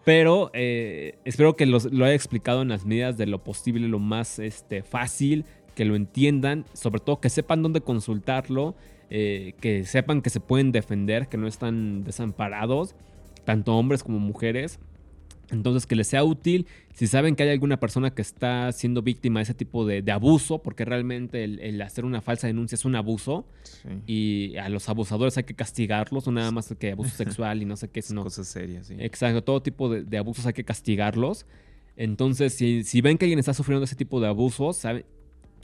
Pero 0.04 0.50
eh, 0.54 1.18
espero 1.24 1.56
que 1.56 1.66
los- 1.66 1.92
lo 1.92 2.04
haya 2.04 2.14
explicado 2.14 2.62
en 2.62 2.68
las 2.68 2.84
medidas 2.84 3.16
de 3.16 3.26
lo 3.26 3.42
posible, 3.42 3.88
lo 3.88 3.98
más 3.98 4.38
este, 4.38 4.82
fácil, 4.82 5.44
que 5.74 5.84
lo 5.84 5.94
entiendan, 5.96 6.64
sobre 6.72 7.00
todo 7.00 7.20
que 7.20 7.28
sepan 7.28 7.62
dónde 7.62 7.80
consultarlo, 7.80 8.74
eh, 9.10 9.54
que 9.60 9.84
sepan 9.84 10.22
que 10.22 10.30
se 10.30 10.40
pueden 10.40 10.72
defender, 10.72 11.28
que 11.28 11.36
no 11.36 11.46
están 11.46 12.02
desamparados, 12.04 12.94
tanto 13.44 13.76
hombres 13.76 14.02
como 14.02 14.18
mujeres. 14.18 14.78
Entonces, 15.51 15.86
que 15.86 15.94
les 15.94 16.09
sea 16.09 16.24
útil. 16.24 16.66
Si 16.94 17.06
saben 17.06 17.36
que 17.36 17.44
hay 17.44 17.51
alguna 17.51 17.78
persona 17.78 18.10
que 18.12 18.23
está 18.23 18.73
siendo 18.73 19.02
víctima 19.02 19.39
de 19.39 19.44
ese 19.44 19.55
tipo 19.55 19.86
de, 19.86 20.02
de 20.02 20.10
abuso, 20.12 20.59
porque 20.62 20.85
realmente 20.85 21.44
el, 21.44 21.60
el 21.60 21.81
hacer 21.82 22.05
una 22.05 22.20
falsa 22.20 22.47
denuncia 22.48 22.74
es 22.74 22.85
un 22.85 22.97
abuso, 22.97 23.47
Sí. 23.62 23.89
y 24.06 24.56
a 24.56 24.68
los 24.68 24.89
abusadores 24.89 25.36
hay 25.36 25.44
que 25.44 25.55
castigarlos, 25.55 26.27
no 26.27 26.32
nada 26.32 26.51
más 26.51 26.74
que 26.78 26.93
abuso 26.93 27.10
sexual 27.16 27.62
y 27.62 27.64
no 27.64 27.77
sé 27.77 27.89
qué, 27.89 28.02
sino 28.02 28.24
Cosas 28.24 28.48
serias, 28.48 28.86
sí. 28.89 28.94
Exacto, 28.98 29.43
todo 29.44 29.62
tipo 29.62 29.89
de, 29.89 30.02
de 30.05 30.18
abusos 30.18 30.47
hay 30.47 30.52
que 30.52 30.64
castigarlos. 30.64 31.47
Entonces, 31.97 32.52
si, 32.55 32.85
si 32.85 33.01
ven 33.01 33.16
que 33.16 33.24
alguien 33.24 33.39
está 33.39 33.55
sufriendo 33.55 33.85
ese 33.85 33.97
tipo 33.97 34.20
de 34.20 34.28
abusos, 34.28 34.77
sabe- 34.77 35.06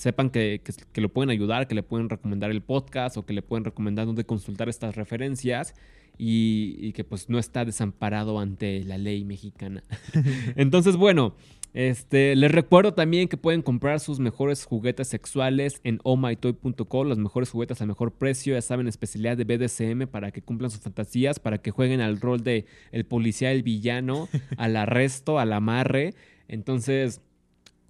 sepan 0.03 0.31
que, 0.31 0.61
que- 0.93 1.01
lo 1.01 1.09
pueden 1.11 1.31
ayudar, 1.31 1.69
que 1.69 1.75
le 1.77 1.83
pueden 1.85 2.09
recomendar 2.09 2.51
el 2.51 2.61
podcast 2.61 3.17
o 3.17 3.25
que 3.25 3.33
le 3.33 3.41
pueden 3.43 3.65
recomendar 3.65 4.05
dónde 4.07 4.25
consultar 4.25 4.69
estas 4.69 4.97
referencias 4.97 5.75
y, 6.19 6.77
y 6.81 6.93
que 6.93 7.05
pues 7.05 7.29
no 7.29 7.39
está 7.39 7.65
desamparado 7.65 8.41
ante 8.41 8.83
la 8.85 8.99
ley 8.99 9.25
mexicana. 9.25 9.85
Entonces, 10.57 10.97
bueno, 10.97 11.35
este, 11.73 12.35
les 12.37 12.51
recuerdo 12.51 12.95
también 12.95 13.29
que 13.29 13.37
pueden 13.37 13.63
comprar 13.63 14.01
sus 14.01 14.19
mejores 14.19 14.65
juguetes 14.65 15.07
sexuales 15.09 15.81
en 15.85 16.01
ohmytoy.com, 16.03 17.07
los 17.09 17.19
mejores 17.19 17.51
juguetes 17.51 17.81
al 17.81 17.87
mejor 17.89 18.13
precio, 18.13 18.55
ya 18.55 18.61
saben, 18.61 18.89
especialidad 18.89 19.37
de 19.37 19.45
BDSM 19.45 20.07
para 20.09 20.33
que 20.33 20.43
cumplan 20.43 20.71
sus 20.71 20.81
fantasías, 20.81 21.39
para 21.39 21.59
que 21.59 21.71
jueguen 21.71 22.01
al 22.01 22.21
rol 22.21 22.43
de 22.43 22.67
el 22.91 23.05
policía, 23.07 23.53
el 23.53 23.63
villano, 23.63 24.29
al 24.57 24.77
arresto, 24.77 25.39
al 25.39 25.53
amarre. 25.53 26.15
Entonces, 26.49 27.21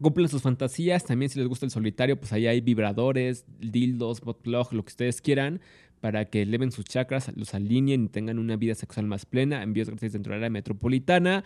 cumplen 0.02 0.28
sus 0.28 0.42
fantasías. 0.42 1.04
También 1.04 1.30
si 1.30 1.38
les 1.38 1.48
gusta 1.48 1.64
el 1.64 1.70
solitario, 1.70 2.18
pues 2.18 2.32
ahí 2.32 2.46
hay 2.46 2.60
vibradores, 2.60 3.46
dildos, 3.60 4.20
botplug, 4.20 4.72
lo 4.72 4.84
que 4.84 4.90
ustedes 4.90 5.22
quieran, 5.22 5.60
para 6.00 6.26
que 6.26 6.42
eleven 6.42 6.72
sus 6.72 6.84
chakras, 6.84 7.30
los 7.36 7.54
alineen 7.54 8.04
y 8.04 8.08
tengan 8.08 8.38
una 8.38 8.56
vida 8.56 8.74
sexual 8.74 9.06
más 9.06 9.24
plena. 9.24 9.62
Envíos 9.62 9.88
gratis 9.88 10.12
dentro 10.12 10.34
del 10.34 10.42
área 10.42 10.50
metropolitana. 10.50 11.44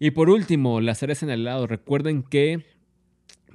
Y 0.00 0.12
por 0.12 0.30
último, 0.30 0.80
la 0.80 0.94
cereza 0.94 1.26
en 1.26 1.30
el 1.30 1.42
helado. 1.42 1.66
Recuerden 1.66 2.22
que 2.22 2.64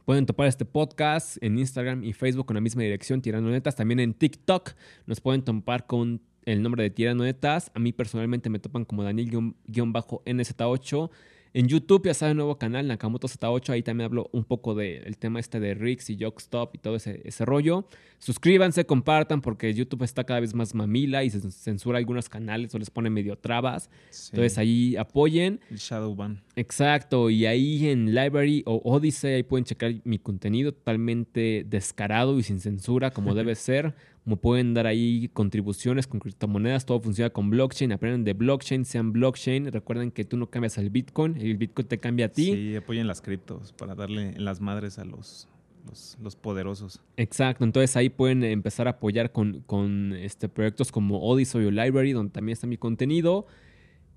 pueden 0.06 0.26
topar 0.26 0.48
este 0.48 0.66
podcast 0.66 1.38
en 1.42 1.58
Instagram 1.58 2.04
y 2.04 2.14
Facebook 2.14 2.46
con 2.46 2.56
la 2.56 2.62
misma 2.62 2.84
dirección, 2.84 3.22
Tirando 3.22 3.50
Netas. 3.50 3.76
También 3.76 4.00
en 4.00 4.14
TikTok 4.14 4.72
nos 5.06 5.22
pueden 5.22 5.44
topar 5.44 5.88
con 5.88 6.22
el 6.46 6.62
nombre 6.62 6.84
de 6.84 6.90
Tirando 6.90 7.24
Netas. 7.24 7.72
A 7.74 7.80
mí 7.80 7.94
personalmente 7.94 8.50
me 8.50 8.60
topan 8.60 8.86
como 8.86 9.04
Daniel-NZ8. 9.04 11.10
En 11.56 11.68
YouTube 11.68 12.08
ya 12.08 12.16
saben, 12.16 12.38
nuevo 12.38 12.58
canal, 12.58 12.88
Nakamoto 12.88 13.28
Z8. 13.28 13.70
Ahí 13.70 13.84
también 13.84 14.06
hablo 14.06 14.28
un 14.32 14.44
poco 14.44 14.74
del 14.74 15.18
tema 15.20 15.40
este 15.40 15.60
de 15.60 15.76
Rix 15.76 16.10
y 16.10 16.18
Jokestop 16.20 16.74
y 16.74 16.80
todo 16.80 16.96
ese, 16.96 17.22
ese 17.26 17.46
rollo. 17.46 17.88
Suscríbanse, 18.18 18.86
compartan, 18.86 19.40
porque 19.40 19.72
YouTube 19.72 20.02
está 20.02 20.24
cada 20.24 20.40
vez 20.40 20.56
más 20.56 20.74
mamila 20.74 21.24
y 21.24 21.30
se 21.30 21.52
censura 21.52 22.00
algunos 22.00 22.28
canales 22.28 22.74
o 22.74 22.80
les 22.80 22.90
pone 22.90 23.12
medio 23.12 23.38
trabas. 23.38 23.92
Sí. 24.10 24.32
Entonces 24.32 24.58
ahí 24.58 24.96
apoyen. 24.96 25.60
El 25.70 25.78
Shadowban. 25.78 26.42
Exacto, 26.56 27.30
y 27.30 27.46
ahí 27.46 27.88
en 27.88 28.16
Library 28.16 28.64
o 28.66 28.82
Odyssey 28.84 29.36
ahí 29.36 29.44
pueden 29.44 29.66
checar 29.66 29.94
mi 30.06 30.18
contenido 30.18 30.72
totalmente 30.72 31.66
descarado 31.68 32.40
y 32.40 32.44
sin 32.44 32.62
censura 32.62 33.12
como 33.12 33.36
debe 33.36 33.54
ser. 33.54 33.94
Como 34.24 34.38
pueden 34.38 34.74
dar 34.74 34.88
ahí 34.88 35.30
contribuciones 35.34 36.08
con 36.08 36.22
criptomonedas, 36.22 36.86
todo 36.86 37.02
funciona 37.02 37.30
con 37.30 37.50
blockchain, 37.50 37.92
aprendan 37.92 38.24
de 38.24 38.34
blockchain, 38.34 38.86
sean 38.86 39.12
blockchain. 39.12 39.72
Recuerden 39.72 40.12
que 40.12 40.24
tú 40.24 40.38
no 40.38 40.50
cambias 40.50 40.78
al 40.78 40.90
Bitcoin, 40.90 41.36
el 41.38 41.58
Bitcoin 41.58 41.88
te 41.88 41.98
cambia 41.98 42.28
a 42.28 42.30
ti. 42.30 42.54
Sí, 42.54 42.76
apoyen 42.76 43.06
las 43.06 43.22
criptos 43.22 43.74
para 43.74 43.96
darle 43.96 44.30
en 44.30 44.46
las 44.46 44.62
madres 44.62 44.98
a 44.98 45.04
los, 45.04 45.50
los, 45.86 46.18
los 46.22 46.36
poderosos. 46.38 47.02
Exacto, 47.18 47.66
entonces 47.66 47.98
ahí 47.98 48.10
pueden 48.10 48.44
empezar 48.46 48.88
a 48.88 48.92
apoyar 48.92 49.34
con, 49.34 49.60
con 49.62 50.14
este, 50.14 50.48
proyectos 50.48 50.92
como 50.92 51.22
Odyssey 51.22 51.66
o 51.66 51.72
Library, 51.72 52.14
donde 52.14 52.32
también 52.32 52.54
está 52.54 52.66
mi 52.66 52.78
contenido. 52.78 53.46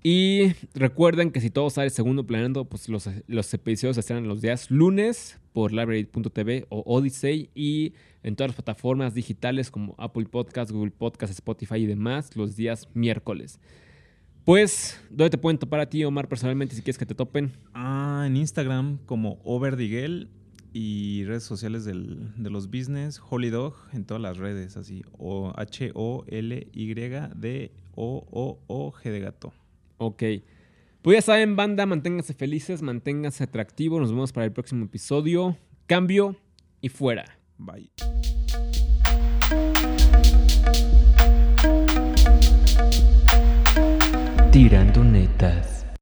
Y 0.03 0.53
recuerden 0.73 1.31
que 1.31 1.41
si 1.41 1.49
todo 1.49 1.69
sale 1.69 1.89
segundo 1.89 2.25
planeando, 2.25 2.65
pues 2.65 2.87
los, 2.87 3.09
los 3.27 3.53
episodios 3.53 3.95
se 3.95 3.99
estrenan 3.99 4.27
los 4.27 4.41
días 4.41 4.71
lunes 4.71 5.39
por 5.53 5.73
library.tv 5.73 6.65
o 6.69 6.83
Odyssey 6.85 7.49
y 7.55 7.93
en 8.27 8.35
todas 8.35 8.49
las 8.49 8.55
plataformas 8.55 9.13
digitales 9.13 9.71
como 9.71 9.95
Apple 9.97 10.25
Podcast, 10.25 10.71
Google 10.71 10.91
Podcast, 10.91 11.31
Spotify 11.31 11.75
y 11.77 11.85
demás 11.85 12.35
los 12.35 12.55
días 12.55 12.87
miércoles. 12.93 13.59
Pues, 14.43 15.01
¿dónde 15.09 15.29
te 15.31 15.37
pueden 15.37 15.57
topar 15.57 15.79
a 15.81 15.89
ti, 15.89 16.03
Omar, 16.05 16.27
personalmente, 16.29 16.75
si 16.75 16.81
quieres 16.81 16.97
que 16.97 17.05
te 17.05 17.15
topen? 17.15 17.51
Ah, 17.73 18.23
en 18.27 18.37
Instagram 18.37 18.97
como 19.05 19.39
Overdiguel 19.43 20.29
y 20.73 21.23
redes 21.25 21.43
sociales 21.43 21.85
del- 21.85 22.31
de 22.41 22.49
los 22.49 22.67
business, 22.67 23.21
Holy 23.29 23.49
Dog, 23.49 23.75
en 23.93 24.05
todas 24.05 24.21
las 24.21 24.37
redes, 24.37 24.77
así. 24.77 25.03
O 25.17 25.51
H-O-L-Y-D-O-O-O-G 27.95 29.11
de 29.11 29.19
gato. 29.19 29.53
Ok. 29.97 30.23
Pues 31.01 31.17
ya 31.17 31.21
saben, 31.21 31.55
banda, 31.55 31.85
manténganse 31.85 32.33
felices, 32.33 32.81
manténganse 32.81 33.43
atractivos. 33.43 33.99
Nos 34.01 34.11
vemos 34.11 34.31
para 34.33 34.45
el 34.45 34.51
próximo 34.51 34.85
episodio. 34.85 35.57
Cambio 35.87 36.35
y 36.81 36.89
fuera. 36.89 37.36
Bye. 37.57 37.89
Tirando 44.51 45.03
netas. 45.03 45.76